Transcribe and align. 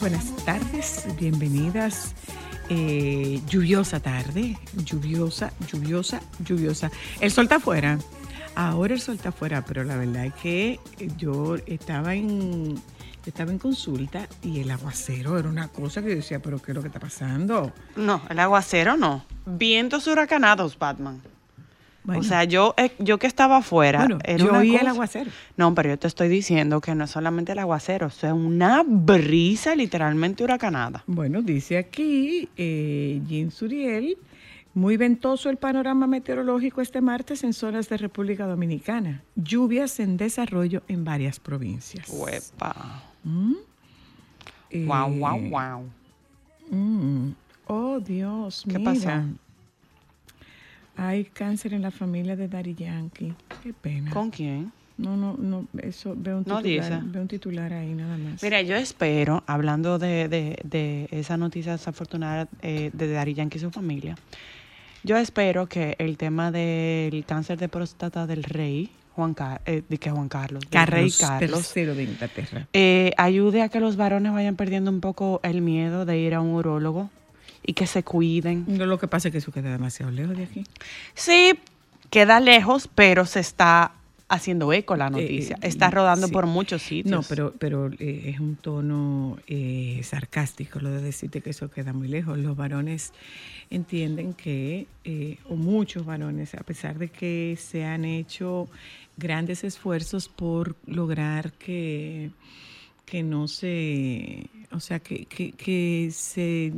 Buenas 0.00 0.34
tardes, 0.46 1.04
bienvenidas. 1.18 2.14
Eh, 2.70 3.42
lluviosa 3.46 4.00
tarde, 4.00 4.56
lluviosa, 4.82 5.52
lluviosa, 5.70 6.22
lluviosa. 6.42 6.90
El 7.20 7.30
sol 7.30 7.44
está 7.44 7.56
afuera. 7.56 7.98
Ahora 8.54 8.94
el 8.94 9.00
sol 9.02 9.16
está 9.16 9.28
afuera, 9.28 9.62
pero 9.62 9.84
la 9.84 9.98
verdad 9.98 10.24
es 10.24 10.34
que 10.34 10.80
yo 11.18 11.56
estaba 11.66 12.14
en, 12.14 12.80
estaba 13.26 13.52
en 13.52 13.58
consulta 13.58 14.26
y 14.42 14.60
el 14.60 14.70
aguacero 14.70 15.38
era 15.38 15.50
una 15.50 15.68
cosa 15.68 16.00
que 16.00 16.08
yo 16.08 16.16
decía, 16.16 16.40
pero 16.40 16.62
¿qué 16.62 16.72
es 16.72 16.76
lo 16.76 16.80
que 16.80 16.88
está 16.88 17.00
pasando? 17.00 17.70
No, 17.94 18.22
el 18.30 18.38
aguacero 18.38 18.96
no. 18.96 19.22
Vientos 19.44 20.06
huracanados, 20.06 20.78
Batman. 20.78 21.20
Bueno. 22.02 22.20
O 22.20 22.24
sea, 22.24 22.44
yo, 22.44 22.74
eh, 22.78 22.92
yo 22.98 23.18
que 23.18 23.26
estaba 23.26 23.58
afuera. 23.58 24.00
Bueno, 24.00 24.18
era 24.24 24.38
yo 24.42 24.52
oí 24.54 24.74
el 24.74 24.86
aguacero. 24.86 25.30
No, 25.56 25.74
pero 25.74 25.90
yo 25.90 25.98
te 25.98 26.06
estoy 26.08 26.28
diciendo 26.28 26.80
que 26.80 26.94
no 26.94 27.04
es 27.04 27.10
solamente 27.10 27.52
el 27.52 27.58
aguacero, 27.58 28.06
o 28.06 28.10
sea, 28.10 28.32
una 28.32 28.82
brisa 28.86 29.76
literalmente 29.76 30.42
huracanada. 30.42 31.04
Bueno, 31.06 31.42
dice 31.42 31.76
aquí 31.76 32.48
eh, 32.56 33.20
Jean 33.28 33.50
Suriel, 33.50 34.16
muy 34.72 34.96
ventoso 34.96 35.50
el 35.50 35.58
panorama 35.58 36.06
meteorológico 36.06 36.80
este 36.80 37.00
martes 37.02 37.44
en 37.44 37.52
zonas 37.52 37.88
de 37.90 37.98
República 37.98 38.46
Dominicana. 38.46 39.22
Lluvias 39.34 40.00
en 40.00 40.16
desarrollo 40.16 40.82
en 40.88 41.04
varias 41.04 41.38
provincias. 41.38 42.08
Huepa. 42.08 43.02
Mm. 43.24 43.52
Eh, 44.70 44.84
Wow, 44.86 45.10
wow, 45.18 45.40
wow. 45.50 45.84
mm. 46.70 47.34
Oh, 47.66 48.00
Dios, 48.00 48.64
¿Qué 48.68 48.78
mira. 48.78 48.92
pasó? 48.92 49.10
Hay 51.02 51.24
cáncer 51.24 51.72
en 51.72 51.82
la 51.82 51.90
familia 51.90 52.36
de 52.36 52.46
Daddy 52.48 52.74
Yankee. 52.74 53.32
Qué 53.62 53.72
pena. 53.72 54.10
¿Con 54.10 54.30
quién? 54.30 54.70
No, 54.98 55.16
no, 55.16 55.34
no, 55.38 55.66
eso, 55.82 56.14
veo 56.14 56.38
un 56.38 56.44
No 56.46 56.60
titular, 56.62 57.02
veo 57.04 57.22
un 57.22 57.28
titular 57.28 57.72
ahí 57.72 57.94
nada 57.94 58.18
más. 58.18 58.42
Mira, 58.42 58.60
yo 58.60 58.76
espero, 58.76 59.42
hablando 59.46 59.98
de, 59.98 60.28
de, 60.28 60.58
de 60.62 61.08
esa 61.10 61.38
noticia 61.38 61.72
desafortunada 61.72 62.48
eh, 62.60 62.90
de 62.92 63.10
Dari 63.10 63.32
Yankee 63.32 63.56
y 63.56 63.60
su 63.62 63.70
familia, 63.70 64.14
yo 65.02 65.16
espero 65.16 65.66
que 65.66 65.96
el 65.98 66.18
tema 66.18 66.50
del 66.52 67.24
cáncer 67.24 67.56
de 67.58 67.70
próstata 67.70 68.26
del 68.26 68.42
rey, 68.44 68.90
Juan, 69.14 69.32
Car- 69.32 69.62
eh, 69.64 69.82
de 69.88 69.96
que 69.96 70.10
Juan 70.10 70.28
Carlos, 70.28 70.64
del 70.70 70.86
rey 70.86 71.10
Carlos, 71.18 71.74
III 71.74 71.86
de 71.86 72.02
Inglaterra. 72.04 72.68
eh, 72.74 73.12
ayude 73.16 73.62
a 73.62 73.70
que 73.70 73.80
los 73.80 73.96
varones 73.96 74.32
vayan 74.34 74.56
perdiendo 74.56 74.90
un 74.90 75.00
poco 75.00 75.40
el 75.42 75.62
miedo 75.62 76.04
de 76.04 76.18
ir 76.18 76.34
a 76.34 76.42
un 76.42 76.50
urólogo 76.54 77.08
y 77.64 77.72
que 77.74 77.86
se 77.86 78.02
cuiden. 78.02 78.64
No, 78.66 78.86
lo 78.86 78.98
que 78.98 79.08
pasa 79.08 79.28
es 79.28 79.32
que 79.32 79.38
eso 79.38 79.52
queda 79.52 79.70
demasiado 79.70 80.10
lejos 80.12 80.36
de 80.36 80.44
aquí. 80.44 80.64
Sí, 81.14 81.52
queda 82.10 82.40
lejos, 82.40 82.88
pero 82.94 83.26
se 83.26 83.40
está 83.40 83.92
haciendo 84.28 84.72
eco 84.72 84.94
la 84.96 85.08
Eh, 85.08 85.10
noticia. 85.10 85.56
eh, 85.56 85.66
está 85.68 85.90
rodando 85.90 86.28
sí. 86.28 86.32
por 86.32 86.46
muchos 86.46 86.82
sitios. 86.82 87.10
No, 87.10 87.22
pero, 87.28 87.52
pero 87.58 87.90
eh, 87.98 88.30
es 88.32 88.38
un 88.40 88.54
tono 88.56 89.38
eh, 89.48 90.00
sarcástico 90.04 90.78
lo 90.78 90.90
de 90.90 91.02
decirte 91.02 91.40
que 91.40 91.50
eso 91.50 91.68
queda 91.70 91.92
muy 91.92 92.06
lejos. 92.08 92.38
Los 92.38 92.56
varones 92.56 93.12
entienden 93.70 94.32
que, 94.34 94.86
o 95.48 95.56
muchos 95.56 96.06
varones, 96.06 96.54
a 96.54 96.62
pesar 96.62 96.98
de 96.98 97.08
que 97.08 97.56
se 97.60 97.84
han 97.84 98.04
hecho 98.04 98.68
grandes 99.16 99.64
esfuerzos 99.64 100.28
por 100.28 100.76
lograr 100.86 101.52
que, 101.52 102.30
que 103.04 103.22
no 103.24 103.48
se, 103.48 104.46
o 104.72 104.78
sea, 104.80 105.00
que, 105.00 105.26
que, 105.26 105.52
que 105.52 106.10
se 106.12 106.72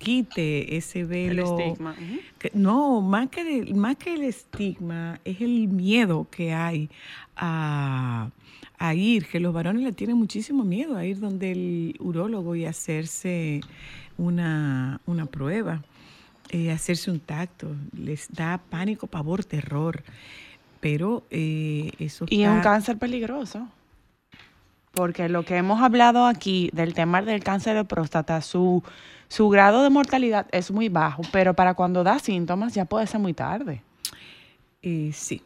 quite 0.00 0.76
ese 0.76 1.00
el 1.00 1.06
velo. 1.06 1.58
estigma. 1.58 1.92
ujú. 1.92 2.18
Que- 2.38 2.50
no, 2.54 3.00
más 3.02 3.28
que, 3.28 3.44
de- 3.44 3.74
más 3.74 3.96
que 3.96 4.14
el 4.14 4.22
estigma, 4.24 5.20
es 5.24 5.40
el 5.40 5.68
miedo 5.68 6.26
que 6.30 6.52
hay 6.54 6.88
a, 7.36 8.30
a 8.78 8.94
ir, 8.94 9.26
que 9.26 9.38
los 9.40 9.52
varones 9.52 9.82
le 9.84 9.92
tienen 9.92 10.16
muchísimo 10.16 10.64
miedo 10.64 10.96
a 10.96 11.04
ir 11.04 11.20
donde 11.20 11.52
el 11.52 11.96
urólogo 12.00 12.56
y 12.56 12.64
hacerse 12.64 13.60
una, 14.16 15.00
una 15.06 15.26
prueba, 15.26 15.82
eh, 16.50 16.70
hacerse 16.72 17.10
un 17.10 17.20
tacto. 17.20 17.68
Les 17.96 18.28
da 18.32 18.58
pánico, 18.70 19.06
pavor, 19.06 19.44
terror. 19.44 20.02
Pero 20.80 21.24
eh, 21.30 21.92
eso 21.98 22.24
Y 22.30 22.42
es 22.42 22.48
un 22.48 22.60
cáncer 22.62 22.96
peligroso. 22.96 23.68
Porque 24.92 25.28
lo 25.28 25.44
que 25.44 25.56
hemos 25.56 25.80
hablado 25.82 26.26
aquí 26.26 26.70
del 26.72 26.94
tema 26.94 27.20
del 27.22 27.44
cáncer 27.44 27.76
de 27.76 27.84
próstata, 27.84 28.40
su, 28.40 28.82
su 29.30 29.48
grado 29.48 29.82
de 29.84 29.90
mortalidad 29.90 30.46
es 30.50 30.70
muy 30.72 30.88
bajo, 30.88 31.22
pero 31.32 31.54
para 31.54 31.74
cuando 31.74 32.02
da 32.02 32.18
síntomas 32.18 32.74
ya 32.74 32.84
puede 32.84 33.06
ser 33.06 33.20
muy 33.20 33.32
tarde. 33.32 33.80
Eh, 34.82 35.10
sí. 35.14 35.40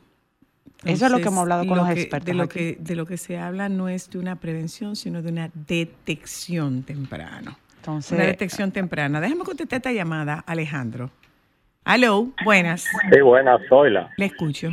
Eso 0.85 1.07
es 1.07 1.13
lo 1.13 1.19
que 1.19 1.25
hemos 1.29 1.41
hablado 1.41 1.67
con 1.67 1.77
lo 1.77 1.85
los 1.85 1.95
que- 1.95 2.01
expertos 2.01 2.27
De 2.27 2.35
lo, 2.35 2.43
aquí. 2.45 2.59
que, 2.59 2.77
de 2.81 2.95
lo 2.97 3.05
que 3.07 3.17
se 3.19 3.39
habla 3.39 3.69
no 3.69 3.89
es 3.89 4.09
de 4.11 4.19
una 4.19 4.37
prevención, 4.37 4.97
sino 4.97 5.21
de 5.23 5.31
una 5.31 5.51
detección 5.55 6.83
temprana. 6.83 7.57
Entonces, 7.77 8.13
Una 8.13 8.25
detección 8.27 8.73
temprana. 8.73 9.21
Déjame 9.21 9.45
contestar 9.45 9.77
esta 9.77 9.93
llamada, 9.93 10.43
Alejandro. 10.47 11.11
Aló, 11.85 12.29
buenas. 12.45 12.87
Sí, 13.13 13.21
buenas, 13.21 13.61
Zoila. 13.69 14.11
Le 14.17 14.25
escucho. 14.27 14.71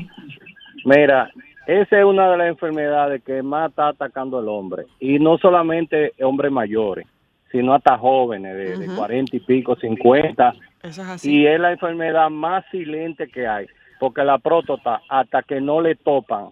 Mira, 0.86 1.30
esa 1.68 2.00
es 2.00 2.06
una 2.06 2.32
de 2.32 2.38
las 2.38 2.48
enfermedades 2.48 3.22
que 3.24 3.44
más 3.44 3.70
está 3.70 3.90
atacando 3.90 4.40
al 4.40 4.48
hombre. 4.48 4.86
Y 5.00 5.20
no 5.20 5.38
solamente 5.38 6.14
hombres 6.24 6.52
mayores, 6.52 7.06
sino 7.52 7.74
hasta 7.74 7.98
jóvenes 7.98 8.56
de, 8.56 8.78
de 8.78 8.86
Ujú. 8.88 8.96
40 8.96 9.36
y 9.36 9.40
pico, 9.40 9.76
50. 9.76 10.54
eso 10.84 11.02
es 11.02 11.08
así. 11.08 11.40
Y 11.42 11.48
es 11.48 11.60
la 11.60 11.72
enfermedad 11.72 12.30
más 12.30 12.64
silente 12.72 13.28
que 13.28 13.48
hay. 13.48 13.68
Porque 14.00 14.24
la 14.24 14.40
próstata, 14.40 15.02
hasta 15.10 15.44
que 15.44 15.62
no 15.62 15.82
le 15.82 15.96
topan, 15.96 16.50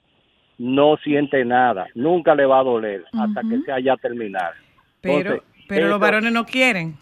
no 0.58 0.98
siente 0.98 1.44
nada. 1.46 1.88
Nunca 1.96 2.36
le 2.36 2.46
va 2.46 2.60
a 2.60 2.64
doler 2.64 3.06
hasta 3.14 3.42
que 3.42 3.56
Ujú. 3.56 3.66
sea 3.66 3.80
ya 3.80 3.96
terminar. 3.98 4.54
Pero, 5.02 5.18
Entonces, 5.20 5.44
pero 5.68 5.88
los 5.88 6.00
varones 6.00 6.32
no 6.34 6.46
quieren. 6.46 6.98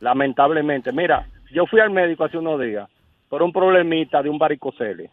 Lamentablemente. 0.00 0.92
Mira, 0.92 1.26
yo 1.52 1.66
fui 1.66 1.80
al 1.80 1.90
médico 1.90 2.24
hace 2.24 2.38
unos 2.38 2.60
días 2.60 2.88
por 3.28 3.42
un 3.42 3.52
problemita 3.52 4.22
de 4.22 4.28
un 4.28 4.38
varicocele, 4.38 5.10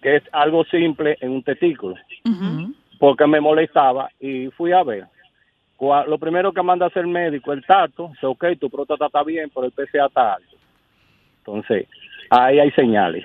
que 0.00 0.16
es 0.16 0.22
algo 0.32 0.64
simple 0.64 1.16
en 1.20 1.30
un 1.30 1.42
testículo. 1.42 1.94
porque 2.98 3.26
me 3.26 3.40
molestaba 3.40 4.08
y 4.20 4.46
fui 4.50 4.72
a 4.72 4.82
ver. 4.84 5.06
Lo 6.06 6.16
primero 6.18 6.52
que 6.52 6.62
manda 6.62 6.86
a 6.86 6.88
hacer 6.88 7.02
el 7.02 7.08
médico, 7.08 7.52
el 7.52 7.64
tacto, 7.66 8.08
dice, 8.12 8.26
ok, 8.26 8.44
tu 8.60 8.70
próstata 8.70 9.06
está 9.06 9.24
bien, 9.24 9.50
pero 9.52 9.66
el 9.66 9.72
PCA 9.72 10.06
está 10.06 10.34
alto. 10.34 10.56
Entonces, 11.38 11.88
ahí 12.30 12.60
hay 12.60 12.70
señales. 12.70 13.24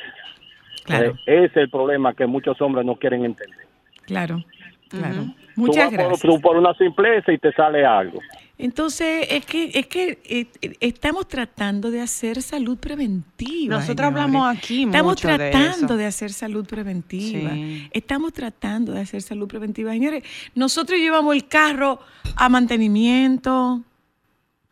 Claro, 0.84 1.12
Eh, 1.12 1.16
ese 1.28 1.46
es 1.46 1.58
el 1.58 1.70
problema 1.70 2.16
que 2.16 2.26
muchos 2.26 2.60
hombres 2.62 2.84
no 2.84 2.96
quieren 2.96 3.26
entender. 3.26 3.60
claro, 4.08 4.44
claro. 4.90 5.26
Muchas 5.56 5.76
tú 5.76 5.80
vas 5.82 5.90
por- 5.90 6.08
gracias. 6.08 6.22
tú 6.22 6.42
por, 6.42 6.58
una 6.58 6.74
simpleza 6.74 7.32
y 7.32 7.38
te 7.38 7.52
sale 7.52 7.86
algo. 7.86 8.20
Entonces, 8.60 9.28
es 9.30 9.46
que, 9.46 9.72
es 9.76 9.86
que 9.86 10.20
eh, 10.26 10.76
estamos 10.80 11.28
tratando 11.28 11.92
de 11.92 12.02
hacer 12.02 12.42
salud 12.42 12.78
preventiva. 12.78 13.76
Nosotros 13.76 14.08
señores. 14.08 14.24
hablamos 14.26 14.58
aquí 14.58 14.84
Estamos 14.84 15.12
mucho 15.12 15.28
de 15.28 15.38
tratando 15.38 15.86
eso. 15.86 15.98
de, 15.98 16.06
hacer 16.08 16.34
salud 16.34 16.66
preventiva. 16.66 17.52
Sí. 17.52 17.88
Estamos 17.92 18.34
tratando 18.34 18.94
de 18.94 19.02
hacer 19.02 19.22
salud 19.22 19.48
preventiva. 19.48 19.92
Señores, 19.92 20.24
nosotros 20.56 21.00
llevamos 21.00 21.36
el 21.36 21.48
carro 21.48 22.00
a 22.36 22.50
mantenimiento. 22.50 23.84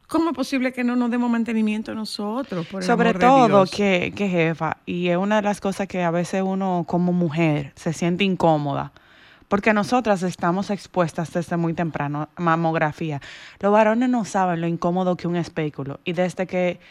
¿Cómo 0.07 0.31
es 0.31 0.35
posible 0.35 0.71
que 0.73 0.83
no 0.83 0.95
nos 0.95 1.11
demos 1.11 1.29
mantenimiento 1.29 1.93
nosotros? 1.93 2.65
Por 2.67 2.81
el 2.81 2.87
Sobre 2.87 3.09
amor 3.09 3.21
de 3.21 3.27
todo 3.27 3.47
Dios? 3.65 3.71
que, 3.71 4.13
que 4.15 4.27
jefa, 4.29 4.77
y 4.85 5.07
es 5.09 5.17
una 5.17 5.37
de 5.37 5.41
las 5.43 5.61
cosas 5.61 5.87
que 5.87 6.01
a 6.03 6.11
veces 6.11 6.43
uno 6.43 6.85
como 6.87 7.11
mujer 7.13 7.71
se 7.75 7.91
siente 7.93 8.23
incómoda, 8.23 8.93
porque 9.55 9.71
nosotras 9.71 10.21
estamos 10.23 10.69
expuestas 10.69 11.31
desde 11.31 11.55
muy 11.55 11.73
temprano 11.73 12.27
a 12.35 12.41
mamografía. 12.41 13.21
Los 13.61 13.71
varones 13.71 14.09
no 14.09 14.25
saben 14.25 14.59
lo 14.59 14.67
incómodo 14.67 15.15
que 15.15 15.29
un 15.29 15.37
espéculo, 15.37 16.01
y 16.03 16.11
desde 16.11 16.45
que 16.45 16.81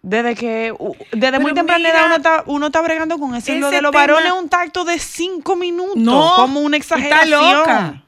desde 0.00 0.34
que 0.34 0.72
desde 1.12 1.38
muy 1.38 1.52
temprana 1.52 1.86
edad 1.90 2.06
uno 2.06 2.16
está, 2.16 2.42
uno 2.46 2.66
está 2.68 2.80
bregando 2.80 3.18
con 3.18 3.34
eso. 3.34 3.54
Lo 3.56 3.68
de 3.70 3.82
los 3.82 3.90
tema- 3.92 4.00
varones 4.00 4.32
es 4.32 4.32
un 4.32 4.48
tacto 4.48 4.86
de 4.86 4.98
cinco 4.98 5.56
minutos, 5.56 5.98
No, 5.98 6.32
como 6.36 6.60
una 6.60 6.78
exageración. 6.78 7.54
loca. 7.58 8.02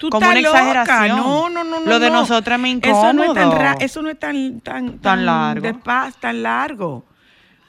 Tú 0.00 0.10
como 0.10 0.26
una 0.26 0.40
loca. 0.40 0.58
exageración. 0.58 1.16
No, 1.16 1.48
no, 1.50 1.62
no, 1.62 1.78
no. 1.78 1.86
Lo 1.86 2.00
de 2.00 2.10
no. 2.10 2.16
nosotras 2.22 2.58
me 2.58 2.72
Eso 2.82 3.12
no 3.12 3.22
es 3.22 3.32
tan, 3.32 3.44
incómodo. 3.44 3.58
ra- 3.62 3.76
eso 3.78 4.02
no 4.02 4.10
es 4.10 4.18
tan, 4.18 4.58
tan, 4.60 4.98
Tan 4.98 5.24
largo. 5.24 5.64
despa- 5.68 6.12
tan 6.18 6.42
largo. 6.42 7.04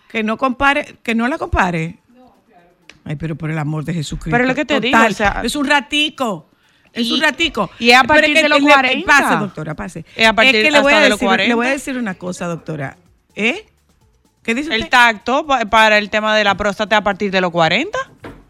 Que 0.10 0.24
no 0.24 0.38
compare, 0.38 0.96
que 1.04 1.14
no 1.14 1.28
la 1.28 1.38
compare. 1.38 2.00
Ay, 3.06 3.16
pero 3.16 3.36
por 3.36 3.52
el 3.52 3.58
amor 3.60 3.86
de 3.86 3.94
Jesucristo. 3.94 4.32
Pero 4.36 4.46
lo 4.46 4.56
que 4.56 4.66
te 4.66 4.80
digo, 4.80 4.98
Total, 4.98 5.12
o 5.12 5.16
sea- 5.16 5.42
es 5.44 5.56
un 5.56 5.68
ratico. 5.68 6.50
Es 6.92 7.08
Y- 7.08 7.14
un 7.14 7.22
ratico. 7.22 7.70
y 7.78 7.90
es 7.92 7.98
a 7.98 8.04
partir 8.04 8.34
que 8.34 8.42
de 8.44 8.50
los 8.50 8.62
le- 8.62 8.72
40. 8.72 9.06
Pase, 9.06 9.36
doctora, 9.38 9.76
pase. 9.76 10.06
Es 10.16 10.28
a 10.28 10.34
partir 10.34 10.64
que 10.64 10.72
le 10.72 10.80
voy 10.80 10.94
a 10.94 11.00
de 11.02 11.10
los 11.10 11.20
Le 11.22 11.26
40. 11.28 11.56
voy 11.56 11.68
a 11.68 11.70
decir 11.72 11.98
una 11.98 12.16
cosa, 12.16 12.48
doctora. 12.48 12.98
¿Eh? 13.36 13.66
¿Qué 14.44 14.56
dice 14.56 14.74
El 14.74 14.82
usted? 14.84 14.92
tacto 14.92 15.46
pa- 15.46 15.66
para 15.66 15.98
el 15.98 16.10
tema 16.10 16.36
de 16.36 16.44
la 16.44 16.56
próstata 16.56 16.98
a 16.98 17.04
partir 17.04 17.32
de 17.32 17.42
los 17.42 17.52
40. 17.52 17.98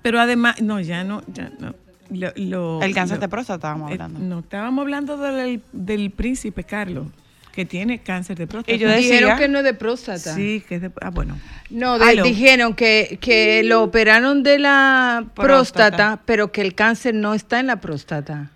Pero 0.02 0.19
además, 0.19 0.62
no, 0.62 0.80
ya 0.80 1.04
no, 1.04 1.24
ya 1.28 1.50
no. 1.60 1.74
Lo- 2.12 2.31
lo- 2.36 2.81
El 2.84 2.94
cáncer 2.94 3.18
lo- 3.18 3.22
de 3.22 3.30
próstata 3.30 3.56
estábamos 3.56 3.90
Eh, 3.90 3.94
hablando. 3.94 4.19
no, 4.19 4.40
estábamos 4.42 4.84
hablando 4.84 5.18
del, 5.18 5.62
del 5.72 6.12
príncipe 6.12 6.63
Carlos, 6.63 7.07
que 7.56 7.66
tiene 7.66 8.00
cáncer 8.00 8.38
de 8.38 8.48
próstata. 8.48 8.74
Decía- 8.78 8.96
Dijeron 8.98 9.38
que 9.38 9.48
no 9.48 9.60
es 9.60 9.63
de 9.63 9.74
próstata. 9.74 10.36
Sí, 10.36 10.63
que 10.68 10.75
es 10.75 10.81
de... 10.81 10.92
Ah, 11.02 11.10
bueno. 11.10 11.38
No, 11.69 11.98
de- 11.98 12.22
dijeron 12.22 12.74
que, 12.75 13.18
que 13.22 13.63
lo 13.63 13.81
operaron 13.84 14.44
de 14.44 14.60
la 14.60 15.24
Próstata. 15.34 15.46
próstata, 15.46 16.19
pero 16.25 16.52
que 16.52 16.62
el 16.62 16.75
cáncer 16.75 17.16
no 17.16 17.34
está 17.34 17.60
en 17.60 17.68
la 17.68 17.78
próstata. 17.81 18.52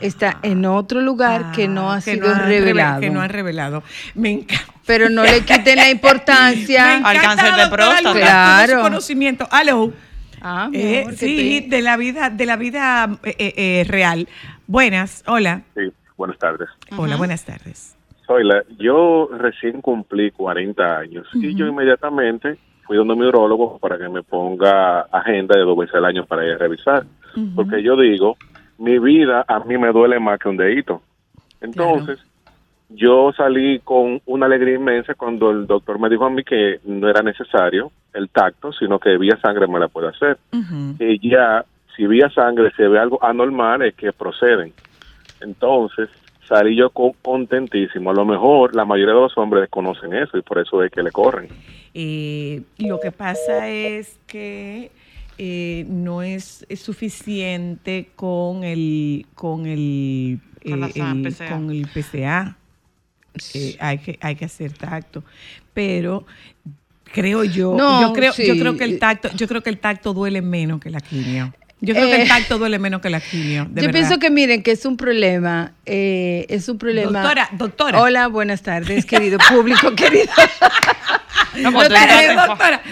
está 0.00 0.38
en 0.42 0.66
otro 0.66 1.00
lugar 1.00 1.52
que 1.52 1.66
no 1.68 1.90
ha 1.92 1.96
Ah, 1.96 2.00
sido 2.00 2.28
han 2.30 2.40
reve- 2.42 2.58
revelado. 2.66 3.00
Que 3.00 3.10
no 3.10 3.20
han 3.22 3.30
revelado. 3.30 3.82
Me 4.14 4.30
encanta. 4.32 4.64
Pero 4.86 5.08
no 5.08 5.22
le 5.22 5.40
quiten 5.40 5.76
la 5.76 5.88
importancia. 5.96 6.96
Al 6.98 7.20
cáncer 7.20 7.54
de 7.54 7.68
próstata. 7.68 8.12
Claro. 8.12 8.82
conocimiento. 8.82 9.48
Aló. 9.50 9.92
Ah, 10.42 10.68
Eh, 10.74 11.06
sí, 11.16 11.62
te- 11.70 11.76
de 11.76 11.82
la 11.82 11.96
vida, 11.96 12.28
de 12.28 12.44
la 12.46 12.56
vida 12.56 13.18
eh, 13.22 13.34
eh, 13.38 13.54
eh, 13.56 13.84
real. 13.88 14.28
Buenas, 14.66 15.22
hola. 15.26 15.62
Sí, 15.74 15.90
buenas 16.18 16.38
tardes. 16.38 16.68
Hola, 16.96 17.16
buenas 17.16 17.44
tardes. 17.44 17.93
Soyla, 18.26 18.64
yo 18.78 19.28
recién 19.32 19.80
cumplí 19.80 20.30
40 20.30 20.98
años 20.98 21.26
y 21.34 21.54
yo 21.54 21.66
inmediatamente 21.66 22.56
fui 22.84 22.96
donde 22.96 23.14
mi 23.14 23.26
urologo 23.26 23.78
para 23.78 23.98
que 23.98 24.08
me 24.08 24.22
ponga 24.22 25.00
agenda 25.02 25.58
de 25.58 25.64
dos 25.64 25.76
veces 25.76 25.94
al 25.94 26.04
año 26.04 26.24
para 26.24 26.46
ir 26.46 26.52
a 26.52 26.58
revisar. 26.58 27.04
Porque 27.54 27.82
yo 27.82 27.96
digo, 27.96 28.36
mi 28.78 28.98
vida 28.98 29.44
a 29.46 29.60
mí 29.60 29.76
me 29.76 29.92
duele 29.92 30.20
más 30.20 30.38
que 30.38 30.48
un 30.48 30.56
dedito. 30.56 31.02
Entonces, 31.60 32.18
yo 32.90 33.32
salí 33.36 33.80
con 33.80 34.20
una 34.26 34.46
alegría 34.46 34.76
inmensa 34.76 35.14
cuando 35.14 35.50
el 35.50 35.66
doctor 35.66 35.98
me 35.98 36.08
dijo 36.08 36.24
a 36.24 36.30
mí 36.30 36.44
que 36.44 36.80
no 36.84 37.08
era 37.08 37.22
necesario 37.22 37.90
el 38.12 38.28
tacto, 38.28 38.72
sino 38.72 38.98
que 38.98 39.18
vía 39.18 39.38
sangre 39.40 39.66
me 39.66 39.80
la 39.80 39.88
puede 39.88 40.08
hacer. 40.08 40.38
Ujú. 40.52 40.96
que 40.98 41.18
ya, 41.18 41.64
si 41.96 42.06
vía 42.06 42.30
sangre 42.30 42.70
se 42.76 42.86
ve 42.86 42.98
algo 42.98 43.22
anormal, 43.22 43.82
es 43.82 43.94
que 43.94 44.12
proceden. 44.12 44.72
Entonces, 45.40 46.08
salí 46.48 46.76
yo 46.76 46.90
co- 46.90 47.14
contentísimo. 47.22 48.10
A 48.10 48.14
lo 48.14 48.24
mejor 48.24 48.74
la 48.74 48.84
mayoría 48.84 49.14
de 49.14 49.20
los 49.20 49.36
hombres 49.38 49.62
desconocen 49.62 50.14
eso 50.14 50.36
y 50.38 50.42
por 50.42 50.58
eso 50.58 50.82
es 50.82 50.90
que 50.90 51.02
le 51.02 51.10
corren. 51.10 51.48
Eh, 51.94 52.62
lo 52.78 52.98
que 53.00 53.12
pasa 53.12 53.68
es 53.70 54.18
que 54.26 54.90
eh, 55.38 55.84
no 55.88 56.22
es, 56.22 56.64
es 56.68 56.80
suficiente 56.80 58.08
con 58.16 58.64
el 58.64 59.26
con 59.34 59.66
el, 59.66 60.40
Con 60.68 60.84
eh, 60.84 60.92
sa- 60.92 61.12
el- 61.12 61.22
PCA. 61.22 61.48
con 61.48 61.70
el 61.70 61.86
PCA. 61.88 62.56
Eh, 63.54 63.76
hay 63.80 63.98
que 63.98 64.18
hay 64.20 64.36
que 64.36 64.44
hacer 64.44 64.72
tacto, 64.72 65.24
pero 65.72 66.24
creo 67.12 67.42
yo, 67.44 67.74
No, 67.76 68.00
yo 68.00 68.12
creo 68.12 68.32
yo 68.32 68.56
creo 68.56 68.76
que 68.76 68.84
el 68.84 68.98
tacto 69.00 69.28
yo 69.34 69.48
creo 69.48 69.60
que 69.60 69.70
el 69.70 69.78
tacto 69.78 70.14
duele 70.14 70.40
menos 70.40 70.80
que 70.80 70.90
la 70.90 71.00
quimio. 71.00 71.52
Yo 71.84 71.94
creo 71.94 72.06
que 72.08 72.16
Eh, 72.16 72.22
el 72.22 72.28
tacto 72.28 72.58
duele 72.58 72.78
menos 72.78 73.00
que 73.00 73.10
la 73.10 73.20
quimio. 73.20 73.64
de 73.64 73.82
Yo 73.82 73.86
verdad. 73.86 73.92
pienso 73.92 74.18
que 74.18 74.30
miren 74.30 74.62
que 74.62 74.72
es 74.72 74.84
un 74.86 74.96
problema, 74.96 75.72
eh, 75.86 76.46
es 76.48 76.68
un 76.68 76.78
problema. 76.78 77.20
Doctora, 77.20 77.48
doctora. 77.52 78.00
Hola, 78.02 78.26
buenas 78.28 78.62
tardes, 78.62 79.04
querido 79.06 79.38
público, 79.50 79.92
querido. 79.96 80.32
No, 81.60 81.82
Espérese, 81.82 82.26
estás- 82.30 82.46
doctora, 82.48 82.82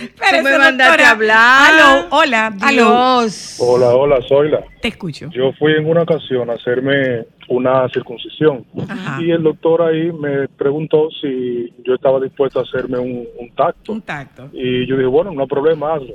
me 0.43 0.59
mandaste 0.59 1.03
a 1.03 1.11
hablar. 1.11 1.73
Aló, 1.73 2.07
hola, 2.11 2.55
aló. 2.61 3.21
Dios. 3.23 3.57
Hola, 3.59 3.89
hola, 3.89 4.19
Zoila. 4.29 4.61
Te 4.81 4.89
escucho. 4.89 5.29
Yo 5.33 5.53
fui 5.59 5.73
en 5.73 5.87
una 5.89 6.03
ocasión 6.03 6.49
a 6.49 6.55
hacerme 6.55 7.25
una 7.49 7.89
circuncisión 7.93 8.65
Ajá. 8.89 9.21
y 9.21 9.31
el 9.33 9.43
doctor 9.43 9.83
ahí 9.83 10.13
me 10.13 10.49
preguntó 10.49 11.09
si 11.21 11.73
yo 11.85 11.95
estaba 11.95 12.21
dispuesto 12.21 12.61
a 12.61 12.63
hacerme 12.63 12.99
un, 12.99 13.27
un 13.39 13.51
tacto. 13.55 13.93
Un 13.93 14.03
tacto. 14.03 14.49
Y 14.53 14.87
yo 14.87 14.97
dije, 14.97 15.09
bueno, 15.09 15.33
no 15.33 15.43
hay 15.43 15.49
problema, 15.49 15.95
hazlo. 15.95 16.15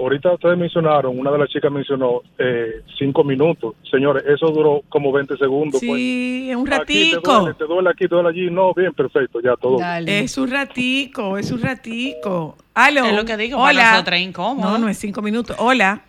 Ahorita 0.00 0.32
ustedes 0.32 0.56
mencionaron, 0.56 1.18
una 1.18 1.30
de 1.30 1.38
las 1.38 1.48
chicas 1.50 1.70
mencionó 1.70 2.22
eh, 2.38 2.80
cinco 2.98 3.22
minutos. 3.22 3.74
Señores, 3.90 4.24
eso 4.26 4.46
duró 4.46 4.80
como 4.88 5.12
20 5.12 5.36
segundos. 5.36 5.78
pues. 5.78 5.92
Sí, 6.00 6.48
es 6.50 6.56
un 6.56 6.72
Aquí 6.72 7.10
te 7.10 7.16
ratico. 7.16 7.40
duele, 7.40 7.54
te 7.58 7.64
duele 7.64 7.90
aquí, 7.90 8.08
te 8.08 8.14
duele 8.14 8.28
allí. 8.30 8.50
No, 8.50 8.72
bien, 8.72 8.92
perfecto, 8.94 9.40
ya 9.42 9.56
todo. 9.56 9.78
Dale. 9.78 10.20
Es 10.20 10.38
un 10.38 10.50
ratico, 10.50 11.36
es 11.36 11.50
un 11.52 11.60
ratico. 11.60 12.56
Aló. 12.72 13.04
Es 13.04 13.14
lo 13.14 13.24
que 13.26 13.36
digo, 13.36 13.58
para 13.58 14.00
Hola. 14.00 14.16
es 14.16 14.22
incómodo. 14.22 14.70
No, 14.70 14.78
no 14.78 14.88
es 14.88 14.96
cinco 14.96 15.20
minutos. 15.20 15.54
Hola. 15.58 16.00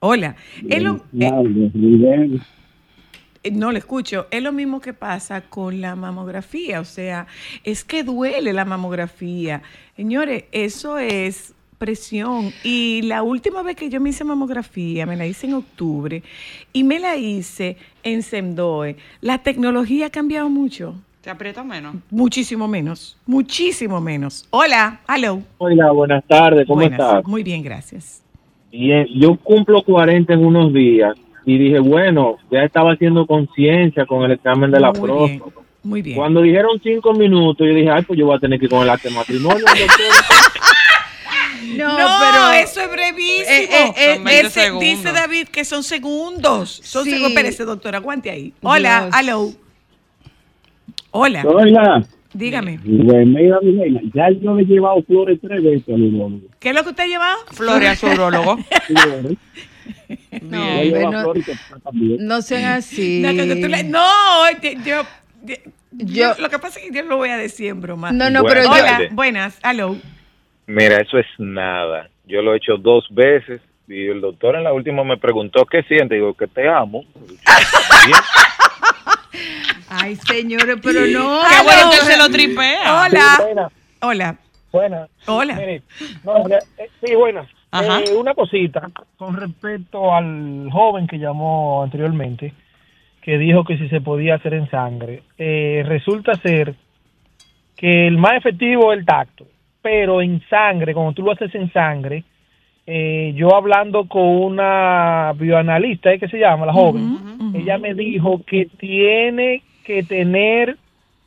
Hola. 0.00 0.34
Es 0.68 0.82
lo- 0.82 0.96
eh, 1.18 2.40
eh, 3.42 3.50
no 3.50 3.72
le 3.72 3.78
escucho. 3.78 4.26
Es 4.30 4.42
lo 4.42 4.52
mismo 4.52 4.80
que 4.80 4.92
pasa 4.94 5.42
con 5.42 5.80
la 5.80 5.96
mamografía. 5.96 6.80
O 6.80 6.84
sea, 6.84 7.26
es 7.64 7.84
que 7.84 8.02
duele 8.04 8.52
la 8.52 8.64
mamografía. 8.64 9.62
Señores, 9.96 10.44
eso 10.52 10.98
es 10.98 11.54
presión. 11.78 12.52
Y 12.64 13.02
la 13.02 13.22
última 13.22 13.62
vez 13.62 13.76
que 13.76 13.88
yo 13.88 14.00
me 14.00 14.10
hice 14.10 14.24
mamografía, 14.24 15.06
me 15.06 15.16
la 15.16 15.26
hice 15.26 15.46
en 15.46 15.54
octubre 15.54 16.22
y 16.72 16.84
me 16.84 16.98
la 16.98 17.16
hice 17.16 17.76
en 18.02 18.22
Semdoe. 18.22 18.96
La 19.20 19.38
tecnología 19.38 20.06
ha 20.06 20.10
cambiado 20.10 20.48
mucho. 20.50 20.94
¿Te 21.22 21.30
aprieta 21.30 21.62
menos? 21.64 21.96
Muchísimo 22.10 22.68
menos, 22.68 23.16
muchísimo 23.26 24.00
menos. 24.00 24.46
Hola, 24.50 25.00
hello. 25.08 25.42
Hola, 25.58 25.90
buenas 25.92 26.24
tardes, 26.26 26.66
¿cómo 26.66 26.80
Buenas, 26.80 26.98
estás? 26.98 27.24
Muy 27.26 27.42
bien, 27.42 27.62
gracias. 27.62 28.22
Bien, 28.70 29.06
yo 29.14 29.36
cumplo 29.36 29.82
40 29.82 30.32
en 30.32 30.44
unos 30.44 30.72
días 30.72 31.14
y 31.44 31.58
dije, 31.58 31.80
bueno, 31.80 32.36
ya 32.50 32.62
estaba 32.62 32.92
haciendo 32.92 33.26
conciencia 33.26 34.06
con 34.06 34.22
el 34.24 34.32
examen 34.32 34.70
de 34.70 34.80
la 34.80 34.90
muy 34.92 35.00
próstata. 35.00 35.26
bien, 35.28 35.42
muy 35.82 36.02
bien. 36.02 36.16
Cuando 36.16 36.40
dijeron 36.42 36.80
cinco 36.82 37.12
minutos, 37.12 37.66
yo 37.66 37.74
dije, 37.74 37.90
ay, 37.90 38.02
pues 38.04 38.18
yo 38.18 38.26
voy 38.26 38.36
a 38.36 38.40
tener 38.40 38.58
que 38.58 38.66
ir 38.66 38.70
con 38.70 38.82
el 38.82 38.90
acta 38.90 39.08
de 39.08 39.14
matrimonio. 39.14 39.64
No, 41.76 41.98
No, 41.98 42.18
pero 42.20 42.50
eso 42.62 42.80
es 42.80 42.90
brevísimo. 42.90 43.48
Eh, 43.48 43.68
eh, 43.70 43.92
eh, 43.96 44.14
Son 44.14 44.24
20 44.24 44.46
Ese- 44.46 44.60
segundos. 44.60 44.80
dice 44.88 45.12
David 45.12 45.48
que 45.48 45.64
son 45.64 45.82
segundos. 45.82 46.80
Son 46.84 47.04
Sí. 47.04 47.10
segundos. 47.10 47.30
Espérese, 47.32 47.64
doctor, 47.64 47.94
aguante 47.96 48.30
ahí. 48.30 48.52
Hola, 48.62 49.02
Dios. 49.10 49.14
hello. 49.20 49.52
Hola, 51.10 51.42
Hola, 51.46 52.04
dígame. 52.34 52.78
Remedio 52.84 53.58
Milena, 53.62 54.00
ya 54.14 54.28
yo 54.30 54.54
le 54.54 54.62
he 54.62 54.66
llevado 54.66 55.02
flores 55.04 55.38
tres 55.40 55.62
veces 55.62 55.88
al 55.88 56.02
urólogo. 56.02 56.42
¿Qué 56.60 56.68
es 56.68 56.74
lo 56.74 56.82
que 56.84 56.90
usted 56.90 57.04
ha 57.04 57.06
llevado? 57.06 57.38
Flores 57.52 57.88
a 57.90 57.96
su 57.96 58.06
urologo. 58.06 58.58
Flores, 58.86 59.36
no, 60.42 60.84
yo 60.84 61.10
no, 61.10 61.32
no 62.18 62.42
sean 62.42 62.64
así. 62.74 63.20
No, 63.24 63.32
le- 63.32 63.84
no, 63.84 64.06
yo, 64.62 64.70
yo, 64.84 65.02
yo- 65.44 65.54
Yo- 65.92 66.34
lo 66.38 66.50
que 66.50 66.58
pasa 66.58 66.78
es 66.78 66.86
que 66.86 66.94
yo 66.94 67.02
lo 67.04 67.16
voy 67.16 67.30
a 67.30 67.38
decir 67.38 67.68
en 67.68 67.80
broma. 67.80 68.12
No, 68.12 68.28
no, 68.28 68.42
Buenas 68.42 68.54
pero 68.68 68.76
yo, 68.76 68.82
Hola, 68.82 69.08
buenas, 69.12 69.58
hello. 69.64 69.96
Mira, 70.68 70.98
eso 71.00 71.18
es 71.18 71.26
nada. 71.38 72.08
Yo 72.26 72.42
lo 72.42 72.52
he 72.52 72.58
hecho 72.58 72.76
dos 72.76 73.06
veces 73.10 73.60
y 73.88 74.06
el 74.06 74.20
doctor 74.20 74.54
en 74.54 74.64
la 74.64 74.72
última 74.74 75.02
me 75.02 75.16
preguntó 75.16 75.64
qué 75.64 75.82
siente. 75.84 76.16
Digo, 76.16 76.34
que 76.34 76.46
te 76.46 76.68
amo. 76.68 77.04
Bien. 77.14 78.18
Ay, 79.88 80.14
señores, 80.16 80.76
pero 80.82 81.00
no. 81.06 81.40
Qué 81.48 81.64
bueno 81.64 81.90
que 81.90 81.96
se 82.04 82.18
lo 82.18 82.28
tripea. 82.28 83.06
Hola, 83.06 83.36
Buena, 83.40 83.68
hola, 84.02 84.36
buena. 84.70 85.08
hola. 85.26 85.54
Mire, 85.54 85.82
no, 86.22 86.46
ya, 86.48 86.58
eh, 86.76 86.90
sí, 87.02 87.14
buena. 87.14 87.46
Ajá. 87.70 88.00
Eh, 88.00 88.14
una 88.14 88.34
cosita 88.34 88.90
con 89.16 89.36
respecto 89.36 90.14
al 90.14 90.68
joven 90.70 91.06
que 91.06 91.18
llamó 91.18 91.82
anteriormente, 91.82 92.52
que 93.22 93.38
dijo 93.38 93.64
que 93.64 93.78
si 93.78 93.88
se 93.88 94.02
podía 94.02 94.34
hacer 94.34 94.52
en 94.52 94.68
sangre. 94.70 95.22
Eh, 95.38 95.82
resulta 95.86 96.34
ser 96.36 96.74
que 97.76 98.06
el 98.06 98.18
más 98.18 98.34
efectivo 98.34 98.92
es 98.92 98.98
el 98.98 99.06
tacto, 99.06 99.46
pero 99.90 100.20
en 100.20 100.42
sangre, 100.50 100.92
cuando 100.92 101.14
tú 101.14 101.22
lo 101.22 101.32
haces 101.32 101.54
en 101.54 101.72
sangre, 101.72 102.22
eh, 102.86 103.32
yo 103.34 103.54
hablando 103.56 104.06
con 104.06 104.22
una 104.22 105.32
bioanalista, 105.34 106.12
¿eh? 106.12 106.18
que 106.18 106.28
se 106.28 106.38
llama 106.38 106.66
la 106.66 106.74
joven, 106.74 107.16
ella 107.54 107.78
me 107.78 107.94
dijo 107.94 108.42
que 108.46 108.66
tiene 108.78 109.62
que 109.86 110.02
tener 110.02 110.76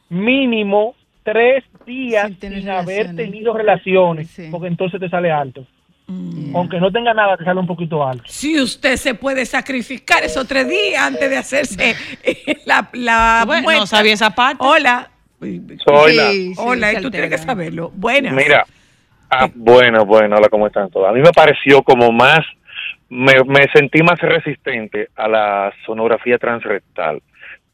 mínimo 0.09 0.93
tres 1.23 1.63
días 1.87 2.31
Sin 2.39 2.69
haber 2.69 3.07
relaciones. 3.07 3.15
tenido 3.15 3.53
relaciones, 3.53 4.27
Sí. 4.29 4.49
porque 4.51 4.67
entonces 4.67 4.99
te 4.99 5.09
sale 5.09 5.31
alto. 5.31 5.65
Mm. 6.05 6.55
Aunque 6.55 6.79
no 6.79 6.91
tenga 6.91 7.13
nada, 7.15 7.35
te 7.37 7.43
sale 7.43 7.59
un 7.59 7.67
poquito 7.67 8.07
alto. 8.07 8.23
Si 8.27 8.59
usted 8.61 8.95
se 8.97 9.15
puede 9.15 9.45
sacrificar 9.47 10.23
esos 10.23 10.47
tres 10.47 10.67
días 10.69 11.01
antes 11.01 11.27
de 11.29 11.37
hacerse 11.37 11.95
la, 12.67 12.87
la 12.93 13.43
Bueno, 13.47 13.79
no 13.81 13.87
sabía 13.87 14.13
esa 14.13 14.29
parte. 14.35 14.57
Hola. 14.63 15.07
Soyla. 15.83 16.31
Sí, 16.31 16.53
sí, 16.53 16.55
Hola, 16.57 16.93
y 16.93 17.01
tú 17.01 17.09
tienes 17.09 17.29
que 17.29 17.37
saberlo. 17.37 17.91
Buenas. 17.95 18.33
Mira, 18.33 18.65
ah, 19.29 19.49
bueno, 19.53 20.05
bueno, 20.05 20.37
hola, 20.37 20.49
¿cómo 20.49 20.67
están 20.67 20.89
todos? 20.89 21.09
A 21.09 21.13
mí 21.13 21.21
me 21.21 21.31
pareció 21.31 21.81
como 21.81 22.11
más, 22.11 22.39
me, 23.09 23.33
me 23.45 23.67
sentí 23.73 24.03
más 24.03 24.19
resistente 24.19 25.09
a 25.15 25.27
la 25.27 25.73
sonografía 25.85 26.37
transrectal, 26.37 27.21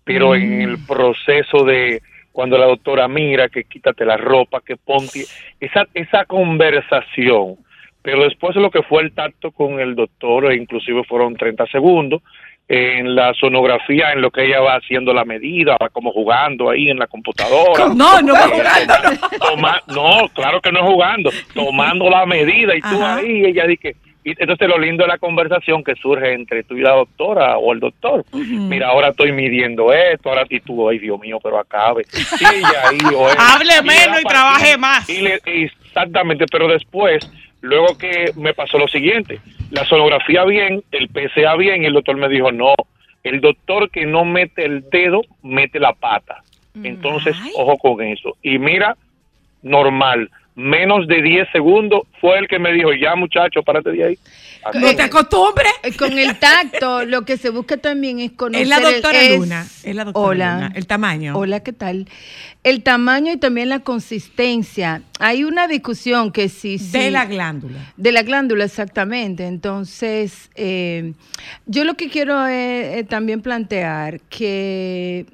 pero 0.03 0.35
en 0.35 0.61
el 0.61 0.77
proceso 0.85 1.65
de 1.65 2.01
cuando 2.31 2.57
la 2.57 2.67
doctora 2.67 3.07
mira, 3.07 3.49
que 3.49 3.63
quítate 3.63 4.05
la 4.05 4.15
ropa, 4.15 4.61
que 4.61 4.77
ponte, 4.77 5.25
esa, 5.59 5.87
esa 5.95 6.23
conversación, 6.25 7.57
pero 8.03 8.23
después 8.25 8.55
lo 8.55 8.69
que 8.69 8.83
fue 8.83 9.01
el 9.01 9.11
tacto 9.11 9.49
con 9.51 9.79
el 9.79 9.95
doctor, 9.95 10.51
e 10.51 10.55
inclusive 10.55 11.03
fueron 11.03 11.35
30 11.35 11.65
segundos, 11.65 12.21
en 12.69 13.15
la 13.15 13.33
sonografía, 13.35 14.11
en 14.11 14.21
lo 14.21 14.29
que 14.29 14.43
ella 14.45 14.59
va 14.59 14.75
haciendo 14.75 15.13
la 15.13 15.23
medida, 15.23 15.77
va 15.81 15.87
como 15.89 16.11
jugando 16.11 16.69
ahí 16.69 16.89
en 16.89 16.99
la 16.99 17.07
computadora. 17.07 17.87
No, 17.95 18.21
no 18.21 18.33
va 18.33 18.47
jugando. 18.49 18.93
no. 19.03 19.37
Toma- 19.39 19.81
no, 19.87 20.27
claro 20.33 20.59
que 20.61 20.71
no 20.73 20.83
jugando, 20.85 21.29
tomando 21.53 22.09
la 22.09 22.25
medida 22.25 22.75
y 22.75 22.81
tú 22.81 22.87
Ajá. 23.01 23.15
ahí, 23.17 23.45
ella 23.45 23.65
dice, 23.67 23.95
y 24.25 24.31
entonces 24.37 24.67
lo 24.67 24.77
lindo 24.77 25.03
de 25.05 25.07
la 25.07 25.17
conversación 25.17 25.81
que 25.81 25.95
surge 25.95 26.33
entre 26.33 26.63
tú 26.63 26.75
y 26.75 26.81
la 26.81 26.91
doctora 26.91 27.57
o 27.57 27.71
el 27.71 27.79
doctor. 27.79 28.25
Mira, 28.33 28.89
ahora 28.89 29.09
estoy 29.09 29.31
midiendo 29.31 29.93
esto, 29.93 30.27
ahora 30.27 30.43
y 30.49 30.59
tú, 30.59 30.89
ay 30.89 30.99
Dios 30.99 31.17
mío, 31.21 31.39
pero 31.41 31.57
acabe. 31.59 32.03
Y 32.13 32.55
ella 32.57 32.89
ahí, 32.89 32.97
o 33.15 33.29
él, 33.29 33.37
Hable 33.39 33.81
menos 33.83 34.19
y 34.19 34.23
trabaje 34.25 34.77
más. 34.77 35.09
y 35.09 35.21
le- 35.21 35.39
exactamente, 35.45 36.43
pero 36.51 36.67
después, 36.67 37.19
luego 37.61 37.97
que 37.97 38.31
me 38.35 38.53
pasó 38.53 38.77
lo 38.77 38.89
siguiente, 38.89 39.39
la 39.71 39.85
sonografía 39.85 40.43
bien, 40.45 40.83
el 40.91 41.09
PCA 41.09 41.55
bien, 41.55 41.83
y 41.83 41.85
el 41.85 41.93
doctor 41.93 42.17
me 42.17 42.29
dijo, 42.29 42.51
no, 42.51 42.73
El 43.23 43.41
doctor 43.41 43.89
que 43.89 44.05
no 44.05 44.23
mete 44.23 44.63
el 44.63 44.89
dedo, 44.89 45.21
mete 45.43 45.79
la 45.79 45.93
pata. 45.93 46.43
Entonces, 46.83 47.35
ojo 47.55 47.77
con 47.77 48.01
eso. 48.01 48.37
Y 48.43 48.59
mira, 48.59 48.95
normal, 49.63 50.29
menos 50.57 51.07
de 51.07 51.21
10 51.21 51.47
segundos 51.51 52.01
fue 52.19 52.39
el 52.39 52.47
que 52.47 52.57
me 52.57 52.73
dijo, 52.73 52.89
ya 52.91 53.15
muchacho, 53.15 53.61
párate 53.61 53.91
de 53.91 54.03
ahí. 54.03 54.17
No 54.73 54.93
te 54.95 55.03
acostumbres. 55.03 55.71
Eh, 55.83 55.95
Con 55.95 56.17
el 56.17 56.37
tacto, 56.39 57.05
lo 57.05 57.21
que 57.25 57.37
se 57.37 57.51
busca 57.51 57.77
también 57.77 58.19
es 58.19 58.31
conocer. 58.31 58.63
Es 58.63 58.67
la 58.67 58.79
doctora 58.79 59.21
el- 59.23 59.35
Luna. 59.37 59.61
Es 59.83 59.95
la 59.95 60.03
doctora 60.05 60.27
Hola. 60.27 60.53
Luna. 60.55 60.71
El 60.75 60.87
tamaño. 60.87 61.37
Hola, 61.37 61.59
¿qué 61.61 61.73
tal? 61.73 62.07
El 62.63 62.81
tamaño 62.81 63.31
y 63.31 63.37
también 63.37 63.69
la 63.69 63.81
consistencia. 63.81 65.03
Hay 65.19 65.43
una 65.43 65.67
discusión 65.67 66.31
que 66.31 66.49
sí, 66.49 66.79
sí. 66.79 66.91
De 66.97 67.11
la 67.11 67.25
glándula. 67.27 67.93
De 67.95 68.11
la 68.11 68.23
glándula, 68.23 68.65
exactamente. 68.65 69.45
Entonces, 69.45 70.49
eh, 70.55 71.13
yo 71.67 71.83
lo 71.83 71.93
que 71.93 72.09
quiero 72.09 72.47
eh, 72.47 72.97
eh, 72.99 73.03
también 73.03 73.41
plantear 73.43 74.21
que 74.21 75.27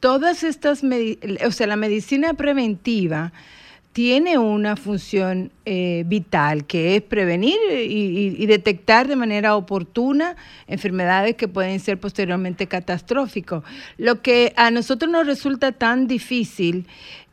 todas 0.00 0.44
estas, 0.44 0.82
o 0.84 1.50
sea, 1.50 1.66
la 1.66 1.76
medicina 1.76 2.34
preventiva 2.34 3.32
tiene 4.00 4.38
una 4.38 4.76
función 4.76 5.52
eh, 5.66 6.04
vital 6.06 6.64
que 6.64 6.96
es 6.96 7.02
prevenir 7.02 7.58
y, 7.70 8.34
y- 8.38 8.46
detectar 8.46 9.06
de 9.06 9.14
manera 9.14 9.56
oportuna 9.56 10.36
enfermedades 10.66 11.34
que 11.36 11.48
pueden 11.48 11.80
ser 11.80 12.00
posteriormente 12.00 12.66
catastróficos. 12.66 13.62
Lo 13.98 14.22
que 14.22 14.54
a 14.56 14.70
nosotros 14.70 15.10
nos 15.10 15.26
resulta 15.26 15.72
tan 15.72 16.06
difícil 16.06 16.86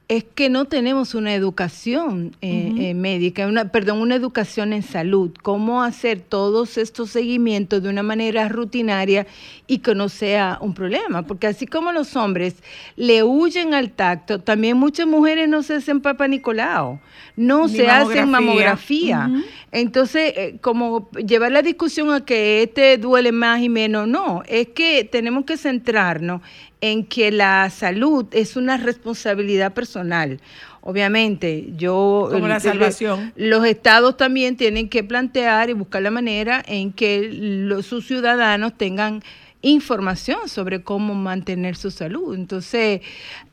es 0.08 0.24
que 0.24 0.50
no 0.50 0.66
tenemos 0.66 1.16
una 1.16 1.34
educación 1.34 2.34
eh, 2.42 2.74
eh, 2.78 2.94
médica, 2.94 3.46
una, 3.46 3.72
perdón, 3.72 4.00
una 4.00 4.16
educación 4.16 4.72
en 4.72 4.82
salud, 4.82 5.32
cómo 5.44 5.84
hacer 5.84 6.22
todos 6.22 6.78
estos 6.78 7.10
seguimientos 7.10 7.84
de 7.84 7.90
una 7.90 8.04
manera 8.04 8.48
rutinaria 8.48 9.28
y 9.68 9.80
que 9.80 9.96
no 9.96 10.08
sea 10.08 10.60
un 10.62 10.74
problema, 10.74 11.24
porque 11.24 11.48
así 11.48 11.68
como 11.68 11.92
los 11.92 12.16
hombres 12.16 12.56
le 12.96 13.24
huyen 13.24 13.74
al 13.74 13.92
tacto, 13.92 14.40
también 14.40 14.78
muchas 14.78 15.08
mujeres 15.08 15.50
no 15.50 15.62
se 15.62 15.76
hacen 15.76 16.00
papa 16.00 16.26
Nicolau, 16.30 17.02
no 17.36 17.68
Ni 17.68 17.76
se 17.76 17.90
hacen 17.90 18.30
mamografía. 18.30 19.30
Entonces, 19.74 20.34
eh, 20.38 20.58
como 20.62 21.10
llevar 21.12 21.52
la 21.52 21.62
discusión 21.62 22.14
a 22.14 22.24
que 22.24 22.64
este 22.64 22.98
duele 22.98 23.34
más 23.34 23.62
y 23.62 23.68
menos, 23.68 24.08
no, 24.08 24.42
es 24.48 24.70
que 24.70 25.04
tenemos 25.04 25.44
que 25.44 25.58
centrarnos 25.58 26.42
en 26.82 27.06
que 27.06 27.32
la 27.32 27.70
salud 27.70 28.26
es 28.32 28.56
una 28.56 28.78
responsabilidad 28.78 29.74
personal. 29.74 30.40
Obviamente, 30.82 31.70
yo... 31.76 32.30
Como 32.32 32.48
la 32.48 32.60
salvación. 32.60 33.34
Los 33.36 33.66
estados 33.66 34.16
también 34.16 34.56
tienen 34.56 34.88
que 34.88 35.04
plantear 35.04 35.70
y 35.70 35.74
buscar 35.74 36.02
la 36.02 36.12
manera 36.12 36.64
en 36.66 36.94
que 36.94 37.30
los, 37.32 37.86
sus 37.86 38.08
ciudadanos 38.08 38.78
tengan 38.78 39.22
información 39.62 40.48
sobre 40.48 40.84
cómo 40.84 41.14
mantener 41.14 41.76
su 41.76 41.92
salud. 41.92 42.36
Entonces, 42.36 43.02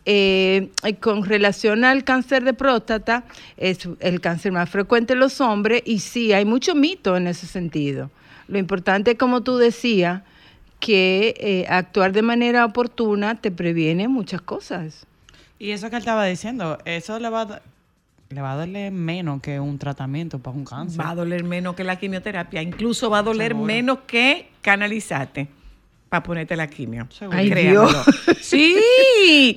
eh, 0.04 0.68
con 1.00 1.24
relación 1.24 1.84
al 1.84 2.04
cáncer 2.04 2.44
de 2.44 2.52
próstata, 2.52 3.24
es 3.56 3.88
el 4.00 4.20
cáncer 4.20 4.52
más 4.52 4.68
frecuente 4.68 5.14
en 5.14 5.20
los 5.20 5.40
hombres 5.40 5.82
y 5.84 6.00
sí, 6.00 6.32
hay 6.32 6.44
mucho 6.44 6.74
mito 6.74 7.16
en 7.16 7.26
ese 7.26 7.46
sentido. 7.46 8.10
Lo 8.48 8.58
importante, 8.58 9.16
como 9.16 9.42
tú 9.42 9.56
decías, 9.56 10.22
que 10.84 11.34
eh, 11.38 11.66
actuar 11.68 12.12
de 12.12 12.20
manera 12.20 12.66
oportuna 12.66 13.36
te 13.36 13.50
previene 13.50 14.06
muchas 14.06 14.42
cosas. 14.42 15.06
Y 15.58 15.70
eso 15.70 15.88
que 15.88 15.96
él 15.96 16.00
estaba 16.00 16.26
diciendo, 16.26 16.76
eso 16.84 17.18
le 17.18 17.30
va 17.30 17.42
a, 17.42 17.62
le 18.28 18.40
va 18.42 18.52
a 18.52 18.56
doler 18.56 18.92
menos 18.92 19.40
que 19.40 19.58
un 19.58 19.78
tratamiento 19.78 20.38
para 20.40 20.54
un 20.54 20.64
cáncer. 20.66 21.00
Va 21.00 21.10
a 21.10 21.14
doler 21.14 21.42
menos 21.42 21.74
que 21.74 21.84
la 21.84 21.96
quimioterapia. 21.96 22.60
Incluso 22.60 23.08
va 23.08 23.20
a 23.20 23.22
doler 23.22 23.52
Seguro. 23.52 23.66
menos 23.66 23.98
que 24.06 24.50
canalizarte 24.60 25.48
para 26.14 26.22
ponerte 26.22 26.54
la 26.56 26.68
quimio. 26.68 27.08
Seguro. 27.10 27.36
Ay. 27.36 27.50
Dios. 27.50 27.92
Sí. 28.40 28.76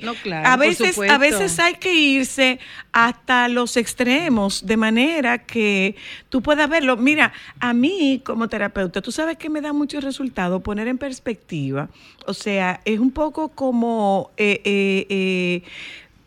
No, 0.02 0.14
claro, 0.14 0.48
a 0.48 0.56
por 0.56 0.66
veces, 0.66 0.98
a 0.98 1.18
veces 1.18 1.58
hay 1.58 1.74
que 1.74 1.94
irse 1.94 2.58
hasta 2.92 3.48
los 3.48 3.76
extremos 3.76 4.66
de 4.66 4.76
manera 4.76 5.38
que 5.38 5.94
tú 6.28 6.42
puedas 6.42 6.68
verlo. 6.68 6.96
Mira, 6.96 7.32
a 7.60 7.72
mí 7.74 8.20
como 8.24 8.48
terapeuta, 8.48 9.00
tú 9.02 9.12
sabes 9.12 9.36
que 9.36 9.50
me 9.50 9.60
da 9.60 9.72
mucho 9.72 10.00
resultado 10.00 10.60
poner 10.60 10.88
en 10.88 10.98
perspectiva. 10.98 11.88
O 12.26 12.34
sea, 12.34 12.80
es 12.84 12.98
un 12.98 13.10
poco 13.12 13.48
como 13.50 14.30
eh, 14.36 14.60
eh, 14.64 15.06
eh, 15.10 15.62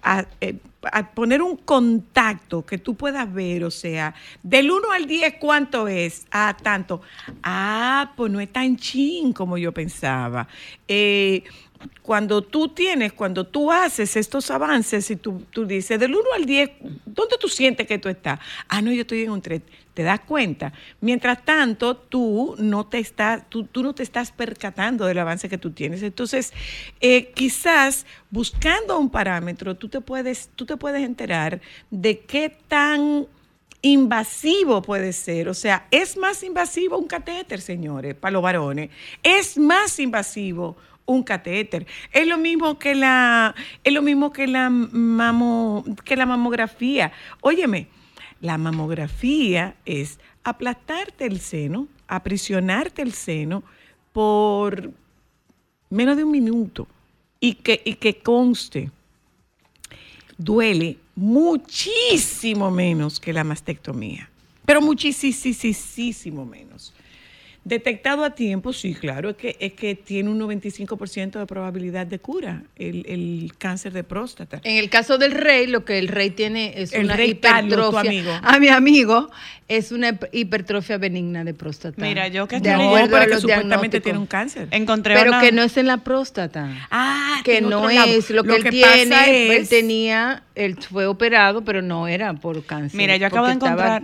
a- 0.04 0.26
eh, 0.40 0.56
a 0.84 1.12
poner 1.12 1.42
un 1.42 1.58
contacto 1.58 2.66
que 2.66 2.78
tú 2.78 2.96
puedas 2.96 3.32
ver, 3.32 3.64
o 3.64 3.72
sea, 3.72 4.14
del 4.42 4.72
1 4.72 4.92
al 4.92 5.06
10, 5.06 5.36
¿cuánto 5.40 5.88
es? 5.88 6.26
Ah, 6.32 6.56
tanto. 6.62 7.02
Ah, 7.44 8.14
pues 8.16 8.32
no 8.32 8.40
es 8.40 8.52
tan 8.52 8.78
chin 8.78 9.34
como 9.34 9.58
yo 9.58 9.72
pensaba. 9.72 10.48
Eh, 10.88 11.44
cuando 12.02 12.42
tú 12.42 12.70
tienes, 12.70 13.14
cuando 13.14 13.46
tú 13.46 13.72
haces 13.72 14.16
estos 14.16 14.52
avances 14.52 15.10
y 15.12 15.16
tú, 15.16 15.44
tú 15.52 15.66
dices, 15.66 16.00
del 16.00 16.16
1 16.16 16.24
al 16.36 16.46
10, 16.46 16.70
¿dónde 17.06 17.38
tú 17.40 17.48
sientes 17.48 17.88
que 17.88 17.98
tú 17.98 18.10
estás? 18.10 18.40
Ah, 18.68 18.82
no, 18.82 18.92
yo 18.92 19.02
estoy 19.02 19.24
en 19.24 19.32
un 19.32 19.42
3. 19.42 19.62
¿Te 19.94 20.04
das 20.04 20.22
cuenta? 20.22 20.72
Mientras 21.02 21.44
tanto, 21.44 21.98
tú 21.98 22.56
no 22.58 22.88
te 22.88 23.00
estás, 23.00 23.50
tú, 23.50 23.66
tú 23.66 23.84
no 23.84 23.94
te 23.94 24.04
estás 24.04 24.32
percatando 24.32 25.06
del 25.06 25.20
avance 25.20 25.50
que 25.50 25.58
tú 25.58 25.72
tienes. 25.72 26.02
Entonces, 26.02 26.54
eh, 27.02 27.32
quizás 27.34 28.06
buscando 28.30 28.98
un 28.98 29.10
parámetro, 29.10 29.76
tú 29.76 29.90
te 29.90 30.00
puedes, 30.00 30.50
tú 30.56 30.66
te 30.66 30.78
puedes 30.78 31.04
enterar 31.04 31.60
de 31.90 32.20
qué 32.22 32.58
tan 32.70 33.28
invasivo 33.82 34.82
puede 34.82 35.14
ser. 35.14 35.50
O 35.50 35.54
sea, 35.54 35.88
es 35.92 36.18
más 36.18 36.44
invasivo 36.44 36.98
un 36.98 37.08
catéter, 37.08 37.62
señores, 37.62 38.16
para 38.16 38.32
los 38.32 38.42
varones. 38.42 38.92
Es 39.24 39.58
más 39.58 40.00
invasivo 40.00 40.78
un 41.12 41.24
catéter. 41.24 41.86
Es 42.12 42.27
lo 42.27 42.38
mismo 42.38 42.80
que 42.80 42.96
la, 42.96 43.56
es 43.84 43.94
lo 43.94 44.01
mismo 44.01 44.32
que 44.32 44.48
la 44.48 44.72
que 46.03 46.15
la 46.15 46.25
mamografía. 46.25 47.12
Óyeme, 47.41 47.88
la 48.39 48.58
mamografía 48.58 49.75
es 49.86 50.20
aplastarte 50.44 51.25
el 51.25 51.39
seno, 51.39 51.88
aprisionarte 52.08 53.01
el 53.01 53.13
seno 53.13 53.63
por 54.13 54.91
menos 55.89 56.18
de 56.18 56.24
un 56.24 56.32
minuto 56.32 56.88
y 57.39 57.56
que, 57.56 57.82
y 57.86 57.96
que 57.96 58.20
conste, 58.20 58.89
duele 60.38 60.98
muchísimo 61.15 62.72
menos 62.72 63.20
que 63.20 63.34
la 63.34 63.44
mastectomía, 63.44 64.30
pero 64.65 64.82
muchísimo 64.82 66.46
menos. 66.46 66.94
Detectado 67.63 68.24
a 68.24 68.32
tiempo, 68.32 68.74
sí, 68.74 68.96
claro, 68.96 69.30
es 69.30 69.36
que, 69.36 69.56
es 69.60 69.74
que 69.74 69.94
tiene 69.94 70.30
un 70.32 70.39
95% 70.39 71.38
de 71.38 71.46
probabilidad 71.46 72.08
de 72.08 72.18
cura 72.18 72.63
el, 72.75 73.06
el 73.08 73.53
cáncer 73.60 73.94
de 73.94 74.03
próstata. 74.03 74.60
En 74.63 74.77
el 74.77 74.89
caso 74.89 75.20
del 75.20 75.32
rey, 75.32 75.68
lo 75.68 75.86
que 75.86 76.00
el 76.00 76.08
rey 76.08 76.32
tiene 76.32 76.74
es 76.82 76.91
El 76.91 77.06
una 77.06 77.15
rey 77.15 77.36
Carlos, 77.36 77.91
tu 77.91 78.00
hipertrofia. 78.00 78.10
amigo. 78.10 78.32
A 78.41 78.60
mi 78.60 78.68
amigo 78.70 79.30
es 79.68 79.91
una 79.91 80.10
hiper- 80.10 80.30
hipertrofia 80.32 80.98
benigna 80.98 81.44
de 81.44 81.53
próstata. 81.53 82.01
Mira, 82.03 82.27
yo 82.30 82.48
que 82.48 82.56
estoy- 82.56 82.72
No, 82.72 82.88
acuerdo 82.88 83.10
pero 83.12 83.18
a 83.22 83.24
es 83.25 83.30
que 83.36 83.41
supuestamente 83.41 84.01
tiene 84.01 84.18
un 84.18 84.25
cáncer. 84.25 84.68
Encontré 84.72 85.13
Pero 85.13 85.30
una- 85.30 85.41
que 85.41 85.51
no 85.51 85.62
es 85.62 85.77
en 85.77 85.86
la 85.86 85.98
próstata. 85.98 86.88
Ah, 86.89 87.41
que 87.44 87.62
no 87.62 87.77
otro 87.77 87.91
lado. 87.91 88.12
es 88.12 88.32
lo 88.32 88.44
que 88.44 88.56
él 88.56 88.63
tiene. 88.72 89.46
Él 89.56 89.62
es- 89.62 89.70
tenía, 89.70 90.41
él 90.56 90.77
fue 90.82 91.06
operado, 91.06 91.63
pero 91.63 91.84
no 91.84 92.08
era 92.08 92.34
por 92.34 92.63
cáncer. 92.65 92.98
Mira, 92.98 93.18
yo 93.18 93.27
acabo 93.27 93.46
de 93.46 93.53
porque 93.58 93.70
estaba 93.70 94.01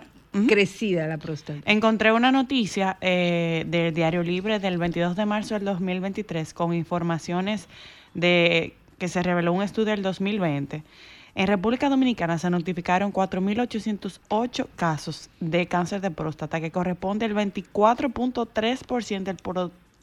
crecida 0.48 1.08
la 1.08 1.18
próstata. 1.18 1.60
Encontré 1.66 2.12
una 2.12 2.32
noticia 2.32 2.98
eh, 3.02 3.64
del 3.68 3.94
Diario 3.94 4.24
Libre 4.24 4.60
del 4.60 4.78
22 4.78 5.16
de 5.16 5.26
marzo 5.26 5.56
del 5.56 5.66
2023 5.66 6.54
con 6.54 6.74
informaciones 6.74 7.68
de 8.14 8.74
que 8.98 9.08
se 9.08 9.22
reveló 9.24 9.54
un 9.54 9.64
estudio 9.64 9.92
del 9.92 10.02
2020. 10.02 10.84
En 11.36 11.46
República 11.46 11.88
Dominicana 11.88 12.40
se 12.40 12.50
notificaron 12.50 13.14
4.808 13.14 14.66
casos 14.76 15.30
de 15.40 15.68
cáncer 15.68 16.02
de 16.02 16.10
próstata, 16.10 16.60
que 16.60 16.72
corresponde 16.72 17.26
al 17.26 17.36
24.3% 17.36 19.24
del, 19.24 19.38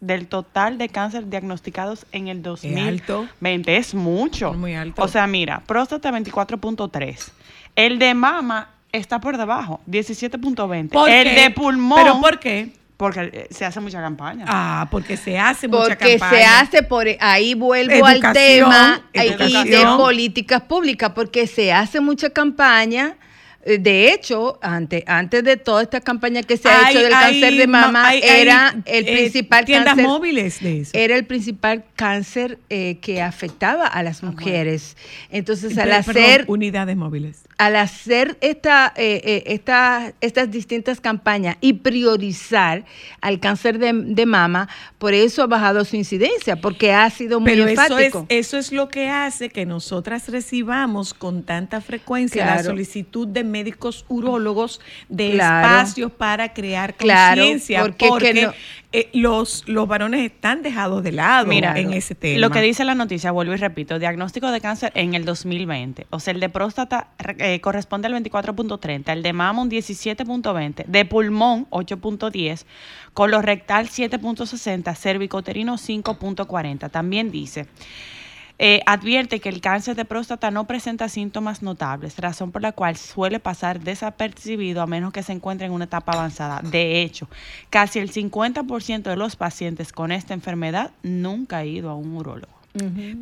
del 0.00 0.28
total 0.28 0.78
de 0.78 0.88
cáncer 0.88 1.28
diagnosticados 1.28 2.06
en 2.12 2.28
el 2.28 2.40
2020. 2.40 3.76
Es 3.76 3.94
mucho. 3.94 4.52
Es 4.52 4.56
muy 4.56 4.74
alto. 4.76 5.02
O 5.02 5.08
sea, 5.08 5.26
mira, 5.26 5.60
próstata 5.66 6.12
24.3. 6.12 7.32
El 7.74 7.98
de 7.98 8.14
mama 8.14 8.73
está 8.96 9.20
por 9.20 9.36
debajo, 9.36 9.80
17.20. 9.88 10.88
¿Por 10.90 11.08
El 11.10 11.24
qué? 11.34 11.40
de 11.42 11.50
pulmón. 11.50 11.98
¿Pero 12.02 12.20
por 12.20 12.38
qué? 12.38 12.70
Porque 12.96 13.20
eh, 13.32 13.46
se 13.50 13.64
hace 13.64 13.80
mucha 13.80 14.00
campaña. 14.00 14.44
Ah, 14.48 14.86
porque 14.90 15.16
se 15.16 15.38
hace 15.38 15.66
mucha 15.66 15.82
Porque 15.96 16.16
campaña. 16.18 16.30
se 16.30 16.44
hace 16.46 16.82
por 16.84 17.06
ahí 17.20 17.54
vuelvo 17.54 18.06
al 18.06 18.20
tema 18.32 19.02
y- 19.12 19.20
y 19.20 19.64
de 19.70 19.84
políticas 19.96 20.62
públicas, 20.62 21.10
porque 21.14 21.46
se 21.46 21.72
hace 21.72 22.00
mucha 22.00 22.30
campaña 22.30 23.16
Eh, 23.66 23.78
De 23.78 24.12
hecho, 24.12 24.58
antes, 24.60 25.02
antes 25.06 25.42
de 25.42 25.56
toda 25.56 25.80
esta 25.80 25.98
campaña 26.02 26.42
que 26.42 26.58
se 26.58 26.68
ha 26.68 26.84
Hay- 26.84 26.94
hecho 26.96 27.02
del 27.04 27.14
hay 27.14 27.40
cáncer 27.40 27.56
de 27.56 27.66
ma- 27.66 27.80
mama, 27.86 28.08
hay- 28.08 28.20
hay, 28.22 28.42
era 28.42 28.74
el 28.84 29.08
eh, 29.08 29.12
principal 29.14 29.64
tiendas 29.64 29.94
cáncer. 29.94 30.06
móviles 30.06 30.60
de 30.62 30.80
eso. 30.82 30.90
Era 30.92 31.16
el 31.16 31.24
principal 31.24 31.82
cáncer 31.96 32.58
eh, 32.68 32.98
que 33.00 33.22
afectaba 33.22 33.86
a 33.86 34.02
las 34.02 34.22
mujeres. 34.22 34.98
Entonces, 35.30 35.78
al 35.78 35.88
perdón, 35.88 35.98
hacer 36.24 36.44
unidades 36.48 36.94
móviles. 36.94 37.44
Al 37.56 37.76
hacer 37.76 38.36
esta, 38.40 38.92
eh, 38.96 39.20
eh, 39.24 39.42
esta- 39.46 40.12
estas 40.20 40.50
distintas 40.50 41.00
campañas 41.00 41.56
y 41.60 41.74
priorizar 41.74 42.84
al 43.20 43.40
cáncer 43.40 43.78
de, 43.78 43.92
de 43.92 44.26
mama, 44.26 44.68
por 44.98 45.14
eso 45.14 45.42
ha 45.42 45.46
bajado 45.46 45.84
su 45.84 45.96
incidencia, 45.96 46.56
porque 46.56 46.92
ha 46.92 47.08
sido 47.10 47.40
muy 47.40 47.50
Pero 47.52 47.66
eso 47.66 47.82
es, 47.82 48.06
enfático. 48.06 48.26
eso 48.28 48.58
es 48.58 48.72
lo 48.72 48.88
que 48.88 49.08
hace 49.08 49.50
que 49.50 49.66
nosotras 49.66 50.28
recibamos 50.28 51.14
con 51.14 51.42
tanta 51.44 51.80
frecuencia 51.80 52.44
la 52.44 52.62
solicitud 52.62 53.28
de 53.28 53.44
médicos 53.44 54.04
urólogos 54.08 54.80
de 55.08 55.32
Claro. 55.32 55.66
espacios 55.66 56.12
para 56.12 56.52
crear 56.52 56.94
Claro, 56.94 57.40
conciencia, 57.42 57.82
porque 57.82 58.08
porque, 58.08 58.32
que 58.32 58.42
no- 58.46 58.52
eh, 58.96 59.10
los, 59.12 59.66
los 59.66 59.88
varones 59.88 60.20
están 60.20 60.62
dejados 60.62 61.02
de 61.02 61.10
lado 61.10 61.46
Mira, 61.46 61.76
en 61.76 61.92
ese 61.92 62.14
tema. 62.14 62.38
Lo 62.38 62.50
que 62.50 62.60
dice 62.60 62.84
la 62.84 62.94
noticia, 62.94 63.32
vuelvo 63.32 63.52
y 63.52 63.56
repito, 63.56 63.98
diagnóstico 63.98 64.52
de 64.52 64.60
cáncer 64.60 64.92
en 64.94 65.14
el 65.14 65.24
2020. 65.24 66.06
O 66.10 66.20
sea, 66.20 66.32
el 66.32 66.38
de 66.38 66.48
próstata 66.48 67.08
eh, 67.38 67.60
corresponde 67.60 68.06
al 68.06 68.14
24.30, 68.22 69.12
el 69.12 69.24
de 69.24 69.32
mama 69.32 69.62
un 69.62 69.68
17.20, 69.68 70.84
de 70.86 71.04
pulmón 71.06 71.66
8.10, 71.70 72.66
colorectal 73.14 73.88
7.60, 73.88 74.94
cervicoterino 74.94 75.74
5.40. 75.74 76.88
También 76.88 77.32
dice... 77.32 77.66
eh, 78.58 78.80
advierte 78.86 79.40
que 79.40 79.48
el 79.48 79.60
cáncer 79.60 79.96
de 79.96 80.04
próstata 80.04 80.50
no 80.50 80.66
presenta 80.66 81.08
síntomas 81.08 81.62
notables, 81.62 82.16
razón 82.18 82.52
por 82.52 82.62
la 82.62 82.72
cual 82.72 82.96
suele 82.96 83.40
pasar 83.40 83.80
desapercibido 83.80 84.80
a 84.80 84.86
menos 84.86 85.12
que 85.12 85.22
se 85.24 85.32
encuentre 85.32 85.66
en 85.66 85.72
una 85.72 85.86
etapa 85.86 86.12
avanzada. 86.12 86.60
De 86.62 87.02
hecho, 87.02 87.28
casi 87.70 87.98
el 87.98 88.12
50% 88.12 89.02
de 89.02 89.16
los 89.16 89.36
pacientes 89.36 89.92
con 89.92 90.12
esta 90.12 90.34
enfermedad 90.34 90.92
nunca 91.02 91.58
ha 91.58 91.64
ido 91.64 91.90
a 91.90 91.96
un 91.96 92.16
urólogo. 92.16 92.63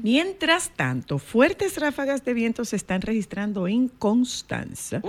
Mientras 0.03 0.71
tanto, 0.71 1.19
fuertes 1.19 1.79
ráfagas 1.79 2.25
de 2.25 2.33
viento 2.33 2.65
se 2.65 2.77
están 2.77 3.03
registrando 3.03 3.69
en 3.69 3.89
Constanza 3.89 5.03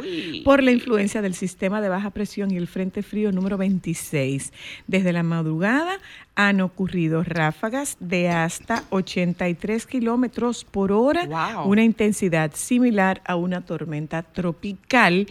por 0.44 0.62
la 0.62 0.72
influencia 0.72 1.22
del 1.22 1.34
sistema 1.34 1.80
de 1.82 1.88
baja 1.90 2.10
presión 2.10 2.52
y 2.52 2.58
el 2.58 2.68
frente 2.68 3.04
frío 3.04 3.32
número 3.32 3.58
26. 3.58 4.52
Desde 4.86 5.14
la 5.14 5.24
madrugada 5.24 5.98
han 6.36 6.60
ocurrido 6.62 7.24
ráfagas 7.24 7.96
de 8.02 8.30
hasta 8.30 8.84
83 8.90 9.86
kilómetros 9.88 10.66
por 10.66 10.92
hora, 10.92 11.26
Wow. 11.26 11.70
una 11.70 11.84
intensidad 11.84 12.52
similar 12.54 13.22
a 13.26 13.36
una 13.38 13.62
tormenta 13.62 14.24
tropical, 14.24 15.28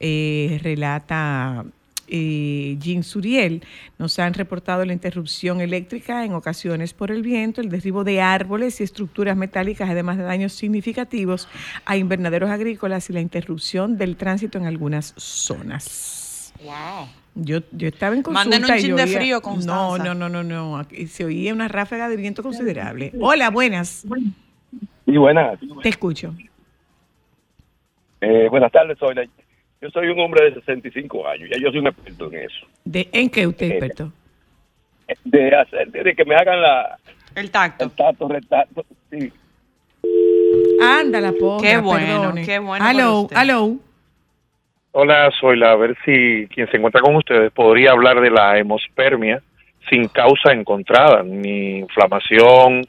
eh, 0.00 0.58
relata 0.62 1.64
eh, 2.08 2.76
Jean 2.78 3.02
Suriel. 3.02 3.62
Nos 3.98 4.18
han 4.18 4.34
reportado 4.34 4.84
la 4.84 4.92
interrupción 4.92 5.60
eléctrica 5.60 6.24
en 6.24 6.32
ocasiones 6.34 6.92
por 6.94 7.10
el 7.10 7.22
viento, 7.22 7.60
el 7.60 7.68
derribo 7.68 8.04
de 8.04 8.20
árboles 8.20 8.80
y 8.80 8.84
estructuras 8.84 9.36
metálicas, 9.36 9.88
además 9.90 10.16
de 10.18 10.24
daños 10.24 10.52
significativos 10.52 11.48
a 11.84 11.96
invernaderos 11.96 12.50
agrícolas 12.50 13.08
y 13.10 13.12
la 13.12 13.20
interrupción 13.20 13.96
del 13.98 14.16
tránsito 14.16 14.58
en 14.58 14.66
algunas 14.66 15.14
zonas. 15.16 16.52
Wow. 16.62 17.08
Yo, 17.38 17.58
yo 17.72 17.88
estaba 17.88 18.14
en 18.16 18.22
consulta 18.22 18.48
Manden 18.48 18.64
un 18.70 18.76
y 18.78 18.80
chin 18.80 18.90
yo 18.90 18.96
de 18.96 19.02
oía- 19.04 19.18
frío, 19.18 19.36
No, 19.36 19.42
Constanza. 19.42 20.04
no, 20.04 20.14
no, 20.14 20.28
no, 20.30 20.42
no. 20.42 20.78
Aquí 20.78 21.06
se 21.06 21.24
oía 21.26 21.52
una 21.52 21.68
ráfaga 21.68 22.08
de 22.08 22.16
viento 22.16 22.42
considerable. 22.42 23.12
Hola, 23.20 23.50
buenas. 23.50 24.06
Y 25.04 25.16
buenas. 25.18 25.58
Te 25.82 25.88
escucho. 25.90 26.34
Eh, 28.20 28.48
buenas 28.50 28.72
tardes, 28.72 28.96
soy 28.98 29.14
la- 29.14 29.26
Yo 29.86 29.90
soy 29.92 30.08
un 30.08 30.18
hombre 30.18 30.46
de 30.50 30.54
65 30.54 31.28
años, 31.28 31.48
ya 31.48 31.60
yo 31.60 31.70
soy 31.70 31.78
un 31.78 31.86
experto 31.86 32.26
en 32.32 32.40
eso. 32.40 32.66
¿De, 32.84 33.08
¿En 33.12 33.30
qué 33.30 33.46
usted 33.46 33.66
es 33.66 33.72
Eh, 33.72 33.76
experto? 33.76 34.12
De 35.22 35.54
hacer, 35.54 35.88
de 35.92 36.14
que 36.16 36.24
me 36.24 36.34
hagan 36.34 36.60
la, 36.60 36.98
El 37.36 37.50
tacto. 37.52 37.84
el 37.84 38.46
tacto, 38.48 38.84
sí. 39.12 39.32
Anda 40.82 41.20
la 41.20 41.32
Qué 41.62 41.78
bueno, 41.78 42.20
perdone. 42.22 42.44
qué 42.44 42.58
bueno 42.58 43.20
usted. 43.22 43.36
aló. 43.36 43.76
Hola, 44.90 45.30
soy 45.40 45.56
la. 45.56 45.70
A 45.72 45.76
ver 45.76 45.96
si 46.04 46.48
quien 46.52 46.68
se 46.68 46.78
encuentra 46.78 47.00
con 47.02 47.14
ustedes 47.14 47.52
podría 47.52 47.92
hablar 47.92 48.20
de 48.20 48.30
la 48.30 48.58
hemospermia 48.58 49.40
sin 49.88 50.08
causa 50.08 50.50
encontrada, 50.52 51.22
ni 51.22 51.78
inflamación, 51.78 52.82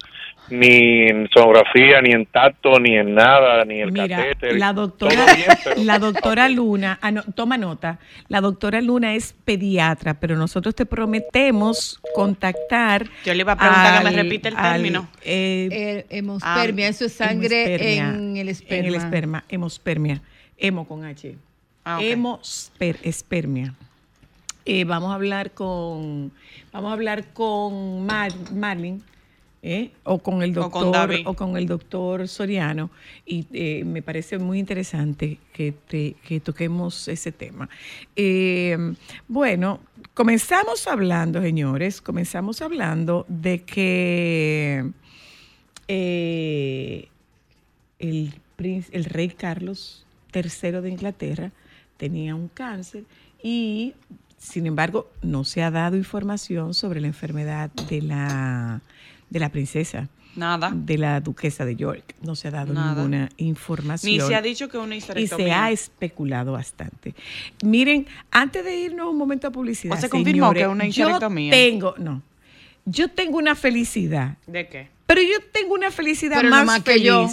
ni 0.50 1.08
en 1.10 1.28
sonografía, 1.34 2.02
ni 2.02 2.12
en 2.12 2.26
tacto, 2.26 2.80
ni 2.80 2.96
en 2.96 3.14
nada, 3.16 3.66
ni 3.66 3.80
el 3.82 3.92
Mira, 3.92 4.08
catéter. 4.18 4.58
la 4.58 4.74
doctora, 4.74 5.16
Todo 5.16 5.36
bien, 5.36 5.48
pero- 5.64 5.84
la 5.84 6.00
doctora 6.00 6.50
Luna, 6.50 7.00
ah, 7.02 7.12
no, 7.12 7.24
toma 7.24 7.58
nota, 7.58 8.00
la 8.30 8.42
doctora 8.42 8.82
Luna 8.82 9.14
es 9.16 9.34
pediatra, 9.46 10.14
pero 10.16 10.36
nosotros 10.38 10.74
te 10.76 10.86
prometemos 10.86 12.00
contactar. 12.16 13.08
Yo 13.26 13.34
le 13.34 13.42
iba 13.42 13.54
a 13.54 13.58
preguntar 13.58 13.98
que 14.04 14.04
me 14.10 14.24
repite 14.24 14.50
el 14.50 14.56
al, 14.58 14.74
término. 14.74 15.08
eh, 15.24 15.68
Eh, 15.72 16.06
hemospermia, 16.10 16.88
eso 16.88 17.06
es 17.06 17.14
sangre 17.14 17.64
hemospermia, 17.76 18.10
en 18.10 18.38
el 18.38 18.50
esperma. 18.50 18.80
En 18.80 18.86
el 18.86 18.96
esperma, 18.96 19.44
hemospermia, 19.50 20.22
hemo 20.58 20.88
con 20.88 21.04
H. 21.06 21.36
Ah, 21.84 21.98
ok. 21.98 22.04
Hemosper- 22.04 23.00
espermia. 23.04 23.74
Eh, 24.66 24.84
vamos 24.84 25.12
a 25.12 25.16
hablar 25.16 25.52
con, 25.52 26.32
vamos 26.74 26.90
a 26.90 26.94
hablar 26.94 27.24
con 27.34 28.06
Mar- 28.06 28.34
Marlin. 28.54 29.02
¿Eh? 29.74 29.92
o 30.04 30.20
con 30.20 30.42
el 30.42 30.58
O 30.58 30.70
con 30.70 30.84
doctor 30.92 31.10
o 31.26 31.34
con 31.34 31.58
el 31.58 31.68
doctor 31.68 32.28
Soriano 32.28 32.90
y 33.26 33.46
eh, 33.54 33.84
me 33.86 34.02
parece 34.02 34.38
muy 34.40 34.60
interesante 34.60 35.38
que, 35.54 35.74
te- 35.74 36.16
que 36.26 36.40
toquemos 36.40 37.08
ese 37.08 37.32
tema. 37.32 37.68
Eh, 38.16 38.78
bueno, 39.28 39.80
comenzamos 40.14 40.88
hablando, 40.88 41.42
señores, 41.42 42.02
comenzamos 42.02 42.62
hablando 42.62 43.26
de 43.28 43.64
que 43.64 44.90
el, 48.00 48.34
el 48.92 49.06
rey 49.06 49.30
Carlos 49.30 50.06
III 50.34 50.72
de 50.82 50.90
Inglaterra 50.90 51.52
tenía 51.98 52.36
un 52.36 52.48
cáncer 52.48 53.04
y, 53.42 53.94
sin 54.38 54.66
embargo, 54.68 55.10
no 55.22 55.44
se 55.44 55.64
ha 55.64 55.72
dado 55.72 55.98
información 55.98 56.74
sobre 56.74 57.02
la 57.02 57.08
enfermedad 57.08 57.70
de 57.90 58.02
la, 58.02 58.82
de 59.30 59.40
la 59.40 59.50
princesa, 59.50 60.08
Nada. 60.36 60.72
de 60.74 60.98
la 60.98 61.20
duquesa 61.20 61.66
de 61.66 61.76
York. 61.76 62.16
No 62.22 62.36
se 62.36 62.48
ha 62.48 62.52
dado 62.52 62.74
Nada. 62.74 62.94
ninguna 62.96 63.30
información. 63.38 64.12
Ni 64.14 64.20
se 64.22 64.36
ha 64.36 64.42
dicho 64.42 64.70
que 64.70 64.78
una 64.78 64.96
y 64.96 65.00
histerectomía. 65.00 65.46
se 65.48 65.52
ha 65.54 65.72
especulado 65.72 66.52
bastante. 66.54 67.16
Miren, 67.64 68.06
antes 68.32 68.64
de 68.64 68.76
irnos 68.76 69.10
un 69.10 69.18
momento 69.18 69.48
a 69.48 69.52
publicidad, 69.52 69.98
¿O 69.98 70.02
se 70.02 70.10
confirmó 70.10 70.54
que 70.54 70.68
una 70.68 70.86
histerectomía? 70.86 71.52
Yo 71.52 71.58
tengo, 71.58 71.96
no, 71.98 72.22
yo 72.86 73.10
tengo 73.10 73.38
una 73.38 73.56
felicidad 73.56 74.38
¿De 74.48 74.68
qué? 74.68 74.88
pero 75.06 75.22
yo 75.22 75.38
tengo 75.52 75.74
una 75.74 75.90
felicidad 75.92 76.38
Pero 76.42 76.50
más, 76.50 76.82
que 76.84 76.92
feliz. 76.94 77.06
yo. 77.06 77.28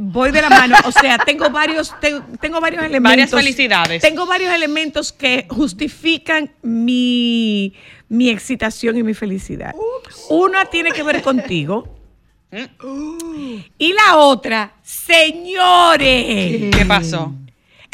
Voy 0.00 0.32
de 0.32 0.42
la 0.42 0.50
mano, 0.50 0.76
o 0.84 0.92
sea, 0.92 1.18
tengo 1.18 1.50
varios, 1.50 1.94
tengo, 2.00 2.24
tengo 2.40 2.60
varios 2.60 2.82
elementos. 2.82 3.10
Varias 3.10 3.30
felicidades. 3.30 4.02
Tengo 4.02 4.26
varios 4.26 4.52
elementos 4.52 5.12
que 5.12 5.46
justifican 5.48 6.50
mi, 6.62 7.74
mi 8.08 8.30
excitación 8.30 8.96
y 8.98 9.02
mi 9.02 9.14
felicidad. 9.14 9.74
Una 10.30 10.64
tiene 10.66 10.92
que 10.92 11.02
ver 11.02 11.22
contigo. 11.22 11.96
Y 13.78 13.92
la 13.92 14.16
otra, 14.16 14.74
señores. 14.82 16.74
¿Qué 16.76 16.84
pasó? 16.86 17.34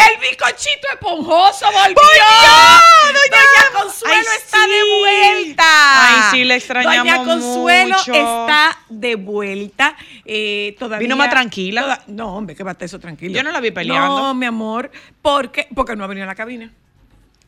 El 0.09 0.21
bicochito 0.31 0.89
esponjoso 0.93 1.67
volvió. 1.73 1.95
Doña 3.13 3.83
Consuelo 3.83 4.15
Ay, 4.17 4.37
está 4.39 4.65
sí. 4.65 4.71
de 4.71 4.99
vuelta. 5.01 5.65
Ay, 5.67 6.23
sí, 6.31 6.45
la 6.45 6.55
extrañamos 6.57 6.97
Doña 7.05 7.25
Consuelo 7.25 7.97
mucho. 7.99 8.13
está 8.13 8.79
de 8.89 9.15
vuelta. 9.17 9.97
Eh, 10.25 10.77
todavía, 10.79 10.99
¿Vino 11.07 11.17
más 11.17 11.31
tranquila? 11.31 11.83
toda- 11.83 12.03
no, 12.09 12.37
hombre, 12.37 12.55
que 12.57 12.63
va 12.63 12.71
a 12.71 12.73
estar 12.73 12.87
eso 12.87 12.99
tranquilo. 12.99 13.35
Yo 13.35 13.43
no 13.43 13.51
la 13.53 13.61
vi 13.61 13.71
peleando. 13.71 14.19
No, 14.21 14.35
mi 14.35 14.47
amor, 14.47 14.91
porque, 15.23 15.69
porque 15.75 15.97
no 15.97 16.05
ha 16.05 16.07
venido 16.07 16.25
a 16.25 16.29
la 16.29 16.35
cabina. 16.35 16.73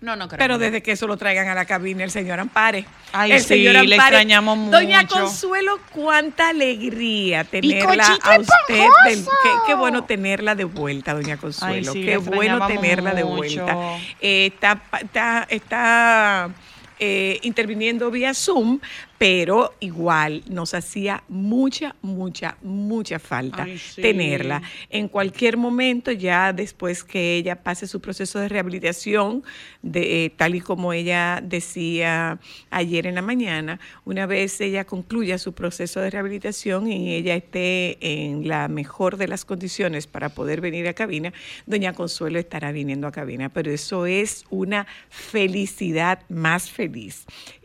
No, 0.02 0.16
no 0.16 0.26
creo. 0.28 0.36
Pero 0.38 0.58
desde 0.58 0.82
que 0.82 0.92
eso 0.92 1.06
lo 1.06 1.16
traigan 1.16 1.48
a 1.48 1.54
la 1.54 1.64
cabina, 1.64 2.02
el 2.04 2.10
señor 2.10 2.38
Ampare. 2.40 2.84
Ay, 3.12 3.32
el 3.32 3.40
sí, 3.40 3.46
señor 3.48 3.72
le 3.74 3.78
Ampare. 3.94 3.96
extrañamos 4.16 4.70
Doña 4.70 5.02
mucho. 5.02 5.14
Consuelo, 5.14 5.78
cuánta 5.92 6.48
alegría 6.48 7.44
tenerla 7.44 8.18
a 8.22 8.38
usted. 8.40 8.84
del- 9.06 9.24
qué, 9.24 9.48
qué 9.68 9.74
bueno 9.74 10.04
tenerla 10.04 10.54
de 10.56 10.64
vuelta, 10.64 11.14
doña 11.14 11.36
Consuelo. 11.36 11.92
sí, 11.92 12.00
qué 12.00 12.10
le 12.12 12.16
bueno 12.18 12.66
tenerla 12.66 13.14
de 13.14 13.22
vuelta. 13.22 13.76
Eh, 14.20 14.50
está, 14.52 14.82
está, 15.00 15.46
está 15.48 16.50
eh, 16.98 17.38
interviniendo 17.42 18.10
vía 18.10 18.34
Zoom, 18.34 18.80
pero 19.22 19.72
igual 19.78 20.42
nos 20.48 20.74
hacía 20.74 21.22
mucha, 21.28 21.94
mucha, 22.02 22.56
mucha 22.60 23.20
falta 23.20 23.62
Ay, 23.62 23.78
sí. 23.78 24.02
tenerla. 24.02 24.62
En 24.90 25.06
cualquier 25.06 25.56
momento, 25.56 26.10
ya 26.10 26.52
después 26.52 27.04
que 27.04 27.36
ella 27.36 27.62
pase 27.62 27.86
su 27.86 28.00
proceso 28.00 28.40
de 28.40 28.48
rehabilitación, 28.48 29.44
de, 29.80 30.24
eh, 30.24 30.30
tal 30.30 30.56
y 30.56 30.60
como 30.60 30.92
ella 30.92 31.40
decía 31.40 32.40
ayer 32.70 33.06
en 33.06 33.14
la 33.14 33.22
mañana, 33.22 33.78
una 34.04 34.26
vez 34.26 34.60
ella 34.60 34.86
concluya 34.86 35.38
su 35.38 35.52
proceso 35.52 36.00
de 36.00 36.10
rehabilitación 36.10 36.90
y 36.90 37.14
ella 37.14 37.36
esté 37.36 37.98
en 38.00 38.48
la 38.48 38.66
mejor 38.66 39.18
de 39.18 39.28
las 39.28 39.44
condiciones 39.44 40.08
para 40.08 40.30
poder 40.30 40.60
venir 40.60 40.88
a 40.88 40.94
cabina, 40.94 41.32
doña 41.66 41.92
Consuelo 41.92 42.40
estará 42.40 42.72
viniendo 42.72 43.06
a 43.06 43.12
cabina, 43.12 43.50
pero 43.50 43.70
eso 43.70 44.04
es 44.04 44.44
una 44.50 44.88
felicidad 45.10 46.24
más 46.28 46.68
feliz. 46.72 47.24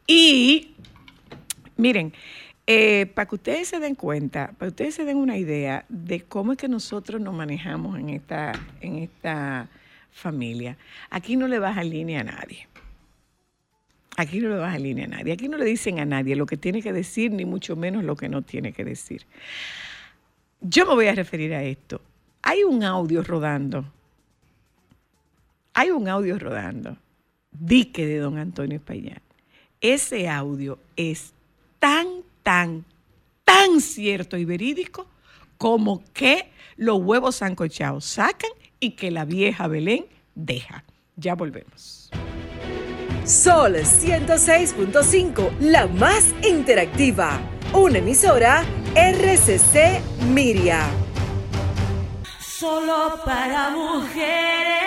Y 0.09 0.76
Miren, 1.77 2.13
eh, 2.65 3.05
para 3.15 3.27
que 3.27 3.35
ustedes 3.35 3.69
se 3.69 3.79
den 3.79 3.95
cuenta, 3.95 4.47
para 4.57 4.67
que 4.69 4.73
ustedes 4.73 4.95
se 4.95 5.05
den 5.05 5.17
una 5.17 5.37
idea 5.37 5.85
de 5.87 6.21
cómo 6.21 6.51
es 6.51 6.57
que 6.57 6.67
nosotros 6.67 7.21
nos 7.21 7.33
manejamos 7.33 7.97
en 7.97 8.09
esta, 8.09 8.51
en 8.81 8.97
esta 8.97 9.69
familia, 10.11 10.77
aquí 11.09 11.37
no 11.37 11.47
le 11.47 11.59
baja 11.59 11.83
línea 11.83 12.21
a 12.21 12.23
nadie. 12.23 12.67
Aquí 14.17 14.39
no 14.39 14.49
le 14.49 14.55
baja 14.55 14.79
línea 14.79 15.05
a 15.05 15.09
nadie. 15.09 15.31
Aquí 15.31 15.47
no 15.47 15.57
le 15.57 15.65
dicen 15.65 15.99
a 15.99 16.05
nadie 16.05 16.35
lo 16.35 16.47
que 16.47 16.57
tiene 16.57 16.81
que 16.81 16.91
decir, 16.91 17.31
ni 17.31 17.45
mucho 17.45 17.75
menos 17.75 18.03
lo 18.03 18.15
que 18.15 18.27
no 18.27 18.41
tiene 18.41 18.73
que 18.73 18.83
decir. 18.83 19.25
Yo 20.59 20.87
me 20.87 20.95
voy 20.95 21.05
a 21.05 21.13
referir 21.13 21.53
a 21.53 21.63
esto. 21.63 22.01
Hay 22.41 22.63
un 22.63 22.83
audio 22.83 23.23
rodando. 23.23 23.85
Hay 25.73 25.91
un 25.91 26.09
audio 26.09 26.39
rodando. 26.39 26.97
Dique 27.51 28.07
de 28.07 28.17
don 28.17 28.39
Antonio 28.39 28.77
Espaillat. 28.77 29.21
Ese 29.79 30.27
audio 30.27 30.79
es 30.95 31.33
tan, 31.88 32.08
tan, 32.43 32.86
tan 33.45 33.80
cierto 33.80 34.36
y 34.36 34.43
verídico 34.43 35.08
como 35.58 36.04
que 36.13 36.52
los 36.76 37.00
huevos 37.00 37.38
sancochados 37.38 38.04
sacan 38.04 38.52
y 38.82 38.91
que 38.91 39.10
la 39.10 39.23
vieja 39.23 39.67
Belén 39.67 40.06
deja. 40.36 40.84
Ya 41.15 41.34
volvemos. 41.36 42.10
Sol 43.23 43.76
106.5, 43.76 45.60
la 45.62 45.88
más 45.88 46.36
interactiva. 46.43 47.39
Una 47.73 48.00
emisora 48.00 48.65
RCC 48.93 50.02
Miria. 50.34 50.89
Solo 52.41 53.21
para 53.23 53.69
mujeres. 53.69 54.87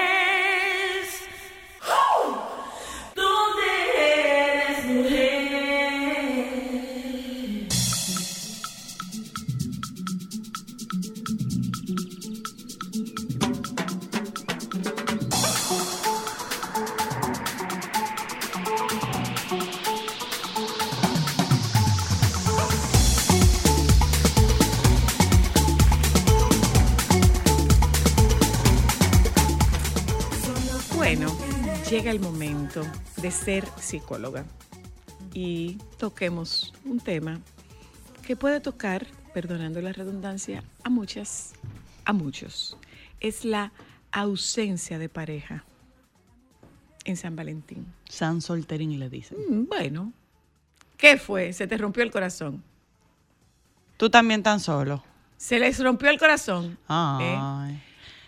Llega 31.90 32.12
el 32.12 32.20
momento 32.20 32.86
de 33.16 33.32
ser 33.32 33.64
psicóloga 33.76 34.44
y 35.34 35.76
toquemos 35.98 36.72
un 36.84 37.00
tema 37.00 37.40
que 38.24 38.36
puede 38.36 38.60
tocar, 38.60 39.08
perdonando 39.34 39.80
la 39.80 39.92
redundancia, 39.92 40.62
a 40.84 40.88
muchas, 40.88 41.52
a 42.04 42.12
muchos. 42.12 42.76
Es 43.18 43.44
la 43.44 43.72
ausencia 44.12 45.00
de 45.00 45.08
pareja 45.08 45.64
en 47.04 47.16
San 47.16 47.34
Valentín. 47.34 47.92
San 48.08 48.40
Solterín 48.40 48.96
le 49.00 49.08
dicen. 49.10 49.38
Mm, 49.48 49.66
Bueno, 49.66 50.12
¿qué 50.96 51.16
fue? 51.16 51.52
Se 51.52 51.66
te 51.66 51.76
rompió 51.76 52.04
el 52.04 52.12
corazón. 52.12 52.62
Tú 53.96 54.08
también 54.08 54.44
tan 54.44 54.60
solo. 54.60 55.02
Se 55.36 55.58
les 55.58 55.82
rompió 55.82 56.08
el 56.08 56.20
corazón. 56.20 56.78
¿eh? 56.88 57.36
Ay. 57.36 57.82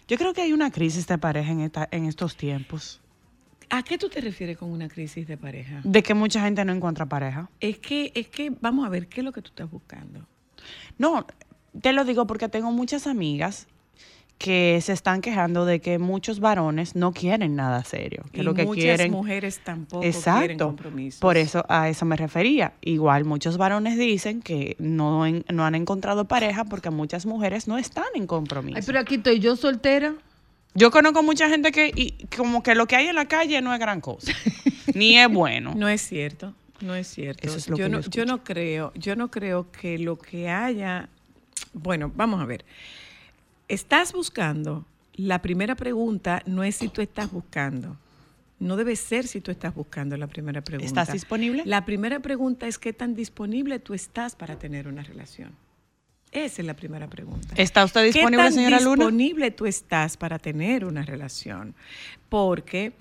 Yo 0.08 0.18
creo 0.18 0.34
que 0.34 0.42
hay 0.42 0.52
una 0.52 0.72
crisis 0.72 1.06
de 1.06 1.16
pareja 1.16 1.52
en, 1.52 1.60
esta, 1.60 1.88
en 1.92 2.06
estos 2.06 2.36
tiempos. 2.36 3.01
¿A 3.74 3.82
qué 3.82 3.96
tú 3.96 4.10
te 4.10 4.20
refieres 4.20 4.58
con 4.58 4.70
una 4.70 4.86
crisis 4.88 5.26
de 5.26 5.38
pareja? 5.38 5.80
De 5.82 6.02
que 6.02 6.12
mucha 6.12 6.42
gente 6.42 6.62
no 6.64 6.74
encuentra 6.74 7.06
pareja. 7.06 7.48
Es 7.58 7.78
que, 7.78 8.12
es 8.14 8.28
que, 8.28 8.52
vamos 8.60 8.84
a 8.84 8.90
ver, 8.90 9.06
¿qué 9.08 9.22
es 9.22 9.24
lo 9.24 9.32
que 9.32 9.40
tú 9.40 9.48
estás 9.48 9.70
buscando? 9.70 10.26
No, 10.98 11.26
te 11.80 11.94
lo 11.94 12.04
digo 12.04 12.26
porque 12.26 12.50
tengo 12.50 12.70
muchas 12.70 13.06
amigas 13.06 13.66
que 14.36 14.78
se 14.82 14.92
están 14.92 15.22
quejando 15.22 15.64
de 15.64 15.80
que 15.80 15.98
muchos 15.98 16.38
varones 16.40 16.96
no 16.96 17.12
quieren 17.12 17.56
nada 17.56 17.82
serio. 17.84 18.24
Que 18.32 18.40
y 18.40 18.42
lo 18.42 18.52
que 18.52 18.64
muchas 18.64 18.82
quieren. 18.84 19.10
mujeres 19.12 19.60
tampoco 19.64 20.00
quieren 20.02 20.18
Exacto. 20.18 20.66
compromisos. 20.66 21.20
Por 21.20 21.38
eso 21.38 21.64
a 21.68 21.88
eso 21.88 22.04
me 22.04 22.16
refería. 22.16 22.74
Igual 22.82 23.24
muchos 23.24 23.56
varones 23.56 23.96
dicen 23.96 24.42
que 24.42 24.76
no, 24.80 25.24
en- 25.26 25.44
no 25.50 25.64
han 25.64 25.76
encontrado 25.76 26.26
pareja 26.26 26.64
porque 26.66 26.90
muchas 26.90 27.24
mujeres 27.24 27.68
no 27.68 27.78
están 27.78 28.04
en 28.16 28.26
compromiso. 28.26 28.76
Ay, 28.76 28.82
pero 28.84 28.98
aquí 28.98 29.14
estoy 29.14 29.38
yo 29.38 29.56
soltera. 29.56 30.14
Yo 30.74 30.90
conozco 30.90 31.22
mucha 31.22 31.48
gente 31.48 31.70
que 31.70 31.92
y 31.94 32.26
como 32.34 32.62
que 32.62 32.74
lo 32.74 32.86
que 32.86 32.96
hay 32.96 33.06
en 33.06 33.14
la 33.14 33.26
calle 33.26 33.60
no 33.60 33.72
es 33.74 33.80
gran 33.80 34.00
cosa, 34.00 34.32
ni 34.94 35.18
es 35.18 35.28
bueno. 35.28 35.74
No 35.74 35.88
es 35.88 36.00
cierto, 36.02 36.54
no 36.80 36.94
es 36.94 37.08
cierto. 37.08 37.46
Eso 37.46 37.58
es 37.58 37.68
lo 37.68 37.76
yo 37.76 37.84
que 37.84 37.90
no, 37.90 38.00
yo 38.00 38.10
yo 38.10 38.26
no 38.26 38.42
creo, 38.42 38.92
yo 38.94 39.16
no 39.16 39.30
creo 39.30 39.70
que 39.70 39.98
lo 39.98 40.18
que 40.18 40.48
haya, 40.48 41.08
bueno, 41.72 42.10
vamos 42.14 42.40
a 42.40 42.46
ver. 42.46 42.64
Estás 43.68 44.12
buscando. 44.12 44.86
La 45.14 45.42
primera 45.42 45.74
pregunta 45.74 46.42
no 46.46 46.64
es 46.64 46.76
si 46.76 46.88
tú 46.88 47.02
estás 47.02 47.30
buscando. 47.30 47.98
No 48.58 48.76
debe 48.76 48.96
ser 48.96 49.26
si 49.26 49.40
tú 49.40 49.50
estás 49.50 49.74
buscando 49.74 50.16
la 50.16 50.26
primera 50.26 50.62
pregunta. 50.62 50.86
¿Estás 50.86 51.12
disponible? 51.12 51.64
La 51.66 51.84
primera 51.84 52.20
pregunta 52.20 52.66
es 52.66 52.78
qué 52.78 52.92
tan 52.92 53.14
disponible 53.14 53.78
tú 53.78 53.92
estás 53.92 54.36
para 54.36 54.58
tener 54.58 54.88
una 54.88 55.02
relación. 55.02 55.50
Esa 56.32 56.62
es 56.62 56.66
la 56.66 56.74
primera 56.74 57.06
pregunta. 57.08 57.54
¿Está 57.56 57.84
usted 57.84 58.04
disponible, 58.04 58.38
¿Qué 58.38 58.42
tan 58.42 58.52
señora 58.54 58.80
Luna? 58.80 59.04
disponible 59.04 59.50
tú 59.50 59.66
estás 59.66 60.16
para 60.16 60.38
tener 60.38 60.86
una 60.86 61.02
relación? 61.02 61.74
Porque, 62.30 62.94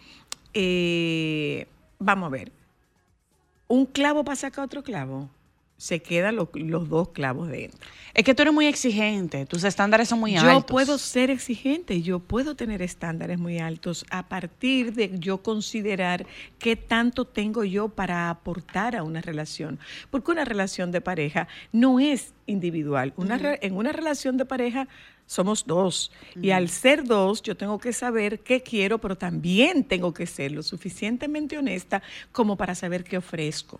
eh, 0.53 1.65
vamos 1.97 2.27
a 2.27 2.29
ver, 2.29 2.51
un 3.69 3.85
clavo 3.85 4.25
para 4.25 4.35
sacar 4.35 4.65
otro 4.65 4.83
clavo, 4.83 5.29
se 5.81 5.99
quedan 5.99 6.35
lo- 6.35 6.47
los 6.53 6.89
dos 6.89 7.09
clavos 7.09 7.47
dentro. 7.49 7.79
Es 8.13 8.23
que 8.23 8.35
tú 8.35 8.43
eres 8.43 8.53
muy 8.53 8.67
exigente, 8.67 9.47
tus 9.47 9.63
estándares 9.63 10.09
son 10.09 10.19
muy 10.19 10.33
yo 10.35 10.41
altos. 10.41 10.65
puedo 10.69 10.97
ser 10.99 11.31
exigente, 11.31 12.03
yo 12.03 12.19
puedo 12.19 12.53
tener 12.55 12.83
estándares 12.83 13.39
muy 13.39 13.57
altos 13.57 14.05
a 14.11 14.27
partir 14.29 14.93
de 14.93 15.17
yo 15.17 15.41
considerar 15.41 16.27
qué 16.59 16.75
tanto 16.75 17.25
tengo 17.25 17.63
yo 17.63 17.89
para 17.89 18.29
aportar 18.29 18.95
a 18.95 19.01
una 19.01 19.21
relación. 19.21 19.79
Porque 20.11 20.29
una 20.29 20.45
relación 20.45 20.91
de 20.91 21.01
pareja 21.01 21.47
no 21.71 21.99
es 21.99 22.33
individual. 22.45 23.11
Una 23.17 23.39
re- 23.39 23.57
en 23.63 23.75
una 23.75 23.91
relación 23.91 24.37
de 24.37 24.45
pareja 24.45 24.87
somos 25.25 25.65
dos. 25.65 26.11
Y 26.39 26.51
al 26.51 26.69
ser 26.69 27.05
dos, 27.05 27.41
yo 27.41 27.57
tengo 27.57 27.79
que 27.79 27.91
saber 27.91 28.41
qué 28.41 28.61
quiero, 28.61 28.99
pero 28.99 29.15
también 29.17 29.83
tengo 29.83 30.13
que 30.13 30.27
ser 30.27 30.51
lo 30.51 30.61
suficientemente 30.61 31.57
honesta 31.57 32.03
como 32.31 32.55
para 32.55 32.75
saber 32.75 33.03
qué 33.03 33.17
ofrezco. 33.17 33.79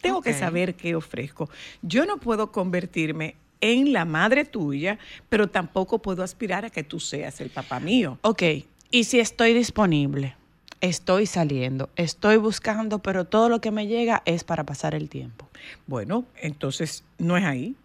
Tengo 0.00 0.22
que 0.22 0.32
saber 0.32 0.74
qué 0.74 0.94
ofrezco. 0.94 1.48
Yo 1.82 2.06
no 2.06 2.18
puedo 2.18 2.52
convertirme 2.52 3.36
en 3.60 3.92
la 3.92 4.04
madre 4.04 4.44
tuya, 4.44 4.98
pero 5.28 5.48
tampoco 5.48 6.00
puedo 6.00 6.22
aspirar 6.22 6.64
a 6.64 6.70
que 6.70 6.82
tú 6.82 7.00
seas 7.00 7.40
el 7.40 7.50
papá 7.50 7.80
mío. 7.80 8.18
Ok, 8.22 8.42
y 8.90 9.04
si 9.04 9.20
estoy 9.20 9.52
disponible, 9.52 10.34
estoy 10.80 11.26
saliendo, 11.26 11.90
estoy 11.96 12.38
buscando, 12.38 13.00
pero 13.00 13.26
todo 13.26 13.48
lo 13.48 13.60
que 13.60 13.70
me 13.70 13.86
llega 13.86 14.22
es 14.24 14.44
para 14.44 14.64
pasar 14.64 14.94
el 14.94 15.08
tiempo. 15.08 15.48
Bueno, 15.86 16.24
entonces 16.40 17.04
no 17.18 17.36
es 17.36 17.44
ahí. 17.44 17.76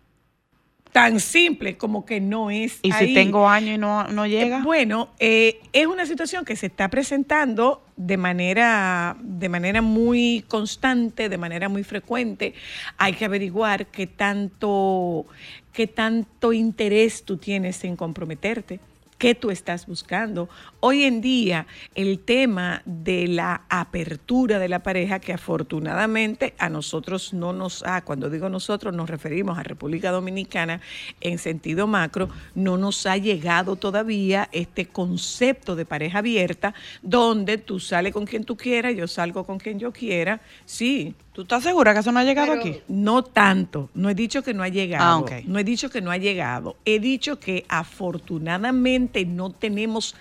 Tan 0.92 1.20
simple 1.20 1.76
como 1.76 2.06
que 2.06 2.22
no 2.22 2.50
es 2.50 2.80
Y 2.82 2.94
ahí. 2.94 3.08
si 3.10 3.14
tengo 3.14 3.50
años 3.50 3.76
y 3.76 3.78
no, 3.78 4.08
no 4.08 4.26
llega, 4.26 4.64
Bueno, 4.64 5.10
eh, 5.20 5.60
es 5.74 5.88
una 5.88 6.06
situación 6.06 6.46
que 6.46 6.56
se 6.56 6.68
está 6.68 6.90
presentando 6.90 7.85
de 7.98 8.18
manera, 8.18 9.16
de 9.22 9.50
manera 9.50 9.82
muy 9.82 10.44
constante, 10.48 11.30
de 11.30 11.38
manera 11.38 11.70
muy 11.70 11.84
frecuente. 11.84 12.54
Hay 12.98 13.14
que 13.14 13.26
averiguar 13.26 13.88
qué 13.88 14.08
tanto, 14.08 15.26
qué 15.72 15.88
tanto 15.88 16.54
interés 16.54 17.24
tú 17.24 17.38
tienes 17.38 17.84
en 17.84 17.96
comprometerte. 17.96 18.80
¿Qué 19.26 19.34
tú 19.34 19.50
estás 19.50 19.88
buscando? 19.88 20.50
Hoy 20.82 21.04
en 21.04 21.20
día, 21.20 21.66
el 21.96 22.20
tema 22.20 22.84
de 22.86 23.28
la 23.28 23.64
apertura 23.70 24.60
de 24.60 24.70
la 24.70 24.84
pareja, 24.84 25.18
que 25.18 25.34
afortunadamente 25.34 26.54
a 26.60 26.70
nosotros 26.70 27.34
no 27.34 27.52
nos 27.52 27.82
ha, 27.88 28.04
cuando 28.04 28.30
digo 28.30 28.50
nosotros, 28.50 28.94
nos 28.94 29.10
referimos 29.10 29.58
a 29.58 29.64
República 29.64 30.12
Dominicana 30.12 30.80
en 31.22 31.40
sentido 31.40 31.88
macro, 31.88 32.30
no 32.54 32.78
nos 32.78 33.08
ha 33.08 33.18
llegado 33.18 33.78
todavía 33.78 34.48
este 34.52 34.86
concepto 34.86 35.76
de 35.76 35.88
pareja 35.88 36.20
abierta, 36.20 36.76
donde 37.02 37.58
tú 37.58 37.80
sales 37.80 38.14
con 38.14 38.28
quien 38.28 38.44
tú 38.44 38.56
quieras, 38.56 38.96
yo 38.96 39.08
salgo 39.08 39.44
con 39.44 39.58
quien 39.58 39.80
yo 39.80 39.92
quiera. 39.92 40.40
Sí, 40.66 41.16
¿Tú 41.36 41.42
estás 41.42 41.64
segura 41.64 41.94
que 41.94 42.00
eso 42.00 42.14
no 42.14 42.20
ha 42.20 42.24
llegado 42.24 42.48
Pero 42.54 42.62
aquí? 42.62 42.80
No 42.88 43.22
tanto, 43.22 43.90
no 43.94 44.10
he 44.10 44.16
dicho 44.16 44.42
que 44.42 44.54
no 44.54 44.64
ha 44.64 44.70
llegado. 44.70 45.26
Ah. 45.30 45.42
No 45.46 45.60
he 45.60 45.66
dicho 45.66 45.90
que 45.90 46.00
no 46.00 46.10
ha 46.10 46.16
llegado. 46.18 46.78
He 46.86 47.00
dicho 47.00 47.42
que 47.42 47.66
afortunadamente 47.68 49.26
no 49.26 49.52
tenemos 49.52 50.16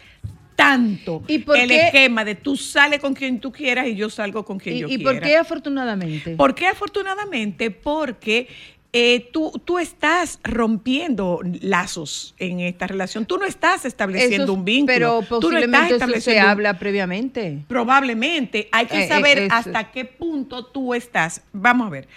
tanto 0.56 1.22
¿Y 1.28 1.38
por 1.38 1.56
el 1.56 1.68
qué? 1.68 1.86
esquema 1.86 2.24
de 2.24 2.34
tú 2.34 2.56
sales 2.56 3.00
con 3.00 3.14
quien 3.14 3.40
tú 3.40 3.52
quieras 3.52 3.86
y 3.86 3.94
yo 3.94 4.10
salgo 4.10 4.44
con 4.44 4.58
quien 4.58 4.76
¿Y, 4.76 4.80
yo 4.80 4.88
y 4.88 4.96
quiera. 4.96 5.12
por 5.12 5.20
qué 5.20 5.36
afortunadamente? 5.36 6.36
¿Por 6.36 6.54
qué 6.54 6.66
afortunadamente? 6.66 7.70
Porque 7.70 8.48
eh, 8.96 9.28
tú, 9.32 9.50
tú 9.64 9.80
estás 9.80 10.38
rompiendo 10.44 11.40
lazos 11.60 12.34
en 12.38 12.60
esta 12.60 12.86
relación. 12.86 13.26
Tú 13.26 13.38
no 13.38 13.44
estás 13.44 13.84
estableciendo 13.84 14.44
Eso- 14.44 14.52
un 14.52 14.64
vínculo. 14.64 14.94
Pero 14.94 15.40
Tú 15.40 15.50
no 15.50 15.58
estás 15.58 15.80
posiblemente 15.90 15.96
eso 15.96 16.20
se 16.20 16.36
un- 16.38 16.42
habla 16.46 16.78
previamente. 16.78 17.58
Probablemente. 17.66 18.68
Hay 18.70 18.86
que 18.86 19.04
Eh, 19.04 19.08
saber 19.08 19.48
hasta 19.50 19.90
qué 19.90 20.04
punto 20.04 20.64
tú 20.66 20.94
estás. 20.94 21.42
Vamos 21.52 21.88
a 21.88 21.90
ver. 21.90 22.08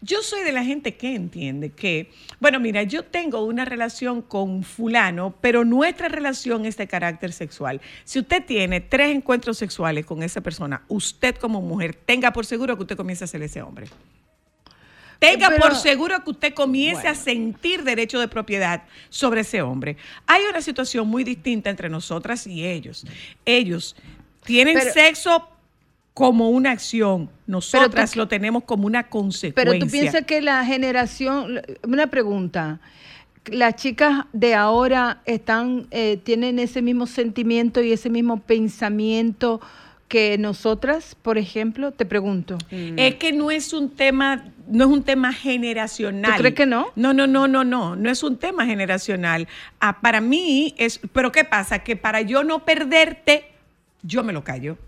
Yo 0.00 0.22
soy 0.22 0.42
de 0.42 0.50
la 0.52 0.64
gente 0.64 0.96
que 0.96 1.14
entiende 1.14 1.70
que, 1.70 2.10
bueno, 2.40 2.58
mira, 2.60 2.82
yo 2.82 3.04
tengo 3.04 3.42
una 3.44 3.64
relación 3.64 4.20
con 4.20 4.62
fulano, 4.64 5.34
pero 5.40 5.64
nuestra 5.64 6.08
relación 6.08 6.66
es 6.66 6.76
de 6.76 6.86
carácter 6.88 7.32
sexual. 7.32 7.80
Si 8.04 8.18
usted 8.18 8.44
tiene 8.44 8.80
tres 8.80 9.14
encuentros 9.14 9.56
sexuales 9.56 10.04
con 10.04 10.22
esa 10.24 10.40
persona, 10.42 10.82
usted 10.88 11.36
como 11.36 11.62
mujer, 11.62 11.94
tenga 11.94 12.32
por 12.32 12.44
seguro 12.44 12.76
que 12.76 12.82
usted 12.82 12.96
comienza 12.96 13.24
a 13.24 13.28
ser 13.28 13.40
ese 13.42 13.62
hombre. 13.62 13.86
Tenga 15.32 15.48
Pero- 15.48 15.62
por 15.62 15.74
seguro 15.76 16.22
que 16.24 16.30
usted 16.30 16.54
comience 16.54 17.06
a 17.08 17.14
sentir 17.14 17.82
derecho 17.84 18.18
de 18.20 18.28
propiedad 18.28 18.82
sobre 19.08 19.40
ese 19.42 19.62
hombre. 19.62 19.96
Hay 20.26 20.42
una 20.50 20.60
situación 20.60 21.08
muy 21.08 21.24
distinta 21.24 21.70
entre 21.70 21.88
nosotras 21.88 22.46
y 22.46 22.66
ellos. 22.66 23.06
Ellos 23.44 23.96
tienen 24.44 24.74
Pero- 24.78 24.92
sexo 24.92 25.48
como 26.12 26.50
una 26.50 26.70
acción, 26.70 27.28
nosotras 27.46 28.12
tú- 28.12 28.20
lo 28.20 28.28
tenemos 28.28 28.62
como 28.64 28.86
una 28.86 29.08
consecuencia. 29.08 29.72
Pero 29.72 29.84
tú 29.84 29.90
piensas 29.90 30.24
que 30.24 30.40
la 30.40 30.64
generación, 30.64 31.60
una 31.82 32.06
pregunta, 32.06 32.78
las 33.46 33.74
chicas 33.76 34.24
de 34.32 34.54
ahora 34.54 35.22
están, 35.26 35.86
eh, 35.90 36.18
tienen 36.22 36.58
ese 36.60 36.82
mismo 36.82 37.06
sentimiento 37.06 37.82
y 37.82 37.92
ese 37.92 38.10
mismo 38.10 38.40
pensamiento 38.40 39.60
que 40.14 40.38
nosotras, 40.38 41.16
por 41.20 41.38
ejemplo, 41.38 41.90
te 41.90 42.06
pregunto. 42.06 42.56
Es 42.70 43.16
que 43.16 43.32
no 43.32 43.50
es 43.50 43.72
un 43.72 43.90
tema, 43.96 44.44
no 44.68 44.84
es 44.84 44.90
un 44.92 45.02
tema 45.02 45.32
generacional. 45.32 46.30
¿Tú 46.30 46.38
crees 46.38 46.54
que 46.54 46.66
no? 46.66 46.92
No, 46.94 47.12
no, 47.12 47.26
no, 47.26 47.48
no, 47.48 47.64
no, 47.64 47.96
no 47.96 48.10
es 48.10 48.22
un 48.22 48.38
tema 48.38 48.64
generacional. 48.64 49.48
Ah, 49.80 50.00
para 50.00 50.20
mí 50.20 50.72
es, 50.78 51.00
pero 51.12 51.32
¿qué 51.32 51.42
pasa? 51.42 51.80
Que 51.80 51.96
para 51.96 52.20
yo 52.20 52.44
no 52.44 52.64
perderte, 52.64 53.50
yo 54.04 54.22
me 54.22 54.32
lo 54.32 54.44
callo. 54.44 54.78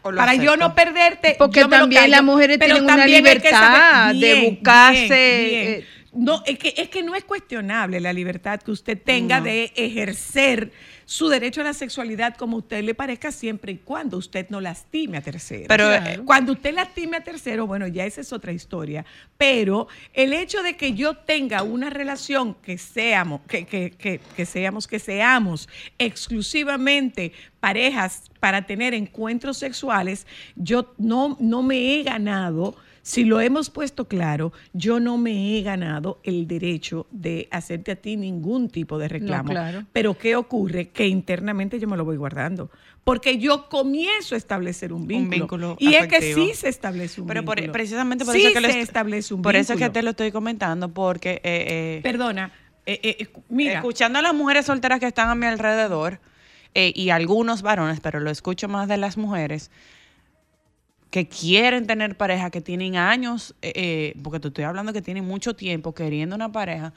¿O 0.00 0.10
lo 0.10 0.16
Para 0.16 0.34
yo 0.36 0.56
no 0.56 0.74
perderte, 0.74 1.34
Porque 1.36 1.60
yo 1.60 1.68
me 1.68 1.76
lo 1.76 1.82
también 1.82 2.00
callo. 2.04 2.10
las 2.12 2.24
mujeres 2.24 2.56
Pero 2.58 2.76
tienen 2.76 2.90
una 2.94 3.06
libertad 3.06 4.14
de 4.14 4.48
buscarse, 4.48 5.48
bien, 5.50 5.66
bien. 5.66 5.84
No, 6.16 6.42
es 6.46 6.58
que, 6.58 6.74
es 6.76 6.88
que 6.88 7.02
no 7.02 7.14
es 7.14 7.24
cuestionable 7.24 8.00
la 8.00 8.12
libertad 8.12 8.60
que 8.60 8.70
usted 8.70 9.00
tenga 9.00 9.38
No. 9.38 9.44
de 9.44 9.72
ejercer 9.76 10.72
su 11.04 11.28
derecho 11.28 11.60
a 11.60 11.64
la 11.64 11.72
sexualidad 11.74 12.34
como 12.36 12.56
a 12.56 12.60
usted 12.60 12.82
le 12.82 12.94
parezca 12.94 13.30
siempre 13.30 13.72
y 13.72 13.76
cuando 13.76 14.16
usted 14.16 14.46
no 14.48 14.60
lastime 14.60 15.18
a 15.18 15.20
terceros. 15.20 15.66
Pero, 15.68 15.84
Claro. 15.86 16.22
eh, 16.22 16.24
cuando 16.24 16.52
usted 16.52 16.74
lastime 16.74 17.18
a 17.18 17.20
terceros, 17.22 17.66
bueno, 17.68 17.86
ya 17.86 18.04
esa 18.06 18.20
es 18.22 18.32
otra 18.32 18.50
historia. 18.52 19.04
Pero 19.38 19.86
el 20.14 20.32
hecho 20.32 20.62
de 20.62 20.76
que 20.76 20.94
yo 20.94 21.14
tenga 21.16 21.62
una 21.62 21.90
relación 21.90 22.54
que 22.54 22.76
seamos, 22.78 23.42
que, 23.46 23.66
que, 23.66 23.90
que, 23.92 24.20
que 24.34 24.46
seamos, 24.46 24.88
que 24.88 24.98
seamos 24.98 25.68
exclusivamente 25.98 27.32
parejas 27.60 28.24
para 28.40 28.62
tener 28.66 28.94
encuentros 28.94 29.58
sexuales, 29.58 30.26
yo 30.56 30.92
no, 30.98 31.36
no 31.40 31.62
me 31.62 31.94
he 31.94 32.02
ganado. 32.02 32.76
Si 33.06 33.22
lo 33.22 33.40
hemos 33.40 33.70
puesto 33.70 34.08
claro, 34.08 34.52
yo 34.72 34.98
no 34.98 35.16
me 35.16 35.56
he 35.56 35.62
ganado 35.62 36.18
el 36.24 36.48
derecho 36.48 37.06
de 37.12 37.46
hacerte 37.52 37.92
a 37.92 37.94
ti 37.96 38.16
ningún 38.16 38.68
tipo 38.68 38.98
de 38.98 39.06
reclamo. 39.06 39.50
claro. 39.50 39.84
Pero 39.92 40.18
¿qué 40.18 40.34
ocurre? 40.34 40.88
Que 40.88 41.06
internamente 41.06 41.78
yo 41.78 41.86
me 41.86 41.96
lo 41.96 42.04
voy 42.04 42.16
guardando. 42.16 42.68
Porque 43.04 43.38
yo 43.38 43.68
comienzo 43.68 44.34
a 44.34 44.38
establecer 44.38 44.92
un 44.92 45.06
vínculo. 45.06 45.30
vínculo 45.38 45.76
y 45.78 45.94
es 45.94 46.08
que 46.08 46.20
sí 46.34 46.50
se 46.54 46.68
establece 46.68 47.20
un 47.20 47.28
Pero 47.28 47.42
vínculo. 47.42 47.70
precisamente 47.70 48.24
por 48.24 48.34
Sí 48.34 48.40
eso 48.44 48.52
que 48.52 48.60
se 48.72 48.80
est- 48.80 48.88
establece 48.88 49.34
un 49.34 49.42
Por 49.42 49.54
eso 49.54 49.74
es 49.74 49.78
que 49.78 49.88
te 49.90 50.02
lo 50.02 50.10
estoy 50.10 50.32
comentando, 50.32 50.88
porque 50.92 51.34
eh, 51.44 51.64
eh, 51.68 52.00
Perdona, 52.02 52.50
eh, 52.86 52.98
eh, 53.04 53.16
eh, 53.20 53.28
mira. 53.48 53.74
escuchando 53.74 54.18
a 54.18 54.22
las 54.22 54.34
mujeres 54.34 54.66
solteras 54.66 54.98
que 54.98 55.06
están 55.06 55.28
a 55.28 55.36
mi 55.36 55.46
alrededor 55.46 56.18
eh, 56.74 56.92
y 56.92 57.10
algunos 57.10 57.62
varones, 57.62 58.00
pero 58.00 58.18
lo 58.18 58.32
escucho 58.32 58.66
más 58.66 58.88
de 58.88 58.96
las 58.96 59.16
mujeres 59.16 59.70
que 61.16 61.28
quieren 61.28 61.86
tener 61.86 62.14
pareja, 62.18 62.50
que 62.50 62.60
tienen 62.60 62.96
años, 62.96 63.54
eh, 63.62 63.72
eh, 63.74 64.20
porque 64.22 64.38
te 64.38 64.48
estoy 64.48 64.64
hablando 64.64 64.92
que 64.92 65.00
tienen 65.00 65.24
mucho 65.24 65.56
tiempo 65.56 65.94
queriendo 65.94 66.36
una 66.36 66.52
pareja, 66.52 66.92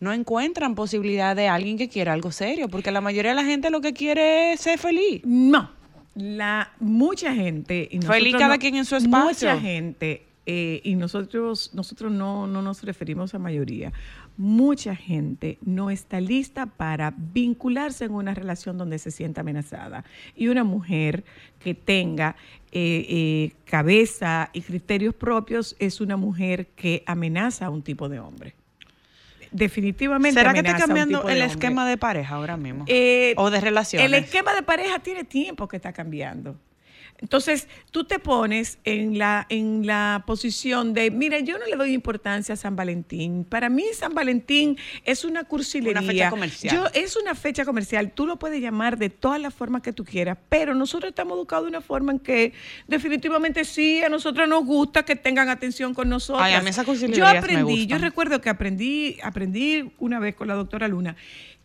no 0.00 0.12
encuentran 0.12 0.74
posibilidad 0.74 1.36
de 1.36 1.46
alguien 1.46 1.78
que 1.78 1.88
quiera 1.88 2.12
algo 2.12 2.32
serio, 2.32 2.68
porque 2.68 2.90
la 2.90 3.00
mayoría 3.00 3.30
de 3.30 3.36
la 3.36 3.44
gente 3.44 3.70
lo 3.70 3.80
que 3.80 3.92
quiere 3.92 4.54
es 4.54 4.60
ser 4.62 4.76
feliz. 4.76 5.22
No, 5.24 5.70
la 6.16 6.72
mucha 6.80 7.32
gente 7.32 7.88
y 7.92 8.00
Feliz 8.00 8.34
cada 8.34 8.54
no- 8.54 8.58
quien 8.58 8.74
en 8.74 8.84
su 8.84 8.96
espacio. 8.96 9.48
Mucha 9.50 9.60
gente 9.60 10.26
eh, 10.46 10.80
y 10.82 10.96
nosotros 10.96 11.70
nosotros 11.72 12.10
no, 12.10 12.48
no 12.48 12.62
nos 12.62 12.82
referimos 12.82 13.34
a 13.34 13.38
mayoría. 13.38 13.92
Mucha 14.36 14.96
gente 14.96 15.58
no 15.60 15.90
está 15.90 16.18
lista 16.20 16.66
para 16.66 17.14
vincularse 17.16 18.06
en 18.06 18.14
una 18.14 18.34
relación 18.34 18.78
donde 18.78 18.98
se 18.98 19.10
sienta 19.12 19.42
amenazada. 19.42 20.02
Y 20.34 20.48
una 20.48 20.64
mujer 20.64 21.24
que 21.60 21.74
tenga 21.74 22.34
eh, 22.72 23.06
eh, 23.08 23.52
cabeza 23.64 24.50
y 24.52 24.62
criterios 24.62 25.14
propios 25.14 25.74
es 25.78 26.00
una 26.00 26.16
mujer 26.16 26.68
que 26.76 27.02
amenaza 27.06 27.66
a 27.66 27.70
un 27.70 27.82
tipo 27.82 28.08
de 28.08 28.20
hombre. 28.20 28.54
Definitivamente. 29.50 30.38
¿Será 30.38 30.52
que 30.52 30.60
está 30.60 30.76
cambiando 30.76 31.22
de 31.22 31.32
el 31.32 31.42
esquema 31.42 31.88
de 31.88 31.96
pareja 31.96 32.36
ahora 32.36 32.56
mismo? 32.56 32.84
Eh, 32.86 33.34
o 33.36 33.50
de 33.50 33.60
relaciones. 33.60 34.06
El 34.06 34.14
esquema 34.14 34.54
de 34.54 34.62
pareja 34.62 35.00
tiene 35.00 35.24
tiempo 35.24 35.66
que 35.66 35.76
está 35.76 35.92
cambiando. 35.92 36.56
Entonces, 37.20 37.68
tú 37.90 38.04
te 38.04 38.18
pones 38.18 38.78
en 38.84 39.18
la, 39.18 39.46
en 39.48 39.86
la 39.86 40.24
posición 40.26 40.94
de, 40.94 41.10
mira, 41.10 41.38
yo 41.40 41.58
no 41.58 41.66
le 41.66 41.76
doy 41.76 41.92
importancia 41.92 42.54
a 42.54 42.56
San 42.56 42.76
Valentín. 42.76 43.44
Para 43.44 43.68
mí 43.68 43.84
San 43.94 44.14
Valentín 44.14 44.78
es 45.04 45.24
una 45.24 45.44
cursilería. 45.44 46.00
Una 46.00 46.10
fecha 46.10 46.30
comercial. 46.30 46.74
Yo, 46.74 46.86
es 46.94 47.16
una 47.16 47.34
fecha 47.34 47.64
comercial. 47.64 48.12
Tú 48.12 48.26
lo 48.26 48.38
puedes 48.38 48.60
llamar 48.60 48.96
de 48.96 49.10
todas 49.10 49.40
las 49.40 49.52
formas 49.52 49.82
que 49.82 49.92
tú 49.92 50.04
quieras, 50.04 50.38
pero 50.48 50.74
nosotros 50.74 51.10
estamos 51.10 51.36
educados 51.36 51.64
de 51.66 51.70
una 51.70 51.80
forma 51.80 52.12
en 52.12 52.18
que 52.18 52.52
definitivamente 52.86 53.64
sí, 53.64 54.02
a 54.02 54.08
nosotros 54.08 54.48
nos 54.48 54.64
gusta 54.64 55.04
que 55.04 55.16
tengan 55.16 55.48
atención 55.48 55.94
con 55.94 56.08
nosotros. 56.08 56.42
Ay, 56.42 56.54
a 56.54 56.62
mí 56.62 56.70
esas 56.70 56.86
Yo 56.86 56.92
cursilerías 56.92 57.32
me 57.32 57.38
aprendí, 57.38 57.86
yo 57.86 57.98
recuerdo 57.98 58.40
que 58.40 58.48
aprendí, 58.48 59.18
aprendí 59.22 59.92
una 59.98 60.18
vez 60.18 60.34
con 60.34 60.48
la 60.48 60.54
doctora 60.54 60.88
Luna 60.88 61.16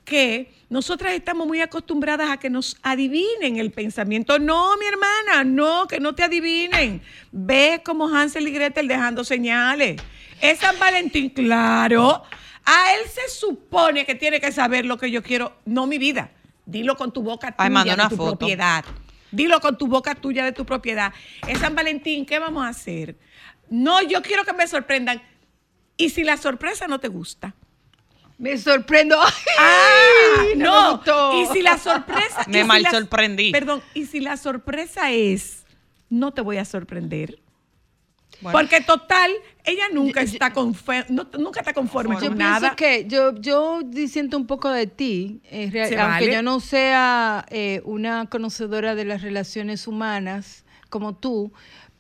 que 0.06 0.54
nosotras 0.70 1.14
estamos 1.14 1.48
muy 1.48 1.62
acostumbradas 1.62 2.30
a 2.30 2.38
que 2.38 2.50
nos 2.50 2.78
adivinen 2.84 3.58
el 3.58 3.72
pensamiento. 3.72 4.40
No, 4.40 4.78
mi 4.78 4.86
hermana, 4.86 5.44
no, 5.44 5.88
que 5.88 6.00
no 6.00 6.16
te 6.16 6.24
adivinen. 6.24 7.02
Ve 7.32 7.82
como 7.84 8.08
Hansel 8.08 8.48
y 8.48 8.52
Gretel 8.52 8.88
dejando 8.88 9.24
señales. 9.24 10.02
Es 10.40 10.60
San 10.60 10.78
Valentín, 10.80 11.30
claro. 11.30 12.24
A 12.64 12.94
él 12.94 13.10
se 13.10 13.30
supone 13.30 14.06
que 14.06 14.16
tiene 14.16 14.40
que 14.40 14.52
saber 14.52 14.86
lo 14.86 14.98
que 14.98 15.12
yo 15.12 15.22
quiero. 15.22 15.58
No, 15.66 15.88
mi 15.88 15.98
vida. 15.98 16.32
Dilo 16.66 16.96
con 16.96 17.12
tu 17.12 17.22
boca 17.22 17.52
tuya 17.52 17.66
Ay, 17.66 17.70
manda 17.70 17.96
de 17.96 18.02
una 18.02 18.10
tu 18.10 18.16
foto. 18.16 18.38
propiedad. 18.38 18.86
Dilo 19.32 19.60
con 19.60 19.78
tu 19.78 19.88
boca 19.88 20.16
tuya 20.16 20.46
de 20.46 20.52
tu 20.52 20.66
propiedad. 20.66 21.14
Es 21.48 21.60
San 21.60 21.76
Valentín, 21.76 22.26
¿qué 22.26 22.40
vamos 22.40 22.66
a 22.66 22.70
hacer? 22.70 23.18
No, 23.70 24.02
yo 24.02 24.22
quiero 24.22 24.46
que 24.46 24.54
me 24.54 24.68
sorprendan. 24.68 25.22
Y 25.98 26.10
si 26.10 26.24
la 26.24 26.38
sorpresa 26.38 26.88
no 26.88 27.00
te 27.00 27.08
gusta. 27.08 27.54
Me 28.38 28.58
sorprendo. 28.58 29.18
Ah, 29.58 29.92
Ay, 30.42 30.58
no 30.58 30.66
me 30.66 30.66
no. 30.66 30.98
gustó. 30.98 31.42
Y 31.42 31.46
si 31.54 31.62
la 31.62 31.78
sorpresa. 31.78 32.44
Me 32.48 32.62
si 32.62 32.68
mal 32.68 32.82
la- 32.84 32.92
sorprendí. 32.92 33.52
Perdón, 33.52 33.82
y 33.94 34.06
si 34.06 34.20
la 34.20 34.36
sorpresa 34.38 35.12
es, 35.12 35.64
no 36.10 36.34
te 36.34 36.42
voy 36.42 36.58
a 36.58 36.66
sorprender. 36.66 37.40
Bueno. 38.42 38.60
Porque 38.60 38.82
total, 38.82 39.32
ella 39.64 39.86
nunca 39.94 40.22
está 40.22 40.52
conforme, 40.52 41.06
no- 41.08 41.30
nunca 41.40 41.62
está 41.62 41.72
conforme 41.74 42.16
Yo 42.16 42.20
con 42.28 42.38
pienso 42.38 42.44
nada. 42.60 42.76
que 42.76 43.06
yo, 43.08 43.34
yo 43.40 43.80
disiento 43.86 44.36
un 44.36 44.46
poco 44.46 44.70
de 44.70 44.88
ti, 44.88 45.40
eh, 45.46 45.70
real- 45.72 45.86
aunque 46.02 46.26
vale. 46.26 46.34
yo 46.34 46.42
no 46.42 46.60
sea 46.60 47.46
eh, 47.50 47.82
una 47.86 48.26
conocedora 48.30 48.94
de 48.94 49.06
las 49.06 49.22
relaciones 49.22 49.88
humanas 49.88 50.66
como 50.90 51.16
tú, 51.16 51.54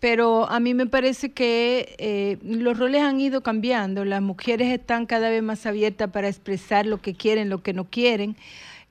pero 0.05 0.47
a 0.51 0.59
mí 0.59 0.75
me 0.75 0.85
parece 0.85 1.31
que 1.31 1.95
eh, 1.97 2.37
los 2.43 2.77
roles 2.77 3.01
han 3.01 3.19
ido 3.19 3.41
cambiando, 3.41 4.05
las 4.05 4.21
mujeres 4.21 4.71
están 4.71 5.07
cada 5.07 5.31
vez 5.31 5.41
más 5.41 5.65
abiertas 5.65 6.11
para 6.11 6.27
expresar 6.27 6.85
lo 6.85 7.01
que 7.01 7.15
quieren, 7.15 7.49
lo 7.49 7.63
que 7.63 7.73
no 7.73 7.85
quieren. 7.85 8.35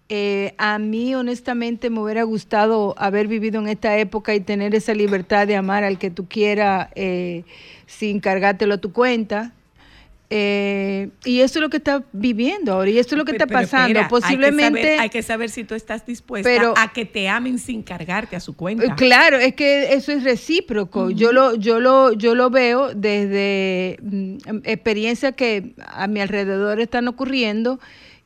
Eh, 0.09 0.55
a 0.59 0.77
mí 0.81 1.15
honestamente 1.15 1.89
me 1.89 2.01
hubiera 2.01 2.25
gustado 2.25 2.97
haber 2.99 3.29
vivido 3.29 3.61
en 3.61 3.69
esta 3.69 3.97
época 3.97 4.35
y 4.35 4.41
tener 4.41 4.75
esa 4.75 4.93
libertad 4.93 5.47
de 5.47 5.55
amar 5.55 5.85
al 5.85 6.01
que 6.01 6.11
tú 6.11 6.27
quieras 6.27 6.89
eh, 6.97 7.45
sin 7.87 8.19
cargártelo 8.19 8.75
a 8.75 8.79
tu 8.79 8.93
cuenta. 8.93 9.53
Eh, 10.37 11.11
y 11.25 11.43
eso 11.43 11.61
es 11.61 11.63
lo 11.63 11.71
que 11.71 11.77
está 11.77 12.03
viviendo 12.13 12.73
ahora, 12.73 12.91
y 12.91 12.99
esto 12.99 13.15
es 13.15 13.19
lo 13.19 13.25
que 13.25 13.35
Pero- 13.35 13.45
está 13.45 13.47
pero 13.47 13.61
pasando. 13.61 14.01
Posiblemente. 14.09 14.81
Hay 14.81 14.83
que, 14.83 14.83
saber, 14.89 15.01
hay 15.01 15.11
que 15.11 15.23
saber 15.23 15.51
si 15.51 15.63
tú 15.63 15.75
estás 15.77 16.05
dispuesta 16.05 16.73
a 16.77 16.93
que 16.93 17.05
te 17.05 17.29
amen 17.29 17.57
sin 17.57 17.85
cargarte 17.85 18.35
a 18.35 18.41
su 18.41 18.57
cuenta. 18.57 18.85
Eh, 18.85 18.93
Claro, 18.97 19.39
es 19.39 19.55
que 19.55 19.93
eso 19.95 20.11
es 20.11 20.25
recíproco. 20.25 21.11
Yo 21.11 21.33
lo, 21.33 21.55
yo 21.55 21.79
lo, 21.79 22.15
yo 22.15 22.35
lo 22.35 22.51
veo 22.51 22.93
desde 22.95 23.97
mm, 24.03 24.37
experiencias 24.65 25.35
que 25.37 25.73
a 25.87 26.09
mi 26.09 26.19
alrededor 26.21 26.81
están 26.81 27.07
ocurriendo 27.07 27.79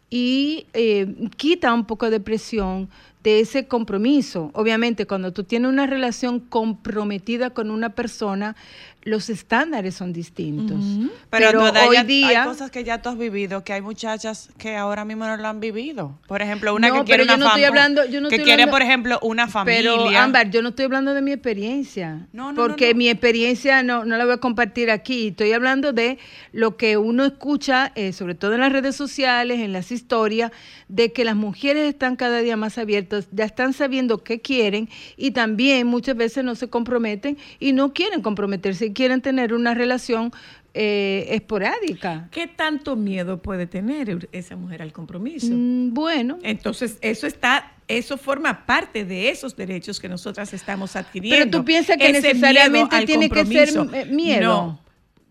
y 0.08 0.66
eh, 0.72 1.06
quita 1.36 1.74
un 1.74 1.84
poco 1.84 2.08
de 2.08 2.20
presión 2.20 2.88
de 3.22 3.40
ese 3.40 3.66
compromiso. 3.66 4.50
Obviamente, 4.54 5.04
cuando 5.04 5.32
tú 5.34 5.44
tienes 5.44 5.68
una 5.70 5.86
relación 5.86 6.40
comprometida 6.40 7.50
con 7.50 7.70
una 7.70 7.90
persona, 7.90 8.56
los 9.02 9.30
estándares 9.30 9.94
son 9.94 10.12
distintos. 10.12 10.84
Pero, 11.30 11.50
Pero, 11.50 11.62
hoy 11.88 11.96
ya- 11.96 12.04
día 12.04 12.42
hay 12.42 12.48
cosas 12.48 12.70
que 12.70 12.84
ya 12.84 13.00
tú 13.00 13.08
has 13.08 13.16
vivido, 13.16 13.64
que 13.64 13.72
hay 13.72 13.80
muchachas 13.80 14.50
que 14.58 14.76
ahora 14.76 15.04
mismo 15.06 15.24
no 15.26 15.36
lo 15.36 15.48
han 15.48 15.60
vivido. 15.60 16.18
Por 16.26 16.42
ejemplo, 16.42 16.74
una 16.74 16.88
No, 16.88 16.94
que 16.96 17.04
quiere 17.04 17.22
una 17.22 17.36
no 17.38 17.46
fam- 17.46 17.64
hablando- 17.66 18.02
no 18.04 18.28
que 18.28 18.36
quiere, 18.36 18.52
hablando- 18.64 18.70
por 18.72 18.82
ejemplo, 18.82 19.18
una 19.22 19.48
familia. 19.48 19.78
Pero, 19.94 20.08
Ámbar, 20.18 20.50
yo 20.50 20.60
no 20.62 20.70
estoy 20.70 20.84
hablando 20.86 21.14
de 21.14 21.22
mi 21.22 21.32
experiencia. 21.32 22.26
No, 22.32 22.52
no, 22.52 22.56
porque 22.60 22.94
mi 22.94 23.08
experiencia 23.08 23.82
no, 23.82 24.04
no 24.04 24.16
la 24.16 24.24
voy 24.24 24.34
a 24.34 24.38
compartir 24.38 24.90
aquí. 24.90 25.28
Estoy 25.28 25.52
hablando 25.52 25.92
de 25.92 26.18
lo 26.52 26.76
que 26.76 26.96
uno 26.98 27.24
escucha, 27.24 27.92
eh, 27.94 28.12
sobre 28.12 28.34
todo 28.34 28.54
en 28.54 28.60
las 28.60 28.72
redes 28.72 28.96
sociales, 28.96 29.60
en 29.60 29.72
las 29.72 29.90
historias, 29.92 30.50
de 30.88 31.12
que 31.12 31.24
las 31.24 31.36
mujeres 31.36 31.88
están 31.88 32.16
cada 32.16 32.40
día 32.40 32.56
más 32.56 32.78
abiertas, 32.78 33.28
ya 33.30 33.44
están 33.44 33.72
sabiendo 33.72 34.22
qué 34.24 34.40
quieren 34.40 34.88
y 35.16 35.30
también 35.30 35.86
muchas 35.86 36.16
veces 36.16 36.44
no 36.44 36.54
se 36.54 36.68
comprometen 36.68 37.38
y 37.60 37.72
no 37.72 37.92
quieren 37.92 38.22
comprometerse 38.22 38.87
quieren 38.92 39.20
tener 39.20 39.54
una 39.54 39.74
relación 39.74 40.32
eh, 40.74 41.26
esporádica. 41.30 42.28
¿Qué 42.30 42.46
tanto 42.46 42.94
miedo 42.94 43.42
puede 43.42 43.66
tener 43.66 44.28
esa 44.32 44.54
mujer 44.54 44.82
al 44.82 44.92
compromiso? 44.92 45.48
Mm, 45.50 45.92
bueno. 45.92 46.38
Entonces, 46.42 46.98
eso 47.00 47.26
está, 47.26 47.72
eso 47.88 48.16
forma 48.16 48.64
parte 48.66 49.04
de 49.04 49.30
esos 49.30 49.56
derechos 49.56 49.98
que 49.98 50.08
nosotras 50.08 50.52
estamos 50.52 50.94
adquiriendo. 50.94 51.46
Pero 51.46 51.58
tú 51.58 51.64
piensas 51.64 51.96
que 51.96 52.10
Ese 52.10 52.20
necesariamente 52.20 53.06
tiene 53.06 53.28
que 53.28 53.44
ser, 53.44 54.08
miedo. 54.10 54.46
No. 54.46 54.88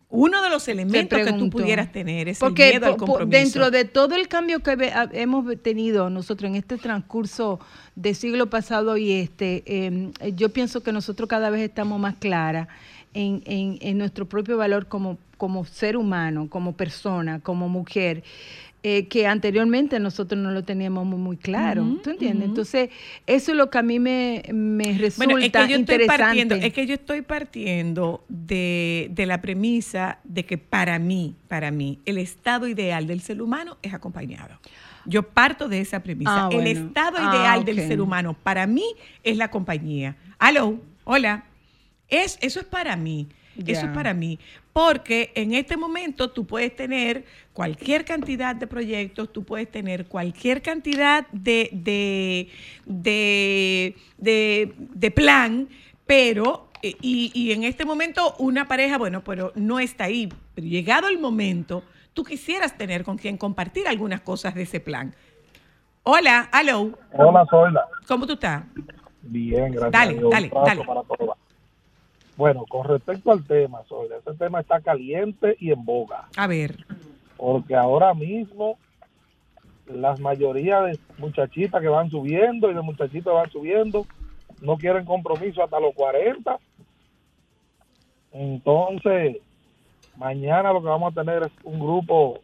Uno 0.09 0.41
de 0.41 0.49
los 0.49 0.67
elementos 0.69 1.19
que 1.19 1.33
tú 1.33 1.49
pudieras 1.49 1.91
tener 1.91 2.29
es 2.29 2.39
Porque 2.39 2.69
el 2.69 2.79
miedo 2.79 2.93
al 2.93 2.97
compromiso. 2.97 3.29
dentro 3.29 3.71
de 3.71 3.83
todo 3.83 4.15
el 4.15 4.29
cambio 4.29 4.61
que 4.61 4.77
hemos 5.11 5.61
tenido 5.61 6.09
nosotros 6.09 6.49
en 6.49 6.55
este 6.55 6.77
transcurso 6.77 7.59
de 7.95 8.13
siglo 8.13 8.49
pasado 8.49 8.95
y 8.95 9.11
este, 9.11 9.63
eh, 9.65 10.11
yo 10.33 10.49
pienso 10.49 10.81
que 10.81 10.93
nosotros 10.93 11.27
cada 11.27 11.49
vez 11.49 11.61
estamos 11.61 11.99
más 11.99 12.15
claras 12.15 12.69
en, 13.23 13.41
en- 13.45 13.77
en 13.81 13.97
nuestro 13.97 14.25
propio 14.27 14.57
valor 14.57 14.87
como, 14.87 15.17
como 15.37 15.65
ser 15.65 15.97
humano, 15.97 16.47
como 16.49 16.73
persona, 16.73 17.39
como 17.39 17.67
mujer. 17.69 18.23
eh, 18.83 19.07
que 19.07 19.25
anteriormente 19.27 19.99
nosotros 19.99 20.39
no 20.39 20.51
lo 20.51 20.63
teníamos 20.63 21.03
muy, 21.05 21.19
muy 21.19 21.35
claro, 21.35 21.83
¿tú 22.03 22.11
entiendes? 22.11 22.47
Entonces, 22.49 22.89
eso 23.25 23.51
es 23.51 23.57
lo 23.57 23.69
que 23.71 23.79
a 23.79 23.81
mí 23.81 23.99
me, 23.99 24.43
me 24.53 24.97
resulta 24.97 25.25
Bueno, 25.25 25.37
es 25.39 25.51
que 25.51 25.57
yo 25.59 25.63
estoy 25.65 25.79
interesante. 25.79 26.23
partiendo, 26.23 26.55
es 26.55 26.73
que 26.73 26.85
yo 26.85 26.93
estoy 26.93 27.21
partiendo 27.23 28.23
de, 28.29 29.07
de 29.11 29.25
la 29.25 29.41
premisa 29.41 30.19
de 30.23 30.45
que 30.45 30.57
para 30.57 30.99
mí, 30.99 31.35
para 31.49 31.71
mí, 31.71 31.99
el 32.05 32.17
estado 32.19 32.67
ideal 32.67 33.07
del 33.07 33.19
ser 33.21 33.41
humano 33.41 33.77
es 33.81 33.93
acompañado. 33.93 34.59
Yo 35.05 35.23
parto 35.23 35.67
de 35.67 35.81
esa 35.81 36.01
premisa. 36.03 36.45
Ah, 36.45 36.49
El 36.51 36.67
estado 36.67 37.17
Ah, 37.19 37.23
ideal 37.35 37.65
del 37.65 37.77
ser 37.87 37.99
humano 37.99 38.35
para 38.43 38.67
mí 38.67 38.85
es 39.23 39.35
la 39.37 39.49
compañía. 39.49 40.15
Aló, 40.37 40.79
hola. 41.03 41.43
Es, 42.09 42.37
eso 42.41 42.59
es 42.59 42.65
para 42.65 42.95
mí. 42.95 43.27
Eso 43.65 43.87
es 43.87 43.91
para 43.91 44.13
mí. 44.13 44.37
Porque 44.71 45.31
en 45.33 45.53
este 45.55 45.77
momento 45.77 46.29
tú 46.29 46.45
puedes 46.45 46.75
tener 46.75 47.25
cualquier 47.53 48.05
cantidad 48.05 48.55
de 48.55 48.67
proyectos, 48.67 49.33
tú 49.33 49.43
puedes 49.43 49.71
tener 49.71 50.05
cualquier 50.05 50.61
cantidad 50.61 51.25
de, 51.31 51.69
de, 51.73 52.49
de, 52.85 53.95
de- 54.19 54.73
de 54.77 55.11
plan, 55.11 55.67
pero, 56.05 56.69
eh, 56.83 56.93
y, 57.01 57.31
y 57.33 57.51
en 57.51 57.63
este 57.63 57.83
momento 57.83 58.35
una 58.37 58.67
pareja, 58.67 58.99
bueno, 58.99 59.23
pero 59.23 59.51
no 59.55 59.79
está 59.79 60.03
ahí. 60.03 60.29
Pero 60.53 60.67
llegado 60.67 61.07
el 61.09 61.17
momento, 61.17 61.83
tú 62.13 62.23
quisieras 62.23 62.77
tener 62.77 63.03
con 63.03 63.17
quien 63.17 63.37
compartir 63.37 63.87
algunas 63.87 64.21
cosas 64.21 64.53
de 64.53 64.61
ese 64.61 64.79
plan. 64.79 65.15
Hola, 66.03 66.47
aló, 66.51 66.97
Hola, 67.13 67.43
Zoila. 67.49 67.81
¿cómo 68.07 68.27
tú 68.27 68.33
estás? 68.33 68.63
Bien, 69.23 69.71
gracias. 69.71 69.91
Dale, 69.91 70.11
a 70.11 70.13
Dios. 70.19 70.29
dale, 70.31 70.51
dale. 70.63 70.85
para 70.85 71.01
todas. 71.01 71.36
Bueno, 72.37 72.65
con 72.69 72.87
respecto 72.87 73.31
al 73.31 73.43
tema, 73.43 73.81
Zoila, 73.89 74.17
ese 74.17 74.33
tema 74.35 74.59
está 74.61 74.79
caliente 74.79 75.57
y 75.59 75.71
en 75.71 75.83
boga. 75.83 76.29
A 76.37 76.47
ver. 76.47 76.85
Porque 77.35 77.75
ahora 77.75 78.13
mismo 78.13 78.77
las 79.87 80.19
mayoría 80.19 80.81
de 80.81 80.99
muchachitas 81.17 81.81
que 81.81 81.87
van 81.87 82.09
subiendo 82.09 82.69
y 82.69 82.73
de 82.73 82.81
muchachitos 82.81 83.31
que 83.31 83.37
van 83.37 83.49
subiendo 83.49 84.05
no 84.61 84.77
quieren 84.77 85.05
compromiso 85.05 85.63
hasta 85.63 85.79
los 85.79 85.93
40. 85.95 86.59
Entonces, 88.33 89.37
mañana 90.15 90.73
lo 90.73 90.81
que 90.81 90.89
vamos 90.89 91.11
a 91.11 91.21
tener 91.21 91.43
es 91.43 91.51
un 91.63 91.79
grupo 91.79 92.39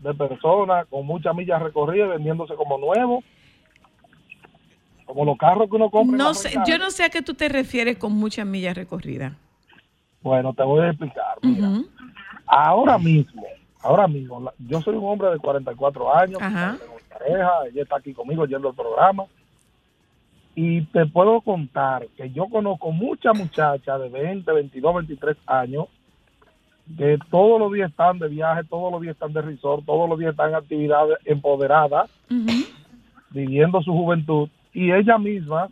de 0.00 0.14
personas 0.14 0.86
con 0.86 1.04
muchas 1.06 1.34
millas 1.34 1.60
recorridas 1.60 2.10
vendiéndose 2.10 2.54
como 2.54 2.78
nuevos, 2.78 3.24
como 5.08 5.24
los 5.24 5.38
carros 5.38 5.70
que 5.70 5.76
uno 5.76 5.90
compra. 5.90 6.18
No 6.18 6.34
sé, 6.34 6.52
yo 6.66 6.78
no 6.78 6.90
sé 6.90 7.02
a 7.04 7.08
qué 7.08 7.22
tú 7.22 7.32
te 7.32 7.48
refieres 7.48 7.96
con 7.96 8.12
muchas 8.12 8.46
millas 8.46 8.76
recorridas. 8.76 9.32
Bueno, 10.20 10.52
te 10.52 10.62
voy 10.62 10.80
a 10.80 10.90
explicar. 10.90 11.38
Mira, 11.40 11.80
ahora 12.46 12.98
mismo, 12.98 13.42
ahora 13.80 14.06
mismo, 14.06 14.52
yo 14.58 14.82
soy 14.82 14.96
un 14.96 15.06
hombre 15.06 15.30
de 15.30 15.38
44 15.38 16.14
años, 16.14 16.38
tengo 16.38 16.94
mi 16.94 17.08
pareja, 17.08 17.50
ella 17.70 17.82
está 17.82 17.96
aquí 17.96 18.12
conmigo 18.12 18.44
yendo 18.44 18.68
el 18.68 18.74
programa. 18.74 19.24
Y 20.54 20.82
te 20.86 21.06
puedo 21.06 21.40
contar 21.40 22.06
que 22.16 22.30
yo 22.30 22.46
conozco 22.48 22.90
muchas 22.90 23.38
muchachas 23.38 24.00
de 24.00 24.08
20, 24.10 24.52
22, 24.52 24.94
23 24.94 25.36
años 25.46 25.86
que 26.96 27.18
todos 27.30 27.60
los 27.60 27.72
días 27.72 27.90
están 27.90 28.18
de 28.18 28.28
viaje, 28.28 28.64
todos 28.64 28.90
los 28.92 29.00
días 29.00 29.14
están 29.14 29.32
de 29.32 29.40
resort, 29.40 29.84
todos 29.86 30.08
los 30.08 30.18
días 30.18 30.32
están 30.32 30.50
en 30.50 30.56
actividades 30.56 31.18
empoderadas, 31.24 32.10
viviendo 33.30 33.80
su 33.82 33.92
juventud. 33.92 34.48
Y 34.72 34.92
ella 34.92 35.18
misma 35.18 35.68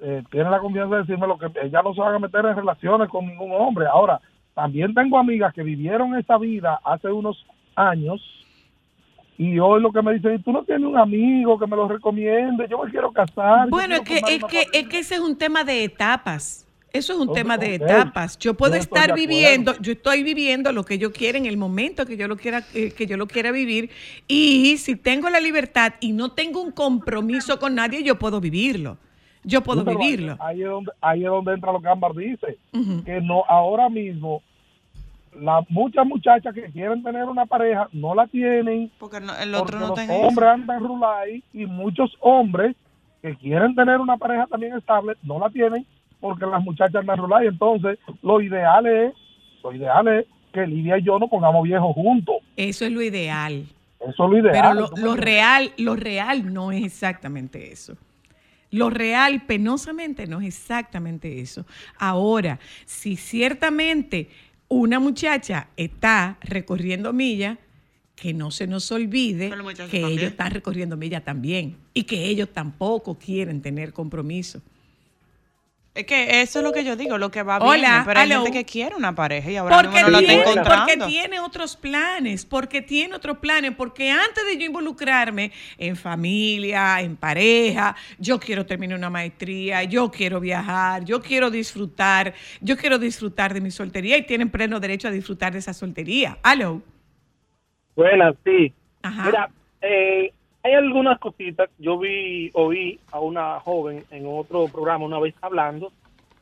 eh, 0.00 0.22
tiene 0.30 0.50
la 0.50 0.58
confianza 0.58 0.96
de 0.96 1.00
decirme 1.02 1.26
lo 1.26 1.38
que 1.38 1.46
ella 1.62 1.82
no 1.82 1.94
se 1.94 2.00
van 2.00 2.14
a 2.14 2.18
meter 2.18 2.44
en 2.44 2.56
relaciones 2.56 3.08
con 3.08 3.26
ningún 3.26 3.52
hombre. 3.52 3.86
Ahora, 3.86 4.20
también 4.54 4.94
tengo 4.94 5.18
amigas 5.18 5.52
que 5.54 5.62
vivieron 5.62 6.14
esa 6.16 6.38
vida 6.38 6.80
hace 6.84 7.08
unos 7.08 7.44
años 7.74 8.20
y 9.38 9.58
hoy 9.58 9.82
lo 9.82 9.92
que 9.92 10.00
me 10.00 10.14
dicen, 10.14 10.42
tú 10.42 10.52
no 10.52 10.64
tienes 10.64 10.86
un 10.86 10.96
amigo 10.96 11.58
que 11.58 11.66
me 11.66 11.76
lo 11.76 11.88
recomiende, 11.88 12.66
yo 12.70 12.82
me 12.82 12.90
quiero 12.90 13.12
casar. 13.12 13.68
Bueno, 13.68 13.96
es 13.96 14.00
que, 14.00 14.16
es 14.16 14.44
que, 14.44 14.66
es 14.72 14.88
que 14.88 14.98
ese 14.98 15.16
es 15.16 15.20
un 15.20 15.36
tema 15.36 15.62
de 15.62 15.84
etapas. 15.84 16.65
Eso 16.96 17.12
es 17.12 17.18
un 17.18 17.32
tema 17.32 17.58
de 17.58 17.74
etapas. 17.76 18.38
Yo 18.38 18.54
puedo 18.54 18.74
Yo 18.74 18.80
estar 18.80 19.14
viviendo, 19.14 19.74
yo 19.80 19.92
estoy 19.92 20.22
viviendo 20.22 20.72
lo 20.72 20.84
que 20.84 20.98
yo 20.98 21.12
quiera 21.12 21.38
en 21.38 21.46
el 21.46 21.56
momento 21.56 22.06
que 22.06 22.16
yo 22.16 22.26
lo 22.28 22.36
quiera, 22.36 22.62
eh, 22.74 22.92
que 22.92 23.06
yo 23.06 23.16
lo 23.16 23.26
quiera 23.26 23.50
vivir. 23.52 23.90
Y 24.28 24.76
si 24.78 24.96
tengo 24.96 25.28
la 25.30 25.40
libertad 25.40 25.94
y 26.00 26.12
no 26.12 26.32
tengo 26.32 26.60
un 26.62 26.70
compromiso 26.72 27.58
con 27.58 27.74
nadie, 27.74 28.02
yo 28.02 28.18
puedo 28.18 28.40
vivirlo. 28.40 28.98
Yo 29.44 29.62
puedo 29.62 29.80
Sí, 29.80 29.84
pero 29.86 29.98
ahí- 30.00 30.06
vivirlo. 30.06 30.36
Ahí 30.40 30.62
es, 30.62 30.68
donde, 30.68 30.92
ahí 31.00 31.20
es 31.24 31.28
donde 31.30 31.52
entra 31.54 31.72
lo 31.72 31.80
que 31.80 31.88
Ámbar 31.88 32.14
dice, 32.14 32.58
que 33.04 33.20
no 33.20 33.44
ahora 33.48 33.88
mismo 33.88 34.42
las 35.40 35.68
muchas 35.70 36.06
muchachas 36.06 36.54
que 36.54 36.62
quieren 36.72 37.02
tener 37.02 37.24
una 37.24 37.44
pareja 37.44 37.88
no 37.92 38.14
la 38.14 38.26
tienen 38.26 38.90
Porque 38.98 39.20
no- 39.20 39.36
el 39.36 39.54
otro 39.54 39.64
porque 39.66 39.78
no 39.80 39.86
los 39.88 39.94
tiene 39.96 40.14
hombres 40.26 40.48
andan 40.48 40.80
rulay 40.80 41.44
y 41.52 41.66
muchos 41.66 42.10
hombres 42.20 42.74
que 43.20 43.36
quieren 43.36 43.74
tener 43.74 43.98
una 44.00 44.16
pareja 44.16 44.46
también 44.46 44.74
estable 44.76 45.14
no 45.22 45.38
la 45.38 45.50
tienen 45.50 45.84
porque 46.20 46.46
las 46.46 46.62
muchachas 46.62 46.96
andan 46.96 47.18
rulay. 47.18 47.46
Entonces, 47.48 47.98
lo 48.22 48.40
ideal 48.40 48.86
es, 48.86 49.14
lo 49.62 49.72
ideal 49.72 50.08
es 50.08 50.26
que 50.52 50.66
Lidia 50.66 50.98
y 50.98 51.02
yo 51.02 51.18
nos 51.18 51.30
pongamos 51.30 51.62
viejos 51.64 51.94
juntos. 51.94 52.36
Eso 52.56 52.84
es 52.84 52.92
lo 52.92 53.02
ideal. 53.02 53.64
Eso 54.00 54.24
es 54.24 54.30
lo 54.30 54.38
ideal. 54.38 54.52
Pero 54.52 54.74
lo, 54.74 54.88
¿tú 54.88 55.02
lo 55.02 55.14
me 55.14 55.20
real, 55.20 55.72
lo 55.78 55.96
real 55.96 56.52
no 56.52 56.72
es 56.72 56.84
exactamente 56.84 57.72
eso. 57.72 57.96
Lo 58.70 58.90
real, 58.90 59.42
penosamente, 59.46 60.26
no 60.26 60.40
es 60.40 60.48
exactamente 60.48 61.40
eso. 61.40 61.64
Ahora, 61.98 62.58
si 62.84 63.16
ciertamente 63.16 64.28
una 64.68 64.98
muchacha 64.98 65.68
está 65.76 66.36
recorriendo 66.42 67.12
millas, 67.12 67.58
que 68.16 68.32
no 68.32 68.50
se 68.50 68.66
nos 68.66 68.90
olvide 68.90 69.50
que 69.50 69.74
también. 69.76 70.06
ellos 70.06 70.30
están 70.30 70.50
recorriendo 70.50 70.96
millas 70.96 71.22
también 71.22 71.76
y 71.92 72.04
que 72.04 72.24
ellos 72.24 72.48
tampoco 72.48 73.18
quieren 73.18 73.60
tener 73.60 73.92
compromiso. 73.92 74.62
Es 75.96 76.04
que 76.04 76.42
eso 76.42 76.58
es 76.58 76.62
lo 76.64 76.72
que 76.72 76.84
yo 76.84 76.94
digo, 76.94 77.16
lo 77.16 77.30
que 77.30 77.42
va 77.42 77.56
Hola, 77.56 77.90
bien, 77.90 78.02
pero 78.04 78.20
hay 78.20 78.28
gente 78.28 78.50
que 78.50 78.64
quiere 78.66 78.94
una 78.94 79.14
pareja 79.14 79.50
y 79.50 79.56
ahora 79.56 79.76
Porque 79.76 79.94
mismo 79.94 80.02
no 80.02 80.10
la 80.10 80.18
está 80.18 80.28
tiene, 80.32 80.42
encontrando. 80.50 80.84
porque 80.86 81.06
tiene 81.10 81.40
otros 81.40 81.76
planes, 81.76 82.44
porque 82.44 82.82
tiene 82.82 83.14
otros 83.14 83.38
planes, 83.38 83.72
porque 83.74 84.10
antes 84.10 84.44
de 84.44 84.58
yo 84.58 84.66
involucrarme 84.66 85.52
en 85.78 85.96
familia, 85.96 87.00
en 87.00 87.16
pareja, 87.16 87.96
yo 88.18 88.38
quiero 88.38 88.66
terminar 88.66 88.98
una 88.98 89.08
maestría, 89.08 89.84
yo 89.84 90.10
quiero 90.10 90.38
viajar, 90.38 91.02
yo 91.04 91.22
quiero 91.22 91.50
disfrutar, 91.50 92.34
yo 92.60 92.76
quiero 92.76 92.98
disfrutar 92.98 93.54
de 93.54 93.62
mi 93.62 93.70
soltería 93.70 94.18
y 94.18 94.26
tienen 94.26 94.50
pleno 94.50 94.78
derecho 94.78 95.08
a 95.08 95.10
disfrutar 95.10 95.54
de 95.54 95.60
esa 95.60 95.72
soltería. 95.72 96.36
Aló. 96.42 96.82
Buenas, 97.94 98.34
sí. 98.44 98.70
Ajá. 99.02 99.24
Mira, 99.24 99.50
eh, 99.80 100.32
hay 100.66 100.74
algunas 100.74 101.18
cositas. 101.20 101.70
Yo 101.78 101.96
vi, 101.96 102.50
oí 102.54 102.98
a 103.12 103.20
una 103.20 103.60
joven 103.60 104.04
en 104.10 104.26
otro 104.26 104.66
programa 104.66 105.04
una 105.04 105.20
vez 105.20 105.34
hablando 105.40 105.92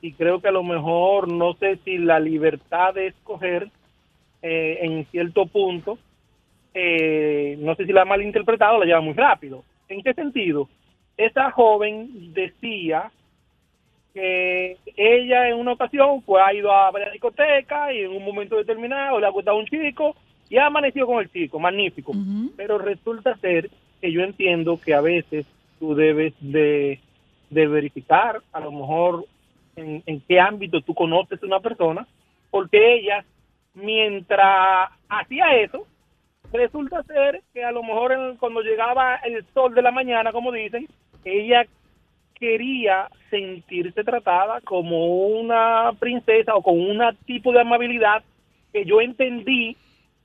y 0.01 0.13
creo 0.13 0.41
que 0.41 0.49
a 0.49 0.53
lo 0.53 0.63
mejor, 0.63 1.31
no 1.31 1.53
sé 1.55 1.79
si 1.85 1.99
la 1.99 2.19
libertad 2.21 2.95
de 2.95 3.09
escoger 3.09 3.69
eh, 4.41 4.79
en 4.81 5.05
cierto 5.07 5.45
punto, 5.47 5.99
eh, 6.73 7.57
no 7.61 7.75
sé 7.75 7.85
si 7.85 7.93
la 7.93 8.03
ha 8.03 8.07
malinterpretado, 8.07 8.79
la 8.79 8.87
lleva 8.87 9.03
muy 9.03 9.13
rápido. 9.13 9.63
¿En 9.89 10.03
qué 10.03 10.15
sentido? 10.15 10.69
Esa 11.19 11.51
joven 11.51 12.33
decía 12.33 13.13
que 14.15 14.79
ella 14.97 15.49
en 15.51 15.57
una 15.57 15.73
ocasión 15.73 16.23
pues 16.23 16.43
ha 16.47 16.55
ido 16.55 16.73
a 16.73 16.91
varias 16.91 17.13
discotecas 17.13 17.93
y 17.93 18.01
en 18.01 18.11
un 18.11 18.25
momento 18.25 18.57
determinado 18.57 19.21
le 19.21 19.27
ha 19.27 19.31
gustado 19.31 19.59
un 19.59 19.67
chico 19.67 20.17
y 20.49 20.57
ha 20.57 20.67
amanecido 20.67 21.07
con 21.07 21.19
el 21.19 21.31
chico, 21.31 21.59
magnífico. 21.59 22.13
Pero 22.57 22.79
resulta 22.79 23.37
ser 23.37 23.71
que 24.05 24.13
yo 24.13 24.21
entiendo 24.21 24.79
que 24.79 24.93
a 24.93 25.01
veces 25.01 25.47
tú 25.79 25.95
debes 25.95 26.35
de, 26.39 27.01
de 27.49 27.67
verificar 27.67 28.43
a 28.53 28.61
lo 28.61 28.71
mejor 28.71 29.25
en, 29.77 30.21
qué 30.29 30.39
ámbito 30.39 30.83
tú 30.83 30.93
conoces 30.95 31.43
a 31.43 31.47
una 31.47 31.61
persona, 31.61 32.07
porque 32.51 32.97
ella, 32.97 33.25
mientras 33.73 34.91
hacía 35.09 35.57
eso, 35.57 35.87
resulta 36.53 37.03
ser 37.05 37.41
que 37.55 37.65
a 37.65 37.73
lo 37.73 37.83
mejor 37.83 38.37
cuando 38.39 38.61
llegaba 38.61 39.15
el 39.25 39.43
sol 39.55 39.75
de 39.75 39.81
la 39.81 39.91
mañana, 39.91 40.33
como 40.33 40.53
dicen, 40.53 40.87
ella 41.25 41.65
quería 42.35 43.09
sentirse 43.31 44.05
tratada 44.05 44.61
como 44.61 45.29
una 45.29 45.93
princesa 45.99 46.55
o 46.55 46.63
con 46.63 46.79
un 46.79 47.01
tipo 47.25 47.53
de 47.53 47.63
amabilidad 47.63 48.23
que 48.71 48.85
yo 48.85 49.01
entendí 49.01 49.79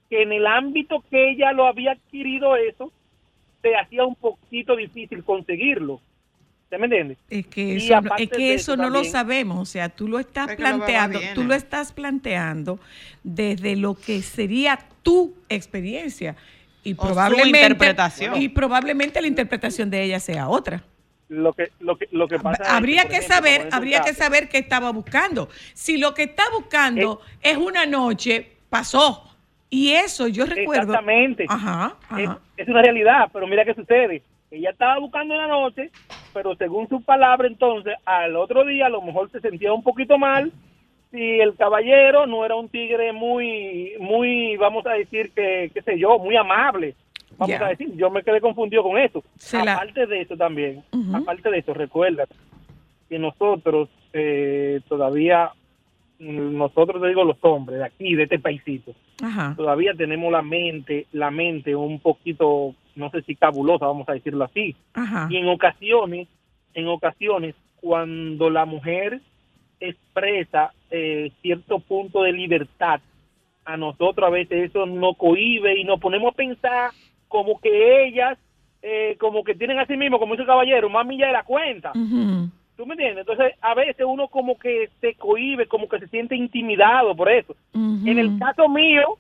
que 0.10 0.24
en 0.24 0.34
el 0.34 0.48
ámbito 0.48 1.02
que 1.10 1.30
ella 1.32 1.54
lo 1.54 1.66
había 1.66 1.94
adquirido 1.94 2.58
eso, 2.58 2.92
se 3.62 3.76
hacía 3.76 4.06
un 4.06 4.16
poquito 4.16 4.76
difícil 4.76 5.24
conseguirlo. 5.24 6.02
¿Se 6.70 6.78
me 6.78 6.86
entiende? 6.86 7.18
Es 7.30 7.48
que 7.48 7.62
Y 7.64 7.78
eso, 7.78 8.00
es 8.18 8.30
que 8.30 8.54
eso 8.54 8.74
eso 8.74 8.78
no 8.78 8.90
lo 8.90 9.04
sabemos, 9.04 9.58
o 9.60 9.66
sea, 9.66 9.90
tú 9.90 10.08
lo 10.08 10.20
estás 10.20 10.50
Es 10.50 10.52
lo 10.52 10.58
planteando, 10.58 11.20
viene. 11.20 11.34
tú 11.34 11.44
lo 11.44 11.56
estás 11.56 11.92
planteando 11.92 12.80
desde 13.24 13.76
lo 13.76 13.96
que 13.96 14.22
sería 14.22 14.80
tu 15.02 15.34
experiencia 15.50 16.36
y 16.84 16.94
O 16.94 16.98
probablemente 16.98 17.58
interpretación. 17.58 18.40
y 18.42 18.50
probablemente 18.50 19.20
la 19.20 19.28
interpretación 19.28 19.90
de 19.90 20.04
ella 20.04 20.20
sea 20.20 20.48
otra. 20.48 20.84
Lo 21.28 21.54
que, 21.54 21.72
lo 21.80 21.98
que, 21.98 22.08
lo 22.12 22.28
que 22.28 22.40
pasa 22.40 22.64
es 22.64 22.70
Habría 22.70 23.04
que 23.08 23.18
ejemplo, 23.18 23.36
saber, 23.36 23.70
habría 23.72 24.02
que 24.02 24.14
saber 24.14 24.50
qué 24.50 24.58
estaba 24.60 24.92
buscando. 24.92 25.50
Si 25.74 25.98
lo 25.98 26.14
que 26.14 26.24
está 26.24 26.44
buscando 26.54 27.22
es 27.42 27.58
una 27.58 27.86
noche, 27.86 28.52
pasó. 28.70 29.29
Y 29.70 29.92
eso 29.92 30.28
yo 30.28 30.46
recuerdo. 30.46 30.84
Exactamente. 30.94 31.46
Ajá, 31.48 31.96
Es, 32.18 32.28
ajá. 32.28 32.40
es 32.58 32.68
una 32.68 32.82
realidad, 32.82 33.30
pero 33.32 33.48
mira 33.48 33.66
qué 33.66 33.74
sucede. 33.74 34.24
Ella 34.52 34.72
estaba 34.72 34.98
buscando 35.00 35.36
en 35.36 35.42
la 35.42 35.48
noche, 35.48 35.92
pero 36.34 36.56
según 36.56 36.90
su 36.90 37.02
palabra, 37.04 37.48
entonces, 37.48 37.94
al 38.06 38.36
otro 38.36 38.66
día 38.66 38.88
a 38.88 38.90
lo 38.90 39.02
mejor 39.02 39.30
se 39.32 39.40
sentía 39.42 39.72
un 39.74 39.84
poquito 39.84 40.18
mal 40.18 40.52
si 41.12 41.40
el 41.40 41.56
caballero 41.56 42.26
no 42.28 42.46
era 42.46 42.56
un 42.56 42.70
tigre 42.70 43.12
muy, 43.14 43.94
muy, 44.00 44.58
vamos 44.58 44.86
a 44.88 44.92
decir 44.94 45.32
que, 45.36 45.70
qué 45.74 45.82
sé 45.84 45.98
yo, 46.00 46.18
muy 46.20 46.36
amable. 46.36 46.96
Vamos 47.38 47.62
a 47.62 47.68
decir, 47.70 47.92
yo 47.96 48.10
me 48.10 48.22
quedé 48.24 48.42
confundido 48.42 48.84
con 48.84 48.98
eso. 48.98 49.24
Se 49.38 49.64
la- 49.64 49.74
Aparte 49.76 50.06
de 50.08 50.22
eso 50.22 50.36
también, 50.36 50.84
aparte 51.14 51.50
de 51.52 51.60
eso, 51.60 51.74
recuerda 51.74 52.26
que 53.08 53.18
nosotros 53.20 53.90
eh, 54.14 54.82
todavía, 54.90 55.52
nosotros 56.20 57.02
te 57.02 57.08
digo 57.08 57.24
los 57.24 57.38
hombres 57.42 57.80
de 57.80 57.86
aquí, 57.86 58.16
de 58.16 58.24
este 58.24 58.40
paisito, 58.40 58.94
Ajá. 59.24 59.54
todavía 59.56 59.94
tenemos 59.94 60.32
la 60.32 60.42
mente, 60.42 61.08
la 61.14 61.32
mente 61.32 61.76
un 61.76 62.00
poquito, 62.00 62.76
no 62.96 63.10
sé 63.10 63.22
si 63.22 63.36
cabulosa, 63.36 63.88
vamos 63.88 64.08
a 64.10 64.14
decirlo 64.14 64.44
así. 64.44 64.76
Ajá. 64.94 65.28
Y 65.30 65.38
en 65.38 65.48
ocasiones, 65.48 66.28
en 66.74 66.88
ocasiones, 66.88 67.56
cuando 67.78 68.50
la 68.50 68.66
mujer 68.66 69.22
expresa 69.80 70.74
eh, 70.92 71.32
cierto 71.42 71.80
punto 71.80 72.24
de 72.24 72.34
libertad, 72.34 73.00
a 73.64 73.78
nosotros 73.78 74.28
a 74.28 74.32
veces 74.32 74.70
eso 74.70 74.86
nos 74.86 75.16
cohibe 75.16 75.80
y 75.80 75.84
nos 75.84 76.00
ponemos 76.00 76.34
a 76.34 76.36
pensar 76.36 76.92
como 77.28 77.60
que 77.62 78.08
ellas, 78.08 78.38
eh, 78.82 79.16
como 79.20 79.44
que 79.44 79.56
tienen 79.56 79.80
a 79.80 79.86
sí 79.86 79.96
mismo, 79.96 80.20
como 80.20 80.34
dice 80.34 80.42
el 80.42 80.48
caballero, 80.48 80.90
más 80.90 81.06
milla 81.06 81.28
de 81.28 81.34
la 81.34 81.44
cuenta. 81.44 81.92
Ujú. 81.92 82.50
¿Tú 82.80 82.86
me 82.86 82.94
entiendes? 82.94 83.28
Entonces, 83.28 83.56
a 83.60 83.74
veces 83.74 84.06
uno 84.08 84.30
como 84.30 84.58
que 84.58 84.90
se 85.02 85.14
cohibe, 85.16 85.68
como 85.68 85.90
que 85.90 86.00
se 86.00 86.08
siente 86.08 86.34
intimidado 86.34 87.14
por 87.14 87.30
eso. 87.30 87.54
En 87.74 88.18
el 88.18 88.40
caso 88.40 88.70
mío, 88.70 89.18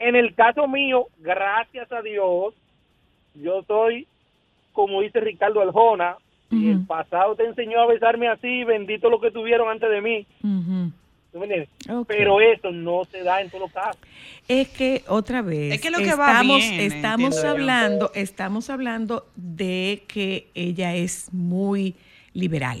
en 0.00 0.16
el 0.16 0.34
caso 0.34 0.66
mío, 0.66 1.06
gracias 1.20 1.92
a 1.92 2.02
Dios, 2.02 2.52
yo 3.36 3.62
soy, 3.68 4.08
como 4.72 5.02
dice 5.02 5.20
Ricardo 5.20 5.60
Aljona, 5.60 6.16
y 6.50 6.68
el 6.68 6.84
pasado 6.84 7.36
te 7.36 7.44
enseñó 7.44 7.78
a 7.78 7.86
besarme 7.86 8.26
así, 8.26 8.64
bendito 8.64 9.08
lo 9.08 9.20
que 9.20 9.30
tuvieron 9.30 9.68
antes 9.68 9.88
de 9.88 10.00
mí. 10.00 10.26
¿Tú 10.42 11.38
me 11.38 11.44
entiendes? 11.44 11.68
Pero 12.08 12.40
eso 12.40 12.72
no 12.72 13.04
se 13.04 13.22
da 13.22 13.40
en 13.40 13.50
todos 13.50 13.60
los 13.60 13.72
casos. 13.72 14.00
Es 14.48 14.68
que 14.70 15.04
otra 15.06 15.42
vez 15.42 15.74
Es 15.74 15.80
que 15.80 15.92
lo 15.92 15.98
que 15.98 16.16
va 16.16 16.26
estamos, 16.26 16.58
viene, 16.58 16.86
estamos 16.86 17.36
entiendo 17.36 17.42
yo. 17.44 17.50
hablando, 17.50 18.10
estamos 18.16 18.68
hablando 18.68 19.26
de 19.36 20.02
que 20.08 20.48
ella 20.56 20.96
es 20.96 21.32
muy 21.32 21.94
liberal. 22.32 22.80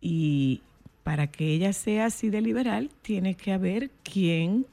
Y 0.00 0.62
para 1.02 1.26
que 1.26 1.52
ella 1.52 1.72
sea 1.72 2.06
así 2.06 2.30
de 2.30 2.40
liberal, 2.40 2.90
tiene 3.02 3.34
que 3.34 3.52
haber 3.52 3.90
quien, 4.02 4.66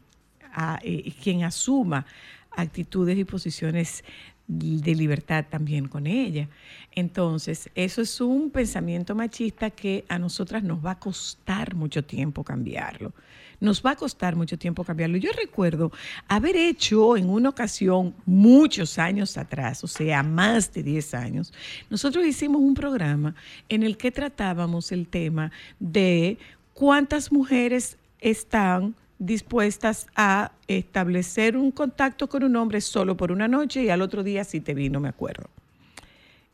eh, 0.84 1.13
quien 1.21 1.43
asuma 1.43 2.05
actitudes 2.51 3.17
y 3.17 3.23
posiciones 3.23 4.03
de 4.47 4.95
libertad 4.95 5.45
también 5.49 5.88
con 5.88 6.07
ella. 6.07 6.47
Entonces, 6.93 7.69
eso 7.75 8.01
es 8.01 8.21
un 8.21 8.49
pensamiento 8.49 9.13
machista 9.13 9.69
que 9.69 10.05
a 10.07 10.17
nosotras 10.17 10.63
nos 10.63 10.84
va 10.84 10.91
a 10.91 10.99
costar 10.99 11.75
mucho 11.75 12.03
tiempo 12.03 12.43
cambiarlo. 12.43 13.13
Nos 13.59 13.81
va 13.81 13.91
a 13.91 13.95
costar 13.95 14.35
mucho 14.35 14.57
tiempo 14.57 14.83
cambiarlo. 14.83 15.17
Yo 15.17 15.31
recuerdo 15.31 15.91
haber 16.27 16.55
hecho 16.55 17.17
en 17.17 17.29
una 17.29 17.49
ocasión, 17.49 18.13
muchos 18.25 18.99
años 18.99 19.37
atrás, 19.37 19.83
o 19.83 19.87
sea, 19.87 20.21
más 20.23 20.73
de 20.73 20.83
10 20.83 21.13
años, 21.15 21.53
nosotros 21.89 22.25
hicimos 22.25 22.61
un 22.61 22.73
programa 22.73 23.35
en 23.69 23.83
el 23.83 23.97
que 23.97 24.11
tratábamos 24.11 24.91
el 24.91 25.07
tema 25.07 25.51
de 25.79 26.37
cuántas 26.73 27.31
mujeres 27.31 27.97
están 28.19 28.95
dispuestas 29.19 30.07
a 30.15 30.51
establecer 30.67 31.57
un 31.57 31.71
contacto 31.71 32.29
con 32.29 32.43
un 32.43 32.55
hombre 32.55 32.81
solo 32.81 33.17
por 33.17 33.31
una 33.31 33.47
noche 33.47 33.83
y 33.83 33.89
al 33.89 34.01
otro 34.01 34.23
día 34.23 34.43
sí 34.43 34.61
te 34.61 34.73
vi, 34.73 34.89
no 34.89 34.99
me 34.99 35.09
acuerdo. 35.09 35.49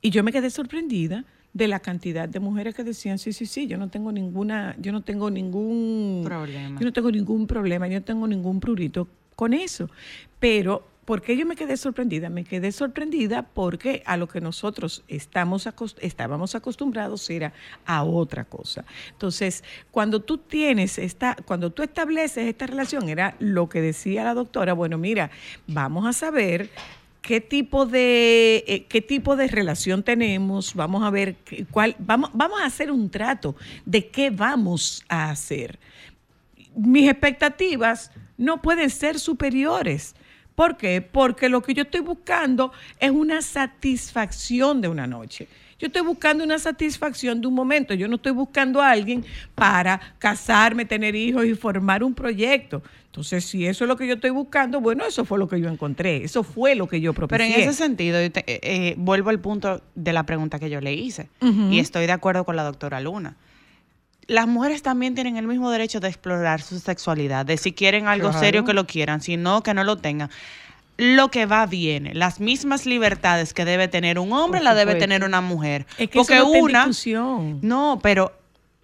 Y 0.01 0.09
yo 0.09 0.23
me 0.23 0.31
quedé 0.31 0.49
sorprendida 0.49 1.25
de 1.53 1.67
la 1.67 1.79
cantidad 1.79 2.27
de 2.27 2.39
mujeres 2.39 2.73
que 2.73 2.83
decían, 2.83 3.19
sí, 3.19 3.31
sí, 3.31 3.45
sí, 3.45 3.67
yo 3.67 3.77
no 3.77 3.89
tengo 3.89 4.11
ninguna, 4.11 4.75
yo 4.79 4.91
no 4.91 5.01
tengo 5.01 5.29
ningún 5.29 6.21
Problema. 6.25 6.79
Yo 6.79 6.85
no 6.85 6.93
tengo 6.93 7.11
ningún 7.11 7.45
problema, 7.47 7.87
yo 7.87 7.99
no 7.99 8.05
tengo 8.05 8.27
ningún 8.27 8.59
prurito 8.59 9.07
con 9.35 9.53
eso. 9.53 9.89
Pero, 10.39 10.87
¿por 11.05 11.21
qué 11.21 11.37
yo 11.37 11.45
me 11.45 11.55
quedé 11.55 11.77
sorprendida? 11.77 12.29
Me 12.29 12.43
quedé 12.43 12.71
sorprendida 12.71 13.43
porque 13.43 14.01
a 14.05 14.17
lo 14.17 14.27
que 14.27 14.41
nosotros 14.41 15.03
estamos 15.07 15.67
acos- 15.67 15.95
estábamos 16.01 16.55
acostumbrados 16.55 17.29
era 17.29 17.53
a 17.85 18.03
otra 18.03 18.45
cosa. 18.45 18.83
Entonces, 19.11 19.63
cuando 19.91 20.21
tú 20.21 20.37
tienes 20.39 20.97
esta, 20.97 21.35
cuando 21.45 21.69
tú 21.71 21.83
estableces 21.83 22.47
esta 22.47 22.65
relación, 22.65 23.09
era 23.09 23.35
lo 23.39 23.69
que 23.69 23.81
decía 23.81 24.23
la 24.23 24.33
doctora, 24.33 24.73
bueno, 24.73 24.97
mira, 24.97 25.29
vamos 25.67 26.05
a 26.07 26.13
saber 26.13 26.69
qué 27.23 27.39
tipo 27.41 27.85
de 27.85 28.63
eh, 28.67 28.85
qué 28.87 29.01
tipo 29.01 29.35
de 29.35 29.47
relación 29.47 30.03
tenemos, 30.03 30.75
vamos 30.75 31.03
a 31.03 31.09
ver 31.09 31.37
cuál 31.71 31.95
vamos 31.97 32.29
vamos 32.33 32.61
a 32.61 32.65
hacer 32.65 32.91
un 32.91 33.09
trato 33.09 33.55
de 33.85 34.09
qué 34.09 34.29
vamos 34.29 35.03
a 35.07 35.31
hacer. 35.31 35.79
Mis 36.75 37.09
expectativas 37.09 38.11
no 38.37 38.61
pueden 38.61 38.89
ser 38.89 39.17
superiores. 39.17 40.15
¿Por 40.53 40.77
qué? 40.77 41.01
Porque 41.01 41.49
lo 41.49 41.61
que 41.61 41.73
yo 41.73 41.83
estoy 41.83 42.01
buscando 42.01 42.73
es 42.99 43.09
una 43.09 43.41
satisfacción 43.41 44.81
de 44.81 44.89
una 44.89 45.07
noche. 45.07 45.47
Yo 45.79 45.87
estoy 45.87 46.03
buscando 46.03 46.43
una 46.43 46.59
satisfacción 46.59 47.41
de 47.41 47.47
un 47.47 47.55
momento. 47.55 47.93
Yo 47.93 48.07
no 48.07 48.17
estoy 48.17 48.33
buscando 48.33 48.81
a 48.81 48.91
alguien 48.91 49.25
para 49.55 49.99
casarme, 50.19 50.85
tener 50.85 51.15
hijos 51.15 51.45
y 51.45 51.55
formar 51.55 52.03
un 52.03 52.13
proyecto. 52.13 52.83
Entonces, 53.13 53.45
si 53.45 53.67
eso 53.67 53.83
es 53.83 53.87
lo 53.87 53.95
que 53.95 54.07
yo 54.07 54.15
estoy 54.15 54.31
buscando, 54.31 54.81
bueno, 54.81 55.05
eso 55.05 55.23
fue 55.23 55.37
lo 55.37 55.47
que 55.47 55.61
yo 55.61 55.69
encontré. 55.69 56.23
Eso 56.23 56.41
fue 56.41 56.73
lo 56.73 56.87
que 56.87 56.99
yo 56.99 57.13
propuse. 57.13 57.37
Pero 57.37 57.43
en 57.43 57.61
ese 57.61 57.73
sentido, 57.73 58.19
yo 58.19 58.31
te- 58.31 58.39
eh, 58.47 58.59
eh, 58.63 58.95
vuelvo 58.97 59.29
al 59.29 59.39
punto 59.39 59.83
de 59.93 60.13
la 60.13 60.23
pregunta 60.23 60.57
que 60.57 60.67
yo 60.71 60.81
le 60.81 60.93
hice. 60.93 61.29
Y 61.69 61.77
estoy 61.77 62.07
de 62.07 62.11
acuerdo 62.11 62.43
con 62.43 62.55
la 62.55 62.63
doctora 62.63 62.99
Luna. 62.99 63.35
las 64.25 64.47
mujeres 64.47 64.81
también 64.81 65.13
tienen 65.15 65.35
el 65.37 65.45
mismo 65.45 65.69
derecho 65.69 65.99
de 65.99 66.07
explorar 66.07 66.61
su 66.61 66.79
sexualidad, 66.79 67.45
de 67.45 67.57
si 67.57 67.73
quieren 67.73 68.07
algo 68.07 68.29
Claro. 68.29 68.39
serio 68.43 68.63
que 68.65 68.73
lo 68.73 68.87
quieran, 68.87 69.19
si 69.21 69.35
no, 69.37 69.61
que 69.61 69.73
no 69.73 69.83
lo 69.83 69.97
tengan. 69.97 70.29
Lo 70.97 71.29
que 71.29 71.45
va 71.45 71.65
viene, 71.65 72.13
las 72.15 72.39
mismas 72.39 72.85
libertades 72.85 73.53
que 73.53 73.65
debe 73.65 73.89
tener 73.89 74.17
un 74.19 74.31
hombre, 74.31 74.61
la 74.61 74.75
debe 74.75 74.95
tener 74.95 75.23
una 75.25 75.41
mujer. 75.41 75.85
Es 75.97 76.09
que 76.09 76.19
Porque 76.19 76.35
eso 76.37 76.45
no 76.45 76.51
una, 76.51 76.79
discusión. 76.87 77.59
no, 77.61 77.99
pero 78.01 78.31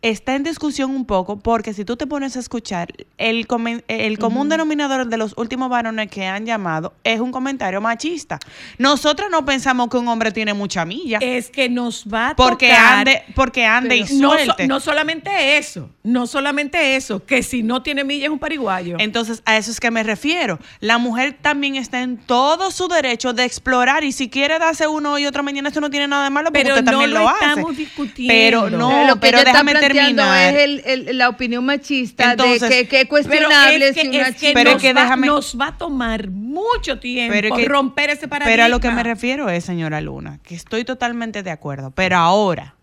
está 0.01 0.35
en 0.35 0.43
discusión 0.43 0.91
un 0.91 1.05
poco 1.05 1.39
porque 1.39 1.73
si 1.73 1.83
tú 1.85 1.97
te 1.97 2.07
pones 2.07 2.37
a 2.37 2.39
escuchar, 2.39 2.87
el, 3.17 3.47
comen- 3.47 3.83
el 3.87 4.17
común 4.17 4.47
denominador 4.49 5.07
de 5.07 5.17
los 5.17 5.33
últimos 5.37 5.69
varones 5.69 6.09
que 6.09 6.25
han 6.25 6.45
llamado 6.45 6.93
es 7.03 7.19
un 7.19 7.31
comentario 7.31 7.81
machista. 7.81 8.39
Nosotros 8.77 9.29
no 9.31 9.43
pensamos 9.45 9.89
que 9.89 9.97
un 9.97 10.07
hombre 10.07 10.31
tiene 10.31 10.53
mucha 10.53 10.85
milla. 10.85 11.19
Es 11.21 11.49
que 11.49 11.69
nos 11.69 12.05
va 12.05 12.29
a 12.29 12.35
porque 12.35 12.69
tocar- 12.69 12.99
ande, 12.99 13.23
porque 13.35 13.65
ande 13.65 13.97
y 13.97 14.03
no, 14.17 14.31
suelte. 14.31 14.67
no 14.67 14.79
solamente 14.79 15.57
eso, 15.57 15.89
no 16.03 16.27
solamente 16.27 16.95
eso, 16.95 17.25
que 17.25 17.43
si 17.43 17.63
no 17.63 17.83
tiene 17.83 18.03
milla 18.03 18.25
es 18.25 18.31
un 18.31 18.39
pariguayo. 18.39 18.95
Entonces, 18.99 19.41
a 19.45 19.57
eso 19.57 19.71
es 19.71 19.79
que 19.79 19.91
me 19.91 20.03
refiero. 20.03 20.59
La 20.79 20.97
mujer 20.97 21.37
también 21.41 21.75
está 21.75 22.01
en 22.01 22.17
todo 22.17 22.71
su 22.71 22.87
derecho 22.87 23.33
de 23.33 23.43
explorar 23.43 24.03
y 24.03 24.11
si 24.11 24.29
quiere 24.29 24.59
darse 24.59 24.87
uno 24.87 25.17
y 25.19 25.25
otro 25.25 25.43
mañana, 25.43 25.69
eso 25.69 25.81
no 25.81 25.89
tiene 25.89 26.07
nada 26.07 26.23
de 26.25 26.29
malo 26.29 26.47
porque 26.49 26.61
Pero 26.63 26.75
usted 26.75 26.85
no 26.85 26.91
también 26.91 27.13
lo 27.13 27.19
lo, 27.21 27.29
hace. 27.29 27.45
estamos 27.45 27.77
discutiendo. 27.77 28.33
Pero 28.33 28.69
no, 28.69 29.05
lo 29.05 29.15
que 29.15 29.19
pero 29.19 29.37
está 29.39 29.51
déjame 29.51 29.73
terminar. 29.93 30.53
es 30.55 30.59
el- 30.85 31.07
el- 31.09 31.17
la 31.17 31.29
opinión 31.29 31.65
machista 31.65 32.31
Entonces, 32.31 32.61
de 32.61 32.67
que, 32.69 32.87
que 32.87 32.97
es 32.97 33.07
Pero 33.07 33.09
cuestionable 33.09 33.87
es 33.89 33.95
que, 33.95 34.01
si 34.01 34.07
una 34.09 34.27
es 34.29 34.35
que 34.35 34.53
Pero 34.53 34.71
nos, 34.73 34.81
que 34.81 34.93
va, 34.93 35.15
nos 35.15 35.57
va 35.59 35.67
a 35.67 35.77
tomar 35.77 36.29
mucho 36.29 36.99
tiempo 36.99 37.33
Pero 37.33 37.55
que- 37.55 37.65
romper 37.65 38.09
ese 38.11 38.27
paradigma. 38.27 38.51
Pero 38.53 38.63
a 38.65 38.69
lo 38.69 38.79
que 38.79 38.91
me 38.91 39.03
refiero 39.03 39.49
es, 39.49 39.65
señora 39.65 40.01
Luna, 40.01 40.39
que 40.43 40.55
estoy 40.55 40.83
totalmente 40.85 41.43
de 41.43 41.51
acuerdo. 41.51 41.91
Pero 41.91 42.17
ahora, 42.17 42.75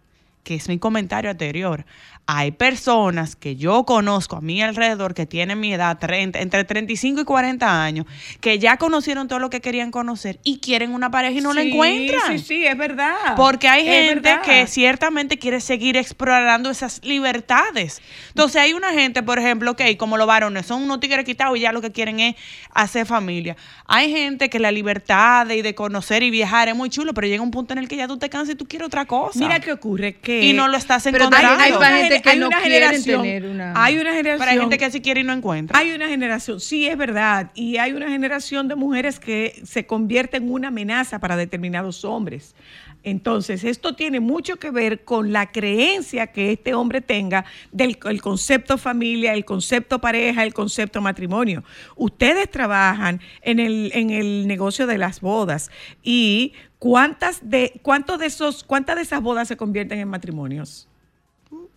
que 0.44 0.54
es 0.54 0.68
mi 0.68 0.78
comentario 0.78 1.30
anterior, 1.30 1.84
hay 2.28 2.50
personas 2.50 3.36
que 3.36 3.54
yo 3.54 3.84
conozco 3.84 4.36
a 4.36 4.40
mi 4.40 4.60
alrededor 4.60 5.14
que 5.14 5.26
tienen 5.26 5.60
mi 5.60 5.72
edad, 5.72 5.98
30, 5.98 6.40
entre 6.40 6.64
35 6.64 7.20
y 7.20 7.24
40 7.24 7.84
años, 7.84 8.04
que 8.40 8.58
ya 8.58 8.78
conocieron 8.78 9.28
todo 9.28 9.38
lo 9.38 9.48
que 9.48 9.60
querían 9.60 9.92
conocer 9.92 10.40
y 10.42 10.58
quieren 10.58 10.92
una 10.92 11.10
pareja 11.10 11.38
y 11.38 11.40
no 11.40 11.52
la 11.52 11.62
encuentran. 11.62 12.38
Sí, 12.38 12.44
sí, 12.44 12.66
es 12.66 12.76
verdad. 12.76 13.14
Porque 13.36 13.68
hay 13.68 13.86
Es 13.88 14.08
gente 14.08 14.28
verdad. 14.30 14.42
que 14.42 14.66
ciertamente 14.66 15.38
quiere 15.38 15.60
seguir 15.60 15.96
explorando 15.96 16.68
esas 16.68 17.00
libertades. 17.04 18.02
Entonces 18.28 18.60
hay 18.60 18.72
una 18.72 18.92
gente, 18.92 19.22
por 19.22 19.38
ejemplo, 19.38 19.76
que 19.76 19.96
como 19.96 20.16
los 20.16 20.26
varones 20.26 20.66
son 20.66 20.82
unos 20.82 20.98
tigres 21.00 21.24
quitados 21.24 21.56
y 21.56 21.60
ya 21.60 21.70
lo 21.72 21.80
que 21.80 21.92
quieren 21.92 22.18
es 22.18 22.34
hacer 22.72 23.06
familia. 23.06 23.56
Hay 23.86 24.10
gente 24.10 24.50
que 24.50 24.58
la 24.58 24.72
libertad 24.72 25.46
de, 25.46 25.62
de 25.62 25.74
conocer 25.76 26.24
y 26.24 26.30
viajar 26.30 26.66
es 26.68 26.74
muy 26.74 26.90
chulo, 26.90 27.14
pero 27.14 27.28
llega 27.28 27.42
un 27.42 27.50
punto 27.52 27.72
en 27.72 27.78
el 27.78 27.86
que 27.88 27.96
ya 27.96 28.08
tú 28.08 28.18
te 28.18 28.28
cansas 28.28 28.54
y 28.54 28.56
tú 28.58 28.66
quieres 28.66 28.86
otra 28.86 29.04
cosa. 29.04 29.38
Mira 29.38 29.60
qué 29.60 29.72
ocurre 29.72 30.14
que 30.18 30.42
y 30.42 30.52
no 30.52 30.66
lo 30.66 30.76
estás 30.76 31.04
Pero 31.04 31.18
encontrando. 31.18 31.62
hay- 31.62 31.70
hay 31.70 31.76
una 31.76 32.15
gente 32.16 32.22
gener- 32.22 32.22
que 32.22 32.30
hay 32.30 32.38
no 32.38 32.46
una 32.48 32.60
generación, 32.60 33.22
tener 33.22 33.44
una- 33.46 33.72
hay 33.84 33.98
una 33.98 34.12
generación, 34.12 34.38
Pero 34.38 34.50
hay 34.50 34.58
gente 34.58 34.78
que 34.78 34.90
sí 34.90 35.00
quiere 35.00 35.20
y 35.20 35.24
no 35.24 35.32
encuentra. 35.32 35.78
hay 35.78 35.92
una 35.92 36.08
generación, 36.08 36.60
sí 36.60 36.86
es 36.86 36.96
verdad, 36.96 37.50
y 37.54 37.76
hay 37.78 37.92
una 37.92 38.08
generación 38.08 38.68
de 38.68 38.74
mujeres 38.76 39.18
que 39.18 39.60
se 39.64 39.86
convierte 39.86 40.36
en 40.36 40.50
una 40.50 40.68
amenaza 40.68 41.18
para 41.18 41.36
determinados 41.36 42.04
hombres. 42.04 42.54
Entonces, 43.02 43.62
esto 43.62 43.94
tiene 43.94 44.18
mucho 44.18 44.56
que 44.56 44.72
ver 44.72 45.04
con 45.04 45.32
la 45.32 45.52
creencia 45.52 46.26
que 46.28 46.50
este 46.50 46.74
hombre 46.74 47.00
tenga 47.00 47.44
del 47.70 47.96
el 48.04 48.20
concepto 48.20 48.78
familia, 48.78 49.32
el 49.32 49.44
concepto 49.44 50.00
pareja, 50.00 50.42
el 50.42 50.52
concepto 50.52 51.00
matrimonio. 51.00 51.62
Ustedes 51.94 52.50
trabajan 52.50 53.20
en 53.42 53.60
el, 53.60 53.92
en 53.94 54.10
el 54.10 54.48
negocio 54.48 54.88
de 54.88 54.98
las 54.98 55.20
bodas 55.20 55.70
y 56.02 56.54
¿cuántas 56.80 57.48
de, 57.48 57.78
cuántos 57.82 58.18
de 58.18 58.26
esos, 58.26 58.64
cuántas 58.64 58.96
de 58.96 59.02
esas 59.02 59.20
bodas 59.22 59.46
se 59.46 59.56
convierten 59.56 60.00
en 60.00 60.08
matrimonios? 60.08 60.88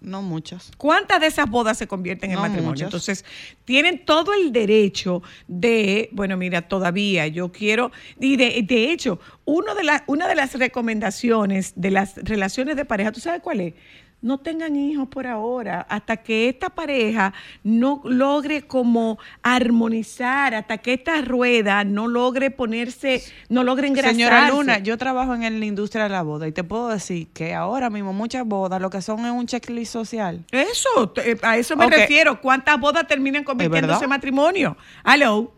No 0.02 0.22
muchas. 0.22 0.72
¿Cuántas 0.78 1.20
de 1.20 1.28
esas 1.28 1.50
bodas 1.50 1.78
se 1.78 1.88
convierten 1.88 2.32
en 2.32 2.38
matrimonio? 2.40 2.70
muchas. 2.70 2.86
Entonces, 2.88 3.26
tienen 3.66 4.06
todo 4.06 4.34
el 4.34 4.52
derecho 4.54 5.22
de, 5.48 6.10
bueno, 6.14 6.38
mira, 6.38 6.62
todavía 6.62 7.28
yo 7.28 7.52
quiero, 7.52 7.92
y 8.20 8.38
de, 8.38 8.64
de 8.66 8.92
hecho, 8.92 9.20
uno 9.46 9.76
de 9.76 9.84
la- 9.84 10.04
una 10.08 10.28
de 10.28 10.36
las 10.36 10.54
recomendaciones 10.56 11.74
de 11.76 11.92
las 11.92 12.16
relaciones 12.16 12.76
de 12.78 12.86
pareja, 12.86 13.12
¿tú 13.12 13.20
sabes 13.20 13.42
cuál 13.42 13.60
es? 13.60 13.74
No 14.22 14.38
tengan 14.38 14.76
hijos 14.76 15.08
por 15.08 15.28
ahora, 15.28 15.86
hasta 15.90 16.18
que 16.18 16.50
esta 16.50 16.70
pareja 16.70 17.34
no 17.64 18.02
logre 18.04 18.64
como 18.64 19.18
armonizar, 19.44 20.54
hasta 20.56 20.78
que 20.80 20.94
esta 20.94 21.22
rueda 21.22 21.86
no 21.86 22.08
logre 22.10 22.52
ponerse, 22.52 23.24
no 23.48 23.64
logre 23.64 23.88
engrasarse. 23.88 24.16
Señora 24.18 24.50
Luna, 24.50 24.80
yo 24.80 24.98
trabajo 24.98 25.36
en 25.36 25.60
la 25.60 25.66
industria 25.66 26.04
de 26.04 26.10
la 26.10 26.22
boda 26.24 26.50
y 26.50 26.52
te 26.52 26.66
puedo 26.66 26.90
decir 26.90 27.30
que 27.34 27.54
ahora 27.54 27.90
mismo 27.90 28.12
muchas 28.12 28.46
bodas 28.46 28.82
lo 28.82 28.90
que 28.90 29.02
son 29.02 29.26
es 29.26 29.32
un 29.32 29.46
checklist 29.48 29.94
social. 29.94 30.44
Eso, 30.52 31.10
te- 31.12 31.38
a 31.42 31.56
eso 31.58 31.78
me 31.78 31.86
refiero. 31.90 32.42
¿Cuántas 32.42 32.78
bodas 32.78 33.08
terminan 33.08 33.46
convirtiéndose 33.46 34.04
en 34.04 34.10
matrimonio? 34.10 34.76
Hello. 35.06 35.54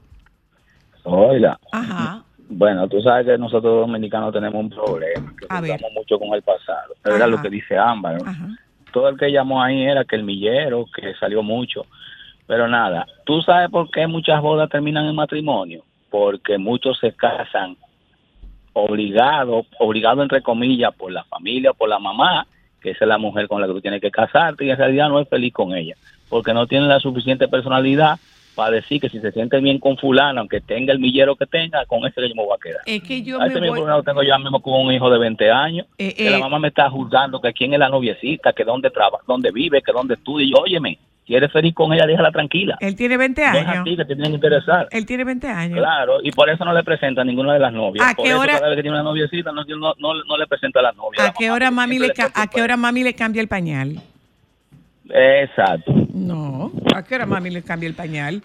Oiga, 1.03 1.59
Ajá. 1.71 2.23
Bueno, 2.51 2.87
tú 2.87 3.01
sabes 3.01 3.25
que 3.25 3.37
nosotros 3.37 3.73
los 3.73 3.87
dominicanos 3.87 4.33
tenemos 4.33 4.59
un 4.59 4.69
problema, 4.69 5.33
que 5.39 5.47
jugamos 5.47 5.93
mucho 5.93 6.19
con 6.19 6.33
el 6.33 6.41
pasado. 6.41 6.93
Ajá. 7.03 7.27
lo 7.27 7.41
que 7.41 7.49
dice 7.49 7.77
Ámbar. 7.77 8.17
Todo 8.91 9.07
el 9.07 9.17
que 9.17 9.31
llamó 9.31 9.63
ahí 9.63 9.83
era 9.83 10.03
que 10.03 10.17
el 10.17 10.23
millero, 10.23 10.85
que 10.93 11.13
salió 11.15 11.41
mucho. 11.41 11.85
Pero 12.45 12.67
nada, 12.67 13.07
¿tú 13.25 13.41
sabes 13.41 13.69
por 13.69 13.89
qué 13.89 14.05
muchas 14.07 14.41
bodas 14.41 14.69
terminan 14.69 15.05
en 15.05 15.15
matrimonio? 15.15 15.83
Porque 16.09 16.57
muchos 16.57 16.99
se 16.99 17.13
casan 17.13 17.77
obligados, 18.73 19.65
obligado 19.79 20.21
entre 20.21 20.41
comillas, 20.41 20.93
por 20.93 21.11
la 21.11 21.23
familia, 21.23 21.71
por 21.71 21.87
la 21.87 21.99
mamá, 21.99 22.45
que 22.81 22.91
esa 22.91 23.05
es 23.05 23.09
la 23.09 23.17
mujer 23.17 23.47
con 23.47 23.61
la 23.61 23.67
que 23.67 23.73
tú 23.73 23.81
tienes 23.81 24.01
que 24.01 24.11
casarte 24.11 24.65
y 24.65 24.71
en 24.71 24.77
realidad 24.77 25.07
no 25.07 25.19
es 25.19 25.29
feliz 25.29 25.53
con 25.53 25.73
ella, 25.73 25.95
porque 26.29 26.53
no 26.53 26.67
tiene 26.67 26.87
la 26.87 26.99
suficiente 26.99 27.47
personalidad 27.47 28.19
para 28.61 28.75
decir 28.75 29.01
que 29.01 29.09
si 29.09 29.19
se 29.19 29.31
siente 29.31 29.59
bien 29.59 29.79
con 29.79 29.97
fulano, 29.97 30.41
aunque 30.41 30.61
tenga 30.61 30.93
el 30.93 30.99
millero 30.99 31.35
que 31.35 31.47
tenga, 31.47 31.83
con 31.87 32.05
ese 32.05 32.21
que 32.21 32.29
yo 32.29 32.35
me 32.35 32.43
voy 32.45 32.55
a 32.55 32.61
quedar. 32.61 32.81
Es 32.85 33.01
que 33.01 33.23
yo 33.23 33.37
A 33.37 33.45
me 33.45 33.47
ese 33.47 33.55
mismo 33.59 33.69
voy. 33.71 33.79
problema 33.79 33.97
lo 33.97 34.03
tengo 34.03 34.21
yo 34.21 34.37
mismo 34.37 34.61
con 34.61 34.85
un 34.85 34.93
hijo 34.93 35.09
de 35.09 35.17
20 35.17 35.49
años, 35.49 35.87
Eh, 35.97 36.13
que 36.13 36.27
eh. 36.27 36.29
la 36.29 36.37
mamá 36.37 36.59
me 36.59 36.67
está 36.67 36.87
juzgando 36.91 37.41
que 37.41 37.51
quién 37.53 37.73
es 37.73 37.79
la 37.79 37.89
noviecita, 37.89 38.53
que 38.53 38.63
dónde 38.63 38.91
trabaja, 38.91 39.23
dónde 39.27 39.49
vive, 39.51 39.81
que 39.81 39.91
dónde 39.91 40.13
estudia. 40.13 40.45
Y 40.45 40.51
yo, 40.51 40.57
óyeme, 40.61 40.99
si 41.25 41.33
eres 41.35 41.51
feliz 41.51 41.73
con 41.73 41.91
ella, 41.91 42.05
déjala 42.05 42.31
tranquila. 42.31 42.77
Él 42.81 42.95
tiene 42.95 43.17
20 43.17 43.41
No 43.41 43.57
es 43.57 43.65
a 43.65 43.71
años. 43.71 43.83
ti 43.85 43.91
que 43.97 44.05
te 44.05 44.15
tienen 44.15 44.31
que 44.31 44.35
interesar. 44.35 44.87
Él 44.91 45.05
tiene 45.07 45.23
20 45.23 45.47
años. 45.47 45.77
Claro, 45.79 46.19
y 46.21 46.31
por 46.31 46.47
eso 46.49 46.63
no 46.63 46.73
le 46.73 46.83
presenta 46.83 47.21
a 47.21 47.25
ninguna 47.25 47.53
de 47.53 47.59
las 47.59 47.73
novias. 47.73 48.05
¿A 48.05 48.13
por 48.13 48.25
qué 48.25 48.31
eso 48.31 48.39
hora- 48.41 48.53
cada 48.53 48.67
vez 48.69 48.75
que 48.75 48.81
tiene 48.83 48.95
una 48.97 49.03
noviecita 49.09 49.51
no, 49.51 49.63
no, 49.63 49.93
no, 49.97 50.13
no 50.23 50.37
le 50.37 50.45
presenta 50.45 50.81
a 50.81 50.83
las 50.83 50.95
novias. 50.95 51.25
¿A 51.25 51.33
qué 51.33 51.49
hora 51.49 51.71
mami 51.71 51.97
le 51.97 52.11
ca- 52.13 52.31
a 52.35 52.45
qué 52.47 52.61
hora 52.61 52.77
mami 52.77 53.01
le 53.03 53.15
cambia 53.15 53.41
el 53.41 53.47
pañal? 53.47 53.95
Exacto. 55.13 55.93
No, 56.13 56.71
ah, 56.93 56.99
¿a 56.99 57.03
qué 57.03 57.15
hora 57.15 57.25
mami 57.25 57.49
le 57.49 57.61
cambia 57.61 57.87
el 57.87 57.95
pañal? 57.95 58.43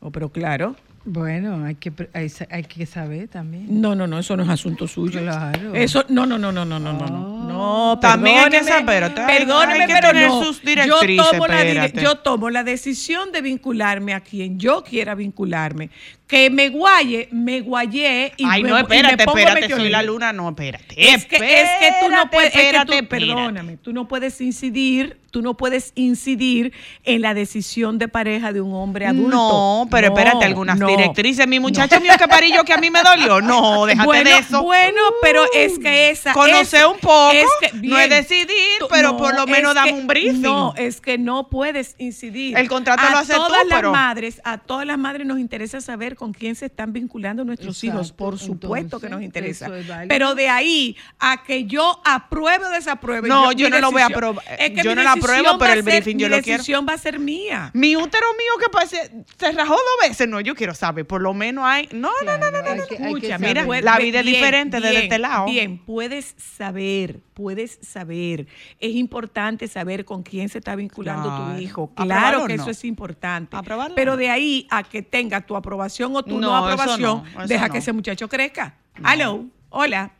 Oh, 0.00 0.10
pero 0.10 0.30
claro. 0.30 0.76
Bueno, 1.04 1.64
hay 1.64 1.76
que, 1.76 1.90
hay, 2.12 2.64
que 2.64 2.84
saber 2.84 3.28
también. 3.28 3.80
No, 3.80 3.94
no, 3.94 4.06
no, 4.06 4.18
eso 4.18 4.36
no 4.36 4.42
es 4.42 4.48
asunto 4.50 4.86
suyo. 4.86 5.20
Claro. 5.20 5.74
Eso, 5.74 6.04
no, 6.08 6.26
no, 6.26 6.36
no, 6.36 6.52
no, 6.52 6.66
no, 6.66 6.78
no, 6.78 6.92
no. 6.92 7.08
No, 7.08 7.92
oh. 7.92 7.98
también 7.98 8.40
hay 8.40 8.50
que 8.50 8.64
saber. 8.64 9.14
Perdóneme, 9.14 9.84
hay 9.84 9.86
que 9.86 10.00
tener 10.00 10.30
sus 10.30 10.62
directrices, 10.62 11.16
yo, 11.16 11.30
tomo 11.30 11.46
la, 11.46 11.86
yo 11.86 12.14
tomo 12.16 12.50
la 12.50 12.62
decisión 12.62 13.32
de 13.32 13.40
vincularme 13.40 14.12
a 14.12 14.20
quien 14.20 14.58
yo 14.58 14.84
quiera 14.84 15.14
vincularme, 15.14 15.88
que 16.28 16.50
me 16.50 16.68
guaye, 16.68 17.28
me 17.32 17.62
guayé 17.62 18.34
y 18.36 18.44
Ay, 18.46 18.62
me, 18.62 18.68
no, 18.68 18.74
y 18.78 18.82
me 18.82 18.82
espérate, 18.82 19.24
pongo 19.24 19.38
espérate, 19.38 19.74
soy 19.74 19.88
la 19.88 20.02
luna, 20.02 20.32
no, 20.34 20.50
espérate. 20.50 20.94
Es 21.14 21.24
que, 21.24 21.36
es 21.36 21.70
que 21.80 21.88
tú 22.02 22.10
no 22.10 22.22
Espérate, 22.24 22.28
puedes, 22.30 22.48
es 22.48 22.52
que 22.54 22.60
tú- 22.60 22.66
espérate, 22.66 22.98
espérate. 22.98 23.26
perdóname, 23.34 23.76
tú 23.78 23.92
no 23.94 24.06
puedes 24.08 24.38
incidir, 24.42 25.18
tú 25.30 25.40
no 25.40 25.56
puedes 25.56 25.92
incidir 25.94 26.72
en 27.04 27.22
la 27.22 27.32
decisión 27.32 27.98
de 27.98 28.08
pareja 28.08 28.52
de 28.52 28.60
un 28.60 28.74
hombre 28.74 29.06
adulto. 29.06 29.30
No, 29.36 29.88
pero 29.90 30.08
No, 30.10 30.14
espérate, 30.18 30.44
algunas 30.44 30.78
no. 30.78 30.86
directrices. 30.88 31.46
Mi 31.48 31.60
muchacho 31.60 31.98
mío 32.00 32.12
que 32.18 32.28
parillo 32.28 32.62
que 32.62 32.74
a 32.74 32.78
mí 32.78 32.90
me 32.90 33.02
dolió. 33.02 33.40
No, 33.40 33.86
déjate 33.86 34.04
bueno, 34.06 34.28
de 34.30 34.38
eso. 34.38 34.62
Bueno, 34.62 35.00
pero 35.22 35.44
es 35.54 35.78
que 35.78 36.10
esa. 36.10 36.34
Conocer 36.34 36.84
un 36.86 36.98
poco, 36.98 37.30
es 37.32 37.46
que- 37.62 37.88
no 37.88 37.98
es 37.98 38.10
decidir, 38.10 38.46
Tú- 38.80 38.88
pero 38.90 39.12
no, 39.12 39.16
por 39.16 39.34
lo 39.34 39.46
menos 39.46 39.74
dame 39.74 39.94
un 39.94 40.06
briefing. 40.06 40.42
No, 40.42 40.74
es 40.76 41.00
que 41.00 41.16
no 41.16 41.48
puedes 41.48 41.94
incidir. 41.98 42.54
El 42.58 42.68
contrato 42.68 43.02
a 43.06 43.10
lo 43.12 43.18
haces 43.18 43.34
tú, 43.34 43.42
todas 43.46 43.64
las 43.66 43.78
pero- 43.78 43.92
madres, 43.92 44.42
a 44.44 44.58
todas 44.58 44.86
las 44.86 44.98
madres 44.98 45.26
nos 45.26 45.38
interesa 45.38 45.80
saber 45.80 46.16
con 46.18 46.32
quién 46.34 46.54
se 46.56 46.66
están 46.66 46.92
vinculando 46.92 47.44
nuestros 47.44 47.82
hijos, 47.84 48.12
por 48.12 48.38
supuesto 48.38 49.00
que 49.00 49.08
nos 49.08 49.22
interesa. 49.22 49.66
es. 49.78 49.86
Pero 50.08 50.34
de 50.34 50.48
ahí 50.48 50.96
a 51.18 51.42
que 51.44 51.64
yo 51.64 52.00
apruebe 52.04 52.66
o 52.66 52.70
desapruebe. 52.70 53.28
No, 53.28 53.48
mi 53.50 53.54
yo 53.54 53.70
no 53.70 53.80
lo 53.80 53.92
voy 53.92 54.02
a 54.02 54.06
aprobar. 54.06 54.44
Es 54.58 54.70
que 54.72 54.82
Yo 54.82 54.90
mi 54.90 54.96
no 54.96 55.02
la 55.04 55.12
apruebo, 55.12 55.56
pero 55.58 55.72
el 55.74 55.84
ser- 55.84 56.02
briefing 56.02 56.18
yo 56.18 56.28
mi 56.28 56.36
lo 56.36 56.42
quiero. 56.42 56.58
decisión 56.58 56.86
va 56.88 56.94
a 56.94 56.98
ser 56.98 57.18
mía. 57.18 57.70
Mi 57.72 57.96
útero 57.96 58.26
mío 58.36 58.52
que 58.60 58.68
pase, 58.70 59.10
se 59.38 59.52
rajó 59.52 59.72
dos 59.74 60.08
veces. 60.08 60.28
No, 60.28 60.40
yo 60.40 60.54
quiero 60.54 60.74
saber. 60.74 61.06
Por 61.06 61.22
lo 61.22 61.32
menos 61.32 61.64
hay. 61.64 61.88
No, 61.92 62.10
no, 62.24 62.36
no, 62.36 62.50
no, 62.50 62.60
no. 62.62 62.74
no. 62.74 62.82
Escucha, 62.82 63.38
Mira, 63.38 63.64
la 63.80 63.98
vida 63.98 64.18
es 64.20 64.24
bien, 64.26 64.34
diferente 64.34 64.76
desde 64.78 64.90
bien, 64.90 65.02
este 65.04 65.18
lado. 65.18 65.46
Bien, 65.46 65.78
puedes 65.78 66.34
saber, 66.36 67.20
puedes 67.38 67.78
saber. 67.82 68.48
Es 68.80 68.96
importante 68.96 69.68
saber 69.68 70.04
con 70.04 70.24
quién 70.24 70.48
se 70.48 70.58
está 70.58 70.74
vinculando 70.74 71.28
Claro. 71.28 71.54
tu 71.54 71.60
hijo. 71.60 71.84
¿Aprobarlo 71.94 72.18
Claro 72.30 72.46
que 72.48 72.56
no? 72.56 72.62
eso 72.64 72.70
es 72.72 72.84
importante. 72.84 73.56
¿Aprobarlo 73.56 73.94
Pero 73.94 74.16
de 74.16 74.28
ahí 74.28 74.66
a 74.70 74.82
que 74.82 75.02
tenga 75.02 75.40
tu 75.46 75.54
aprobación 75.54 76.16
o 76.16 76.24
tu 76.24 76.40
no, 76.40 76.48
No, 76.48 76.56
eso 76.58 76.64
aprobación, 76.82 77.00
no, 77.22 77.24
eso 77.42 77.46
deja 77.46 77.68
no. 77.68 77.72
que 77.72 77.78
ese 77.78 77.92
muchacho 77.92 78.28
crezca. 78.28 78.74
Aló, 79.04 79.44
hola. 79.70 80.10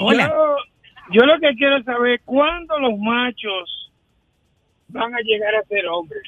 Hola. 0.00 0.28
Yo, 0.28 0.56
yo 1.20 1.26
lo 1.26 1.40
que 1.40 1.52
quiero 1.56 1.82
saber 1.82 2.20
cuándo 2.24 2.78
los 2.78 2.96
machos 3.00 3.90
van 4.86 5.12
a 5.16 5.18
llegar 5.20 5.52
a 5.56 5.64
ser 5.64 5.84
hombres. 5.88 6.22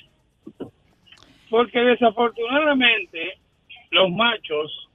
Porque 1.49 1.79
desafortunadamente 1.79 3.39
los 3.93 4.11
machos 4.11 4.89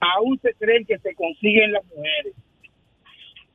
aún 0.00 0.36
se 0.42 0.52
creen 0.54 0.84
que 0.84 0.98
se 0.98 1.14
consiguen 1.14 1.72
las 1.72 1.84
mujeres. 1.84 2.34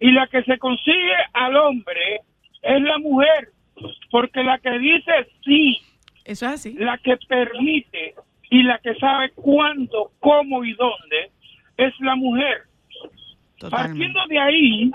Y 0.02 0.12
la 0.12 0.28
que 0.28 0.44
se 0.44 0.58
consigue 0.58 1.16
al 1.34 1.56
hombre 1.56 2.22
es 2.62 2.82
la 2.82 2.98
mujer, 2.98 3.50
porque 4.10 4.44
la 4.44 4.58
que 4.60 4.78
dice 4.80 5.12
sí, 5.46 5.80
eso 6.26 6.46
es 6.48 6.52
así, 6.52 6.74
la 6.74 6.98
que 6.98 7.16
permite 7.28 8.16
y 8.50 8.64
la 8.64 8.80
que 8.80 8.96
sabe 8.96 9.32
cuándo, 9.32 10.12
cómo 10.20 10.66
y 10.66 10.74
dónde 10.74 11.32
es 11.78 11.94
la 12.00 12.16
mujer. 12.16 12.64
Partiendo 13.70 14.20
de 14.28 14.40
ahí, 14.40 14.92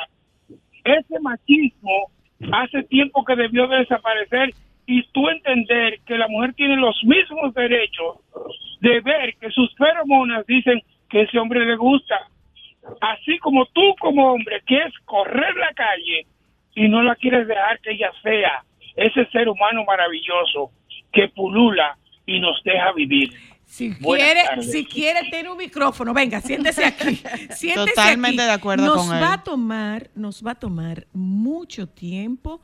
ese 0.85 1.21
machismo 1.21 2.11
hace 2.53 2.83
tiempo 2.85 3.25
que 3.25 3.37
debió 3.37 3.67
de 3.69 3.79
desaparecer 3.79 4.51
y 4.87 5.03
tú 5.13 5.29
entender 5.29 6.01
que 6.05 6.19
la 6.19 6.29
mujer 6.29 6.55
tiene 6.55 6.77
los 6.77 6.97
mismos 7.05 7.55
derechos 7.55 8.19
de 8.81 9.01
ver 9.01 9.35
que 9.41 9.51
sus 9.51 9.75
feromonas 9.77 10.47
dicen 10.47 10.81
que 11.09 11.23
ese 11.23 11.39
hombre 11.39 11.65
le 11.65 11.77
gusta. 11.77 12.29
Así 13.01 13.39
como 13.39 13.67
tú 13.67 13.83
como 14.01 14.33
hombre 14.33 14.61
quieres 14.67 14.93
correr 15.05 15.55
la 15.57 15.73
calle 15.75 16.27
y 16.75 16.89
no 16.89 17.03
la 17.03 17.15
quieres 17.17 17.47
dejar 17.49 17.81
que 17.81 17.93
ella 17.93 18.11
sea 18.23 18.65
ese 18.97 19.27
ser 19.31 19.49
humano 19.49 19.85
maravilloso 19.85 20.71
que 21.13 21.29
pulula 21.29 21.97
y 22.27 22.41
nos 22.41 22.63
deja 22.65 22.93
vivir. 22.93 23.31
Si 23.65 23.91
Buenas 24.01 24.27
quiere, 24.33 24.49
tardes. 24.49 24.73
si 24.73 24.87
quiere 24.87 25.31
tener 25.31 25.49
un 25.51 25.59
micrófono, 25.59 26.15
venga, 26.15 26.41
siéntese 26.41 26.85
aquí. 26.85 27.17
Siéntese 27.51 27.75
Totalmente 27.91 28.43
aquí. 28.43 28.49
de 28.49 28.55
acuerdo 28.55 28.87
nos 28.87 29.07
con 29.07 29.17
él. 29.17 29.23
va 29.23 29.33
a 29.35 29.43
tomar, 29.43 30.11
nos 30.15 30.47
va 30.47 30.53
a 30.53 30.55
tomar 30.55 31.07
mucho 31.13 31.89
tiempo 31.89 32.61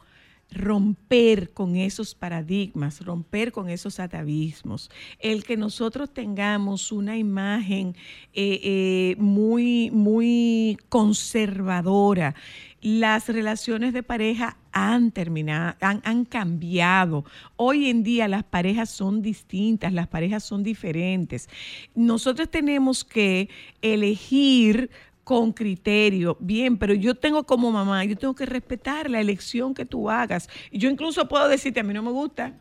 romper 0.54 1.52
con 1.52 1.76
esos 1.76 2.14
paradigmas, 2.14 3.04
romper 3.04 3.52
con 3.52 3.68
esos 3.68 4.00
atavismos, 4.00 4.90
el 5.18 5.44
que 5.44 5.56
nosotros 5.56 6.12
tengamos 6.12 6.92
una 6.92 7.16
imagen 7.16 7.96
eh, 8.32 8.60
eh, 8.62 9.16
muy, 9.18 9.90
muy 9.90 10.78
conservadora. 10.88 12.34
Las 12.80 13.28
relaciones 13.28 13.92
de 13.92 14.02
pareja 14.02 14.56
han 14.72 15.12
terminado, 15.12 15.76
han, 15.80 16.00
han 16.04 16.24
cambiado. 16.24 17.24
Hoy 17.56 17.88
en 17.88 18.02
día 18.02 18.26
las 18.26 18.42
parejas 18.42 18.90
son 18.90 19.22
distintas, 19.22 19.92
las 19.92 20.08
parejas 20.08 20.42
son 20.42 20.62
diferentes. 20.64 21.48
Nosotros 21.94 22.50
tenemos 22.50 23.04
que 23.04 23.48
elegir 23.82 24.90
con 25.24 25.52
criterio, 25.52 26.36
bien, 26.40 26.76
pero 26.78 26.94
yo 26.94 27.14
tengo 27.14 27.44
como 27.44 27.70
mamá, 27.70 28.04
yo 28.04 28.16
tengo 28.16 28.34
que 28.34 28.46
respetar 28.46 29.08
la 29.08 29.20
elección 29.20 29.74
que 29.74 29.84
tú 29.84 30.10
hagas. 30.10 30.48
Y 30.70 30.78
yo 30.78 30.90
incluso 30.90 31.28
puedo 31.28 31.48
decirte, 31.48 31.80
a 31.80 31.84
mí 31.84 31.94
no 31.94 32.02
me 32.02 32.10
gusta, 32.10 32.52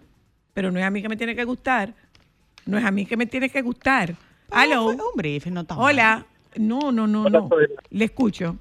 pero 0.54 0.72
no 0.72 0.80
es 0.80 0.86
a 0.86 0.92
mí 0.92 1.02
que 1.02 1.10
me 1.10 1.18
tiene 1.18 1.36
que 1.36 1.44
gustar. 1.44 1.94
No 2.66 2.78
es 2.78 2.86
a 2.86 2.92
mí 2.92 3.06
que 3.06 3.18
me 3.18 3.26
tiene 3.26 3.50
que 3.50 3.62
gustar. 3.62 4.14
Aló. 4.52 4.88
Un 4.88 4.98
brief, 5.16 5.48
no 5.48 5.62
está 5.62 5.76
mal. 5.76 5.86
Hola. 5.86 6.26
No, 6.58 6.92
no, 6.92 7.08
no, 7.08 7.30
no. 7.30 7.50
Le 7.90 8.06
escucho. 8.06 8.58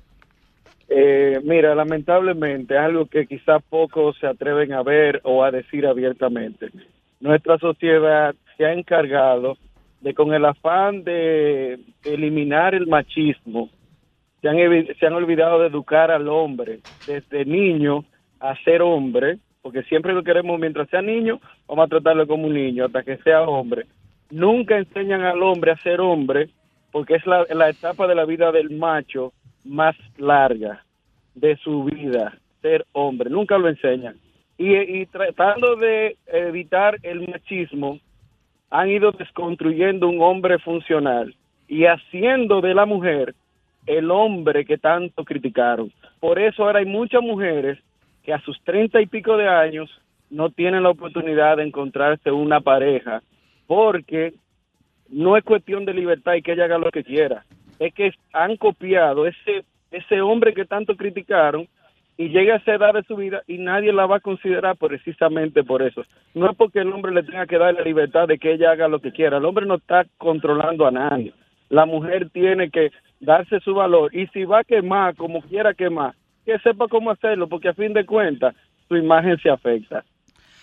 Eh, 0.89 1.41
mira, 1.45 1.75
lamentablemente 1.75 2.75
es 2.75 2.81
algo 2.81 3.07
que 3.07 3.27
quizás 3.27 3.63
pocos 3.69 4.17
se 4.19 4.27
atreven 4.27 4.73
a 4.73 4.83
ver 4.83 5.21
o 5.25 5.45
a 5.45 5.51
decir 5.51 5.87
abiertamente. 5.87 6.71
Nuestra 7.21 7.59
sociedad 7.59 8.35
se 8.57 8.65
ha 8.65 8.73
encargado 8.73 9.57
de, 10.01 10.15
con 10.15 10.33
el 10.33 10.45
afán 10.45 11.05
de 11.05 11.79
eliminar 12.05 12.75
el 12.75 12.87
machismo, 12.87 13.71
se 14.41 14.49
han, 14.49 14.57
se 14.99 15.07
han 15.07 15.13
olvidado 15.13 15.61
de 15.61 15.69
educar 15.69 16.11
al 16.11 16.29
hombre 16.29 16.81
desde 17.07 17.45
niño 17.45 18.05
a 18.41 18.57
ser 18.65 18.83
hombre, 18.83 19.39
porque 19.63 19.83
siempre 19.85 20.15
lo 20.15 20.23
queremos 20.23 20.59
mientras 20.59 20.89
sea 20.89 21.03
niño, 21.03 21.41
vamos 21.69 21.87
a 21.87 21.89
tratarlo 21.89 22.27
como 22.27 22.47
un 22.47 22.55
niño 22.55 22.87
hasta 22.87 23.03
que 23.03 23.19
sea 23.19 23.43
hombre. 23.43 23.87
Nunca 24.31 24.79
enseñan 24.79 25.23
al 25.23 25.43
hombre 25.43 25.73
a 25.73 25.83
ser 25.83 26.01
hombre, 26.01 26.49
porque 26.91 27.17
es 27.17 27.27
la, 27.27 27.45
la 27.51 27.69
etapa 27.69 28.07
de 28.07 28.15
la 28.15 28.25
vida 28.25 28.51
del 28.53 28.71
macho 28.71 29.33
más 29.65 29.97
larga 30.17 30.85
de 31.35 31.57
su 31.57 31.85
vida, 31.85 32.39
ser 32.63 32.87
hombre. 32.93 33.29
Nunca 33.29 33.59
lo 33.59 33.69
enseñan. 33.69 34.17
Y, 34.57 34.77
y 34.77 35.07
tratando 35.07 35.77
de 35.77 36.17
evitar 36.27 36.99
el 37.03 37.29
machismo, 37.29 37.99
han 38.71 38.89
ido 38.89 39.13
desconstruyendo 39.13 40.09
un 40.09 40.23
hombre 40.23 40.59
funcional 40.59 41.35
y 41.69 41.85
haciendo 41.85 42.61
de 42.61 42.75
la 42.75 42.87
mujer 42.87 43.35
el 43.87 44.11
hombre 44.11 44.65
que 44.65 44.79
tanto 44.79 45.25
criticaron. 45.25 45.93
Por 46.19 46.39
eso 46.39 46.65
ahora 46.65 46.81
hay 46.81 46.87
muchas 46.87 47.23
mujeres 47.23 47.79
que 48.23 48.33
a 48.33 48.41
sus 48.41 48.61
treinta 48.63 49.01
y 49.01 49.07
pico 49.07 49.37
de 49.37 49.49
años 49.49 49.91
no 50.31 50.51
tienen 50.51 50.83
la 50.83 50.91
oportunidad 50.91 51.57
de 51.57 51.65
encontrarse 51.65 52.31
una 52.31 52.61
pareja 52.61 53.23
porque 53.67 54.35
no 55.09 55.37
es 55.37 55.45
cuestión 55.45 55.85
de 55.85 55.95
libertad 55.95 56.35
y 56.35 56.43
que 56.43 56.53
ella 56.53 56.65
haga 56.65 56.79
lo 56.79 56.91
que 56.91 57.05
quiera. 57.05 57.45
Es 57.79 57.93
que 57.95 58.13
han 58.33 58.57
copiado 58.57 59.27
ese, 59.27 59.65
ese 59.91 60.21
hombre 60.21 60.55
que 60.55 60.65
tanto 60.65 60.97
criticaron 60.97 61.67
y 62.17 62.29
llega 62.29 62.55
a 62.55 62.57
esa 62.59 62.75
edad 62.75 62.93
de 62.93 63.03
su 63.05 63.17
vida 63.17 63.43
y 63.47 63.59
nadie 63.59 63.93
la 63.93 64.07
va 64.07 64.17
a 64.17 64.21
considerar 64.21 64.77
precisamente 64.77 65.65
por 65.65 65.83
eso. 65.83 66.05
No 66.35 66.51
es 66.51 66.57
porque 66.57 66.81
el 66.81 66.93
hombre 66.93 67.13
le 67.13 67.23
tenga 67.23 67.47
que 67.47 67.57
dar 67.59 67.75
la 67.75 67.81
libertad 67.81 68.29
de 68.29 68.39
que 68.39 68.53
ella 68.53 68.73
haga 68.73 68.89
lo 68.89 69.01
que 69.01 69.11
quiera. 69.13 69.39
El 69.39 69.45
hombre 69.47 69.67
no 69.67 69.77
está 69.77 70.05
controlando 70.19 70.87
a 70.87 70.91
nadie. 70.91 71.33
La 71.71 71.87
mujer 71.87 72.29
tiene 72.31 72.71
que 72.71 72.91
darse 73.21 73.61
su 73.61 73.75
valor 73.75 74.15
y 74.15 74.27
si 74.29 74.45
va 74.45 74.61
a 74.61 74.65
quemar 74.65 75.15
como 75.15 75.43
quiera 75.43 75.75
quemar, 75.75 76.15
que 76.45 76.59
sepa 76.59 76.89
cómo 76.89 77.11
hacerlo 77.11 77.49
porque 77.49 77.69
a 77.69 77.75
fin 77.75 77.93
de 77.93 78.07
cuentas 78.07 78.55
su 78.89 78.97
imagen 78.97 79.39
se 79.39 79.51
afecta. 79.51 80.05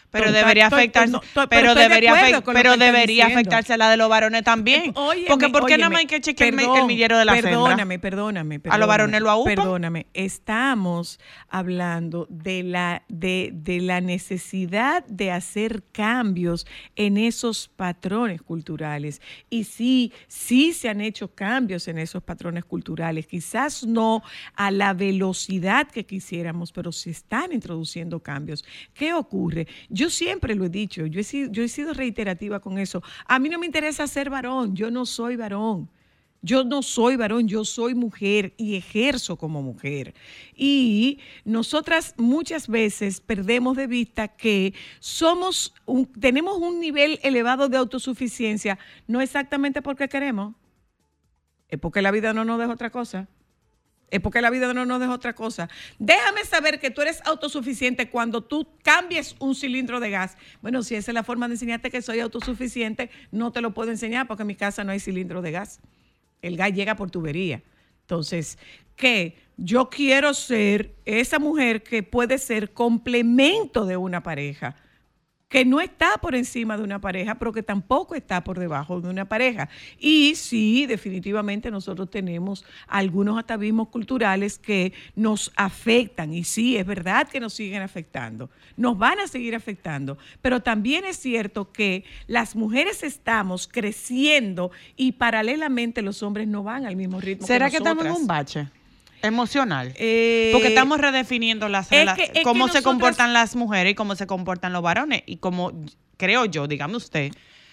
Pero 0.10 0.32
debería 0.32 0.68
afectarse, 0.68 1.12
no, 1.12 1.22
pero 1.50 1.76
debería, 1.76 2.42
pero 2.54 2.78
debería 2.78 3.26
afectarse 3.28 3.74
a 3.74 3.78
la 3.78 3.90
de 3.90 3.98
los 3.98 4.10
varones 4.10 4.44
también. 4.44 4.94
Óyeme, 4.96 5.28
Porque 5.28 5.50
¿por 5.50 5.66
qué 5.66 5.74
óyeme, 5.76 5.90
más 5.90 6.00
hay 6.00 6.06
que 6.06 6.22
chequear 6.22 6.50
el 6.50 6.56
mi- 6.56 6.62
perdón, 6.64 6.78
el 6.80 6.86
millero 6.86 7.18
de 7.18 7.26
la 7.26 7.34
Perdóname, 7.34 8.00
perdóname, 8.00 8.56
A 8.56 8.58
los 8.58 8.62
perdóname, 8.64 8.88
varones 8.88 9.22
lo 9.22 9.30
aúpan. 9.30 9.56
Perdóname, 9.56 10.06
estamos 10.14 11.20
hablando 11.50 12.26
de 12.30 12.64
la, 12.64 13.04
de, 13.10 13.52
de 13.54 13.82
la 13.82 14.00
necesidad 14.02 15.06
de 15.08 15.32
hacer 15.32 15.84
cambios 15.92 16.66
en 16.96 17.18
esos 17.18 17.68
patrones 17.68 18.42
culturales. 18.42 19.22
Y 19.50 19.66
sí, 19.66 20.14
sí 20.28 20.72
se 20.74 20.88
han 20.90 21.02
hecho 21.02 21.34
cambios 21.36 21.88
en 21.90 21.98
esos 21.98 22.24
patrones 22.24 22.64
culturales, 22.66 23.28
quizás 23.28 23.86
no 23.86 24.24
a 24.56 24.72
la 24.72 24.94
velocidad 24.94 25.88
que 25.90 26.06
quisiéramos, 26.06 26.72
pero 26.72 26.92
se 26.92 27.10
están 27.10 27.52
introduciendo 27.52 28.22
cambios. 28.22 28.64
¿Qué 28.94 29.14
ocurre? 29.14 29.68
Yo 29.98 30.12
siempre 30.12 30.54
lo 30.54 30.66
he 30.66 30.70
dicho, 30.70 31.08
yo 31.08 31.20
he 31.20 31.24
sido, 31.24 31.52
yo 31.52 31.64
he 31.64 31.68
sido 31.68 31.92
reiterativa 31.94 32.60
con 32.60 32.78
eso. 32.78 33.02
A 33.26 33.40
mí 33.40 33.50
no 33.50 33.58
me 33.58 33.66
interesa 33.66 34.06
ser 34.06 34.30
varón, 34.30 34.76
yo 34.76 34.92
no 34.92 35.08
soy 35.08 35.36
varón. 35.36 35.90
Yo 36.44 36.64
no 36.64 36.84
soy 36.84 37.16
varón, 37.16 37.48
yo 37.48 37.66
soy 37.66 37.96
mujer 37.96 38.54
y 38.58 38.76
ejerzo 38.76 39.38
como 39.38 39.64
mujer. 39.64 40.14
Y 40.56 41.20
nosotras 41.46 42.14
muchas 42.18 42.68
veces 42.68 43.22
perdemos 43.22 43.76
de 43.76 43.88
vista 43.88 44.28
que 44.28 44.76
somos 45.00 45.74
tenemos 46.20 46.58
un 46.60 46.80
nivel 46.80 47.20
elevado 47.24 47.68
de 47.68 47.78
autosuficiencia, 47.78 48.78
no 49.08 49.20
exactamente 49.20 49.82
porque 49.82 50.08
queremos, 50.08 50.54
es 51.70 51.80
porque 51.80 52.04
la 52.04 52.12
vida 52.12 52.34
no 52.34 52.46
nos 52.46 52.60
deja 52.60 52.72
otra 52.72 52.92
cosa. 52.92 53.28
Es 54.10 54.22
porque 54.22 54.42
la 54.42 54.50
vida 54.50 54.74
no 54.74 54.86
nos 54.86 55.00
deja 55.00 55.14
otra 55.14 55.34
cosa. 55.34 55.70
Déjame 56.00 56.46
saber 56.46 56.80
que 56.80 56.92
tú 56.92 57.02
eres 57.02 57.22
autosuficiente 57.26 58.10
cuando 58.10 58.42
tú 58.42 58.68
cambies 58.82 59.36
un 59.40 59.54
cilindro 59.54 60.00
de 60.00 60.10
gas. 60.10 60.38
Bueno, 60.62 60.82
si 60.82 60.96
esa 60.96 61.12
es 61.12 61.16
la 61.16 61.24
forma 61.24 61.48
de 61.48 61.56
enseñarte 61.56 61.92
que 61.92 62.02
soy 62.02 62.22
autosuficiente, 62.22 63.10
no 63.32 63.52
te 63.52 63.62
lo 63.62 63.74
puedo 63.74 63.92
enseñar 63.92 64.28
porque 64.28 64.44
en 64.44 64.48
mi 64.48 64.56
casa 64.56 64.84
no 64.86 64.92
hay 64.92 65.00
cilindro 65.00 65.42
de 65.42 65.52
gas. 65.52 65.82
El 66.42 66.56
gas 66.56 66.72
llega 66.74 66.96
por 66.96 67.12
tubería. 67.12 67.62
Entonces, 68.02 68.58
¿qué? 68.96 69.38
Yo 69.58 69.90
quiero 69.90 70.34
ser 70.34 70.96
esa 71.04 71.40
mujer 71.40 71.84
que 71.84 72.04
puede 72.04 72.38
ser 72.38 72.72
complemento 72.72 73.86
de 73.86 73.98
una 73.98 74.24
pareja 74.24 74.76
que 75.50 75.64
no 75.64 75.80
está 75.80 76.18
por 76.18 76.36
encima 76.36 76.78
de 76.78 76.84
una 76.84 77.00
pareja, 77.00 77.36
pero 77.36 77.54
que 77.54 77.64
tampoco 77.64 78.16
está 78.16 78.44
por 78.44 78.60
debajo 78.60 79.00
de 79.00 79.10
una 79.10 79.26
pareja. 79.26 79.70
Y 79.98 80.36
sí, 80.36 80.86
definitivamente 80.86 81.72
nosotros 81.72 82.10
tenemos 82.10 82.66
algunos 82.88 83.40
atavismos 83.40 83.88
culturales 83.88 84.60
que 84.60 84.94
nos 85.16 85.52
afectan, 85.56 86.34
y 86.34 86.44
sí, 86.44 86.78
es 86.78 86.86
verdad 86.86 87.28
que 87.28 87.40
nos 87.40 87.54
siguen 87.54 87.82
afectando, 87.82 88.50
nos 88.76 88.98
van 88.98 89.20
a 89.20 89.28
seguir 89.28 89.56
afectando, 89.56 90.18
pero 90.42 90.62
también 90.62 91.06
es 91.06 91.18
cierto 91.18 91.72
que 91.72 92.04
las 92.28 92.56
mujeres 92.56 93.04
estamos 93.04 93.68
creciendo 93.68 94.72
y 94.96 95.14
paralelamente 95.14 96.02
los 96.02 96.24
hombres 96.24 96.48
no 96.48 96.64
van 96.64 96.86
al 96.86 96.96
mismo 96.96 97.22
ritmo. 97.22 97.48
¿Será 97.48 97.68
que, 97.68 97.72
que 97.72 97.78
estamos 97.78 98.06
en 98.06 98.12
un 98.12 98.28
bache 98.28 98.68
emocional? 99.22 99.94
Eh, 99.98 100.50
Porque 100.54 100.68
estamos 100.70 101.00
redefiniendo 101.00 101.70
las, 101.70 101.92
es 101.92 102.14
que- 102.14 102.32
es 102.36 102.44
cómo 102.44 102.68
se 102.68 102.82
comportan 102.82 103.34
las 103.34 103.56
mujeres 103.56 103.92
y 103.92 103.96
cómo 103.96 104.16
se 104.16 104.28
comportan 104.28 104.74
los 104.74 104.82
varones. 104.82 105.24
Y 105.26 105.38
como 105.38 105.72
creo 106.18 106.46
yo, 106.46 106.68
dígame 106.68 106.96
usted, 106.96 107.32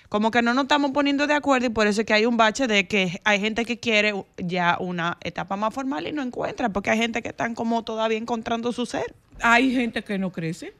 como 0.08 0.30
que 0.30 0.42
no 0.42 0.54
nos 0.54 0.64
estamos 0.64 0.92
poniendo 0.92 1.26
de 1.26 1.34
acuerdo 1.34 1.66
y 1.66 1.70
por 1.70 1.86
eso 1.86 2.02
es 2.02 2.06
que 2.06 2.14
hay 2.14 2.26
un 2.26 2.36
bache 2.36 2.66
de 2.66 2.86
que 2.86 3.20
hay 3.24 3.40
gente 3.40 3.64
que 3.64 3.80
quiere 3.80 4.14
ya 4.36 4.76
una 4.78 5.16
etapa 5.22 5.56
más 5.56 5.74
formal 5.74 6.06
y 6.06 6.12
no 6.12 6.22
encuentra, 6.22 6.68
porque 6.68 6.90
hay 6.90 6.98
gente 6.98 7.22
que 7.22 7.30
están 7.30 7.54
como 7.54 7.82
todavía 7.84 8.18
encontrando 8.18 8.70
su 8.72 8.86
ser. 8.86 9.14
Hay 9.40 9.74
gente 9.74 10.04
que 10.04 10.18
no 10.18 10.30
crece. 10.30 10.72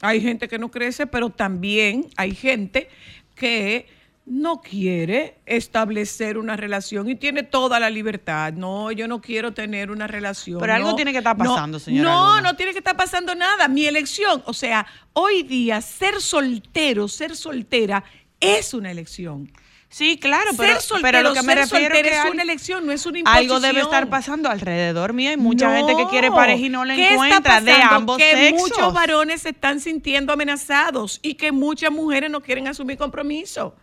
Hay 0.00 0.20
gente 0.20 0.48
que 0.48 0.58
no 0.58 0.70
crece, 0.70 1.06
pero 1.06 1.30
también 1.30 2.10
hay 2.16 2.34
gente 2.34 2.88
que 3.36 3.86
no 4.26 4.62
quiere 4.62 5.36
establecer 5.44 6.38
una 6.38 6.56
relación 6.56 7.08
y 7.10 7.14
tiene 7.14 7.42
toda 7.42 7.78
la 7.78 7.90
libertad. 7.90 8.54
No, 8.54 8.90
yo 8.90 9.06
no 9.06 9.20
quiero 9.20 9.52
tener 9.52 9.90
una 9.90 10.06
relación. 10.06 10.58
Pero 10.60 10.72
algo 10.74 10.90
No, 10.90 10.96
tiene 10.96 11.12
que 11.12 11.18
estar 11.18 11.36
no, 11.36 11.44
pasando, 11.44 11.78
señora 11.78 12.10
No, 12.10 12.28
Luna. 12.36 12.40
no 12.40 12.56
tiene 12.56 12.72
que 12.72 12.78
estar 12.78 12.96
pasando 12.96 13.34
nada. 13.34 13.68
Mi 13.68 13.84
elección, 13.84 14.42
o 14.46 14.54
sea, 14.54 14.86
hoy 15.12 15.42
día 15.42 15.80
ser 15.82 16.20
soltero, 16.22 17.06
ser 17.08 17.36
soltera 17.36 18.02
es 18.40 18.72
una 18.72 18.90
elección. 18.90 19.50
Sí, 19.90 20.18
claro, 20.18 20.50
ser 20.54 20.66
pero, 20.66 20.80
soltero, 20.80 21.02
pero 21.02 21.22
lo 21.22 21.34
que 21.34 21.42
me 21.42 21.52
ser 21.52 21.58
refiero 21.70 21.94
que 22.02 22.08
es 22.16 22.24
una 22.32 22.42
elección, 22.42 22.84
no 22.84 22.90
es 22.92 23.06
una 23.06 23.18
imposición. 23.20 23.44
algo 23.44 23.60
debe 23.60 23.80
estar 23.80 24.08
pasando 24.08 24.48
alrededor 24.48 25.12
mío. 25.12 25.30
Hay 25.30 25.36
mucha 25.36 25.72
gente 25.76 25.94
que 25.96 26.06
quiere 26.08 26.30
No. 26.30 26.34
pareja 26.34 26.64
y 26.66 26.68
no 26.68 26.84
la 26.84 26.96
¿Qué 26.96 27.02
está 27.02 27.14
encuentra 27.14 27.60
de 27.60 27.72
ambos 27.74 28.16
que 28.18 28.32
sexos. 28.32 28.70
muchos 28.70 28.92
varones 28.94 29.42
se 29.42 29.50
están 29.50 29.78
sintiendo 29.80 30.32
amenazados 30.32 31.20
y 31.22 31.34
que 31.34 31.52
muchas 31.52 31.92
mujeres 31.92 32.28
no 32.30 32.40
quieren 32.40 32.66
asumir 32.66 32.96
compromiso. 32.96 33.76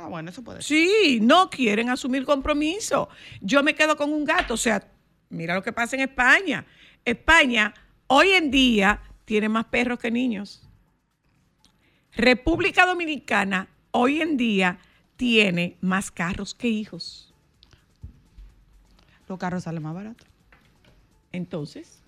Ah, 0.00 0.06
bueno, 0.06 0.30
eso 0.30 0.44
puede 0.44 0.62
ser. 0.62 0.78
Sí, 0.78 1.18
no 1.20 1.50
quieren 1.50 1.90
asumir 1.90 2.24
compromiso. 2.24 3.08
Yo 3.40 3.64
me 3.64 3.74
quedo 3.74 3.96
con 3.96 4.12
un 4.12 4.24
gato, 4.24 4.54
o 4.54 4.56
sea, 4.56 4.88
mira 5.28 5.56
lo 5.56 5.62
que 5.62 5.72
pasa 5.72 5.96
en 5.96 6.02
España. 6.02 6.64
España 7.04 7.74
hoy 8.06 8.30
en 8.30 8.52
día 8.52 9.02
tiene 9.24 9.48
más 9.48 9.64
perros 9.64 9.98
que 9.98 10.12
niños. 10.12 10.62
República 12.12 12.86
Dominicana 12.86 13.68
hoy 13.90 14.20
en 14.20 14.36
día 14.36 14.78
tiene 15.16 15.76
más 15.80 16.12
carros 16.12 16.54
que 16.54 16.68
hijos. 16.68 17.34
Los 19.28 19.36
carros 19.36 19.64
salen 19.64 19.82
más 19.82 19.94
baratos. 19.94 20.28
Entonces, 21.32 22.04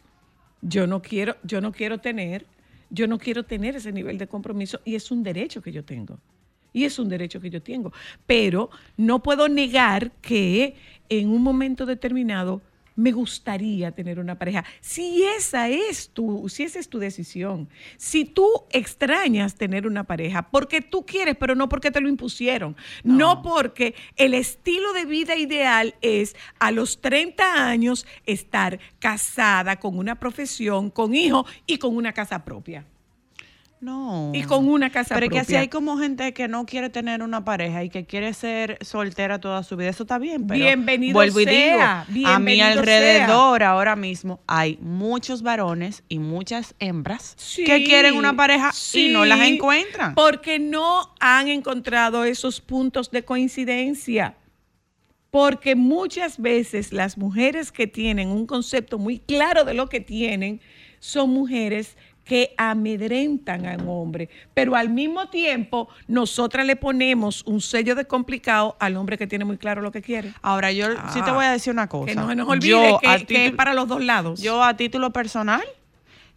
yo 0.62 0.86
no 0.86 1.03
quiero, 1.03 1.36
yo 1.43 1.61
no 1.61 1.72
quiero 1.72 1.99
tener, 1.99 2.47
yo 2.88 3.09
no 3.09 3.18
quiero 3.18 3.43
tener 3.43 3.74
ese 3.74 3.91
nivel 3.91 4.16
de 4.16 4.28
compromiso 4.28 4.80
y 4.84 4.95
es 4.95 5.11
un 5.11 5.24
derecho 5.24 5.61
que 5.61 5.72
yo 5.72 5.84
tengo. 5.84 6.20
Y 6.73 6.85
es 6.85 6.99
un 6.99 7.09
derecho 7.09 7.41
que 7.41 7.51
yo 7.51 7.62
tengo. 7.62 7.93
Pero 8.27 8.71
no 8.97 9.23
puedo 9.23 9.49
negar 9.49 10.12
que 10.21 10.77
en 11.09 11.29
un 11.31 11.43
momento 11.43 11.87
determinado 11.87 12.62
me 13.01 13.12
gustaría 13.12 13.93
tener 13.93 14.18
una 14.18 14.39
pareja. 14.39 14.64
Si 14.81 15.23
esa 15.23 15.68
es 15.68 16.11
tu, 16.11 16.49
si 16.49 16.64
esa 16.64 16.79
es 16.79 16.89
tu 16.89 16.99
decisión, 16.99 17.68
si 17.97 18.27
tú 18.27 18.47
extrañas 18.71 19.55
tener 19.55 19.87
una 19.87 20.05
pareja 20.05 20.51
porque 20.51 20.83
tú 20.83 21.07
quieres, 21.07 21.37
pero 21.37 21.55
no 21.55 21.68
porque 21.68 21.91
te 21.91 22.01
lo 22.01 22.09
impusieron, 22.09 22.77
no, 23.03 23.41
porque 23.43 23.95
el 24.16 24.35
estilo 24.35 24.93
de 24.93 25.07
vida 25.07 25.37
ideal 25.37 25.95
es 26.03 26.37
a 26.59 26.71
los 26.73 27.01
30 27.01 27.66
años 27.66 28.07
estar 28.27 28.79
casada 28.99 29.77
con 29.81 29.97
una 29.97 30.21
profesión, 30.21 30.91
con 30.91 31.14
hijos 31.14 31.47
y 31.66 31.79
con 31.79 31.97
una 31.97 32.12
casa 32.12 32.45
propia. 32.45 32.85
No. 33.81 34.31
Y 34.35 34.43
con 34.43 34.68
una 34.68 34.91
casa 34.91 35.14
Pero 35.14 35.26
es 35.26 35.31
que 35.31 35.39
propia. 35.39 35.57
si 35.57 35.57
hay 35.57 35.68
como 35.68 35.97
gente 35.97 36.35
que 36.35 36.49
no 36.49 36.66
quiere 36.66 36.91
tener 36.91 37.22
una 37.22 37.47
pareja 37.47 37.83
y 37.83 37.89
que 37.89 38.05
quiere 38.05 38.35
ser 38.35 38.76
soltera 38.83 39.41
toda 39.41 39.62
su 39.62 39.74
vida, 39.76 39.89
eso 39.89 40.03
está 40.03 40.18
bien. 40.18 40.47
Pero 40.47 40.62
Bienvenido 40.62 41.14
vuelvo 41.14 41.41
y 41.41 41.47
digo, 41.47 41.81
a 41.81 42.39
mi 42.39 42.61
alrededor 42.61 43.62
ahora 43.62 43.97
mismo 43.97 44.41
hay 44.47 44.76
muchos 44.83 45.41
varones 45.41 46.05
y 46.11 46.18
muchas 46.18 46.74
hembras 46.78 47.37
que 47.57 47.83
quieren 47.85 48.16
una 48.16 48.37
pareja 48.37 48.70
y 48.93 49.09
no 49.09 49.24
las 49.24 49.41
encuentran. 49.41 50.14
Porque 50.14 50.59
no 50.59 51.14
han 51.18 51.49
encontrado 51.49 52.24
esos 52.24 52.61
puntos 52.61 53.11
de 53.11 53.24
coincidencia. 53.24 54.37
Porque 55.31 55.74
muchas 55.74 56.39
veces 56.39 56.93
las 56.93 57.16
mujeres 57.16 57.72
que 57.72 57.87
tienen 57.87 58.28
un 58.28 58.47
concepto 58.47 58.99
muy 58.99 59.20
claro 59.20 59.64
de 59.64 59.74
lo 59.74 59.89
que 59.89 60.01
tienen 60.01 60.61
son 60.99 61.31
mujeres 61.31 61.97
que 62.31 62.55
amedrentan 62.57 63.66
a 63.66 63.74
un 63.74 63.89
hombre, 63.89 64.28
pero 64.55 64.76
al 64.76 64.89
mismo 64.89 65.28
tiempo 65.31 65.89
nosotras 66.07 66.64
le 66.64 66.76
ponemos 66.76 67.43
un 67.45 67.61
sello 67.61 67.97
de 67.97 68.05
complicado 68.05 68.76
al 68.78 68.97
hombre 68.97 69.18
que 69.18 69.26
tiene 69.26 69.45
muy 69.45 69.59
claro 69.59 69.83
lo 69.83 69.91
que 69.91 70.01
quiere. 70.01 70.33
Ahora, 70.41 70.70
yo 70.70 70.87
sí 71.12 71.20
te 71.22 71.31
voy 71.33 71.45
a 71.45 71.51
decir 71.51 71.72
una 71.72 71.89
cosa. 71.89 72.07
Que 72.07 72.14
no 72.14 72.28
se 72.28 72.37
nos 72.37 72.49
olvide 72.49 72.70
Yo, 72.70 73.01
que, 73.26 73.47
es 73.47 73.53
para 73.53 73.74
los 73.74 73.89
dos 73.89 74.05
lados. 74.05 74.41
Yo 74.41 74.62
a 74.62 74.76
título 74.76 75.12
personal, 75.12 75.64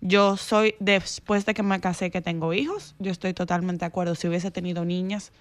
yo 0.02 0.36
soy, 0.36 0.74
después 0.80 1.46
de 1.46 1.54
que 1.54 1.62
me 1.62 1.80
casé, 1.80 2.10
que 2.10 2.22
tengo 2.22 2.56
hijos, 2.56 2.96
yo 2.98 3.12
estoy 3.12 3.36
totalmente 3.36 3.82
de 3.82 3.90
acuerdo. 3.90 4.16
Si 4.16 4.28
hubiese 4.28 4.50
tenido 4.50 4.86
niñas, 4.86 5.32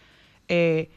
eh, 0.49 0.91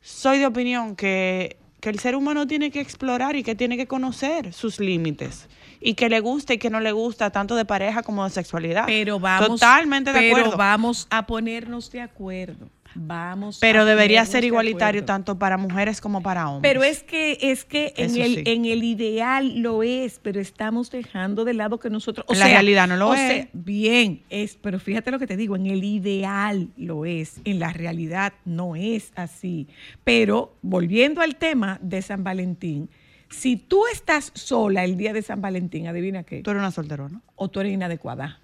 soy 0.00 0.38
de 0.38 0.46
opinión 0.46 0.96
que, 0.96 1.58
que 1.80 1.90
el 1.90 1.98
ser 1.98 2.16
humano 2.16 2.46
tiene 2.46 2.70
que 2.70 2.80
explorar 2.80 3.36
y 3.36 3.42
que 3.42 3.54
tiene 3.54 3.76
que 3.76 3.86
conocer 3.86 4.54
sus 4.54 4.80
límites. 4.80 5.50
Y 5.80 5.94
que 5.94 6.08
le 6.08 6.20
gusta 6.20 6.54
y 6.54 6.58
que 6.58 6.70
no 6.70 6.80
le 6.80 6.92
gusta, 6.92 7.30
tanto 7.30 7.54
de 7.56 7.64
pareja 7.64 8.02
como 8.02 8.24
de 8.24 8.30
sexualidad. 8.30 8.84
Pero 8.86 9.20
vamos, 9.20 9.60
Totalmente 9.60 10.12
de 10.12 10.18
pero 10.18 10.36
acuerdo. 10.36 10.56
vamos 10.56 11.06
a 11.10 11.26
ponernos 11.26 11.90
de 11.90 12.00
acuerdo. 12.00 12.68
Vamos. 12.98 13.58
Pero 13.60 13.84
debería 13.84 14.24
ser 14.24 14.44
igualitario 14.44 15.04
tanto 15.04 15.38
para 15.38 15.58
mujeres 15.58 16.00
como 16.00 16.22
para 16.22 16.48
hombres. 16.48 16.72
Pero 16.72 16.82
es 16.82 17.02
que 17.02 17.36
es 17.42 17.66
que 17.66 17.92
en 17.98 18.16
el 18.16 18.36
sí. 18.36 18.42
en 18.46 18.64
el 18.64 18.82
ideal 18.84 19.58
lo 19.58 19.82
es, 19.82 20.18
pero 20.22 20.40
estamos 20.40 20.90
dejando 20.90 21.44
de 21.44 21.52
lado 21.52 21.78
que 21.78 21.90
nosotros, 21.90 22.24
o 22.26 22.32
En 22.32 22.38
la 22.38 22.46
sea, 22.46 22.54
realidad 22.54 22.88
no 22.88 22.96
lo 22.96 23.10
o 23.10 23.14
es. 23.14 23.20
sea, 23.20 23.48
bien, 23.52 24.22
es, 24.30 24.56
pero 24.56 24.80
fíjate 24.80 25.10
lo 25.10 25.18
que 25.18 25.26
te 25.26 25.36
digo, 25.36 25.56
en 25.56 25.66
el 25.66 25.84
ideal 25.84 26.68
lo 26.78 27.04
es, 27.04 27.34
en 27.44 27.58
la 27.58 27.70
realidad 27.72 28.32
no 28.46 28.76
es 28.76 29.12
así. 29.14 29.68
Pero 30.02 30.54
volviendo 30.62 31.20
al 31.20 31.36
tema 31.36 31.78
de 31.82 32.00
San 32.00 32.24
Valentín, 32.24 32.88
si 33.30 33.56
tú 33.56 33.82
estás 33.92 34.32
sola 34.34 34.84
el 34.84 34.96
día 34.96 35.12
de 35.12 35.22
San 35.22 35.40
Valentín, 35.40 35.86
adivina 35.86 36.22
qué. 36.22 36.42
Tú 36.42 36.50
eres 36.50 36.60
una 36.60 36.70
solterona. 36.70 37.20
O 37.34 37.48
tú 37.48 37.60
eres 37.60 37.72
inadecuada. 37.72 38.40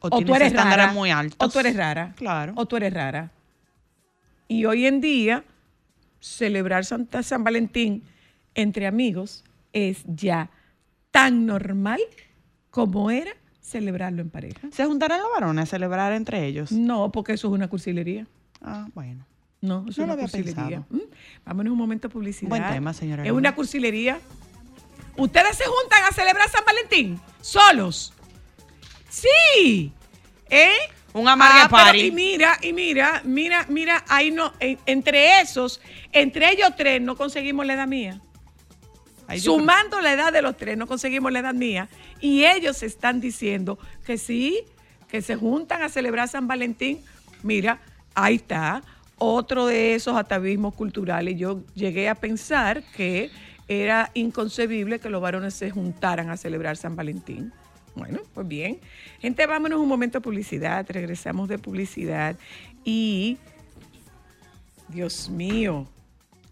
O, 0.00 0.20
tú 0.20 0.34
eres 0.34 0.52
rara. 0.52 0.92
muy 0.92 1.10
altos. 1.10 1.36
O 1.38 1.50
tú 1.50 1.58
eres 1.60 1.76
rara. 1.76 2.12
Claro. 2.16 2.52
O 2.56 2.66
tú 2.66 2.76
eres 2.76 2.92
rara. 2.92 3.30
Y 4.48 4.66
hoy 4.66 4.86
en 4.86 5.00
día, 5.00 5.44
celebrar 6.20 6.84
Santa 6.84 7.22
San 7.22 7.42
Valentín 7.42 8.02
entre 8.54 8.86
amigos 8.86 9.44
es 9.72 10.04
ya 10.06 10.50
tan 11.10 11.46
normal 11.46 12.00
como 12.70 13.10
era 13.10 13.32
celebrarlo 13.60 14.20
en 14.20 14.30
pareja. 14.30 14.68
¿Se 14.70 14.84
juntarán 14.84 15.20
los 15.20 15.30
varones 15.30 15.62
a 15.62 15.66
celebrar 15.66 16.12
entre 16.12 16.44
ellos? 16.44 16.70
No, 16.70 17.10
porque 17.10 17.32
eso 17.32 17.48
es 17.48 17.54
una 17.54 17.68
cursilería. 17.68 18.26
Ah, 18.60 18.88
bueno. 18.94 19.24
No, 19.64 19.78
eso 19.78 19.84
No 19.86 19.90
es 19.90 19.96
lo 19.98 20.04
una 20.04 20.12
había 20.14 20.24
cursilería. 20.24 20.54
pensado. 20.54 20.86
¿Mm? 20.90 21.00
Vámonos 21.46 21.72
un 21.72 21.78
momento 21.78 22.08
a 22.08 22.10
publicidad. 22.10 22.48
Buen 22.50 22.68
tema, 22.68 22.92
señora 22.92 23.22
Es 23.22 23.28
Luna. 23.28 23.38
una 23.38 23.54
cursilería. 23.54 24.20
¿Ustedes 25.16 25.56
se 25.56 25.64
juntan 25.64 26.04
a 26.04 26.12
celebrar 26.12 26.50
San 26.50 26.64
Valentín? 26.66 27.20
¿Solos? 27.40 28.12
Sí. 29.08 29.92
¿Eh? 30.50 30.70
Un 31.12 31.28
amargue 31.28 31.60
Ah, 31.62 31.68
pero- 31.70 31.84
party. 31.84 32.00
y 32.06 32.10
mira, 32.10 32.58
y 32.60 32.72
mira, 32.72 33.22
mira, 33.24 33.64
mira, 33.68 34.04
ahí 34.08 34.30
no, 34.32 34.52
en- 34.58 34.78
entre 34.86 35.40
esos, 35.40 35.80
entre 36.12 36.50
ellos 36.50 36.70
tres 36.76 37.00
no 37.00 37.16
conseguimos 37.16 37.64
la 37.64 37.74
edad 37.74 37.86
mía. 37.86 38.20
Ahí 39.28 39.38
Sumando 39.40 40.00
la 40.00 40.12
edad 40.12 40.32
de 40.32 40.42
los 40.42 40.56
tres, 40.56 40.76
no 40.76 40.86
conseguimos 40.86 41.32
la 41.32 41.38
edad 41.38 41.54
mía. 41.54 41.88
Y 42.20 42.44
ellos 42.44 42.82
están 42.82 43.20
diciendo 43.20 43.78
que 44.04 44.18
sí, 44.18 44.64
que 45.08 45.22
se 45.22 45.36
juntan 45.36 45.82
a 45.82 45.88
celebrar 45.88 46.28
San 46.28 46.46
Valentín. 46.48 47.00
Mira, 47.42 47.80
ahí 48.14 48.34
está, 48.34 48.82
otro 49.24 49.66
de 49.66 49.94
esos 49.94 50.16
atavismos 50.16 50.74
culturales. 50.74 51.36
Yo 51.36 51.62
llegué 51.74 52.08
a 52.08 52.14
pensar 52.14 52.82
que 52.96 53.30
era 53.68 54.10
inconcebible 54.14 54.98
que 54.98 55.10
los 55.10 55.22
varones 55.22 55.54
se 55.54 55.70
juntaran 55.70 56.30
a 56.30 56.36
celebrar 56.36 56.76
San 56.76 56.96
Valentín. 56.96 57.52
Bueno, 57.94 58.20
pues 58.32 58.46
bien. 58.48 58.80
Gente, 59.20 59.46
vámonos 59.46 59.80
un 59.80 59.88
momento 59.88 60.18
a 60.18 60.20
publicidad. 60.20 60.84
Regresamos 60.88 61.48
de 61.48 61.58
publicidad. 61.58 62.36
Y, 62.84 63.38
Dios 64.88 65.28
mío, 65.30 65.86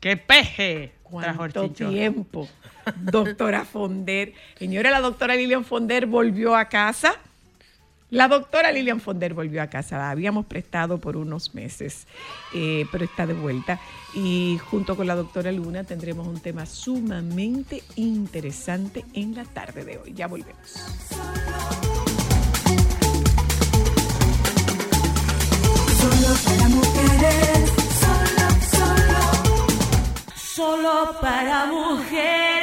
¡Qué 0.02 0.16
peje! 0.16 0.94
¿Cuánto 1.04 1.70
tiempo? 1.70 2.48
Doctora 2.96 3.64
Fonder. 3.64 4.32
Señora, 4.58 4.90
la 4.90 5.00
doctora 5.00 5.36
Lilian 5.36 5.64
Fonder 5.64 6.06
volvió 6.06 6.56
a 6.56 6.64
casa. 6.64 7.14
La 8.12 8.28
doctora 8.28 8.70
Lilian 8.72 9.00
Fonder 9.00 9.32
volvió 9.32 9.62
a 9.62 9.68
casa. 9.68 9.96
La 9.96 10.10
habíamos 10.10 10.44
prestado 10.44 10.98
por 10.98 11.16
unos 11.16 11.54
meses, 11.54 12.06
eh, 12.54 12.84
pero 12.92 13.06
está 13.06 13.26
de 13.26 13.32
vuelta. 13.32 13.80
Y 14.14 14.60
junto 14.70 14.98
con 14.98 15.06
la 15.06 15.14
doctora 15.14 15.50
Luna 15.50 15.84
tendremos 15.84 16.26
un 16.26 16.38
tema 16.38 16.66
sumamente 16.66 17.82
interesante 17.96 19.06
en 19.14 19.34
la 19.34 19.44
tarde 19.44 19.86
de 19.86 19.96
hoy. 19.96 20.12
Ya 20.12 20.26
volvemos. 20.26 20.60
Solo 25.96 26.34
para 26.44 26.68
mujeres, 26.68 27.72
solo, 27.98 28.46
solo, 28.76 29.54
solo 30.36 31.16
para 31.18 31.64
mujeres. 31.64 32.61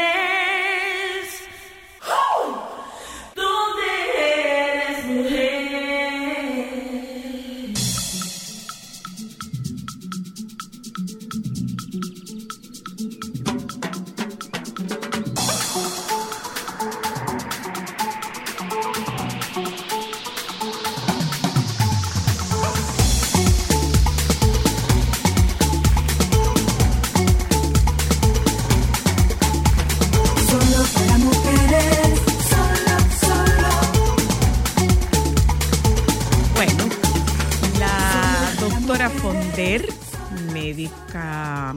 Médica 40.51 41.75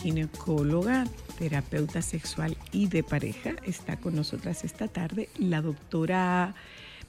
ginecóloga, 0.00 1.04
terapeuta 1.38 2.00
sexual 2.00 2.56
y 2.72 2.86
de 2.86 3.02
pareja, 3.02 3.50
está 3.66 3.98
con 3.98 4.16
nosotras 4.16 4.64
esta 4.64 4.88
tarde. 4.88 5.28
La 5.36 5.60
doctora 5.60 6.54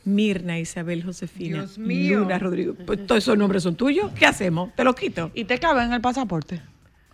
Mirna 0.04 0.60
Isabel 0.60 1.06
Josefina 1.06 1.60
Dios 1.60 1.78
mío. 1.78 2.20
Luna 2.20 2.38
Rodrigo. 2.38 2.74
Pues, 2.86 3.08
todos 3.08 3.24
esos 3.24 3.38
nombres 3.38 3.64
son 3.64 3.76
tuyos. 3.76 4.12
¿Qué 4.12 4.26
hacemos? 4.26 4.76
¿Te 4.76 4.84
los 4.84 4.94
quito? 4.94 5.32
¿Y 5.34 5.46
te 5.46 5.58
cabe 5.58 5.86
en 5.86 5.94
el 5.94 6.02
pasaporte? 6.02 6.62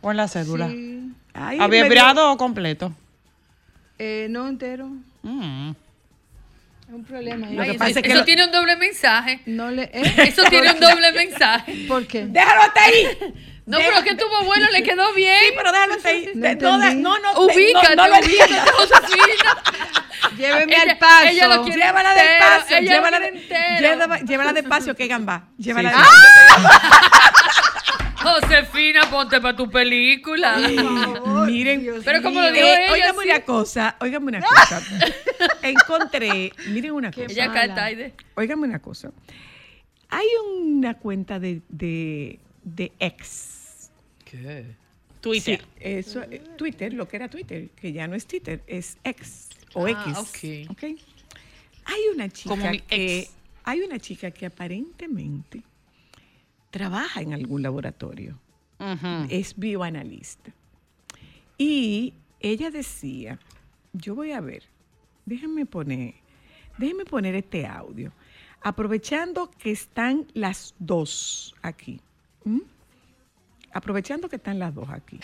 ¿O 0.01 0.09
en 0.09 0.17
la 0.17 0.27
cédula? 0.27 0.67
Sí. 0.69 1.11
Ay, 1.35 1.59
¿Abreviado 1.59 2.31
o 2.31 2.37
completo? 2.37 2.91
Eh, 3.99 4.25
no 4.31 4.47
entero. 4.47 4.89
Mm. 5.21 5.73
Es 6.87 6.93
un 6.93 7.03
problema. 7.03 7.47
Lo 7.49 7.61
ahí. 7.63 7.71
que 7.71 7.77
pasa 7.79 7.91
es 7.99 8.01
que 8.03 8.09
Eso 8.09 8.19
lo- 8.19 8.25
tiene 8.25 8.45
un 8.45 8.51
doble 8.51 8.75
mensaje. 8.75 9.39
No 9.47 9.71
le, 9.71 9.83
¿eh? 9.93 10.13
Eso 10.27 10.43
tiene 10.45 10.71
un 10.71 10.79
doble 10.79 11.11
mensaje. 11.13 11.85
¿Por 11.87 12.05
qué? 12.07 12.25
¡Déjalo 12.27 12.61
hasta 12.61 12.83
ahí! 12.83 13.07
No, 13.65 13.79
pero 13.79 14.03
que 14.03 14.13
tuvo 14.13 14.43
bueno, 14.43 14.67
le 14.71 14.83
quedó 14.83 15.11
bien. 15.13 15.39
Sí, 15.47 15.53
pero 15.57 15.71
déjalo 15.71 15.95
hasta 15.95 16.09
ahí. 16.09 16.29
No 16.35 16.47
De- 16.47 16.55
no, 16.55 16.77
no, 16.77 17.33
no, 17.33 17.41
Ubícate, 17.41 17.95
no, 17.95 18.07
no 18.07 18.07
lo 18.15 18.19
ubícate. 18.23 18.53
Josefina. 18.71 19.63
Lléveme 20.37 20.73
Ella- 20.75 20.91
al 20.91 20.97
paso. 20.99 21.25
ella 21.27 21.47
lo 21.47 21.63
quiere 21.63 21.77
Llévala 21.85 22.11
entero, 22.11 22.29
despacio, 22.29 22.77
ella 22.77 22.85
lo 22.85 22.91
llévala, 22.95 23.17
quiere 23.17 23.31
de- 23.31 23.41
entero. 23.41 23.81
llévala, 23.81 24.19
llévala 24.19 24.53
despacio, 24.53 24.95
que 24.95 25.07
gamba. 25.07 25.47
Llévala 25.57 25.89
Sí, 25.89 25.95
despacio. 25.97 27.74
Josefina, 28.25 29.09
ponte 29.09 29.39
para 29.39 29.55
tu 29.55 29.69
película. 29.69 30.57
Miren, 31.45 32.01
Pero 32.03 32.21
como 32.21 32.41
lo 32.41 32.51
dijo 32.51 32.65
eh, 32.65 32.91
óigame 32.91 33.23
sí. 33.23 33.29
una 33.29 33.39
cosa, 33.41 33.95
óigame 34.01 34.25
una 34.27 34.41
cosa. 34.41 34.81
Encontré, 35.61 36.51
miren 36.69 36.91
una 36.91 37.11
cosa. 37.11 37.27
Ella 37.29 37.51
canta. 37.51 37.87
Óigame 38.35 38.67
una 38.67 38.79
cosa. 38.79 39.11
Hay 40.09 40.25
una 40.51 40.95
cuenta 40.95 41.39
de, 41.39 41.61
de, 41.69 42.39
de 42.63 42.91
ex. 42.99 43.89
¿Qué? 44.23 44.65
Sí, 44.65 45.19
Twitter. 45.21 45.65
eso, 45.79 46.21
eh, 46.23 46.39
Twitter, 46.55 46.93
lo 46.93 47.07
que 47.07 47.15
era 47.17 47.27
Twitter, 47.29 47.69
que 47.69 47.91
ya 47.91 48.07
no 48.07 48.15
es 48.15 48.27
Twitter, 48.27 48.61
es 48.67 48.97
ex 49.03 49.49
o 49.73 49.87
Ah, 49.87 49.89
X. 49.91 50.17
ok. 50.67 50.71
¿ok? 50.71 50.83
Hay 51.85 52.01
una 52.13 52.29
chica 52.29 52.55
que 52.71 52.83
ex. 52.89 53.31
hay 53.63 53.81
una 53.81 53.97
chica 53.99 54.29
que 54.31 54.45
aparentemente 54.45 55.61
trabaja 56.75 57.21
en 57.21 57.33
algún 57.33 57.61
laboratorio, 57.61 58.37
es 59.29 59.57
bioanalista. 59.57 60.51
Y 61.57 62.15
ella 62.41 62.69
decía, 62.69 63.39
yo 63.93 64.13
voy 64.13 64.33
a 64.33 64.41
ver, 64.41 64.63
déjenme 65.25 65.65
poner, 65.65 66.15
déjenme 66.77 67.05
poner 67.05 67.33
este 67.33 67.65
audio, 67.65 68.11
aprovechando 68.61 69.49
que 69.51 69.71
están 69.71 70.27
las 70.33 70.75
dos 70.77 71.55
aquí. 71.61 72.01
Aprovechando 73.71 74.27
que 74.27 74.35
están 74.35 74.59
las 74.59 74.75
dos 74.75 74.89
aquí. 74.89 75.21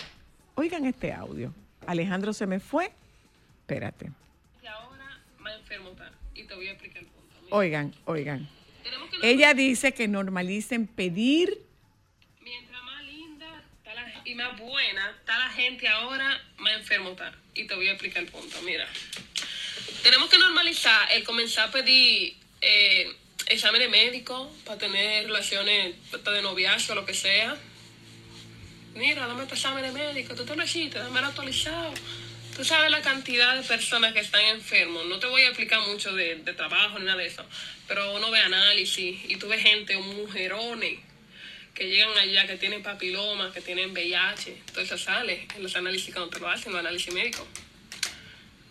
Oigan 0.55 0.85
este 0.85 1.11
audio. 1.11 1.53
Alejandro 1.85 2.31
se 2.31 2.47
me 2.47 2.61
fue. 2.61 2.93
Espérate. 3.59 4.09
Y 4.63 4.67
ahora 4.67 5.19
más 5.37 5.59
enfermo 5.59 5.89
está. 5.89 6.13
Y 6.33 6.45
te 6.45 6.55
voy 6.55 6.67
a 6.67 6.71
explicar 6.71 7.03
el 7.03 7.09
punto. 7.09 7.35
Mira, 7.43 7.57
Oigan, 7.57 7.93
oigan. 8.05 8.60
Ella 9.23 9.53
dice 9.53 9.93
que 9.93 10.07
normalicen 10.07 10.87
pedir. 10.87 11.57
mientras 12.41 12.81
más 12.83 13.03
linda 13.05 13.63
está 13.77 13.93
la- 13.93 14.21
y 14.25 14.35
más 14.35 14.57
buena 14.59 15.09
está 15.19 15.37
la 15.37 15.49
gente 15.49 15.87
ahora, 15.87 16.41
más 16.57 16.73
enfermo 16.73 17.11
está. 17.11 17.33
Y 17.53 17.65
te 17.65 17.75
voy 17.75 17.87
a 17.87 17.91
explicar 17.91 18.23
el 18.23 18.29
punto. 18.29 18.61
Mira, 18.63 18.87
tenemos 20.03 20.29
que 20.29 20.37
normalizar 20.39 21.11
el 21.11 21.23
comenzar 21.23 21.69
a 21.69 21.71
pedir 21.71 22.35
eh, 22.61 23.11
exámenes 23.47 23.89
médicos 23.89 24.49
para 24.65 24.77
tener 24.79 25.25
relaciones 25.25 25.95
hasta 26.13 26.31
de 26.31 26.41
noviazgo 26.41 26.93
o 26.93 26.95
lo 26.95 27.05
que 27.05 27.13
sea. 27.13 27.57
Mira, 28.95 29.25
dame 29.27 29.45
tu 29.45 29.53
examen 29.55 29.93
médico, 29.93 30.35
tú 30.35 30.45
te 30.45 30.55
lo 30.55 30.63
hiciste, 30.63 30.99
dame 30.99 31.19
el 31.19 31.25
actualizado. 31.25 31.93
Tú 32.55 32.65
sabes 32.65 32.91
la 32.91 33.01
cantidad 33.01 33.55
de 33.55 33.63
personas 33.63 34.13
que 34.13 34.19
están 34.19 34.43
enfermos. 34.45 35.05
No 35.05 35.17
te 35.19 35.27
voy 35.27 35.41
a 35.43 35.47
explicar 35.47 35.79
mucho 35.87 36.13
de, 36.13 36.35
de 36.35 36.53
trabajo 36.53 36.99
ni 36.99 37.05
nada 37.05 37.17
de 37.17 37.27
eso, 37.27 37.45
pero 37.91 38.13
uno 38.13 38.31
ve 38.31 38.39
análisis 38.39 39.19
y 39.27 39.35
tú 39.35 39.49
ves 39.49 39.61
gente, 39.61 39.97
mujerones, 39.97 40.97
que 41.73 41.89
llegan 41.89 42.17
allá, 42.17 42.47
que 42.47 42.55
tienen 42.55 42.81
papiloma, 42.81 43.51
que 43.51 43.59
tienen 43.59 43.91
VIH. 43.91 44.55
Eso 44.79 44.97
sale 44.97 45.45
en 45.57 45.61
los 45.61 45.75
análisis 45.75 46.13
cuando 46.13 46.29
te 46.29 46.39
lo 46.39 46.47
hacen, 46.47 46.71
los 46.71 46.79
análisis 46.79 47.13
médicos. 47.13 47.45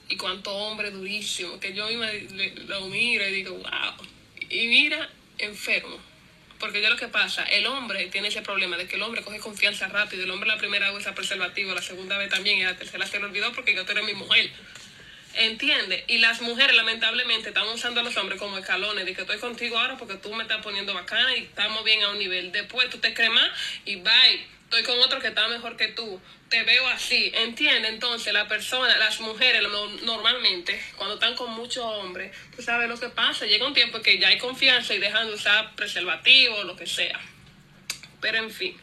Y 0.08 0.16
cuánto 0.16 0.50
hombre 0.54 0.90
durísimo, 0.90 1.60
que 1.60 1.74
yo 1.74 1.86
misma 1.88 2.08
lo 2.66 2.86
miro 2.86 3.28
y 3.28 3.32
digo, 3.32 3.56
wow. 3.56 4.08
Y 4.48 4.68
mira, 4.68 5.10
enfermo. 5.36 6.00
Porque 6.58 6.80
yo 6.80 6.88
lo 6.88 6.96
que 6.96 7.08
pasa, 7.08 7.44
el 7.44 7.66
hombre 7.66 8.06
tiene 8.06 8.28
ese 8.28 8.40
problema 8.40 8.78
de 8.78 8.88
que 8.88 8.96
el 8.96 9.02
hombre 9.02 9.20
coge 9.20 9.38
confianza 9.38 9.86
rápido. 9.88 10.24
El 10.24 10.30
hombre 10.30 10.48
la 10.48 10.56
primera 10.56 10.90
vez 10.90 11.00
usa 11.00 11.14
preservativo, 11.14 11.74
la 11.74 11.82
segunda 11.82 12.16
vez 12.16 12.30
también, 12.30 12.58
y 12.58 12.62
la 12.62 12.74
tercera 12.74 13.06
se 13.06 13.18
le 13.18 13.26
olvidó 13.26 13.52
porque 13.52 13.74
yo 13.74 13.84
tú 13.84 13.92
eres 13.92 14.04
mi 14.04 14.14
mujer. 14.14 14.50
¿Entiendes? 15.35 16.03
Y 16.09 16.18
las 16.18 16.41
mujeres, 16.41 16.74
lamentablemente, 16.74 17.49
están 17.49 17.68
usando 17.68 18.01
a 18.01 18.03
los 18.03 18.16
hombres 18.16 18.39
como 18.39 18.59
escalones, 18.59 19.05
de 19.05 19.14
que 19.14 19.20
estoy 19.20 19.39
contigo 19.39 19.78
ahora 19.78 19.97
porque 19.97 20.14
tú 20.14 20.35
me 20.35 20.43
estás 20.43 20.62
poniendo 20.62 20.93
bacana 20.93 21.37
y 21.37 21.45
estamos 21.45 21.85
bien 21.85 22.03
a 22.03 22.11
un 22.11 22.18
nivel. 22.18 22.51
Después 22.51 22.91
tú 22.91 22.99
te 22.99 23.14
crees 23.14 23.31
más 23.31 23.49
y 23.85 23.97
bye, 23.97 24.47
estoy 24.64 24.83
con 24.83 24.99
otro 25.01 25.20
que 25.20 25.28
está 25.28 25.47
mejor 25.49 25.76
que 25.76 25.89
tú. 25.89 26.20
Te 26.49 26.64
veo 26.64 26.89
así, 26.89 27.31
¿entiendes? 27.35 27.93
Entonces, 27.93 28.33
la 28.33 28.49
persona, 28.49 28.97
las 28.99 29.20
mujeres, 29.20 29.62
normalmente, 30.03 30.83
cuando 30.97 31.14
están 31.14 31.37
con 31.37 31.53
muchos 31.53 31.85
hombres, 31.85 32.37
tú 32.57 32.61
sabes 32.61 32.89
lo 32.89 32.99
que 32.99 33.09
pasa. 33.09 33.47
Llega 33.47 33.66
un 33.66 33.74
tiempo 33.74 34.03
que 34.03 34.18
ya 34.18 34.28
hay 34.28 34.39
confianza 34.39 34.95
y 34.95 34.99
dejan 34.99 35.28
de 35.28 35.35
usar 35.35 35.76
preservativo, 35.76 36.64
lo 36.64 36.74
que 36.74 36.87
sea. 36.87 37.20
Pero 38.20 38.39
en 38.39 38.51
fin, 38.51 38.76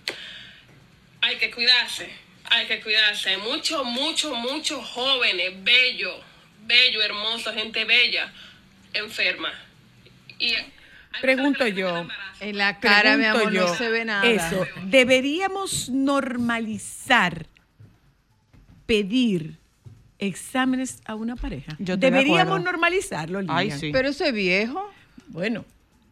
hay 1.22 1.36
que 1.36 1.52
cuidarse, 1.52 2.10
hay 2.46 2.68
que 2.68 2.82
cuidarse. 2.82 3.32
Hay 3.32 3.38
muchos, 3.38 3.84
muchos, 3.84 4.32
muchos 4.32 4.86
jóvenes, 4.88 5.52
bellos, 5.64 6.16
bellos, 6.68 7.04
hermosos, 7.04 7.54
gente 7.56 7.86
bella, 7.86 8.32
enferma. 8.94 9.50
Y 10.40 10.54
Pregunto 11.22 11.66
yo. 11.68 12.08
En 12.40 12.58
la 12.58 12.80
cara, 12.80 13.18
mi 13.18 13.26
amor, 13.26 13.52
yo, 13.52 13.68
no 13.68 13.76
se 13.76 13.90
ve 13.90 14.06
nada. 14.06 14.24
Eso, 14.30 14.68
deberíamos 14.86 15.90
normalizar 15.90 17.48
pedir 18.86 19.58
exámenes 20.20 21.02
a 21.06 21.16
una 21.16 21.36
pareja. 21.36 21.76
Yo 21.80 21.98
de 21.98 22.12
deberíamos 22.12 22.62
normalizarlo, 22.62 23.42
Ay, 23.48 23.72
sí. 23.72 23.90
Pero 23.92 24.10
eso 24.10 24.26
es 24.26 24.34
viejo. 24.34 24.92
Bueno, 25.28 25.66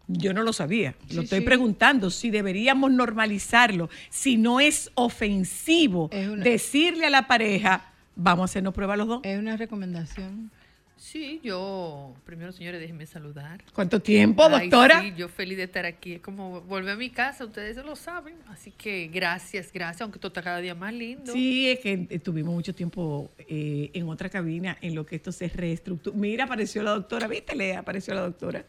yo 0.07 0.33
no 0.33 0.43
lo 0.43 0.53
sabía. 0.53 0.95
Sí, 1.07 1.15
lo 1.15 1.21
estoy 1.23 1.39
sí. 1.39 1.45
preguntando 1.45 2.09
si 2.09 2.29
deberíamos 2.31 2.91
normalizarlo, 2.91 3.89
si 4.09 4.37
no 4.37 4.59
es 4.59 4.91
ofensivo 4.95 6.09
Es 6.11 6.27
una- 6.27 6.43
decirle 6.43 7.05
a 7.05 7.09
la 7.09 7.27
pareja, 7.27 7.91
vamos 8.15 8.43
a 8.43 8.45
hacernos 8.45 8.73
prueba 8.73 8.95
los 8.97 9.07
dos. 9.07 9.21
Es 9.23 9.37
una 9.39 9.57
recomendación. 9.57 10.51
Sí, 10.97 11.41
yo, 11.43 12.15
primero 12.25 12.53
señores, 12.53 12.79
déjenme 12.79 13.05
saludar. 13.05 13.63
¿Cuánto 13.73 14.01
tiempo, 14.01 14.43
Ay, 14.45 14.69
doctora? 14.69 15.01
sí, 15.01 15.13
yo 15.17 15.27
feliz 15.27 15.57
de 15.57 15.63
estar 15.63 15.85
aquí. 15.85 16.13
Es 16.13 16.21
como 16.21 16.61
volver 16.61 16.93
a 16.93 16.95
mi 16.95 17.09
casa, 17.09 17.43
ustedes 17.43 17.75
lo 17.77 17.97
saben. 17.97 18.35
Así 18.47 18.71
que 18.71 19.07
gracias, 19.07 19.71
gracias, 19.73 20.01
aunque 20.01 20.19
todo 20.19 20.29
está 20.29 20.41
cada 20.41 20.61
día 20.61 20.73
más 20.73 20.93
lindo. 20.93 21.33
Sí, 21.33 21.69
es 21.69 21.79
que 21.79 22.07
eh, 22.09 22.19
tuvimos 22.19 22.53
mucho 22.53 22.73
tiempo 22.73 23.29
eh, 23.39 23.91
en 23.93 24.07
otra 24.07 24.29
cabina 24.29 24.77
en 24.81 24.95
lo 24.95 25.05
que 25.05 25.17
esto 25.17 25.33
se 25.33 25.49
reestructura. 25.49 26.15
Mira, 26.15 26.45
apareció 26.45 26.81
la 26.81 26.91
doctora, 26.91 27.27
¿viste? 27.27 27.55
Le 27.55 27.75
apareció 27.75 28.13
la 28.13 28.21
doctora. 28.21 28.65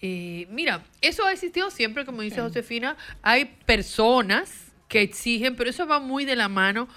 Eh, 0.00 0.46
mira, 0.50 0.82
eso 1.02 1.26
ha 1.26 1.32
existido 1.32 1.70
siempre, 1.70 2.06
como 2.06 2.22
dice 2.22 2.40
Josefina. 2.40 2.96
Hay 3.20 3.44
personas 3.66 4.72
que 4.88 5.02
exigen, 5.02 5.54
pero 5.54 5.68
eso 5.68 5.86
va 5.86 6.00
muy 6.00 6.24
de 6.24 6.34
la 6.34 6.48
mano 6.48 6.88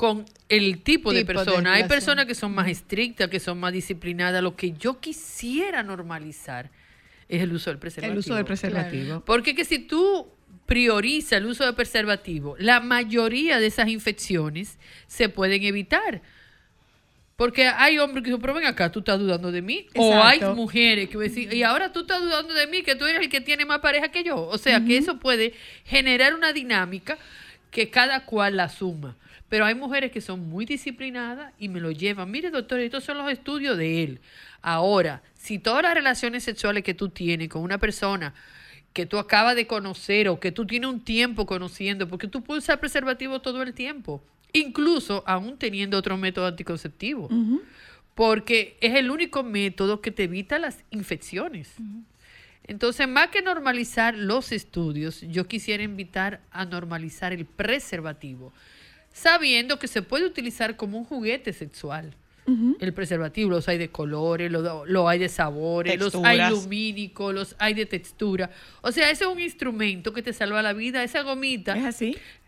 con 0.00 0.24
el 0.48 0.80
tipo, 0.80 1.12
de 1.12 1.20
Tipo 1.20 1.32
de 1.32 1.44
persona. 1.44 1.74
Hay 1.74 1.84
personas 1.84 2.24
que 2.24 2.34
son 2.34 2.54
más 2.54 2.68
estrictas, 2.68 3.28
que 3.28 3.38
son 3.38 3.60
más 3.60 3.70
disciplinadas. 3.70 4.42
Lo 4.42 4.56
que 4.56 4.72
yo 4.72 4.98
quisiera 4.98 5.82
normalizar 5.82 6.70
es 7.28 7.42
el 7.42 7.52
uso 7.52 7.68
del 7.68 7.78
preservativo. 7.78 8.12
El 8.14 8.18
uso 8.18 8.34
del 8.34 8.46
preservativo. 8.46 9.20
Porque 9.26 9.54
que 9.54 9.66
si 9.66 9.78
tú 9.78 10.26
priorizas 10.64 11.32
el 11.32 11.44
uso 11.44 11.66
del 11.66 11.74
preservativo, 11.74 12.56
la 12.58 12.80
mayoría 12.80 13.60
de 13.60 13.66
esas 13.66 13.88
infecciones 13.88 14.78
se 15.06 15.28
pueden 15.28 15.64
evitar. 15.64 16.22
Porque 17.36 17.68
hay 17.68 17.98
hombres 17.98 18.24
que 18.24 18.30
dicen, 18.30 18.40
pero 18.40 18.54
ven 18.54 18.64
acá, 18.64 18.90
tú 18.90 19.00
estás 19.00 19.18
dudando 19.18 19.52
de 19.52 19.60
mí. 19.60 19.86
O 19.96 20.14
hay 20.14 20.40
mujeres 20.54 21.10
que 21.10 21.18
decir, 21.18 21.52
y 21.52 21.62
ahora 21.62 21.92
tú 21.92 22.00
estás 22.00 22.22
dudando 22.22 22.54
de 22.54 22.66
mí, 22.68 22.82
que 22.82 22.94
tú 22.94 23.04
eres 23.04 23.20
el 23.20 23.28
que 23.28 23.42
tiene 23.42 23.66
más 23.66 23.80
pareja 23.80 24.08
que 24.08 24.24
yo. 24.24 24.46
O 24.46 24.56
sea, 24.56 24.82
que 24.82 24.96
eso 24.96 25.18
puede 25.18 25.52
generar 25.84 26.34
una 26.34 26.54
dinámica 26.54 27.18
que 27.70 27.90
cada 27.90 28.24
cual 28.24 28.56
la 28.56 28.70
suma. 28.70 29.14
Pero 29.50 29.66
hay 29.66 29.74
mujeres 29.74 30.12
que 30.12 30.22
son 30.22 30.48
muy 30.48 30.64
disciplinadas 30.64 31.52
y 31.58 31.68
me 31.68 31.80
lo 31.80 31.90
llevan. 31.90 32.30
Mire, 32.30 32.50
doctor, 32.50 32.80
estos 32.80 33.04
son 33.04 33.18
los 33.18 33.30
estudios 33.30 33.76
de 33.76 34.04
él. 34.04 34.20
Ahora, 34.62 35.22
si 35.34 35.58
todas 35.58 35.82
las 35.82 35.92
relaciones 35.92 36.44
sexuales 36.44 36.84
que 36.84 36.94
tú 36.94 37.10
tienes 37.10 37.48
con 37.50 37.62
una 37.62 37.76
persona 37.76 38.32
que 38.92 39.06
tú 39.06 39.18
acabas 39.18 39.56
de 39.56 39.66
conocer 39.66 40.28
o 40.28 40.40
que 40.40 40.52
tú 40.52 40.66
tienes 40.66 40.88
un 40.88 41.00
tiempo 41.00 41.46
conociendo, 41.46 42.08
porque 42.08 42.28
tú 42.28 42.42
puedes 42.42 42.64
usar 42.64 42.80
preservativo 42.80 43.40
todo 43.40 43.62
el 43.62 43.74
tiempo, 43.74 44.22
incluso 44.52 45.22
aún 45.26 45.58
teniendo 45.58 45.98
otro 45.98 46.16
método 46.16 46.46
anticonceptivo, 46.46 47.28
porque 48.14 48.76
es 48.80 48.94
el 48.94 49.10
único 49.10 49.42
método 49.42 50.00
que 50.00 50.10
te 50.10 50.24
evita 50.24 50.58
las 50.58 50.84
infecciones. 50.90 51.74
Entonces, 52.64 53.08
más 53.08 53.28
que 53.28 53.42
normalizar 53.42 54.16
los 54.16 54.52
estudios, 54.52 55.22
yo 55.22 55.48
quisiera 55.48 55.82
invitar 55.82 56.40
a 56.52 56.64
normalizar 56.64 57.32
el 57.32 57.44
preservativo, 57.44 58.52
sabiendo 59.12 59.78
que 59.78 59.88
se 59.88 60.02
puede 60.02 60.26
utilizar 60.26 60.76
como 60.76 60.98
un 60.98 61.04
juguete 61.04 61.52
sexual. 61.52 62.14
El 62.80 62.92
preservativo, 62.92 63.48
los 63.48 63.68
hay 63.68 63.78
de 63.78 63.90
colores, 63.90 64.50
los 64.50 64.88
lo 64.88 65.08
hay 65.08 65.20
de 65.20 65.28
sabores, 65.28 65.96
los 66.00 66.16
hay 66.16 66.50
lumínicos, 66.50 67.32
los 67.32 67.54
hay 67.60 67.74
de 67.74 67.86
textura. 67.86 68.50
O 68.80 68.90
sea, 68.90 69.08
ese 69.10 69.22
es 69.22 69.30
un 69.30 69.38
instrumento 69.38 70.12
que 70.12 70.20
te 70.20 70.32
salva 70.32 70.60
la 70.60 70.72
vida. 70.72 71.04
Esa 71.04 71.22
gomita 71.22 71.76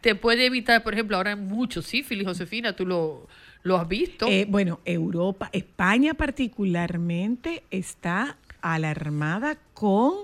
te 0.01 0.15
puede 0.17 0.47
evitar, 0.47 0.83
por 0.83 0.95
ejemplo, 0.95 1.17
ahora 1.17 1.31
hay 1.31 1.37
mucho 1.37 1.83
sífilis, 1.83 2.27
Josefina, 2.27 2.75
tú 2.75 2.85
lo, 2.85 3.29
lo 3.63 3.77
has 3.77 3.87
visto. 3.87 4.27
Eh, 4.27 4.45
bueno, 4.49 4.81
Europa, 4.85 5.51
España 5.53 6.15
particularmente 6.15 7.63
está 7.71 8.37
alarmada 8.61 9.57
con 9.73 10.15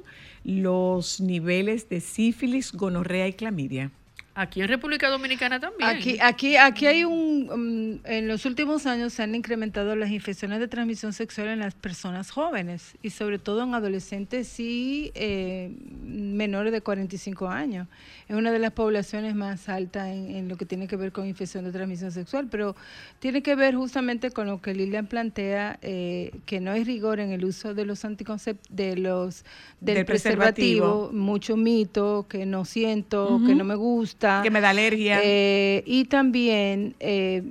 los 0.43 1.21
niveles 1.21 1.89
de 1.89 2.01
sífilis, 2.01 2.73
gonorrea 2.73 3.29
y 3.29 3.35
clamidia. 3.35 3.93
Aquí 4.41 4.63
en 4.63 4.69
República 4.69 5.09
Dominicana 5.09 5.59
también. 5.59 5.91
Aquí, 5.91 6.17
aquí, 6.21 6.57
aquí 6.57 6.87
hay 6.87 7.03
un, 7.03 7.99
mm, 8.05 8.07
en 8.07 8.29
los 8.29 8.45
últimos 8.47 8.87
años 8.87 9.13
se 9.13 9.25
han 9.25 9.35
incrementado 9.35 9.97
las 9.97 10.13
infecciones 10.13 10.61
de 10.61 10.69
transmisión 10.69 11.13
sexual 11.13 11.49
en 11.49 11.59
las 11.59 11.75
personas 11.75 12.31
jóvenes 12.31 12.97
y 13.03 13.11
sobre 13.11 13.41
todo 13.41 13.65
en 13.65 13.75
adolescentes 13.75 14.61
y 14.61 15.11
eh, 15.17 15.77
menores 16.05 16.73
de 16.73 16.81
45 16.83 17.49
años. 17.49 17.89
Es 18.29 18.37
una 18.37 18.53
de 18.53 18.61
las 18.61 18.71
poblaciones 18.71 19.35
más 19.35 19.69
altas 19.69 20.07
en, 20.07 20.31
en 20.31 20.49
lo 20.49 20.57
que 20.57 20.67
tiene 20.67 20.87
que 20.87 20.95
ver 20.95 21.11
con 21.11 21.27
infección 21.27 21.65
de 21.65 21.73
transmisión 21.73 22.13
sexual, 22.13 22.47
pero 22.49 22.77
tiene 23.19 23.43
que 23.43 23.57
ver 23.57 23.75
justamente 23.75 24.31
con 24.31 24.47
lo 24.47 24.63
que 24.63 24.73
Lilian 24.73 25.09
plantea, 25.09 25.81
eh, 25.83 26.31
que 26.47 26.61
no 26.61 26.71
hay 26.71 26.85
rigor 26.85 27.19
en 27.19 27.33
el 27.33 27.45
uso 27.45 27.75
de 27.75 27.85
los 27.85 28.05
anticonceptivos, 28.05 28.69
de 28.71 28.97
los 28.97 29.45
del, 29.81 29.97
Del 29.97 30.05
preservativo, 30.05 31.09
preservativo. 31.09 31.11
mucho 31.13 31.57
mito, 31.57 32.27
que 32.29 32.47
no 32.47 32.65
siento, 32.65 33.41
que 33.45 33.57
no 33.57 33.65
me 33.65 33.75
gusta. 33.75 34.28
Que 34.43 34.51
me 34.51 34.61
da 34.61 34.71
alergia. 34.71 35.21
Eh, 35.23 35.83
y 35.87 36.05
también 36.05 36.95
eh, 37.01 37.43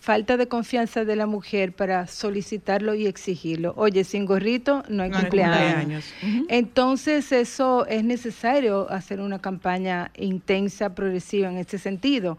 falta 0.00 0.36
de 0.36 0.48
confianza 0.48 1.04
de 1.04 1.16
la 1.16 1.26
mujer 1.26 1.72
para 1.72 2.06
solicitarlo 2.06 2.94
y 2.94 3.06
exigirlo. 3.06 3.74
Oye, 3.76 4.04
sin 4.04 4.24
gorrito 4.24 4.82
no 4.88 5.02
hay 5.02 5.10
No 5.10 5.16
hay 5.16 5.22
cumpleaños. 5.22 6.04
cumpleaños. 6.20 6.46
Entonces, 6.48 7.32
eso 7.32 7.86
es 7.86 8.04
necesario 8.04 8.90
hacer 8.90 9.20
una 9.20 9.40
campaña 9.40 10.10
intensa, 10.16 10.94
progresiva 10.94 11.48
en 11.50 11.58
este 11.58 11.78
sentido. 11.78 12.38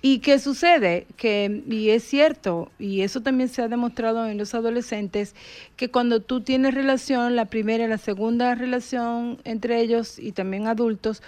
¿Y 0.00 0.20
qué 0.20 0.38
sucede? 0.38 1.06
Que, 1.16 1.62
y 1.68 1.90
es 1.90 2.04
cierto, 2.04 2.70
y 2.78 3.00
eso 3.00 3.20
también 3.20 3.48
se 3.48 3.62
ha 3.62 3.68
demostrado 3.68 4.26
en 4.28 4.38
los 4.38 4.54
adolescentes, 4.54 5.34
que 5.76 5.90
cuando 5.90 6.20
tú 6.20 6.40
tienes 6.40 6.74
relación, 6.74 7.34
la 7.34 7.46
primera 7.46 7.84
y 7.84 7.88
la 7.88 7.98
segunda 7.98 8.54
relación 8.54 9.38
entre 9.44 9.80
ellos 9.80 10.18
y 10.20 10.30
también 10.32 10.68
adultos, 10.68 11.20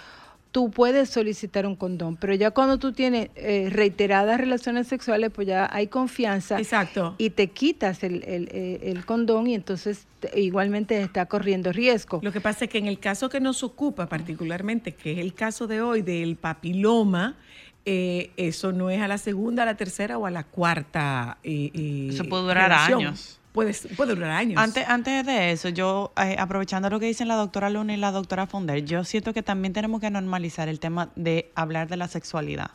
tú 0.51 0.69
puedes 0.69 1.09
solicitar 1.09 1.65
un 1.65 1.75
condón, 1.77 2.17
pero 2.17 2.33
ya 2.33 2.51
cuando 2.51 2.77
tú 2.77 2.91
tienes 2.91 3.29
eh, 3.35 3.69
reiteradas 3.71 4.37
relaciones 4.39 4.87
sexuales, 4.87 5.31
pues 5.33 5.47
ya 5.47 5.69
hay 5.71 5.87
confianza 5.87 6.57
Exacto. 6.59 7.15
y 7.17 7.29
te 7.29 7.47
quitas 7.47 8.03
el, 8.03 8.23
el, 8.25 8.49
eh, 8.51 8.79
el 8.83 9.05
condón 9.05 9.47
y 9.47 9.55
entonces 9.55 10.07
te- 10.19 10.39
igualmente 10.41 11.01
está 11.01 11.25
corriendo 11.27 11.71
riesgo. 11.71 12.19
Lo 12.21 12.33
que 12.33 12.41
pasa 12.41 12.65
es 12.65 12.71
que 12.71 12.79
en 12.79 12.87
el 12.87 12.99
caso 12.99 13.29
que 13.29 13.39
nos 13.39 13.63
ocupa 13.63 14.07
particularmente, 14.09 14.93
que 14.93 15.13
es 15.13 15.19
el 15.19 15.33
caso 15.33 15.67
de 15.67 15.81
hoy 15.81 16.01
del 16.01 16.35
papiloma, 16.35 17.35
eh, 17.85 18.29
eso 18.37 18.71
no 18.73 18.89
es 18.89 19.01
a 19.01 19.07
la 19.07 19.17
segunda, 19.17 19.63
a 19.63 19.65
la 19.65 19.75
tercera 19.77 20.17
o 20.17 20.25
a 20.25 20.31
la 20.31 20.43
cuarta. 20.43 21.37
eh, 21.43 21.71
eh, 21.73 22.07
Eso 22.11 22.25
puede 22.25 22.43
durar 22.43 22.69
relación. 22.69 22.99
años. 23.07 23.39
Puede, 23.51 23.73
puede 23.97 24.15
durar 24.15 24.31
años. 24.31 24.61
Antes, 24.61 24.87
antes 24.87 25.25
de 25.25 25.51
eso, 25.51 25.69
yo, 25.69 26.13
eh, 26.21 26.35
aprovechando 26.39 26.89
lo 26.89 26.99
que 26.99 27.07
dicen 27.07 27.27
la 27.27 27.35
doctora 27.35 27.69
Luna 27.69 27.93
y 27.93 27.97
la 27.97 28.11
doctora 28.11 28.47
Fonder, 28.47 28.83
yo 28.85 29.03
siento 29.03 29.33
que 29.33 29.43
también 29.43 29.73
tenemos 29.73 29.99
que 29.99 30.09
normalizar 30.09 30.69
el 30.69 30.79
tema 30.79 31.11
de 31.15 31.51
hablar 31.55 31.87
de 31.89 31.97
la 31.97 32.07
sexualidad, 32.07 32.71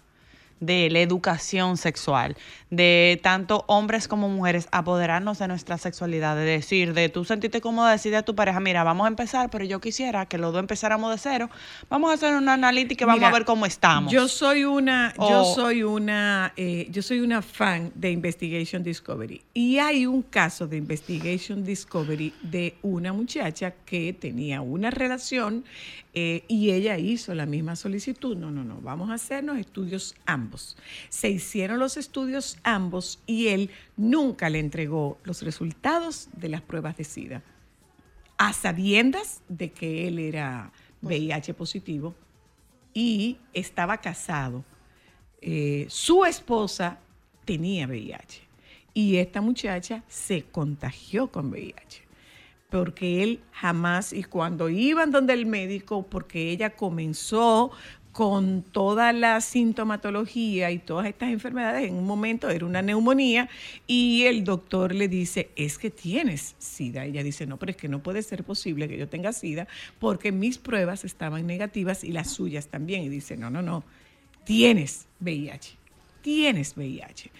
de 0.60 0.88
la 0.90 1.00
educación 1.00 1.76
sexual, 1.76 2.36
de 2.70 3.20
tanto 3.22 3.64
hombres 3.68 4.08
como 4.08 4.28
mujeres 4.28 4.68
apoderarnos 4.72 5.38
de 5.38 5.48
nuestra 5.48 5.78
sexualidad, 5.78 6.36
de 6.36 6.44
decir, 6.44 6.94
de 6.94 7.08
tú 7.08 7.24
sentirte 7.24 7.60
cómoda, 7.60 7.92
decirle 7.92 8.18
a 8.18 8.22
tu 8.22 8.34
pareja, 8.34 8.58
mira, 8.60 8.82
vamos 8.84 9.04
a 9.04 9.08
empezar, 9.08 9.50
pero 9.50 9.64
yo 9.64 9.80
quisiera 9.80 10.26
que 10.26 10.38
los 10.38 10.52
dos 10.52 10.60
empezáramos 10.60 11.10
de 11.12 11.18
cero, 11.18 11.50
vamos 11.90 12.10
a 12.10 12.14
hacer 12.14 12.34
una 12.34 12.54
analítica 12.54 13.04
y 13.04 13.06
vamos 13.06 13.20
Mira, 13.20 13.28
a 13.28 13.32
ver 13.32 13.44
cómo 13.44 13.66
estamos. 13.66 14.12
Yo 14.12 14.28
soy 14.28 14.64
una, 14.64 15.14
yo 15.18 15.44
soy 15.44 15.82
una, 15.82 16.52
eh, 16.56 16.86
yo 16.90 17.02
soy 17.02 17.20
una 17.20 17.42
fan 17.42 17.92
de 17.94 18.10
Investigation 18.10 18.82
Discovery. 18.82 19.42
Y 19.52 19.78
hay 19.78 20.06
un 20.06 20.22
caso 20.22 20.66
de 20.66 20.76
Investigation 20.76 21.64
Discovery 21.64 22.32
de 22.42 22.76
una 22.82 23.12
muchacha 23.12 23.74
que 23.84 24.12
tenía 24.12 24.60
una 24.60 24.90
relación 24.90 25.64
eh, 26.18 26.44
y 26.48 26.70
ella 26.70 26.96
hizo 26.96 27.34
la 27.34 27.44
misma 27.44 27.76
solicitud. 27.76 28.38
No, 28.38 28.50
no, 28.50 28.64
no, 28.64 28.80
vamos 28.80 29.10
a 29.10 29.14
hacernos 29.14 29.58
estudios 29.58 30.14
ambos. 30.24 30.78
Se 31.10 31.28
hicieron 31.28 31.78
los 31.78 31.98
estudios 31.98 32.56
ambos 32.62 33.20
y 33.26 33.48
él 33.48 33.68
nunca 33.98 34.48
le 34.48 34.60
entregó 34.60 35.18
los 35.24 35.42
resultados 35.42 36.30
de 36.32 36.48
las 36.48 36.62
pruebas 36.62 36.96
de 36.96 37.04
SIDA. 37.04 37.42
A 38.38 38.54
sabiendas 38.54 39.42
de 39.50 39.72
que 39.72 40.08
él 40.08 40.18
era 40.18 40.72
VIH 41.02 41.52
positivo 41.52 42.14
y 42.94 43.36
estaba 43.52 43.98
casado. 43.98 44.64
Eh, 45.42 45.84
su 45.90 46.24
esposa 46.24 46.98
tenía 47.44 47.86
VIH 47.86 48.40
y 48.94 49.16
esta 49.16 49.42
muchacha 49.42 50.02
se 50.08 50.44
contagió 50.44 51.30
con 51.30 51.50
VIH 51.50 52.05
porque 52.70 53.22
él 53.22 53.40
jamás, 53.52 54.12
y 54.12 54.24
cuando 54.24 54.68
iban 54.68 55.10
donde 55.10 55.32
el 55.32 55.46
médico, 55.46 56.06
porque 56.08 56.50
ella 56.50 56.70
comenzó 56.70 57.70
con 58.16 58.62
toda 58.62 59.12
la 59.12 59.42
sintomatología 59.42 60.70
y 60.70 60.78
todas 60.78 61.06
estas 61.06 61.28
enfermedades, 61.28 61.86
en 61.90 61.96
un 61.96 62.06
momento 62.06 62.48
era 62.48 62.64
una 62.64 62.80
neumonía 62.80 63.50
y 63.86 64.22
el 64.22 64.42
doctor 64.42 64.94
le 64.94 65.06
dice, 65.06 65.50
es 65.54 65.76
que 65.76 65.90
tienes 65.90 66.54
SIDA. 66.58 67.04
Ella 67.04 67.22
dice, 67.22 67.46
no, 67.46 67.58
pero 67.58 67.72
es 67.72 67.76
que 67.76 67.88
no 67.88 68.02
puede 68.02 68.22
ser 68.22 68.42
posible 68.42 68.88
que 68.88 68.96
yo 68.96 69.06
tenga 69.06 69.34
SIDA 69.34 69.68
porque 69.98 70.32
mis 70.32 70.56
pruebas 70.56 71.04
estaban 71.04 71.46
negativas 71.46 72.04
y 72.04 72.12
las 72.12 72.30
suyas 72.30 72.68
también. 72.68 73.02
Y 73.02 73.10
dice, 73.10 73.36
no, 73.36 73.50
no, 73.50 73.60
no, 73.60 73.84
tienes 74.44 75.08
VIH, 75.20 75.76
tienes 76.22 76.74
VIH. 76.74 77.30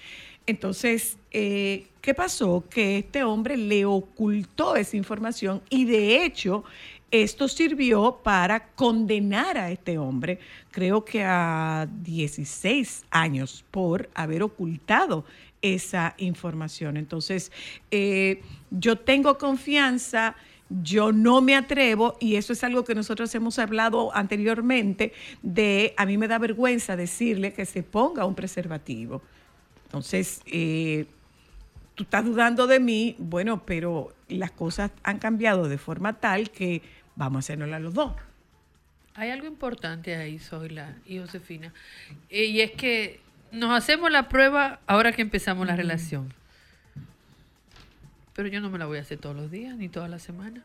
Entonces, 0.47 1.19
eh, 1.33 1.89
¿qué 2.01 2.15
pasó? 2.15 2.65
Que 2.71 2.99
este 2.99 3.25
hombre 3.25 3.57
le 3.57 3.85
ocultó 3.85 4.77
esa 4.77 4.97
información 4.97 5.63
y 5.71 5.85
de 5.85 6.25
hecho 6.25 6.65
esto 7.11 7.49
sirvió 7.49 8.21
para 8.23 8.69
condenar 8.75 9.57
a 9.59 9.71
este 9.71 9.97
hombre, 9.97 10.39
creo 10.71 11.05
que 11.05 11.23
a 11.25 11.89
16 12.03 13.05
años 13.11 13.65
por 13.71 14.11
haber 14.15 14.43
ocultado 14.43 15.25
esa 15.63 16.15
información. 16.19 16.97
Entonces, 16.97 17.53
eh, 17.91 18.43
yo 18.71 18.97
tengo 18.97 19.39
confianza. 19.39 20.37
Yo 20.69 21.13
no 21.13 21.43
me 21.43 21.55
atrevo, 21.55 22.17
y 22.19 22.35
eso 22.35 22.53
es 22.53 22.65
algo 22.65 22.83
que 22.83 22.97
nosotros 22.97 23.33
hemos 23.37 23.61
hablado 23.61 24.13
anteriormente, 24.13 25.13
de 25.41 25.95
a 25.97 26.05
mí 26.07 26.19
me 26.19 26.27
da 26.27 26.39
vergüenza 26.39 26.97
decirle 26.97 27.53
que 27.53 27.65
se 27.67 27.85
ponga 27.85 28.27
un 28.27 28.35
preservativo. 28.35 29.23
Entonces, 29.97 30.43
eh, 30.47 31.07
tú 31.95 32.03
estás 32.03 32.25
dudando 32.25 32.67
de 32.67 32.79
mí, 32.79 33.17
bueno, 33.19 33.65
pero 33.65 34.15
las 34.29 34.51
cosas 34.51 34.91
han 35.03 35.19
cambiado 35.19 35.69
de 35.69 35.79
forma 35.79 36.21
tal 36.21 36.51
que 36.51 36.83
vamos 37.17 37.37
a 37.37 37.41
hacernosla 37.41 37.79
los 37.79 37.95
dos. 37.95 38.13
Hay 39.15 39.31
algo 39.31 39.47
importante 39.47 40.15
ahí, 40.15 40.39
Zoila 40.39 40.95
y 41.07 41.19
Josefina, 41.19 41.73
eh, 42.29 42.45
y 42.45 42.61
es 42.61 42.73
que 42.73 43.21
nos 43.51 43.71
hacemos 43.71 44.13
la 44.13 44.29
prueba 44.29 44.81
ahora 44.87 45.13
que 45.13 45.23
empezamos 45.23 45.67
la 45.67 45.75
relación. 45.75 46.35
Pero 48.35 48.49
yo 48.49 48.61
no 48.61 48.69
me 48.69 48.79
la 48.79 48.85
voy 48.85 48.99
a 48.99 49.01
hacer 49.01 49.17
todos 49.17 49.35
los 49.35 49.51
días, 49.51 49.75
ni 49.79 49.89
todas 49.89 50.11
las 50.11 50.21
semanas. 50.21 50.63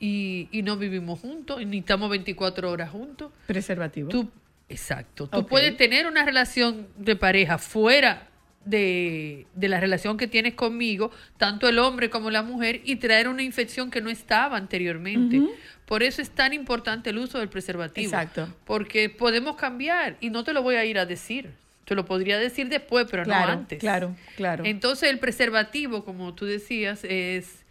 y, 0.00 0.48
y 0.50 0.62
no 0.62 0.78
vivimos 0.78 1.20
juntos, 1.20 1.64
ni 1.66 1.80
estamos 1.80 2.08
24 2.08 2.70
horas 2.70 2.88
juntos. 2.88 3.30
Preservativo. 3.46 4.08
Tú, 4.08 4.30
exacto. 4.70 5.26
Tú 5.26 5.46
puedes 5.46 5.76
tener 5.76 6.06
una 6.06 6.24
relación 6.24 6.88
de 6.96 7.16
pareja 7.16 7.58
fuera 7.58 8.29
de, 8.64 9.46
de 9.54 9.68
la 9.68 9.80
relación 9.80 10.16
que 10.16 10.26
tienes 10.26 10.54
conmigo, 10.54 11.10
tanto 11.38 11.68
el 11.68 11.78
hombre 11.78 12.10
como 12.10 12.30
la 12.30 12.42
mujer, 12.42 12.80
y 12.84 12.96
traer 12.96 13.28
una 13.28 13.42
infección 13.42 13.90
que 13.90 14.00
no 14.00 14.10
estaba 14.10 14.56
anteriormente. 14.56 15.40
Por 15.86 16.02
eso 16.02 16.22
es 16.22 16.30
tan 16.30 16.52
importante 16.52 17.10
el 17.10 17.18
uso 17.18 17.38
del 17.38 17.48
preservativo. 17.48 18.06
Exacto. 18.06 18.48
Porque 18.64 19.08
podemos 19.10 19.56
cambiar 19.56 20.16
y 20.20 20.30
no 20.30 20.44
te 20.44 20.52
lo 20.52 20.62
voy 20.62 20.76
a 20.76 20.84
ir 20.84 20.98
a 20.98 21.06
decir. 21.06 21.50
Te 21.84 21.96
lo 21.96 22.04
podría 22.04 22.38
decir 22.38 22.68
después, 22.68 23.06
pero 23.10 23.24
Claro, 23.24 23.46
no 23.46 23.52
antes. 23.60 23.80
claro, 23.80 24.14
claro. 24.36 24.64
Entonces 24.64 25.10
el 25.10 25.18
preservativo, 25.18 26.04
como 26.04 26.32
tú 26.34 26.46
decías, 26.46 27.02
es, 27.02 27.64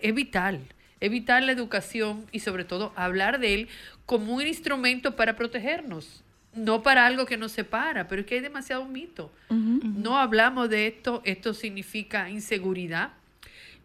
es 0.00 0.14
vital. 0.14 0.60
Es 1.00 1.10
vital 1.10 1.46
la 1.46 1.52
educación 1.52 2.26
y 2.30 2.38
sobre 2.38 2.64
todo 2.64 2.92
hablar 2.94 3.40
de 3.40 3.54
él 3.54 3.68
como 4.06 4.34
un 4.34 4.46
instrumento 4.46 5.16
para 5.16 5.34
protegernos, 5.34 6.22
no 6.54 6.82
para 6.82 7.06
algo 7.06 7.26
que 7.26 7.36
nos 7.36 7.52
separa, 7.52 8.08
pero 8.08 8.20
es 8.20 8.26
que 8.26 8.36
hay 8.36 8.40
demasiado 8.40 8.84
mito. 8.84 9.32
No 9.48 10.18
hablamos 10.18 10.68
de 10.68 10.86
esto, 10.86 11.22
esto 11.24 11.54
significa 11.54 12.30
inseguridad. 12.30 13.12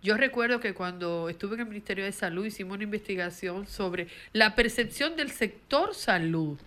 Yo 0.04 0.16
recuerdo 0.16 0.60
que 0.60 0.74
cuando 0.74 1.28
estuve 1.30 1.56
en 1.56 1.62
el 1.62 1.68
Ministerio 1.68 2.06
de 2.06 2.12
Salud 2.12 2.46
hicimos 2.46 2.76
una 2.76 2.84
investigación 2.84 3.68
sobre 3.68 4.08
la 4.32 4.56
percepción 4.56 5.16
del 5.16 5.32
sector 5.32 5.96
salud 5.96 6.58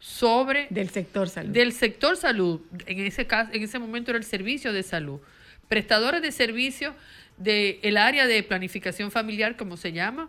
sobre 0.00 0.68
del 0.70 0.90
sector 0.90 1.28
salud. 1.28 1.50
del 1.50 1.72
sector 1.72 2.16
salud 2.16 2.60
en 2.86 3.00
ese 3.00 3.26
caso 3.26 3.50
en 3.52 3.64
ese 3.64 3.80
momento 3.80 4.12
era 4.12 4.18
el 4.18 4.24
servicio 4.24 4.72
de 4.72 4.84
salud 4.84 5.18
prestadores 5.66 6.22
de 6.22 6.30
servicios 6.30 6.94
del 7.36 7.80
el 7.82 7.96
área 7.96 8.28
de 8.28 8.44
planificación 8.44 9.10
familiar 9.10 9.56
como 9.56 9.76
se 9.76 9.90
llama 9.90 10.28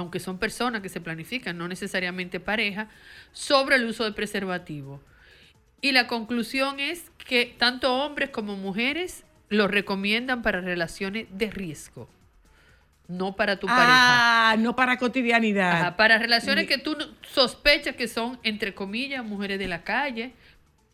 aunque 0.00 0.20
son 0.20 0.38
personas 0.38 0.82
que 0.82 0.88
se 0.88 1.00
planifican 1.00 1.56
no 1.56 1.68
necesariamente 1.68 2.40
pareja 2.40 2.88
sobre 3.32 3.76
el 3.76 3.84
uso 3.84 4.04
de 4.04 4.12
preservativo 4.12 5.00
y 5.80 5.92
la 5.92 6.06
conclusión 6.06 6.80
es 6.80 7.10
que 7.26 7.54
tanto 7.56 7.94
hombres 7.94 8.30
como 8.30 8.56
mujeres 8.56 9.24
lo 9.48 9.68
recomiendan 9.68 10.42
para 10.42 10.60
relaciones 10.60 11.26
de 11.30 11.50
riesgo 11.50 12.08
no 13.08 13.34
para 13.34 13.58
tu 13.58 13.66
pareja 13.66 14.52
Ah, 14.52 14.56
no 14.56 14.74
para 14.74 14.96
cotidianidad. 14.96 15.72
Ajá, 15.72 15.96
para 15.96 16.18
relaciones 16.18 16.66
que 16.66 16.78
tú 16.78 16.96
sospechas 17.22 17.96
que 17.96 18.08
son, 18.08 18.38
entre 18.42 18.74
comillas, 18.74 19.24
mujeres 19.24 19.58
de 19.58 19.68
la 19.68 19.82
calle, 19.82 20.32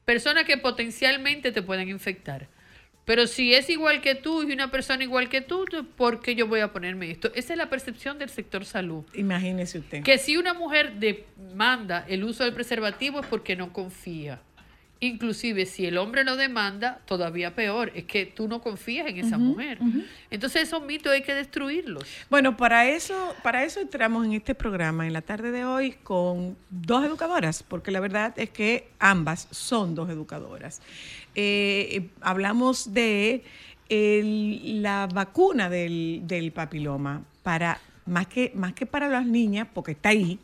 personas 0.04 0.44
que 0.44 0.56
potencialmente 0.56 1.52
te 1.52 1.62
pueden 1.62 1.88
infectar. 1.88 2.48
Pero 3.06 3.28
si 3.28 3.54
es 3.54 3.70
igual 3.70 4.00
que 4.00 4.16
tú 4.16 4.42
y 4.42 4.52
una 4.52 4.68
persona 4.72 5.04
igual 5.04 5.28
que 5.28 5.40
tú, 5.40 5.64
¿por 5.96 6.20
qué 6.20 6.34
yo 6.34 6.48
voy 6.48 6.58
a 6.58 6.72
ponerme 6.72 7.08
esto? 7.08 7.30
Esa 7.36 7.52
es 7.52 7.56
la 7.56 7.70
percepción 7.70 8.18
del 8.18 8.28
sector 8.30 8.64
salud. 8.64 9.04
Imagínese 9.14 9.78
usted. 9.78 10.02
Que 10.02 10.18
si 10.18 10.36
una 10.36 10.54
mujer 10.54 10.94
demanda 10.94 12.04
el 12.08 12.24
uso 12.24 12.42
del 12.42 12.52
preservativo 12.52 13.20
es 13.20 13.26
porque 13.26 13.54
no 13.54 13.72
confía. 13.72 14.40
Inclusive 14.98 15.66
si 15.66 15.86
el 15.86 15.98
hombre 15.98 16.24
lo 16.24 16.36
demanda, 16.36 17.00
todavía 17.04 17.54
peor, 17.54 17.92
es 17.94 18.04
que 18.04 18.26
tú 18.26 18.48
no 18.48 18.60
confías 18.60 19.06
en 19.06 19.18
esa 19.18 19.36
mujer. 19.36 19.78
Entonces 20.30 20.62
esos 20.62 20.82
mitos 20.82 21.12
hay 21.12 21.22
que 21.22 21.34
destruirlos. 21.34 22.08
Bueno, 22.30 22.56
para 22.56 22.88
eso, 22.88 23.36
para 23.42 23.62
eso 23.62 23.78
entramos 23.78 24.24
en 24.24 24.32
este 24.32 24.54
programa 24.54 25.06
en 25.06 25.12
la 25.12 25.20
tarde 25.20 25.52
de 25.52 25.66
hoy 25.66 25.92
con 25.92 26.56
dos 26.70 27.04
educadoras, 27.04 27.62
porque 27.62 27.90
la 27.90 28.00
verdad 28.00 28.32
es 28.36 28.48
que 28.48 28.88
ambas 28.98 29.48
son 29.50 29.94
dos 29.94 30.08
educadoras. 30.08 30.80
Eh, 31.36 32.08
hablamos 32.22 32.92
de 32.92 33.44
la 33.88 35.06
vacuna 35.06 35.70
del, 35.70 36.22
del 36.24 36.50
papiloma 36.50 37.22
para 37.44 37.78
más 38.06 38.26
que 38.26 38.50
más 38.54 38.72
que 38.72 38.86
para 38.86 39.08
las 39.08 39.26
niñas, 39.26 39.68
porque 39.72 39.92
está 39.92 40.08
ahí, 40.08 40.38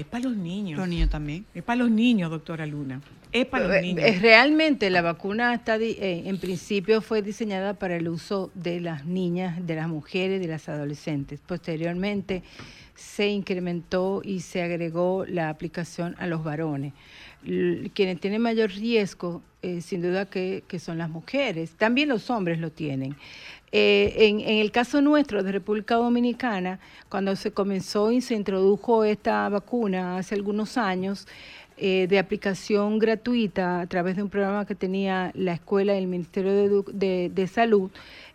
es 0.00 0.06
para 0.06 0.24
los 0.24 0.36
niños. 0.36 0.78
Los 0.78 0.88
niños 0.88 1.10
también. 1.10 1.44
Es 1.54 1.62
para 1.62 1.76
los 1.76 1.90
niños, 1.90 2.30
doctora 2.30 2.66
Luna. 2.66 3.00
Es 3.32 3.46
para 3.46 3.68
los 3.68 3.76
Eh, 3.76 3.82
niños. 3.82 4.04
eh, 4.04 4.18
Realmente 4.20 4.90
la 4.90 5.02
vacuna 5.02 5.54
está 5.54 5.76
eh, 5.76 6.22
en 6.26 6.38
principio 6.38 7.00
fue 7.00 7.22
diseñada 7.22 7.74
para 7.74 7.96
el 7.96 8.08
uso 8.08 8.50
de 8.54 8.80
las 8.80 9.04
niñas, 9.06 9.64
de 9.66 9.76
las 9.76 9.88
mujeres, 9.88 10.40
de 10.40 10.48
las 10.48 10.68
adolescentes. 10.68 11.40
Posteriormente 11.46 12.42
se 12.96 13.28
incrementó 13.28 14.20
y 14.24 14.40
se 14.40 14.62
agregó 14.62 15.24
la 15.26 15.48
aplicación 15.48 16.16
a 16.18 16.26
los 16.26 16.42
varones. 16.42 16.92
Quienes 17.94 18.20
tienen 18.20 18.42
mayor 18.42 18.70
riesgo, 18.70 19.42
eh, 19.62 19.80
sin 19.80 20.02
duda 20.02 20.26
que, 20.26 20.62
que 20.68 20.78
son 20.78 20.98
las 20.98 21.08
mujeres. 21.08 21.70
También 21.78 22.08
los 22.10 22.28
hombres 22.28 22.58
lo 22.58 22.70
tienen. 22.70 23.16
Eh, 23.72 24.14
en, 24.28 24.40
en 24.40 24.56
el 24.58 24.72
caso 24.72 25.00
nuestro 25.00 25.42
de 25.44 25.52
República 25.52 25.94
Dominicana, 25.94 26.80
cuando 27.08 27.36
se 27.36 27.52
comenzó 27.52 28.10
y 28.10 28.20
se 28.20 28.34
introdujo 28.34 29.04
esta 29.04 29.48
vacuna 29.48 30.16
hace 30.18 30.34
algunos 30.34 30.76
años, 30.76 31.28
eh, 31.82 32.06
de 32.10 32.18
aplicación 32.18 32.98
gratuita 32.98 33.80
a 33.80 33.86
través 33.86 34.16
de 34.16 34.22
un 34.22 34.28
programa 34.28 34.66
que 34.66 34.74
tenía 34.74 35.30
la 35.34 35.52
escuela 35.54 35.94
y 35.94 35.98
el 35.98 36.08
Ministerio 36.08 36.52
de, 36.52 36.68
Edu- 36.70 36.92
de- 36.92 37.30
de 37.32 37.46
Salud, 37.46 37.90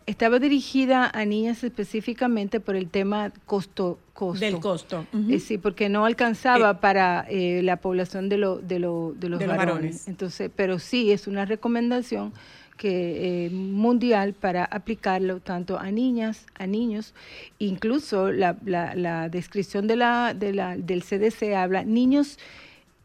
estaba 0.08 0.40
dirigida 0.40 1.12
a 1.14 1.26
niñas 1.26 1.64
específicamente 1.64 2.60
por 2.60 2.76
el 2.76 2.90
tema 2.90 3.32
costo. 3.46 4.00
costo. 4.14 4.44
Del 4.44 4.60
costo. 4.60 5.06
Eh, 5.30 5.40
sí, 5.40 5.58
porque 5.60 5.90
no 5.90 6.06
alcanzaba 6.06 6.80
para 6.80 7.26
eh, 7.30 7.62
la 7.62 7.76
población 7.78 8.30
de, 8.30 8.38
lo- 8.38 8.58
de, 8.60 8.80
lo- 8.80 9.14
de 9.16 9.30
los 9.30 9.40
De 9.40 9.48
los 9.48 9.58
varones. 9.58 9.76
varones. 9.76 10.08
Entonces, 10.08 10.50
pero 10.56 10.80
sí 10.80 11.12
es 11.12 11.28
una 11.28 11.46
recomendación 11.46 12.34
que 12.78 13.46
eh, 13.46 13.50
mundial 13.52 14.34
para 14.34 14.66
aplicarlo 14.66 15.40
tanto 15.40 15.80
a 15.80 15.92
niñas, 15.92 16.46
a 16.56 16.68
niños, 16.68 17.14
incluso 17.60 18.32
la, 18.32 18.58
la- 18.66 18.96
la 18.96 19.30
descripción 19.30 19.88
de 19.88 19.96
la, 19.96 20.34
de 20.34 20.54
la, 20.54 20.76
del 20.78 21.02
CDC 21.04 21.54
habla 21.56 21.84
niños 21.84 22.38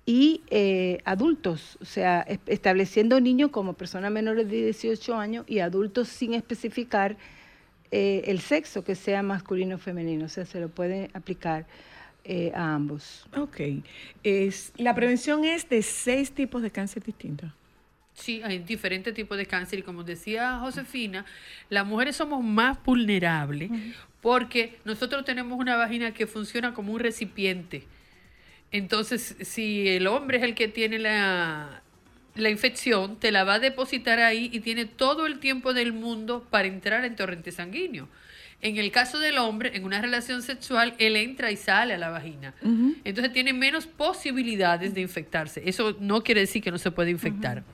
y 0.06 0.42
eh, 0.50 0.98
adultos, 1.04 1.78
o 1.80 1.84
sea, 1.84 2.22
es- 2.22 2.40
estableciendo 2.46 3.20
niños 3.20 3.50
como 3.50 3.74
personas 3.74 4.10
menores 4.10 4.50
de 4.50 4.64
18 4.64 5.14
años 5.14 5.44
y 5.46 5.60
adultos 5.60 6.08
sin 6.08 6.34
especificar 6.34 7.16
eh, 7.92 8.22
el 8.26 8.40
sexo, 8.40 8.82
que 8.84 8.94
sea 8.94 9.22
masculino 9.22 9.76
o 9.76 9.78
femenino, 9.78 10.24
o 10.26 10.28
sea, 10.28 10.46
se 10.46 10.58
lo 10.60 10.68
puede 10.68 11.10
aplicar 11.12 11.66
eh, 12.24 12.52
a 12.54 12.74
ambos. 12.74 13.26
Ok. 13.36 13.60
Es, 14.24 14.72
la 14.76 14.94
prevención 14.94 15.44
es 15.44 15.68
de 15.68 15.82
seis 15.82 16.32
tipos 16.32 16.60
de 16.62 16.70
cáncer 16.70 17.02
distintos. 17.04 17.50
Sí, 18.20 18.42
hay 18.44 18.58
diferentes 18.58 19.14
tipos 19.14 19.38
de 19.38 19.46
cáncer 19.46 19.78
y 19.78 19.82
como 19.82 20.04
decía 20.04 20.58
Josefina, 20.58 21.24
las 21.70 21.86
mujeres 21.86 22.16
somos 22.16 22.44
más 22.44 22.82
vulnerables 22.84 23.70
porque 24.20 24.78
nosotros 24.84 25.24
tenemos 25.24 25.58
una 25.58 25.76
vagina 25.76 26.12
que 26.12 26.26
funciona 26.26 26.74
como 26.74 26.92
un 26.92 27.00
recipiente. 27.00 27.84
Entonces, 28.72 29.36
si 29.40 29.88
el 29.88 30.06
hombre 30.06 30.38
es 30.38 30.44
el 30.44 30.54
que 30.54 30.68
tiene 30.68 30.98
la, 30.98 31.82
la 32.34 32.50
infección, 32.50 33.18
te 33.18 33.32
la 33.32 33.44
va 33.44 33.54
a 33.54 33.58
depositar 33.58 34.20
ahí 34.20 34.50
y 34.52 34.60
tiene 34.60 34.84
todo 34.84 35.26
el 35.26 35.38
tiempo 35.38 35.72
del 35.72 35.92
mundo 35.92 36.46
para 36.50 36.68
entrar 36.68 37.04
en 37.04 37.16
torrente 37.16 37.52
sanguíneo. 37.52 38.08
En 38.62 38.76
el 38.76 38.90
caso 38.90 39.18
del 39.18 39.38
hombre, 39.38 39.74
en 39.74 39.84
una 39.84 40.02
relación 40.02 40.42
sexual, 40.42 40.94
él 40.98 41.16
entra 41.16 41.50
y 41.50 41.56
sale 41.56 41.94
a 41.94 41.98
la 41.98 42.10
vagina. 42.10 42.54
Entonces 43.04 43.32
tiene 43.32 43.54
menos 43.54 43.86
posibilidades 43.86 44.92
de 44.92 45.00
infectarse. 45.00 45.62
Eso 45.64 45.96
no 45.98 46.22
quiere 46.22 46.42
decir 46.42 46.62
que 46.62 46.70
no 46.70 46.76
se 46.76 46.90
puede 46.90 47.10
infectar. 47.10 47.64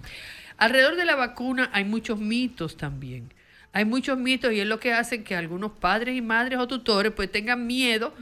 Alrededor 0.58 0.96
de 0.96 1.04
la 1.04 1.16
vacuna 1.16 1.70
hay 1.72 1.84
muchos 1.84 2.18
mitos 2.18 2.76
también. 2.76 3.32
Hay 3.72 3.84
muchos 3.84 4.18
mitos 4.18 4.52
y 4.52 4.60
es 4.60 4.66
lo 4.66 4.80
que 4.80 4.92
hace 4.92 5.22
que 5.22 5.36
algunos 5.36 5.72
padres 5.72 6.16
y 6.16 6.22
madres 6.22 6.58
o 6.58 6.66
tutores 6.66 7.12
pues 7.12 7.30
tengan 7.30 7.66
miedo 7.66 8.14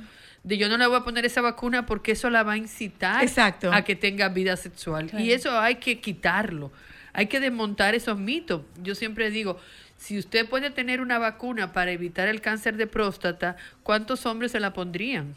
de 0.43 0.59
yo 0.59 0.69
no 0.69 0.77
le 0.77 0.87
voy 0.87 0.97
a 0.97 1.01
poner 1.01 1.25
esa 1.25 1.41
vacuna 1.41 1.87
porque 1.87 2.13
eso 2.13 2.29
la 2.31 2.43
va 2.43 2.53
a 2.53 2.57
incitar 2.57 3.23
Exacto. 3.23 3.73
a 3.73 3.83
que 3.83 3.97
tenga 3.97 4.29
vida 4.29 4.57
sexual. 4.57 5.09
Claro. 5.09 5.25
Y 5.25 5.33
eso 5.33 5.59
hay 5.59 5.77
que 5.77 6.01
quitarlo. 6.01 6.71
Hay 7.13 7.27
que 7.27 7.41
desmontar 7.41 7.95
esos 7.95 8.19
mitos. 8.19 8.63
Yo 8.83 8.95
siempre 8.95 9.31
digo, 9.31 9.59
si 9.97 10.19
usted 10.19 10.47
puede 10.47 10.71
tener 10.71 11.01
una 11.01 11.19
vacuna 11.19 11.73
para 11.73 11.93
evitar 11.93 12.29
el 12.29 12.41
cáncer 12.41 12.77
de 12.77 12.87
próstata, 12.87 13.57
¿cuántos 13.83 14.27
hombres 14.27 14.53
se 14.53 14.61
la 14.61 14.73
pondrían? 14.73 15.35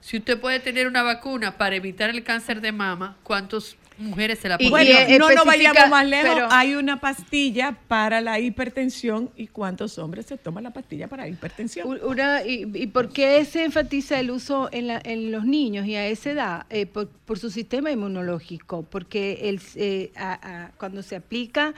Si 0.00 0.16
usted 0.16 0.40
puede 0.40 0.60
tener 0.60 0.86
una 0.86 1.02
vacuna 1.02 1.58
para 1.58 1.76
evitar 1.76 2.08
el 2.10 2.22
cáncer 2.22 2.60
de 2.60 2.72
mama, 2.72 3.16
¿cuántas 3.22 3.76
mujeres 4.02 4.38
se 4.40 4.48
la 4.48 4.56
Y 4.58 4.68
pondrían? 4.70 5.06
bueno, 5.06 5.28
no 5.28 5.34
nos 5.34 5.44
vayamos 5.44 5.88
más 5.90 6.06
lejos. 6.06 6.30
pero- 6.34 6.48
Hay 6.50 6.74
una 6.74 7.00
pastilla 7.00 7.76
para 7.88 8.20
la 8.20 8.38
hipertensión. 8.40 9.30
¿Y 9.36 9.46
cuántos 9.46 9.98
hombres 9.98 10.26
se 10.26 10.36
toman 10.36 10.64
la 10.64 10.72
pastilla 10.72 11.08
para 11.08 11.26
hipertensión? 11.28 11.88
U- 11.88 12.06
Una, 12.08 12.44
y, 12.44 12.70
¿Y 12.74 12.86
por 12.88 13.08
qué 13.10 13.44
se 13.44 13.64
enfatiza 13.64 14.18
el 14.20 14.30
uso 14.30 14.68
en, 14.72 14.86
la- 14.88 15.00
en 15.04 15.30
los 15.32 15.44
niños 15.44 15.86
y 15.86 15.94
a 15.96 16.06
esa 16.06 16.30
edad? 16.30 16.66
Eh, 16.70 16.86
por, 16.86 17.08
por 17.08 17.38
su 17.38 17.50
sistema 17.50 17.90
inmunológico, 17.90 18.82
porque 18.82 19.48
el, 19.48 19.60
eh, 19.76 20.12
a- 20.16 20.64
a- 20.66 20.70
cuando 20.78 21.02
se 21.02 21.16
aplica 21.16 21.74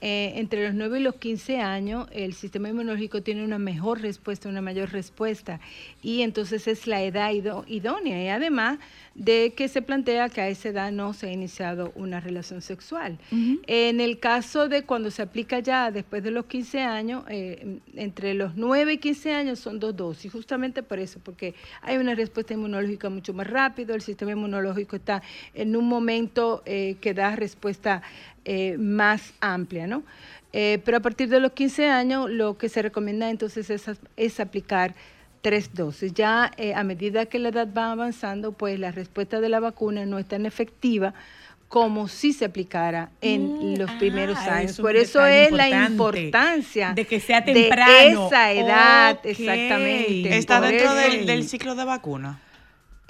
eh, 0.00 0.32
entre 0.36 0.64
los 0.66 0.74
9 0.74 1.00
y 1.00 1.02
los 1.02 1.16
15 1.16 1.60
años, 1.60 2.08
el 2.12 2.32
sistema 2.32 2.70
inmunológico 2.70 3.22
tiene 3.22 3.44
una 3.44 3.58
mejor 3.58 4.00
respuesta, 4.00 4.48
una 4.48 4.62
mayor 4.62 4.90
respuesta, 4.90 5.60
y 6.02 6.22
entonces 6.22 6.66
es 6.68 6.86
la 6.86 7.02
edad 7.02 7.30
idónea, 7.32 8.24
y 8.24 8.28
además 8.28 8.78
de 9.14 9.52
que 9.54 9.68
se 9.68 9.82
plantea 9.82 10.28
que 10.30 10.40
a 10.40 10.48
esa 10.48 10.70
edad 10.70 10.92
no 10.92 11.12
se 11.12 11.28
ha 11.28 11.32
iniciado 11.32 11.92
una 11.94 12.20
relación 12.20 12.62
sexual. 12.62 13.18
En 13.66 14.00
el 14.00 14.18
caso 14.18 14.68
de 14.68 14.84
cuando 14.84 15.10
se 15.10 15.20
aplica 15.20 15.58
ya 15.58 15.90
después 15.90 16.22
de 16.22 16.30
los 16.30 16.46
15 16.46 16.80
años, 16.80 17.24
eh, 17.28 17.80
entre 17.96 18.34
los 18.34 18.56
9 18.56 18.94
y 18.94 18.98
15 18.98 19.34
años 19.34 19.58
son 19.58 19.78
dos 19.80 19.96
dosis, 19.96 20.32
justamente 20.32 20.82
por 20.82 20.98
eso, 20.98 21.20
porque 21.22 21.54
hay 21.82 21.98
una 21.98 22.14
respuesta 22.14 22.54
inmunológica 22.54 23.10
mucho 23.10 23.34
más 23.34 23.46
rápido, 23.46 23.94
el 23.94 24.02
sistema 24.02 24.32
inmunológico 24.32 24.96
está 24.96 25.22
en 25.54 25.76
un 25.76 25.86
momento 25.86 26.62
eh, 26.64 26.96
que 27.00 27.12
da 27.12 27.36
respuesta 27.36 28.02
eh, 28.44 28.76
más 28.78 29.32
amplia, 29.40 29.86
¿no? 29.86 30.02
Eh, 30.52 30.80
pero 30.84 30.96
a 30.96 31.00
partir 31.00 31.28
de 31.28 31.38
los 31.40 31.52
15 31.52 31.88
años 31.88 32.28
lo 32.28 32.58
que 32.58 32.68
se 32.68 32.82
recomienda 32.82 33.30
entonces 33.30 33.70
es, 33.70 33.84
es 34.16 34.40
aplicar 34.40 34.94
tres 35.42 35.74
dosis. 35.74 36.12
Ya 36.12 36.50
eh, 36.56 36.74
a 36.74 36.84
medida 36.84 37.26
que 37.26 37.38
la 37.38 37.50
edad 37.50 37.68
va 37.76 37.92
avanzando, 37.92 38.52
pues 38.52 38.78
la 38.78 38.90
respuesta 38.90 39.40
de 39.40 39.48
la 39.48 39.60
vacuna 39.60 40.06
no 40.06 40.18
es 40.18 40.26
tan 40.26 40.46
efectiva 40.46 41.14
como 41.68 42.08
si 42.08 42.32
se 42.32 42.46
aplicara 42.46 43.10
en 43.20 43.78
los 43.78 43.88
primeros 43.92 44.36
ah, 44.38 44.56
años. 44.56 44.72
eso 44.72 44.82
Por 44.82 44.96
eso 44.96 45.24
es 45.24 45.52
la 45.52 45.86
importancia 45.86 46.92
de 46.94 47.06
que 47.06 47.20
sea 47.20 47.44
temprano. 47.44 47.92
de 47.92 48.26
esa 48.26 48.52
edad, 48.52 49.20
exactamente. 49.22 50.36
Está 50.36 50.58
Por 50.58 50.68
dentro 50.68 50.94
del, 50.94 51.26
del 51.26 51.48
ciclo 51.48 51.76
de 51.76 51.84
vacuna. 51.84 52.40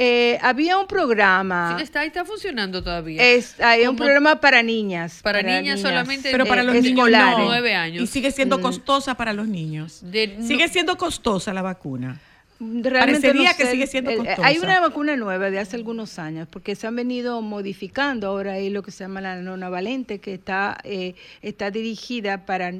Eh, 0.03 0.39
había 0.41 0.79
un 0.79 0.87
programa. 0.87 1.75
Sí, 1.77 1.83
está, 1.83 2.05
está 2.05 2.25
funcionando 2.25 2.83
todavía. 2.83 3.23
Es, 3.23 3.61
hay 3.61 3.87
un 3.87 3.97
programa 3.97 4.41
para 4.41 4.63
niñas. 4.63 5.21
Para 5.23 5.43
niñas 5.43 5.81
solamente 5.83 6.31
Pero 6.33 6.47
para 6.47 6.63
eh, 6.63 6.65
los 6.65 6.75
niños 6.77 6.89
escolares. 6.89 7.39
no. 7.39 7.45
Nueve 7.45 7.75
años. 7.75 8.03
Y 8.03 8.07
sigue 8.07 8.31
siendo 8.31 8.57
Mm. 8.59 8.63
costosa 8.63 9.15
para 9.15 9.35
los 9.35 9.47
niños. 9.47 10.03
sigue 10.41 10.69
siendo 10.69 10.97
costosa 10.97 11.53
la 11.53 11.61
vacuna. 11.61 12.19
Realmente 12.63 12.99
Parecería 13.29 13.51
no 13.53 13.57
que 13.57 13.65
sé, 13.65 13.71
sigue 13.73 13.87
siendo 13.87 14.15
costosa. 14.17 14.47
Hay 14.47 14.59
una 14.59 14.81
vacuna 14.81 15.17
nueva 15.17 15.51
de 15.51 15.59
hace 15.59 15.77
algunos 15.77 16.19
años, 16.19 16.47
porque 16.51 16.75
se 16.77 16.87
han 16.87 16.97
venido 16.97 17.41
modificando. 17.43 18.27
Ahora 18.29 18.53
hay 18.55 18.71
lo 18.71 18.83
que 18.83 18.91
se 18.91 19.05
llama 19.05 19.21
la 19.21 19.37
nonavalente, 19.37 20.19
que 20.19 20.33
está, 20.35 20.79
eh, 20.85 21.15
está 21.43 21.71
dirigida 21.71 22.47
para 22.47 22.71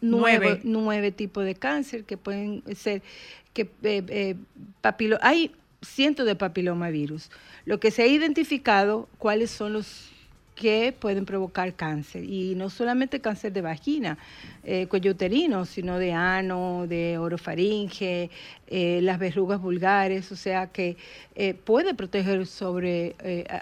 Nueve. 0.00 0.60
nueve 0.64 1.12
tipos 1.12 1.44
de 1.44 1.54
cáncer 1.54 2.04
que 2.04 2.16
pueden 2.16 2.62
ser 2.76 3.02
que 3.52 3.62
eh, 3.82 4.02
eh, 4.08 4.34
papilo- 4.82 5.18
hay 5.22 5.50
cientos 5.82 6.26
de 6.26 6.36
papilomavirus. 6.36 7.30
Lo 7.64 7.80
que 7.80 7.90
se 7.90 8.02
ha 8.02 8.06
identificado, 8.06 9.08
cuáles 9.18 9.50
son 9.50 9.72
los 9.72 10.10
que 10.60 10.94
pueden 10.98 11.24
provocar 11.24 11.72
cáncer. 11.74 12.24
Y 12.24 12.54
no 12.54 12.68
solamente 12.68 13.20
cáncer 13.20 13.52
de 13.52 13.62
vagina, 13.62 14.18
eh, 14.62 14.86
cuello 14.88 15.12
uterino, 15.12 15.64
sino 15.64 15.98
de 15.98 16.12
ano, 16.12 16.86
de 16.86 17.16
orofaringe, 17.16 18.30
eh, 18.66 19.00
las 19.02 19.18
verrugas 19.18 19.60
vulgares, 19.60 20.30
o 20.32 20.36
sea 20.36 20.66
que 20.66 20.98
eh, 21.34 21.54
puede 21.54 21.94
proteger 21.94 22.46
sobre 22.46 23.16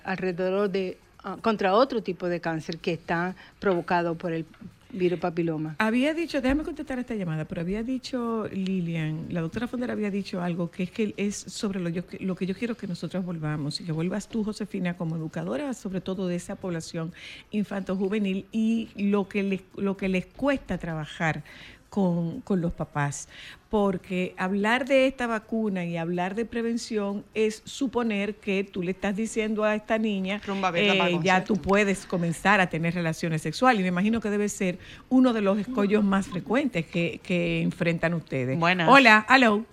alrededor 0.04 0.70
de 0.70 0.98
ah, 1.22 1.36
contra 1.40 1.74
otro 1.74 2.02
tipo 2.02 2.26
de 2.28 2.40
cáncer 2.40 2.78
que 2.78 2.94
está 2.94 3.36
provocado 3.60 4.16
por 4.16 4.32
el 4.32 4.44
virus 4.90 5.20
papiloma. 5.20 5.76
Había 5.78 6.14
dicho, 6.14 6.40
déjame 6.40 6.62
contestar 6.64 6.98
esta 6.98 7.14
llamada, 7.14 7.44
pero 7.46 7.60
había 7.60 7.82
dicho 7.82 8.46
Lilian, 8.52 9.26
la 9.30 9.40
doctora 9.40 9.66
Fondera 9.68 9.92
había 9.92 10.10
dicho 10.10 10.40
algo 10.42 10.70
que 10.70 10.84
es 10.84 10.90
que 10.90 11.14
es 11.16 11.36
sobre 11.36 11.80
lo, 11.80 11.88
yo- 11.88 12.04
lo 12.20 12.34
que 12.36 12.46
yo 12.46 12.54
quiero 12.54 12.76
que 12.76 12.86
nosotros 12.86 13.24
volvamos 13.24 13.80
y 13.80 13.84
que 13.84 13.92
vuelvas 13.92 14.28
tú, 14.28 14.44
Josefina, 14.44 14.96
como 14.96 15.16
educadora, 15.16 15.74
sobre 15.74 16.00
todo 16.00 16.26
de 16.26 16.36
esa 16.36 16.56
población 16.56 17.12
infanto-juvenil 17.50 18.46
y 18.52 18.88
lo 18.96 19.28
que 19.28 19.42
les, 19.42 19.60
lo 19.76 19.96
que 19.96 20.08
les 20.08 20.26
cuesta 20.26 20.78
trabajar 20.78 21.44
con, 21.88 22.40
con 22.42 22.60
los 22.60 22.72
papás. 22.72 23.28
Porque 23.70 24.34
hablar 24.38 24.86
de 24.86 25.06
esta 25.06 25.26
vacuna 25.26 25.84
y 25.84 25.98
hablar 25.98 26.34
de 26.34 26.46
prevención 26.46 27.24
es 27.34 27.62
suponer 27.66 28.36
que 28.36 28.64
tú 28.64 28.82
le 28.82 28.92
estás 28.92 29.14
diciendo 29.14 29.62
a 29.64 29.74
esta 29.74 29.98
niña, 29.98 30.40
para 30.60 30.78
eh, 30.78 31.18
ya 31.22 31.44
tú 31.44 31.56
puedes 31.56 32.06
comenzar 32.06 32.60
a 32.60 32.70
tener 32.70 32.94
relaciones 32.94 33.42
sexuales. 33.42 33.80
Y 33.80 33.82
me 33.82 33.88
imagino 33.88 34.20
que 34.20 34.30
debe 34.30 34.48
ser 34.48 34.78
uno 35.10 35.34
de 35.34 35.42
los 35.42 35.58
escollos 35.58 36.02
más 36.02 36.28
frecuentes 36.28 36.86
que, 36.86 37.20
que 37.22 37.60
enfrentan 37.60 38.14
ustedes. 38.14 38.58
Buenas. 38.58 38.88
Hola, 38.88 39.26
hello. 39.28 39.64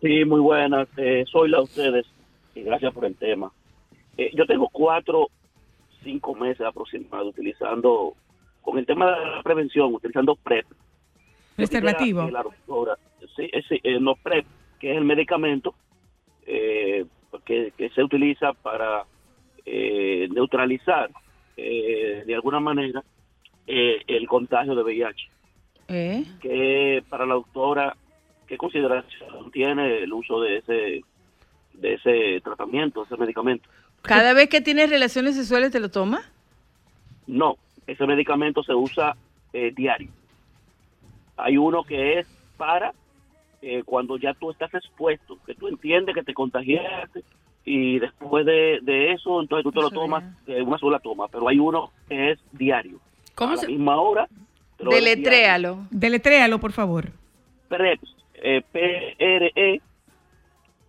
Sí, 0.00 0.24
muy 0.24 0.40
buenas. 0.40 0.86
Eh, 0.96 1.24
soy 1.32 1.48
la 1.48 1.58
de 1.58 1.64
ustedes 1.64 2.06
y 2.54 2.62
gracias 2.62 2.92
por 2.92 3.04
el 3.04 3.16
tema. 3.16 3.50
Eh, 4.16 4.30
yo 4.34 4.46
tengo 4.46 4.68
cuatro, 4.68 5.28
cinco 6.04 6.34
meses 6.34 6.60
aproximadamente 6.60 7.40
utilizando, 7.40 8.14
con 8.62 8.78
el 8.78 8.86
tema 8.86 9.06
de 9.06 9.26
la 9.36 9.42
prevención, 9.42 9.94
utilizando 9.94 10.36
PrEP. 10.36 10.66
Preservativo. 11.56 12.28
la 12.30 12.42
doctora, 12.42 12.98
sí, 13.36 13.48
eh, 13.52 13.62
sí, 13.68 13.80
no 14.00 14.16
PrEP, 14.16 14.46
que 14.78 14.90
es 14.90 14.96
el 14.96 15.04
medicamento 15.04 15.74
eh, 16.46 17.04
que, 17.44 17.72
que 17.76 17.90
se 17.90 18.02
utiliza 18.02 18.52
para 18.52 19.04
eh, 19.64 20.28
neutralizar 20.30 21.10
eh, 21.56 22.24
de 22.26 22.34
alguna 22.34 22.60
manera 22.60 23.02
eh, 23.66 24.02
el 24.06 24.26
contagio 24.26 24.74
de 24.74 24.82
VIH. 24.82 25.30
¿Eh? 25.86 26.24
que 26.40 27.04
para 27.10 27.26
la 27.26 27.34
doctora, 27.34 27.94
¿qué 28.46 28.56
consideración 28.56 29.50
tiene 29.52 29.98
el 29.98 30.12
uso 30.14 30.40
de 30.40 30.56
ese 30.56 31.02
de 31.74 31.94
ese 31.94 32.40
tratamiento, 32.42 33.04
ese 33.04 33.16
medicamento? 33.16 33.68
Cada 34.00 34.32
vez 34.32 34.48
que 34.48 34.60
tienes 34.60 34.88
relaciones 34.88 35.36
sexuales 35.36 35.72
te 35.72 35.80
lo 35.80 35.90
tomas. 35.90 36.30
No, 37.26 37.56
ese 37.86 38.06
medicamento 38.06 38.62
se 38.62 38.74
usa 38.74 39.16
eh, 39.52 39.72
diario. 39.74 40.08
Hay 41.36 41.56
uno 41.56 41.82
que 41.84 42.18
es 42.20 42.26
para 42.56 42.92
eh, 43.62 43.82
cuando 43.84 44.16
ya 44.18 44.34
tú 44.34 44.50
estás 44.50 44.72
expuesto, 44.74 45.38
que 45.46 45.54
tú 45.54 45.68
entiendes 45.68 46.14
que 46.14 46.22
te 46.22 46.34
contagiaste 46.34 47.22
y 47.64 47.98
después 47.98 48.44
de, 48.44 48.78
de 48.82 49.12
eso, 49.12 49.40
entonces 49.40 49.64
tú 49.64 49.72
te 49.72 49.80
lo 49.80 49.90
tomas 49.90 50.22
eh, 50.46 50.60
una 50.62 50.76
sola 50.78 50.98
toma, 50.98 51.28
pero 51.28 51.48
hay 51.48 51.58
uno 51.58 51.90
que 52.08 52.32
es 52.32 52.38
diario. 52.52 53.00
¿Cómo 53.34 53.54
a 53.54 53.56
se- 53.56 53.66
la 53.66 53.70
misma 53.72 53.96
hora. 54.00 54.28
Deletréalo. 54.78 55.86
Deletréalo, 55.90 56.58
por 56.60 56.72
favor. 56.72 57.10
PREPS, 57.68 58.14
eh, 58.34 58.62
P-R-E, 58.70 59.80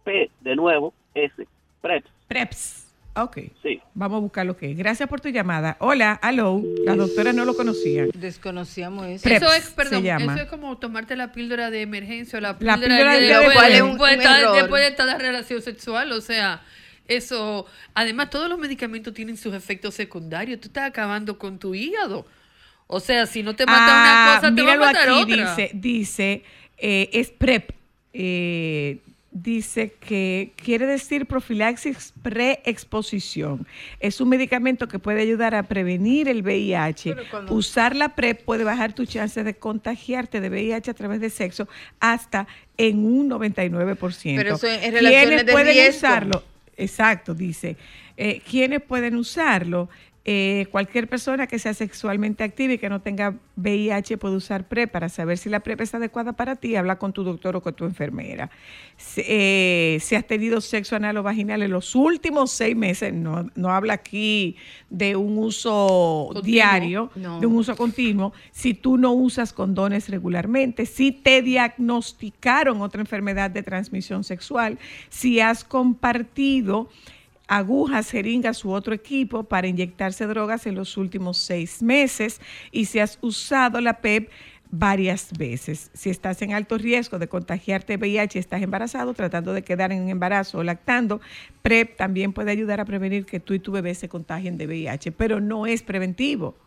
P 0.04 0.30
de 0.42 0.56
nuevo, 0.56 0.94
S, 1.14 1.48
PREPS. 1.82 2.10
PREPS. 2.28 2.85
Ok. 3.16 3.38
Sí. 3.64 3.80
Vamos 3.94 4.18
a 4.18 4.20
buscar 4.20 4.46
lo 4.46 4.58
que 4.58 4.72
es. 4.72 4.78
Gracias 4.78 5.08
por 5.08 5.22
tu 5.22 5.30
llamada. 5.30 5.78
Hola, 5.80 6.20
hello. 6.22 6.62
La 6.86 6.96
doctora 6.96 7.32
no 7.34 7.46
lo 7.46 7.56
conocía. 7.56 8.06
Desconocíamos 8.14 9.06
eso. 9.08 9.24
PrEPS 9.24 9.42
eso 9.46 9.54
es, 9.54 9.70
perdón, 9.70 10.02
se 10.02 10.06
llama. 10.08 10.34
eso 10.34 10.44
es 10.44 10.50
como 10.50 10.78
tomarte 10.78 11.16
la 11.16 11.32
píldora 11.32 11.72
de 11.72 11.82
emergencia 11.82 12.38
o 12.40 12.42
la 12.42 12.50
La 12.60 12.76
píldora, 12.78 12.80
píldora 12.98 13.14
de, 13.14 13.20
de- 13.22 13.28
de- 13.28 13.34
un- 13.38 13.46
después, 13.48 13.74
de 13.74 13.82
un 13.84 14.22
estar- 14.22 14.40
error. 14.42 14.56
después 14.58 14.98
de 14.98 15.18
relación 15.18 15.62
sexual, 15.62 16.12
o 16.12 16.20
sea, 16.22 16.62
eso, 17.08 17.66
además 17.94 18.30
todos 18.32 18.50
los 18.50 18.60
medicamentos 18.60 19.14
tienen 19.14 19.38
sus 19.38 19.54
efectos 19.54 19.94
secundarios, 19.96 20.60
tú 20.60 20.68
estás 20.68 20.86
acabando 20.90 21.38
con 21.38 21.58
tu 21.60 21.74
hígado. 21.74 22.26
O 22.88 23.00
sea, 23.00 23.26
si 23.28 23.44
no 23.44 23.56
te 23.56 23.66
mata 23.66 23.86
Ah, 23.88 24.40
una 24.42 24.42
cosa, 24.42 24.56
te 24.56 24.62
va 24.62 24.74
a 24.74 24.78
matar 24.78 25.10
aquí, 25.10 25.22
otra. 25.34 25.56
Dice, 25.56 25.72
dice 25.74 26.44
eh, 26.78 27.10
es 27.14 27.32
PrEP. 27.32 27.72
Eh, 28.14 29.00
dice 29.46 29.92
que 30.00 30.54
quiere 30.56 30.86
decir 30.86 31.26
profilaxis 31.26 32.14
preexposición. 32.22 33.68
Es 34.00 34.22
un 34.22 34.30
medicamento 34.30 34.88
que 34.88 34.98
puede 34.98 35.22
ayudar 35.22 35.56
a 35.56 35.64
prevenir 35.64 36.30
el 36.30 36.42
VIH. 36.42 37.16
Usar 37.50 37.96
la 37.98 38.16
PrEP 38.16 38.44
puede 38.44 38.64
bajar 38.64 38.94
tus 38.94 39.10
chances 39.10 39.44
de 39.44 39.54
contagiarte 39.56 40.40
de 40.40 40.50
VIH 40.50 40.92
a 40.92 40.94
través 40.94 41.20
de 41.20 41.30
sexo 41.30 41.68
hasta 42.00 42.48
en 42.78 43.06
un 43.06 43.28
99%. 43.30 44.36
Pero 44.38 44.56
eso 44.56 44.68
en- 44.68 44.84
en 44.84 44.94
relaciones 44.94 45.28
¿Quiénes 45.28 45.46
de 45.46 45.52
pueden 45.52 45.74
riesgo. 45.74 45.98
usarlo? 45.98 46.44
Exacto, 46.78 47.34
dice. 47.34 47.76
Eh, 48.18 48.42
¿Quiénes 48.50 48.82
pueden 48.82 49.16
usarlo? 49.18 49.90
Eh, 50.28 50.66
cualquier 50.72 51.08
persona 51.08 51.46
que 51.46 51.60
sea 51.60 51.76
sexualmente 51.76 52.44
activa 52.44 52.74
y 52.74 52.78
que 52.80 52.90
no 52.90 53.00
tenga 53.00 53.36
VIH 53.58 54.18
puede 54.18 54.36
usar 54.36 54.68
PrEP 54.68 54.92
para 54.92 55.08
saber 55.08 55.38
si 55.38 55.50
la 55.50 55.60
PrEP 55.60 55.82
es 55.82 55.94
adecuada 55.94 56.34
para 56.34 56.56
ti. 56.56 56.76
Habla 56.76 56.98
con 56.98 57.14
tu 57.14 57.24
doctor 57.24 57.56
o 57.56 57.62
con 57.62 57.76
tu 57.76 57.86
enfermera. 57.86 58.50
Si, 58.98 59.22
eh, 59.24 60.00
si 60.02 60.16
has 60.16 60.26
tenido 60.26 60.62
sexo 60.62 60.96
anal 60.96 61.18
o 61.18 61.22
vaginal 61.24 61.62
en 61.62 61.70
los 61.70 61.94
últimos 61.94 62.50
seis 62.50 62.76
meses, 62.76 63.14
no, 63.14 63.52
no 63.54 63.70
habla 63.70 63.94
aquí 63.94 64.56
de 64.90 65.16
un 65.16 65.38
uso 65.38 66.30
Continuo. 66.34 66.42
diario, 66.44 67.12
No. 67.16 67.40
de 67.40 67.46
un 67.46 67.56
uso 67.58 67.76
continuo. 67.76 68.34
Si 68.52 68.74
tú 68.74 68.98
no 68.98 69.12
usas 69.14 69.54
condones 69.54 70.10
regularmente, 70.10 70.88
si 70.88 71.12
te 71.12 71.44
diagnosticaron 71.44 72.82
otra 72.82 73.02
enfermedad 73.02 73.52
de 73.52 73.62
transmisión 73.62 74.24
sexual, 74.24 74.80
si 75.10 75.40
has 75.40 75.64
compartido 75.64 76.90
agujas, 77.48 78.10
jeringas 78.12 78.64
u 78.66 78.72
otro 78.72 78.94
equipo 78.94 79.44
para 79.44 79.68
inyectarse 79.68 80.26
drogas 80.28 80.66
en 80.66 80.76
los 80.76 80.98
últimos 80.98 81.38
seis 81.38 81.82
meses 81.84 82.42
y 82.72 82.86
si 82.86 83.00
has 83.00 83.18
usado 83.22 83.82
la 83.82 84.02
PEP 84.02 84.30
varias 84.72 85.30
veces. 85.38 85.92
Si 85.94 86.10
estás 86.10 86.42
en 86.42 86.54
alto 86.54 86.78
riesgo 86.78 87.20
de 87.20 87.28
contagiarte 87.28 87.98
VIH 87.98 88.38
y 88.38 88.42
estás 88.42 88.62
embarazado, 88.62 89.14
tratando 89.14 89.54
de 89.54 89.62
quedar 89.64 89.92
en 89.92 90.10
embarazo 90.10 90.58
o 90.58 90.64
lactando, 90.64 91.22
PrEP 91.62 91.96
también 91.96 92.34
puede 92.34 92.52
ayudar 92.52 92.82
a 92.82 92.86
prevenir 92.86 93.26
que 93.26 93.40
tú 93.40 93.54
y 93.54 93.60
tu 93.60 93.72
bebé 93.72 93.94
se 93.96 94.10
contagien 94.10 94.58
de 94.58 94.66
VIH, 94.66 95.12
pero 95.12 95.40
no 95.40 95.66
es 95.68 95.84
preventivo. 95.84 96.58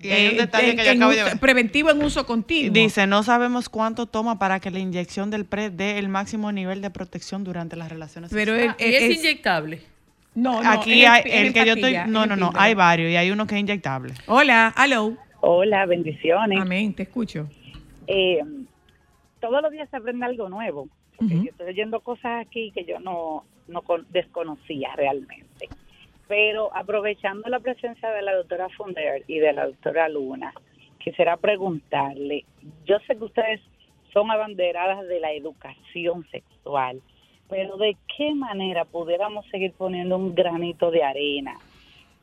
Y 0.00 0.08
hay 0.10 0.26
un 0.30 0.34
Eh, 0.34 0.36
detalle 0.38 0.70
en- 0.72 0.76
que 0.76 0.84
yo 0.84 0.90
en 0.90 0.96
acabo 0.98 1.12
de 1.14 1.22
ver. 1.22 1.38
Preventivo 1.38 1.90
en 1.90 2.02
uso 2.02 2.26
continuo. 2.26 2.72
Dice, 2.74 3.06
no 3.06 3.22
sabemos 3.22 3.68
cuánto 3.68 4.06
toma 4.06 4.36
para 4.36 4.58
que 4.58 4.72
la 4.72 4.80
inyección 4.80 5.30
del 5.30 5.44
PrEP 5.44 5.74
dé 5.74 5.98
el 6.00 6.08
máximo 6.08 6.50
nivel 6.50 6.82
de 6.82 6.90
protección 6.90 7.44
durante 7.44 7.76
las 7.76 7.88
relaciones 7.88 8.30
Pero 8.32 8.52
sexuales. 8.56 8.76
Ah, 8.80 8.84
y 8.84 8.94
es, 8.96 9.18
inyectable. 9.18 9.80
No, 10.34 10.62
no, 10.62 10.70
Aquí 10.70 11.04
hay 11.04 11.22
el 11.26 11.52
que 11.52 11.66
yo 11.66 11.74
estoy, 11.74 11.94
no, 12.06 12.24
no, 12.26 12.36
no, 12.36 12.50
hay 12.54 12.74
varios 12.74 13.10
y 13.10 13.16
hay 13.16 13.30
uno 13.30 13.46
que 13.46 13.54
es 13.56 13.60
inyectable. 13.60 14.14
Hola, 14.26 14.72
hello. 14.82 15.12
Hola, 15.40 15.84
bendiciones. 15.86 16.58
Amén, 16.60 16.94
te 16.94 17.02
escucho. 17.02 17.48
Eh, 18.06 18.40
todos 19.40 19.60
los 19.62 19.70
días 19.72 19.88
se 19.90 19.96
aprende 19.96 20.24
algo 20.24 20.48
nuevo. 20.48 20.88
porque 21.16 21.34
Yo 21.36 21.50
estoy 21.50 21.68
oyendo 21.68 22.00
cosas 22.00 22.46
aquí 22.46 22.70
que 22.72 22.84
yo 22.84 22.98
no, 23.00 23.44
no 23.68 23.82
con- 23.82 24.06
desconocía 24.10 24.90
realmente. 24.96 25.68
Pero 26.28 26.74
aprovechando 26.74 27.48
la 27.50 27.60
presencia 27.60 28.10
de 28.10 28.22
la 28.22 28.34
doctora 28.34 28.68
Funder 28.70 29.24
y 29.26 29.38
de 29.38 29.52
la 29.52 29.66
doctora 29.66 30.08
Luna, 30.08 30.54
quisiera 30.98 31.36
preguntarle, 31.36 32.44
yo 32.86 32.98
sé 33.06 33.16
que 33.18 33.24
ustedes 33.24 33.60
son 34.12 34.30
abanderadas 34.30 35.06
de 35.08 35.20
la 35.20 35.32
educación 35.32 36.26
sexual, 36.30 37.00
pero 37.48 37.76
¿de 37.76 37.96
qué 38.16 38.34
manera 38.34 38.84
pudiéramos 38.84 39.46
seguir 39.46 39.72
poniendo 39.72 40.16
un 40.16 40.34
granito 40.34 40.90
de 40.90 41.02
arena 41.02 41.58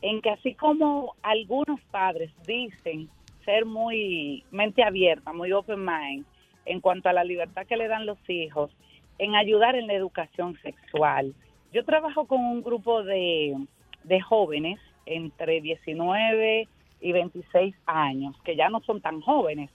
en 0.02 0.22
que 0.22 0.30
así 0.30 0.56
como 0.56 1.16
algunos 1.22 1.80
padres 1.91 2.32
dicen 2.46 3.10
ser 3.46 3.66
muy 3.66 4.44
mente 4.52 4.84
abierta, 4.84 5.34
muy 5.34 5.52
open 5.52 5.84
mind 5.84 6.26
en 6.66 6.82
cuanto 6.82 7.10
a 7.10 7.14
la 7.14 7.24
libertad 7.24 7.66
que 7.66 7.78
le 7.78 7.88
dan 7.88 8.06
los 8.06 8.18
hijos, 8.30 8.72
en 9.18 9.36
ayudar 9.36 9.76
en 9.76 9.88
la 9.88 9.94
educación 9.94 10.58
sexual, 10.62 11.34
Yo 11.72 11.86
trabajo 11.86 12.26
con 12.26 12.40
un 12.41 12.64
grupo 12.64 13.04
de, 13.04 13.56
de 14.04 14.22
jóvenes 14.22 14.80
entre 15.06 15.62
19 15.62 16.68
y 17.02 17.12
26 17.12 17.76
años, 17.86 18.36
que 18.44 18.56
ya 18.56 18.70
no 18.70 18.82
son 18.82 19.02
tan 19.02 19.22
jóvenes, 19.22 19.70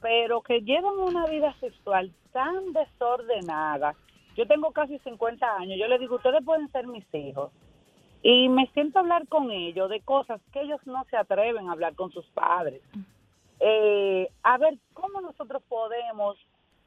pero 0.00 0.40
que 0.40 0.62
llevan 0.62 0.98
una 0.98 1.26
vida 1.26 1.54
sexual 1.60 2.12
tan 2.32 2.72
desordenada. 2.72 3.94
Yo 4.36 4.46
tengo 4.46 4.72
casi 4.72 4.98
50 4.98 5.56
años, 5.56 5.78
yo 5.78 5.86
les 5.88 6.00
digo, 6.00 6.16
ustedes 6.16 6.44
pueden 6.44 6.70
ser 6.72 6.86
mis 6.86 7.04
hijos. 7.14 7.50
Y 8.22 8.48
me 8.48 8.66
siento 8.68 8.98
a 8.98 9.02
hablar 9.02 9.26
con 9.28 9.50
ellos 9.50 9.90
de 9.90 10.00
cosas 10.00 10.40
que 10.52 10.62
ellos 10.62 10.80
no 10.86 11.04
se 11.10 11.16
atreven 11.16 11.68
a 11.68 11.72
hablar 11.72 11.94
con 11.94 12.12
sus 12.12 12.24
padres. 12.26 12.80
Eh, 13.58 14.28
a 14.42 14.58
ver, 14.58 14.78
¿cómo 14.94 15.20
nosotros 15.20 15.62
podemos 15.68 16.36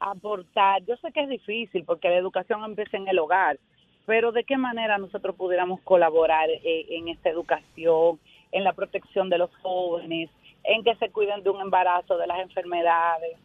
aportar? 0.00 0.84
Yo 0.86 0.96
sé 0.96 1.12
que 1.12 1.22
es 1.22 1.28
difícil 1.28 1.84
porque 1.84 2.08
la 2.08 2.16
educación 2.16 2.64
empieza 2.64 2.96
en 2.96 3.08
el 3.08 3.18
hogar, 3.18 3.58
pero 4.06 4.32
¿de 4.32 4.44
qué 4.44 4.56
manera 4.56 4.98
nosotros 4.98 5.36
pudiéramos 5.36 5.80
colaborar 5.82 6.48
eh, 6.48 6.86
en 6.90 7.08
esta 7.08 7.28
educación, 7.28 8.18
en 8.52 8.64
la 8.64 8.72
protección 8.72 9.28
de 9.28 9.38
los 9.38 9.54
jóvenes, 9.56 10.30
en 10.64 10.84
que 10.84 10.94
se 10.96 11.10
cuiden 11.10 11.42
de 11.42 11.50
un 11.50 11.60
embarazo, 11.60 12.16
de 12.16 12.26
las 12.26 12.40
enfermedades? 12.40 13.38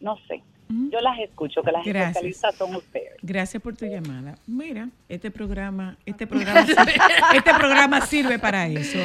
No 0.00 0.16
sé. 0.28 0.42
Yo 0.90 1.00
las 1.00 1.18
escucho, 1.20 1.62
que 1.62 1.72
las 1.72 1.84
Gracias. 1.84 2.08
especialistas 2.16 2.54
son 2.56 2.76
ustedes. 2.76 3.14
Gracias 3.22 3.62
por 3.62 3.76
tu 3.76 3.86
llamada. 3.86 4.36
Mira, 4.46 4.88
este 5.08 5.30
programa, 5.30 5.96
este 6.06 6.26
programa, 6.26 6.60
este 7.34 7.54
programa 7.54 8.06
sirve 8.06 8.38
para 8.38 8.66
eso. 8.66 8.98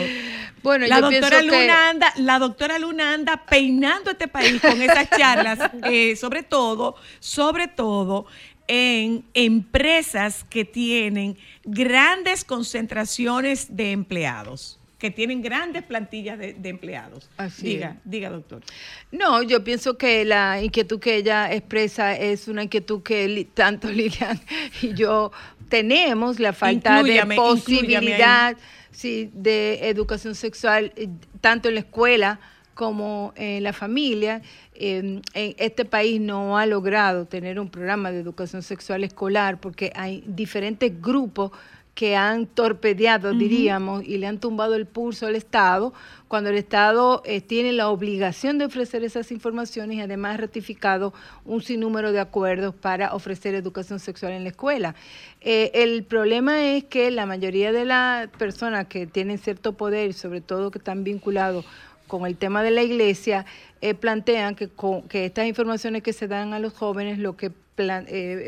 Bueno, 0.64 0.88
la 0.88 1.00
yo 1.00 1.10
doctora 1.12 1.40
que- 1.40 1.46
Luna 1.46 1.90
anda, 1.90 2.14
la 2.18 2.40
doctora 2.40 2.80
Luna 2.80 3.14
anda 3.14 3.44
peinando 3.50 4.12
este 4.12 4.28
país 4.28 4.60
con 4.62 4.82
esas 4.82 5.10
charlas, 5.10 5.60
eh, 5.84 6.16
sobre 6.16 6.44
todo, 6.44 6.96
sobre 7.20 7.68
todo 7.68 8.26
en 8.68 9.24
empresas 9.34 10.44
que 10.50 10.66
tienen 10.66 11.38
grandes 11.64 12.44
concentraciones 12.44 13.76
de 13.78 13.92
empleados, 13.92 14.77
que 14.98 15.12
tienen 15.12 15.42
grandes 15.42 15.84
plantillas 15.84 16.40
de, 16.40 16.54
de 16.54 16.70
empleados. 16.70 17.30
Así 17.38 17.68
diga, 17.68 17.98
es. 18.04 18.12
diga, 18.12 18.30
doctor. 18.32 18.64
No, 19.12 19.44
yo 19.44 19.64
pienso 19.64 19.98
que 19.98 20.26
la 20.26 20.62
inquietud 20.64 21.00
que 21.00 21.18
ella 21.18 21.54
expresa 21.54 22.16
es 22.18 22.48
una 22.48 22.64
inquietud 22.64 23.04
que 23.04 23.28
li- 23.28 23.46
tanto 23.46 23.90
Lilian 23.92 24.40
y 24.82 24.94
yo 24.94 25.32
tenemos, 25.70 26.40
la 26.40 26.54
falta 26.54 27.04
de 27.04 27.24
posibilidad 27.36 28.56
sí, 28.92 29.30
de 29.34 29.88
educación 29.90 30.34
sexual, 30.36 30.92
eh, 30.96 31.08
tanto 31.42 31.70
en 31.70 31.76
la 31.76 31.82
escuela 31.82 32.40
como 32.74 33.34
en 33.36 33.64
la 33.64 33.74
familia. 33.74 34.42
Eh, 34.74 35.20
en 35.34 35.56
este 35.58 35.86
país 35.86 36.22
no 36.22 36.58
ha 36.58 36.66
logrado 36.66 37.26
tener 37.26 37.60
un 37.60 37.70
programa 37.70 38.12
de 38.12 38.20
educación 38.20 38.62
sexual 38.64 39.04
escolar 39.04 39.60
porque 39.60 39.92
hay 39.96 40.24
diferentes 40.28 40.92
grupos 41.02 41.52
que 41.98 42.16
han 42.16 42.46
torpedeado, 42.46 43.34
diríamos, 43.34 44.04
y 44.04 44.20
le 44.20 44.28
han 44.28 44.40
tumbado 44.40 44.76
el 44.76 44.86
pulso 44.86 45.26
al 45.26 45.36
Estado, 45.36 45.96
cuando 46.28 46.52
el 46.52 46.56
Estado 46.58 47.24
eh, 47.26 47.42
tiene 47.42 47.74
la 47.74 47.90
obligación 47.90 48.60
de 48.60 48.66
ofrecer 48.66 49.04
esas 49.04 49.32
informaciones 49.32 49.98
y 49.98 50.02
además 50.02 50.36
ha 50.36 50.38
ratificado 50.42 51.12
un 51.44 51.64
sinnúmero 51.64 52.12
de 52.12 52.20
acuerdos 52.20 52.76
para 52.76 53.16
ofrecer 53.16 53.56
educación 53.56 53.98
sexual 54.00 54.34
en 54.34 54.44
la 54.44 54.50
escuela. 54.50 54.94
Eh, 55.42 55.72
el 55.74 56.04
problema 56.04 56.64
es 56.66 56.84
que 56.84 57.10
la 57.10 57.26
mayoría 57.26 57.72
de 57.72 57.86
las 57.86 58.28
personas 58.28 58.86
que 58.86 59.08
tienen 59.08 59.40
cierto 59.40 59.74
poder, 59.74 60.14
sobre 60.14 60.42
todo 60.42 60.70
que 60.70 60.78
están 60.78 61.04
vinculados 61.04 61.66
con 62.08 62.28
el 62.28 62.38
tema 62.38 62.62
de 62.62 62.70
la 62.70 62.84
iglesia, 62.84 63.48
eh, 63.82 63.96
plantean 63.96 64.54
que, 64.54 64.68
con- 64.68 65.02
que 65.10 65.26
estas 65.26 65.48
informaciones 65.48 66.04
que 66.04 66.14
se 66.14 66.28
dan 66.28 66.54
a 66.54 66.60
los 66.60 66.74
jóvenes 66.74 67.18
lo 67.18 67.36
que 67.36 67.50
plan- 67.50 68.06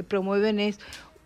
promueven 0.08 0.60
es 0.60 0.80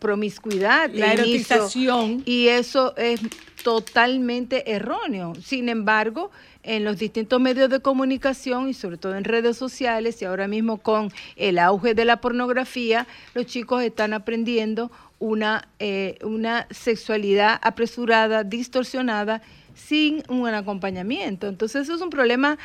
promiscuidad, 0.04 0.92
La 0.94 1.14
inicio, 1.16 1.56
erotización. 1.56 2.24
y 2.26 2.50
eso 2.50 2.94
es 2.98 3.22
totalmente 3.64 4.72
erróneo. 4.74 5.34
Sin 5.42 5.70
embargo, 5.70 6.30
en 6.62 6.84
los 6.84 6.98
distintos 7.00 7.40
medios 7.40 7.70
de 7.70 7.80
comunicación 7.80 8.68
y 8.70 8.74
sobre 8.74 8.98
todo 8.98 9.16
en 9.16 9.24
redes 9.24 9.56
sociales 9.58 10.22
y 10.22 10.26
ahora 10.26 10.48
mismo 10.48 10.78
con 10.78 11.10
el 11.38 11.58
auge 11.58 11.94
de 11.96 12.04
la 12.04 12.18
pornografía, 12.18 13.08
los 13.34 13.46
chicos 13.46 13.82
están 13.82 14.14
aprendiendo 14.14 14.92
una, 15.20 15.70
eh, 15.80 16.20
una 16.22 16.68
sexualidad 16.70 17.60
apresurada, 17.64 18.44
distorsionada, 18.44 19.42
sin 19.74 20.22
un 20.28 20.48
acompañamiento. 20.50 21.48
Entonces 21.48 21.84
eso 21.84 21.96
es 21.96 22.02
un 22.02 22.10
problema 22.10 22.58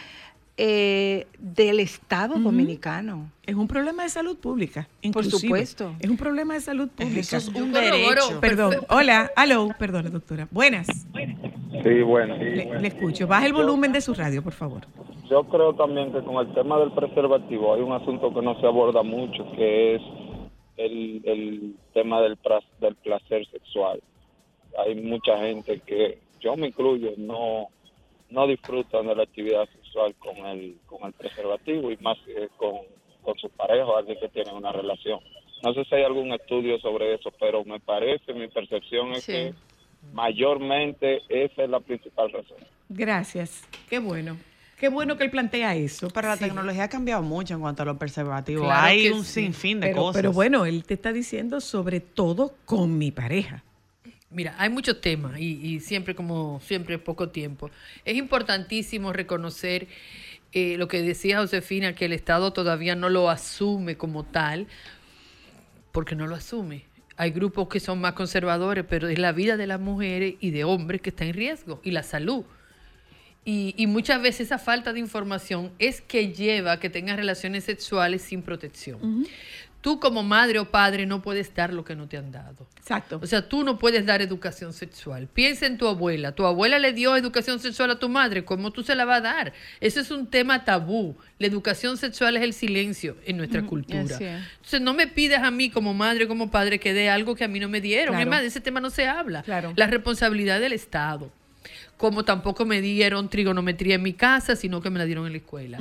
eh, 0.58 1.26
del 1.38 1.80
Estado 1.80 2.38
dominicano. 2.38 3.30
Es 3.46 3.54
un 3.54 3.66
problema 3.66 4.02
de 4.02 4.10
salud 4.10 4.36
pública. 4.36 4.88
Por 5.00 5.06
inclusive. 5.06 5.40
supuesto. 5.40 5.94
Es 6.00 6.10
un 6.10 6.16
problema 6.16 6.54
de 6.54 6.60
salud 6.60 6.88
pública. 6.88 7.20
Eso 7.20 7.36
es 7.36 7.48
un 7.48 7.72
derecho. 7.72 8.40
Perdón. 8.40 8.74
Hola, 8.90 9.30
aló, 9.36 9.70
perdón, 9.78 10.12
doctora. 10.12 10.48
Buenas. 10.50 10.86
Sí, 10.86 12.02
bueno. 12.02 12.36
Le, 12.36 12.80
le 12.80 12.88
escucho. 12.88 13.26
Baja 13.26 13.46
el 13.46 13.52
volumen 13.52 13.92
de 13.92 14.00
su 14.00 14.12
radio, 14.12 14.42
por 14.42 14.52
favor. 14.52 14.82
Yo 15.30 15.44
creo 15.44 15.74
también 15.74 16.12
que 16.12 16.22
con 16.22 16.44
el 16.46 16.52
tema 16.54 16.78
del 16.78 16.92
preservativo 16.92 17.74
hay 17.74 17.82
un 17.82 17.92
asunto 17.92 18.34
que 18.34 18.42
no 18.42 18.58
se 18.60 18.66
aborda 18.66 19.02
mucho, 19.02 19.50
que 19.52 19.94
es 19.94 20.02
el, 20.76 21.22
el 21.24 21.76
tema 21.92 22.20
del, 22.22 22.38
del 22.80 22.94
placer 22.96 23.46
sexual. 23.50 24.00
Hay 24.78 24.94
mucha 24.94 25.38
gente 25.38 25.80
que, 25.86 26.18
yo 26.40 26.56
me 26.56 26.68
incluyo, 26.68 27.12
no, 27.16 27.68
no 28.30 28.46
disfrutan 28.46 29.06
de 29.06 29.14
la 29.14 29.24
actividad 29.24 29.68
sexual 29.88 30.14
con 30.18 30.36
el, 30.46 30.76
con 30.86 31.04
el 31.06 31.12
preservativo 31.12 31.90
y 31.90 31.96
más 31.98 32.16
eh, 32.28 32.48
con, 32.56 32.76
con 33.22 33.36
su 33.38 33.48
pareja 33.50 33.84
o 33.86 33.96
alguien 33.96 34.18
que 34.20 34.28
tiene 34.28 34.52
una 34.52 34.72
relación. 34.72 35.20
No 35.62 35.74
sé 35.74 35.84
si 35.86 35.94
hay 35.96 36.04
algún 36.04 36.32
estudio 36.32 36.78
sobre 36.78 37.14
eso, 37.14 37.30
pero 37.40 37.64
me 37.64 37.80
parece, 37.80 38.32
mi 38.32 38.48
percepción 38.48 39.12
es 39.12 39.24
Sí. 39.24 39.32
que 39.32 39.54
mayormente 40.12 41.22
esa 41.28 41.64
es 41.64 41.70
la 41.70 41.80
principal 41.80 42.30
razón. 42.32 42.58
Gracias. 42.88 43.66
Qué 43.88 43.98
bueno. 43.98 44.36
Qué 44.78 44.88
bueno 44.88 45.16
que 45.16 45.24
él 45.24 45.30
plantea 45.30 45.74
eso. 45.74 46.08
Pero 46.14 46.28
la 46.28 46.36
Sí. 46.36 46.44
tecnología 46.44 46.84
ha 46.84 46.88
cambiado 46.88 47.22
mucho 47.22 47.54
en 47.54 47.60
cuanto 47.60 47.82
a 47.82 47.86
los 47.86 47.96
preservativos. 47.96 48.64
Claro 48.64 48.86
Hay 48.86 49.08
un 49.08 49.24
sí. 49.24 49.42
sinfín 49.42 49.80
de 49.80 49.88
pero, 49.88 50.02
cosas. 50.02 50.22
pero 50.22 50.32
bueno, 50.32 50.66
él 50.66 50.84
te 50.84 50.94
está 50.94 51.12
diciendo 51.12 51.60
sobre 51.60 51.98
todo 52.00 52.52
con 52.64 52.96
mi 52.96 53.10
pareja. 53.10 53.64
Mira, 54.30 54.54
hay 54.58 54.68
muchos 54.68 55.00
temas 55.00 55.38
y, 55.38 55.54
y 55.66 55.80
siempre 55.80 56.14
como 56.14 56.60
siempre 56.60 56.98
poco 56.98 57.30
tiempo. 57.30 57.70
Es 58.04 58.16
importantísimo 58.16 59.12
reconocer 59.12 59.88
eh, 60.52 60.76
lo 60.78 60.88
que 60.88 61.02
decía 61.02 61.38
Josefina, 61.38 61.94
que 61.94 62.06
el 62.06 62.12
Estado 62.14 62.52
todavía 62.52 62.94
no 62.94 63.10
lo 63.10 63.28
asume 63.28 63.96
como 63.96 64.24
tal, 64.24 64.66
porque 65.92 66.14
no 66.14 66.26
lo 66.26 66.34
asume. 66.34 66.84
Hay 67.16 67.30
grupos 67.32 67.68
que 67.68 67.80
son 67.80 68.00
más 68.00 68.14
conservadores, 68.14 68.84
pero 68.88 69.08
es 69.08 69.18
la 69.18 69.32
vida 69.32 69.56
de 69.56 69.66
las 69.66 69.80
mujeres 69.80 70.36
y 70.40 70.50
de 70.50 70.64
hombres 70.64 71.02
que 71.02 71.10
está 71.10 71.24
en 71.24 71.34
riesgo 71.34 71.80
y 71.82 71.90
la 71.90 72.02
salud. 72.02 72.44
Y, 73.44 73.74
y 73.76 73.86
muchas 73.86 74.22
veces 74.22 74.42
esa 74.42 74.58
falta 74.58 74.92
de 74.92 75.00
información 75.00 75.72
es 75.78 76.00
que 76.00 76.32
lleva 76.32 76.72
a 76.72 76.80
que 76.80 76.90
tengan 76.90 77.16
relaciones 77.16 77.64
sexuales 77.64 78.22
sin 78.22 78.42
protección. 78.42 79.26
Tú 79.80 80.00
como 80.00 80.24
madre 80.24 80.58
o 80.58 80.70
padre 80.70 81.06
no 81.06 81.22
puedes 81.22 81.54
dar 81.54 81.72
lo 81.72 81.84
que 81.84 81.94
no 81.94 82.08
te 82.08 82.16
han 82.16 82.32
dado. 82.32 82.66
Exacto. 82.76 83.20
O 83.22 83.26
sea, 83.26 83.48
tú 83.48 83.62
no 83.62 83.78
puedes 83.78 84.04
dar 84.04 84.20
educación 84.20 84.72
sexual. 84.72 85.28
Piensa 85.32 85.66
en 85.66 85.78
tu 85.78 85.86
abuela. 85.86 86.32
Tu 86.32 86.44
abuela 86.44 86.80
le 86.80 86.92
dio 86.92 87.14
educación 87.16 87.60
sexual 87.60 87.92
a 87.92 87.98
tu 87.98 88.08
madre. 88.08 88.44
¿Cómo 88.44 88.72
tú 88.72 88.82
se 88.82 88.96
la 88.96 89.04
vas 89.04 89.18
a 89.18 89.20
dar? 89.20 89.52
Eso 89.80 90.00
es 90.00 90.10
un 90.10 90.26
tema 90.26 90.64
tabú. 90.64 91.16
La 91.38 91.46
educación 91.46 91.96
sexual 91.96 92.36
es 92.36 92.42
el 92.42 92.54
silencio 92.54 93.16
en 93.24 93.36
nuestra 93.36 93.62
cultura. 93.64 94.00
Entonces, 94.00 94.80
no 94.80 94.94
me 94.94 95.06
pidas 95.06 95.44
a 95.44 95.50
mí 95.52 95.70
como 95.70 95.94
madre 95.94 96.24
o 96.24 96.28
como 96.28 96.50
padre 96.50 96.80
que 96.80 96.92
dé 96.92 97.08
algo 97.08 97.36
que 97.36 97.44
a 97.44 97.48
mí 97.48 97.60
no 97.60 97.68
me 97.68 97.80
dieron. 97.80 98.14
Claro. 98.16 98.22
Es 98.22 98.28
más, 98.28 98.40
de 98.40 98.48
ese 98.48 98.60
tema 98.60 98.80
no 98.80 98.90
se 98.90 99.06
habla. 99.06 99.42
Claro. 99.42 99.72
La 99.76 99.86
responsabilidad 99.86 100.58
del 100.58 100.72
Estado. 100.72 101.30
Como 101.96 102.24
tampoco 102.24 102.64
me 102.64 102.80
dieron 102.80 103.28
trigonometría 103.28 103.96
en 103.96 104.02
mi 104.02 104.12
casa, 104.12 104.56
sino 104.56 104.80
que 104.80 104.90
me 104.90 104.98
la 104.98 105.04
dieron 105.04 105.26
en 105.26 105.32
la 105.32 105.38
escuela. 105.38 105.78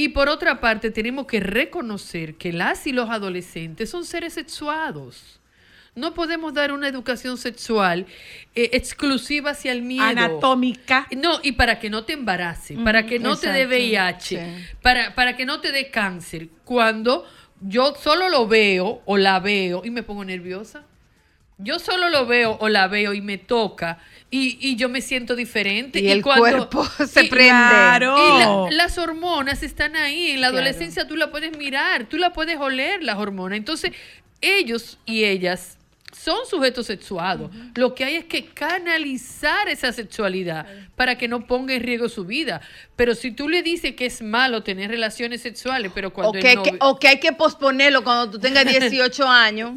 Y 0.00 0.08
por 0.08 0.30
otra 0.30 0.60
parte, 0.60 0.90
tenemos 0.90 1.26
que 1.26 1.40
reconocer 1.40 2.36
que 2.36 2.54
las 2.54 2.86
y 2.86 2.92
los 2.92 3.10
adolescentes 3.10 3.90
son 3.90 4.06
seres 4.06 4.32
sexuados. 4.32 5.40
No 5.94 6.14
podemos 6.14 6.54
dar 6.54 6.72
una 6.72 6.88
educación 6.88 7.36
sexual 7.36 8.06
eh, 8.54 8.70
exclusiva 8.72 9.50
hacia 9.50 9.72
el 9.72 9.82
miedo. 9.82 10.02
Anatómica. 10.02 11.06
No, 11.14 11.40
y 11.42 11.52
para 11.52 11.78
que 11.78 11.90
no 11.90 12.04
te 12.04 12.14
embarace, 12.14 12.78
para 12.82 13.04
que 13.04 13.18
no 13.18 13.36
te 13.36 13.52
dé 13.52 13.66
VIH, 13.66 14.22
sí. 14.22 14.64
para, 14.80 15.14
para 15.14 15.36
que 15.36 15.44
no 15.44 15.60
te 15.60 15.70
dé 15.70 15.90
cáncer. 15.90 16.48
Cuando 16.64 17.26
yo 17.60 17.94
solo 17.94 18.30
lo 18.30 18.48
veo 18.48 19.02
o 19.04 19.18
la 19.18 19.38
veo 19.38 19.82
y 19.84 19.90
me 19.90 20.02
pongo 20.02 20.24
nerviosa. 20.24 20.86
Yo 21.62 21.78
solo 21.78 22.08
lo 22.08 22.26
veo 22.26 22.56
o 22.60 22.68
la 22.68 22.88
veo 22.88 23.12
y 23.14 23.20
me 23.20 23.36
toca 23.38 23.98
y, 24.30 24.58
y 24.60 24.76
yo 24.76 24.88
me 24.88 25.00
siento 25.00 25.36
diferente. 25.36 26.00
Y 26.00 26.08
el 26.10 26.22
cuando- 26.22 26.40
cuerpo 26.70 26.84
se 27.06 27.24
y- 27.24 27.28
prende. 27.28 27.48
Claro. 27.50 28.16
y 28.16 28.70
la- 28.70 28.76
las 28.84 28.98
hormonas 28.98 29.62
están 29.62 29.96
ahí. 29.96 30.30
En 30.30 30.40
la 30.40 30.48
Claro. 30.48 30.64
adolescencia 30.64 31.06
tú 31.06 31.16
la 31.16 31.30
puedes 31.30 31.56
mirar, 31.58 32.04
tú 32.06 32.16
la 32.16 32.32
puedes 32.32 32.58
oler, 32.58 33.02
las 33.02 33.16
hormonas. 33.18 33.56
Entonces, 33.58 33.92
ellos 34.40 34.98
y 35.04 35.24
ellas 35.24 35.76
son 36.12 36.38
sujetos 36.48 36.86
sexuados. 36.86 37.50
Lo 37.76 37.94
que 37.94 38.04
hay 38.04 38.16
es 38.16 38.24
que 38.24 38.46
canalizar 38.46 39.68
esa 39.68 39.92
sexualidad 39.92 40.66
para 40.96 41.16
que 41.16 41.28
no 41.28 41.46
ponga 41.46 41.74
en 41.74 41.82
riesgo 41.82 42.08
su 42.08 42.24
vida. 42.24 42.60
Pero 42.96 43.14
si 43.14 43.30
tú 43.30 43.48
le 43.48 43.62
dices 43.62 43.94
que 43.94 44.06
es 44.06 44.20
malo 44.22 44.62
tener 44.62 44.90
relaciones 44.90 45.40
sexuales, 45.42 45.92
pero 45.94 46.08
O 46.08 46.12
cuando 46.12 46.32
que, 46.32 46.52
el 46.52 46.62
que- 46.62 46.76
o 46.80 46.98
que 46.98 47.08
hay 47.08 47.20
que 47.20 47.32
posponerlo 47.32 48.02
cuando 48.02 48.30
tú 48.30 48.38
tengas 48.38 48.64
18 48.66 49.28
años. 49.28 49.74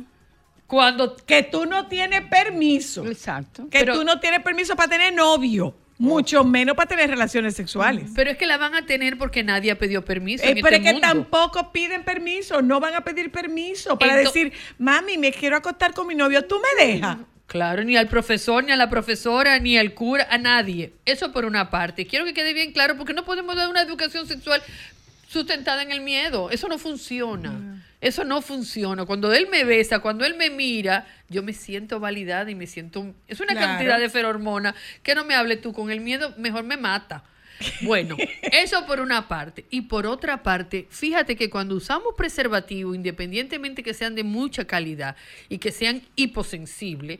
Cuando 0.74 1.16
que 1.16 1.44
tú 1.44 1.68
no 1.68 1.86
tienes 1.88 2.22
permiso. 2.24 3.06
Exacto. 3.06 3.70
Que 3.70 3.80
Pero- 3.82 3.94
tú 3.94 4.04
no 4.04 4.20
tienes 4.20 4.40
permiso 4.41 4.76
para 4.76 4.90
tener 4.90 5.14
novio, 5.14 5.76
mucho 6.00 6.44
menos 6.44 6.76
para 6.76 6.88
tener 6.90 7.12
relaciones 7.12 7.54
sexuales. 7.56 8.10
Pero 8.16 8.32
es 8.32 8.38
que 8.38 8.48
la 8.48 8.58
van 8.58 8.74
a 8.74 8.84
tener 8.88 9.20
porque 9.20 9.44
nadie 9.44 9.70
ha 9.70 9.78
pedido 9.78 10.04
permiso. 10.04 10.44
Eh, 10.44 10.50
en 10.50 10.62
pero 10.64 10.76
este 10.78 10.90
es 10.90 10.95
que 10.95 11.00
tampoco 11.00 11.72
piden 11.72 12.04
permiso, 12.04 12.64
no 12.64 12.80
van 12.80 12.95
a 12.95 13.02
pedir 13.02 13.32
permiso 13.32 14.00
para 14.00 14.14
Ento- 14.20 14.24
decir, 14.34 14.54
mami, 14.80 15.20
me 15.20 15.32
quiero 15.32 15.58
acostar 15.58 15.94
con 15.94 16.08
mi 16.08 16.16
novio, 16.16 16.44
tú 16.45 16.60
me 16.60 16.84
dejas. 16.86 17.18
Claro, 17.45 17.84
ni 17.84 17.95
al 17.95 18.08
profesor, 18.08 18.64
ni 18.64 18.72
a 18.72 18.76
la 18.76 18.90
profesora, 18.90 19.60
ni 19.60 19.78
al 19.78 19.94
cura, 19.94 20.26
a 20.32 20.40
nadie. 20.40 20.94
Eso 21.06 21.32
por 21.32 21.45
una 21.45 21.70
parte. 21.70 22.08
Quiero 22.08 22.26
que 22.26 22.34
quede 22.34 22.54
bien 22.54 22.72
claro 22.72 22.98
porque 22.98 23.14
no 23.14 23.26
podemos 23.26 23.56
dar 23.56 23.70
una 23.70 23.82
educación 23.84 24.26
sexual 24.26 24.64
sustentada 25.34 25.81
en 25.81 25.91
el 25.91 26.01
miedo. 26.01 26.51
Eso 26.51 26.68
no 26.68 26.77
funciona. 26.77 27.84
Eso 27.99 28.23
no 28.23 28.41
funciona. 28.41 29.05
Cuando 29.05 29.34
él 29.34 29.47
me 29.49 29.64
besa, 29.64 29.99
cuando 29.99 30.26
él 30.26 30.35
me 30.35 30.49
mira, 30.49 31.07
yo 31.30 31.41
me 31.41 31.53
siento 31.53 31.99
validada 31.99 32.51
y 32.51 32.55
me 32.55 32.68
siento... 32.68 33.14
Es 33.27 33.39
una 33.39 33.53
Claro. 33.53 33.68
cantidad 33.68 33.99
de 33.99 34.10
ferormona 34.10 34.76
que 35.01 35.15
no 35.15 35.23
me 35.26 35.35
hable 35.35 35.57
tú 35.57 35.73
con 35.73 35.89
el 35.89 36.01
miedo, 36.01 36.34
mejor 36.38 36.64
me 36.64 36.77
mata. 36.77 37.23
Bueno, 37.81 38.18
eso 38.51 38.85
por 38.85 38.99
una 38.99 39.27
parte. 39.27 39.65
Y 39.69 39.81
por 39.81 40.05
otra 40.05 40.43
parte, 40.43 40.85
fíjate 40.89 41.35
que 41.35 41.49
cuando 41.49 41.76
usamos 41.76 42.14
preservativo, 42.15 42.93
independientemente 42.93 43.84
que 43.84 43.93
sean 43.93 44.15
de 44.15 44.23
mucha 44.23 44.65
calidad 44.65 45.15
y 45.49 45.57
que 45.60 45.72
sean 45.72 46.01
hiposensibles, 46.15 47.19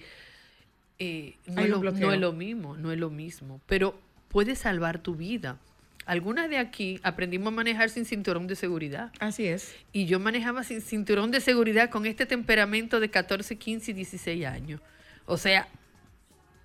eh, 1.00 1.36
es 1.46 1.70
lo, 1.70 1.80
no 1.82 2.12
es 2.14 2.20
lo 2.20 2.34
mismo, 2.34 2.76
no 2.78 2.92
es 2.92 3.00
lo 3.00 3.10
mismo. 3.10 3.62
Pero 3.68 3.98
puede 4.28 4.56
salvar 4.56 5.00
tu 5.00 5.16
vida. 5.16 5.58
Algunas 6.06 6.50
de 6.50 6.58
aquí 6.58 7.00
aprendimos 7.04 7.48
a 7.48 7.56
manejar 7.56 7.90
sin 7.90 8.06
cinturón 8.06 8.48
de 8.48 8.56
seguridad. 8.56 9.12
Así 9.20 9.46
es. 9.48 9.74
Y 9.94 10.06
yo 10.06 10.20
manejaba 10.20 10.64
sin 10.64 10.82
cinturón 10.82 11.32
de 11.32 11.40
seguridad 11.42 11.90
con 11.90 12.06
este 12.06 12.26
temperamento 12.26 13.00
de 13.00 13.10
14, 13.10 13.58
15 13.58 13.92
y 13.92 13.94
16 13.94 14.46
años. 14.46 14.82
O 15.26 15.38
sea, 15.38 15.68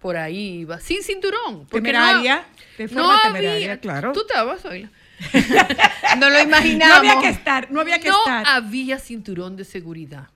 por 0.00 0.16
ahí 0.16 0.60
iba. 0.60 0.80
Sin 0.80 1.02
cinturón. 1.02 1.66
Porque 1.70 1.88
Temeraria, 1.88 2.36
no, 2.38 2.76
de 2.78 2.88
forma 2.88 3.14
no 3.16 3.22
temeraria, 3.22 3.54
había- 3.72 3.80
claro. 3.80 4.12
Tú 4.12 4.20
estabas, 4.20 4.60
Zoila. 4.62 4.90
No 6.18 6.30
lo 6.30 6.36
No 6.38 6.42
imaginamos. 6.42 6.96
había 6.98 7.20
que 7.20 7.28
estar, 7.28 7.70
no 7.70 7.80
había 7.80 7.98
que 8.00 8.08
no 8.08 8.18
estar. 8.18 8.44
había 8.46 8.98
cinturón 8.98 9.56
de 9.56 9.64
seguridad. 9.64 10.28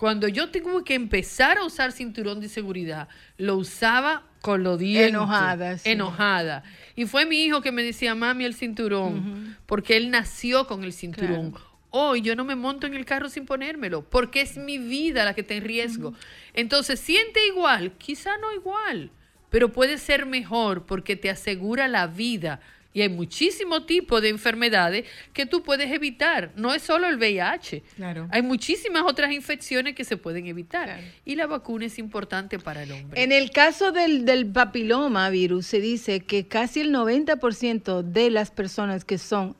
Cuando 0.00 0.28
yo 0.28 0.50
tuve 0.50 0.82
que 0.82 0.94
empezar 0.94 1.58
a 1.58 1.64
usar 1.66 1.92
cinturón 1.92 2.40
de 2.40 2.48
seguridad, 2.48 3.06
lo 3.36 3.56
usaba 3.56 4.22
con 4.40 4.62
los 4.62 4.78
dientes. 4.78 5.10
Enojada, 5.10 5.76
sí. 5.76 5.90
Enojada. 5.90 6.62
Y 6.96 7.04
fue 7.04 7.26
mi 7.26 7.44
hijo 7.44 7.60
que 7.60 7.70
me 7.70 7.82
decía, 7.82 8.14
mami, 8.14 8.46
el 8.46 8.54
cinturón. 8.54 9.58
Porque 9.66 9.98
él 9.98 10.10
nació 10.10 10.66
con 10.66 10.84
el 10.84 10.94
cinturón. 10.94 11.52
Hoy 11.90 12.22
yo 12.22 12.34
no 12.34 12.46
me 12.46 12.56
monto 12.56 12.86
en 12.86 12.94
el 12.94 13.04
carro 13.04 13.28
sin 13.28 13.44
ponérmelo, 13.44 14.08
porque 14.08 14.40
es 14.40 14.56
mi 14.56 14.78
vida 14.78 15.26
la 15.26 15.34
que 15.34 15.42
está 15.42 15.52
en 15.52 15.64
riesgo. 15.64 16.14
Entonces, 16.54 16.98
siente 16.98 17.46
igual, 17.46 17.92
quizá 17.98 18.38
no 18.38 18.54
igual, 18.54 19.10
pero 19.50 19.70
puede 19.70 19.98
ser 19.98 20.24
mejor 20.24 20.86
porque 20.86 21.14
te 21.14 21.28
asegura 21.28 21.88
la 21.88 22.06
vida. 22.06 22.62
Y 22.92 23.02
hay 23.02 23.08
muchísimos 23.08 23.86
tipos 23.86 24.20
de 24.20 24.30
enfermedades 24.30 25.06
que 25.32 25.46
tú 25.46 25.62
puedes 25.62 25.92
evitar. 25.92 26.50
No 26.56 26.74
es 26.74 26.82
solo 26.82 27.06
el 27.06 27.18
VIH. 27.18 27.82
Claro. 27.96 28.28
Hay 28.30 28.42
muchísimas 28.42 29.04
otras 29.04 29.30
infecciones 29.30 29.94
que 29.94 30.04
se 30.04 30.16
pueden 30.16 30.46
evitar. 30.46 31.00
Y 31.24 31.36
la 31.36 31.46
vacuna 31.46 31.86
es 31.86 31.98
importante 31.98 32.58
para 32.58 32.82
el 32.82 32.90
hombre. 32.92 33.22
En 33.22 33.30
el 33.30 33.50
caso 33.50 33.92
del, 33.92 34.24
del 34.24 34.46
papiloma 34.46 35.30
virus, 35.30 35.66
se 35.66 35.80
dice 35.80 36.20
que 36.20 36.48
casi 36.48 36.80
el 36.80 36.92
90% 36.92 38.02
de 38.02 38.30
las 38.30 38.50
personas 38.50 39.04
que 39.04 39.18
son 39.18 39.56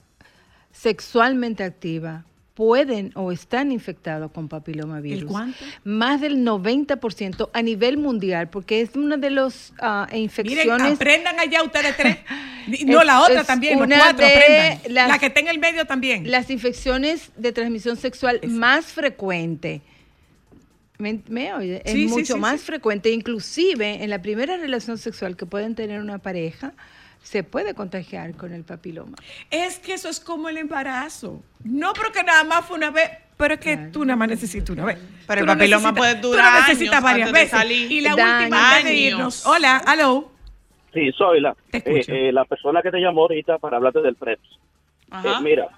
sexualmente 0.72 1.62
activas 1.62 2.24
pueden 2.60 3.10
o 3.14 3.32
están 3.32 3.72
infectados 3.72 4.30
con 4.32 4.46
papiloma 4.46 5.00
virus. 5.00 5.30
cuánto? 5.30 5.64
Más 5.82 6.20
del 6.20 6.44
90% 6.44 7.48
a 7.54 7.62
nivel 7.62 7.96
mundial, 7.96 8.50
porque 8.50 8.82
es 8.82 8.94
una 8.96 9.16
de 9.16 9.30
las 9.30 9.72
ah, 9.80 10.06
Miren, 10.10 10.24
infecciones... 10.24 10.92
aprendan 10.92 11.40
allá 11.40 11.62
ustedes 11.62 11.96
tres. 11.96 12.18
No, 12.84 13.00
Es- 13.00 13.06
la 13.06 13.22
otra 13.22 13.44
también, 13.44 13.78
los 13.78 13.88
cuatro 13.88 14.26
aprendan. 14.26 14.78
las- 14.94 15.08
la 15.08 15.18
que 15.18 15.26
está 15.26 15.40
en 15.40 15.48
el 15.48 15.58
medio 15.58 15.86
también. 15.86 16.30
las 16.30 16.50
infecciones 16.50 17.30
de 17.38 17.52
transmisión 17.52 17.96
sexual 17.96 18.38
más 18.46 18.84
frecuente. 18.92 19.80
¿Me, 20.98 21.18
me 21.28 21.54
oye? 21.54 21.80
Es 21.82 21.92
Sí, 21.92 22.06
mucho 22.08 22.34
sí, 22.34 22.38
más 22.40 22.60
frecuente. 22.60 23.10
Inclusive 23.10 24.04
en 24.04 24.10
la 24.10 24.20
primera 24.20 24.58
relación 24.58 24.98
sexual 24.98 25.34
que 25.34 25.46
pueden 25.46 25.74
tener 25.74 25.98
una 26.02 26.18
pareja, 26.18 26.74
se 27.22 27.42
puede 27.44 27.74
contagiar 27.74 28.34
con 28.36 28.52
el 28.52 28.64
papiloma. 28.64 29.16
Es 29.50 29.78
que 29.78 29.94
eso 29.94 30.08
es 30.08 30.20
como 30.20 30.48
el 30.48 30.56
embarazo. 30.56 31.42
No 31.64 31.92
porque 31.92 32.22
nada 32.22 32.44
más 32.44 32.64
fue 32.66 32.76
una 32.76 32.90
vez, 32.90 33.10
pero 33.36 33.54
es 33.54 33.60
que 33.60 33.76
tú 33.76 34.04
nada 34.04 34.16
más 34.16 34.28
necesitas 34.28 34.70
una 34.70 34.84
vez. 34.84 34.98
Pero 35.26 35.44
Tú 35.44 35.50
el 35.52 35.58
papiloma 35.58 35.94
puede 35.94 36.14
tú 36.16 36.28
durar 36.30 36.52
lo 36.54 36.60
necesitas 36.60 36.94
años 36.96 37.04
varias 37.04 37.32
veces. 37.32 37.50
salir. 37.50 37.92
Y 37.92 38.00
la 38.00 38.10
última 38.14 38.70
antes 38.70 38.84
de 38.84 38.94
irnos. 38.94 39.46
Hola, 39.46 39.76
aló. 39.78 40.32
Sí, 40.92 41.12
soy 41.12 41.40
la, 41.40 41.54
eh, 41.72 41.82
eh, 42.08 42.32
la 42.32 42.44
persona 42.44 42.82
que 42.82 42.90
te 42.90 42.98
llamó 42.98 43.22
ahorita 43.22 43.58
para 43.58 43.76
hablarte 43.76 44.00
del 44.00 44.16
PREPS. 44.16 44.58
Eh, 45.12 45.28
mira, 45.42 45.68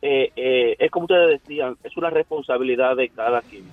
eh, 0.00 0.30
eh, 0.36 0.76
es 0.78 0.90
como 0.92 1.06
ustedes 1.06 1.40
decían, 1.42 1.76
es 1.82 1.96
una 1.96 2.10
responsabilidad 2.10 2.94
de 2.94 3.08
cada 3.08 3.40
quien. 3.42 3.64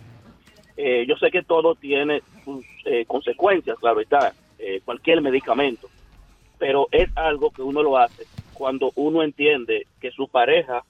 Eh, 0.78 1.06
yo 1.08 1.16
sé 1.18 1.30
que 1.30 1.44
todo 1.44 1.76
tiene 1.76 2.22
sus 2.44 2.66
eh, 2.86 3.06
consecuencias, 3.06 3.78
claro 3.80 4.02
está, 4.02 4.34
eh, 4.58 4.82
cualquier 4.84 5.22
medicamento, 5.22 5.88
pero 6.58 6.88
es 6.92 7.10
algo 7.16 7.52
que 7.52 7.62
uno 7.62 7.84
lo 7.84 7.98
hace 7.98 8.26
cuando 8.54 8.92
uno 8.96 9.24
entiende 9.24 9.86
que 10.00 10.12
su 10.12 10.28
pareja 10.28 10.84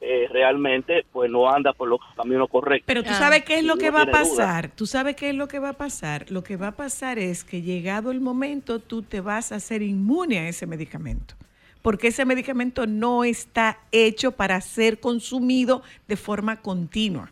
eh, 0.00 0.28
realmente 0.30 1.06
pues 1.10 1.30
no 1.30 1.50
anda 1.50 1.72
por 1.72 1.88
los 1.88 2.00
caminos 2.14 2.48
correctos. 2.50 2.86
Pero 2.86 3.02
tú 3.02 3.12
sabes 3.14 3.44
qué 3.44 3.58
es 3.58 3.64
lo 3.64 3.76
que 3.76 3.90
va 3.90 4.02
a 4.02 4.06
pasar. 4.06 4.70
Tú 4.70 4.86
sabes 4.86 5.16
qué 5.16 5.30
es 5.30 5.34
lo 5.34 5.48
que 5.48 5.58
va 5.58 5.70
a 5.70 5.72
pasar. 5.72 6.30
Lo 6.30 6.44
que 6.44 6.56
va 6.56 6.68
a 6.68 6.72
pasar 6.72 7.18
es 7.18 7.44
que 7.44 7.62
llegado 7.62 8.10
el 8.10 8.20
momento 8.20 8.78
tú 8.78 9.02
te 9.02 9.20
vas 9.20 9.52
a 9.52 9.56
hacer 9.56 9.82
inmune 9.82 10.38
a 10.38 10.48
ese 10.48 10.66
medicamento. 10.66 11.34
Porque 11.80 12.08
ese 12.08 12.24
medicamento 12.24 12.86
no 12.86 13.24
está 13.24 13.78
hecho 13.90 14.32
para 14.32 14.60
ser 14.60 15.00
consumido 15.00 15.82
de 16.08 16.16
forma 16.16 16.60
continua. 16.60 17.30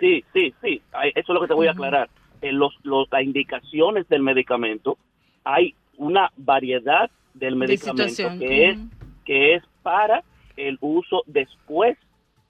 Sí, 0.00 0.24
sí, 0.32 0.52
sí. 0.62 0.82
Eso 1.14 1.32
es 1.32 1.34
lo 1.34 1.40
que 1.40 1.46
te 1.46 1.54
voy 1.54 1.68
a 1.68 1.72
aclarar. 1.72 2.08
En 2.42 2.58
los, 2.58 2.74
los, 2.82 3.06
las 3.12 3.22
indicaciones 3.22 4.08
del 4.08 4.22
medicamento, 4.22 4.98
hay 5.44 5.74
una 5.96 6.32
variedad 6.36 7.10
del 7.34 7.56
medicamento 7.56 8.38
que 8.38 8.68
es, 8.68 8.78
que 9.24 9.54
es 9.54 9.62
para 9.82 10.22
el 10.56 10.78
uso 10.80 11.22
después 11.26 11.96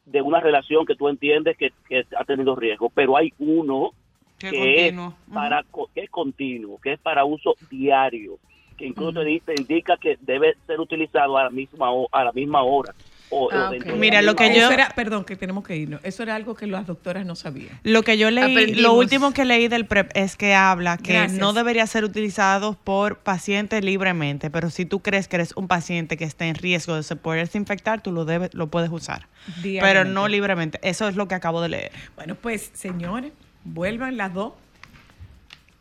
de 0.07 0.23
una 0.23 0.41
relación 0.41 0.87
que 0.87 0.97
tú 0.97 1.09
entiendes 1.09 1.57
que, 1.57 1.73
que 1.89 2.05
ha 2.19 2.25
tenido 2.25 2.57
riesgo. 2.57 2.91
Pero 2.91 3.17
hay 3.17 3.33
uno 3.39 3.93
Qué 4.39 4.51
que 4.51 4.89
es, 4.89 4.95
para, 5.33 5.65
que 5.95 6.01
es 6.01 6.11
continuo, 6.11 6.81
que 6.81 6.95
es 6.95 7.01
para 7.01 7.27
uso 7.27 7.55
diario, 7.71 8.39
que 8.79 8.87
incluso 8.87 9.13
te 9.13 9.25
dice, 9.27 9.55
indica 9.57 9.99
que 9.99 10.17
debe 10.23 10.55
ser 10.67 10.81
utilizado 10.81 11.37
a 11.37 11.45
la 11.45 11.51
misma, 11.51 11.89
a 12.11 12.25
la 12.25 12.33
misma 12.33 12.63
hora. 12.63 12.95
O, 13.33 13.49
Ah, 13.53 13.71
Mira, 13.97 14.23
lo 14.23 14.35
que 14.35 14.49
yo- 14.49 14.65
Eso 14.65 14.73
era, 14.73 14.89
perdón, 14.91 15.25
que 15.25 15.37
tenemos 15.37 15.65
que 15.65 15.77
irnos. 15.77 16.01
Eso 16.03 16.23
era 16.25 16.35
algo 16.35 16.55
que 16.57 16.67
las 16.67 16.87
doctoras 16.87 17.25
no 17.25 17.37
sabían. 17.37 17.79
Lo 17.85 18.03
que 18.03 18.19
yo 18.19 18.31
leí, 18.31 18.51
Aprendimos. 18.53 18.83
lo 18.83 18.93
último 18.95 19.33
que 19.33 19.45
leí 19.45 19.69
del 19.69 19.87
PrEP 19.87 20.11
es 20.15 20.37
que 20.37 20.55
habla 20.55 20.97
que 20.99 21.13
Gracias. 21.13 21.39
no 21.39 21.53
debería 21.53 21.87
ser 21.87 22.03
utilizado 22.05 22.75
por 22.83 23.19
pacientes 23.19 23.85
libremente, 23.85 24.51
pero 24.51 24.69
si 24.71 24.85
tú 24.85 25.01
crees 25.01 25.29
que 25.29 25.37
eres 25.37 25.53
un 25.57 25.69
paciente 25.69 26.17
que 26.17 26.25
está 26.25 26.47
en 26.47 26.57
riesgo 26.57 26.97
de 26.97 27.03
se 27.05 27.15
poderse 27.15 27.57
infectar, 27.57 28.03
tú 28.03 28.11
lo 28.11 28.25
debes, 28.25 28.53
lo 28.53 28.67
puedes 28.67 28.91
usar, 28.91 29.29
pero 29.63 30.05
no 30.05 30.27
libremente. 30.27 30.81
Eso 30.83 31.07
es 31.09 31.15
lo 31.15 31.29
que 31.29 31.37
acabo 31.37 31.63
de 31.63 31.69
leer. 31.69 31.93
Bueno, 32.17 32.35
pues, 32.35 32.71
señores, 32.75 33.33
vuelvan 33.65 34.17
las 34.17 34.35
dos. 34.35 34.55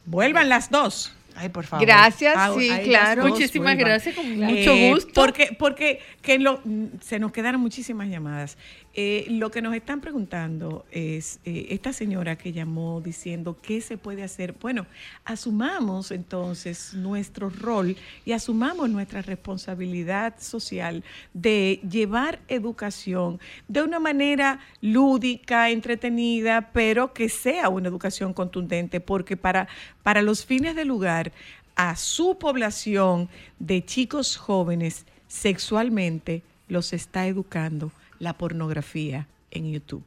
Vuelvan 0.05 0.49
las 0.49 0.69
dos. 0.69 1.15
Ay, 1.41 1.47
por 1.49 1.65
favor. 1.65 1.85
Gracias, 1.85 2.35
Ah, 2.37 2.51
sí, 2.57 2.69
claro. 2.83 3.25
Muchísimas 3.27 3.75
vuelvan. 3.75 3.77
gracias, 3.77 4.13
con 4.15 4.25
Eh, 4.25 4.35
mucho 4.35 4.75
gusto. 4.75 5.11
Porque, 5.15 5.55
porque 5.57 6.01
que 6.21 6.37
lo- 6.37 6.61
se 7.01 7.17
nos 7.17 7.31
quedaron 7.31 7.61
muchísimas 7.61 8.09
llamadas. 8.09 8.57
Eh, 8.95 9.27
lo 9.29 9.51
que 9.51 9.61
nos 9.61 9.75
están 9.75 10.01
preguntando 10.01 10.83
es 10.89 11.39
eh, 11.45 11.67
esta 11.69 11.93
señora 11.93 12.37
que 12.37 12.51
llamó 12.51 13.01
diciendo 13.01 13.55
qué 13.61 13.81
se 13.81 13.97
puede 13.97 14.23
hacer. 14.23 14.55
Bueno, 14.59 14.87
asumamos 15.25 16.09
entonces 16.09 16.95
nuestro 16.95 17.51
rol 17.51 17.95
y 18.25 18.31
asumamos 18.31 18.89
nuestra 18.89 19.21
responsabilidad 19.21 20.39
social 20.39 21.03
de 21.35 21.79
llevar 21.87 22.39
educación 22.47 23.39
de 23.67 23.83
una 23.83 23.99
manera 23.99 24.59
lúdica, 24.81 25.69
entretenida, 25.69 26.71
pero 26.73 27.13
que 27.13 27.29
sea 27.29 27.69
una 27.69 27.89
educación 27.89 28.33
contundente, 28.33 28.99
porque 28.99 29.37
para, 29.37 29.67
para 30.01 30.23
los 30.23 30.45
fines 30.45 30.75
del 30.75 30.87
lugar, 30.87 31.31
a 31.75 31.95
su 31.95 32.39
población 32.39 33.29
de 33.59 33.85
chicos 33.85 34.35
jóvenes 34.35 35.05
sexualmente 35.27 36.41
los 36.67 36.91
está 36.91 37.27
educando 37.27 37.91
la 38.19 38.37
pornografía 38.37 39.27
en 39.51 39.71
YouTube. 39.71 40.03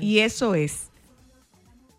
Y 0.00 0.18
eso 0.18 0.54
es 0.54 0.90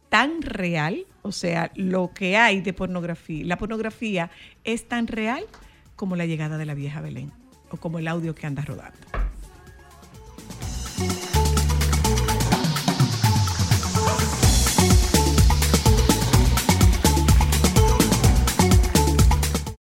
tan 0.10 0.42
real, 0.42 1.06
o 1.22 1.32
sea, 1.32 1.72
lo 1.76 2.12
que 2.14 2.38
hay 2.38 2.62
de 2.62 2.74
pornografía, 2.74 3.46
la 3.46 3.58
pornografía 3.58 4.30
es 4.64 4.88
tan 4.88 5.08
real 5.08 5.44
como 5.96 6.16
la 6.16 6.26
llegada 6.26 6.58
de 6.58 6.66
la 6.66 6.74
vieja 6.74 7.02
Belén 7.02 7.32
o 7.72 7.78
como 7.78 8.00
el 8.00 8.08
audio 8.08 8.36
que 8.36 8.48
anda 8.48 8.64
rodando. 8.64 9.00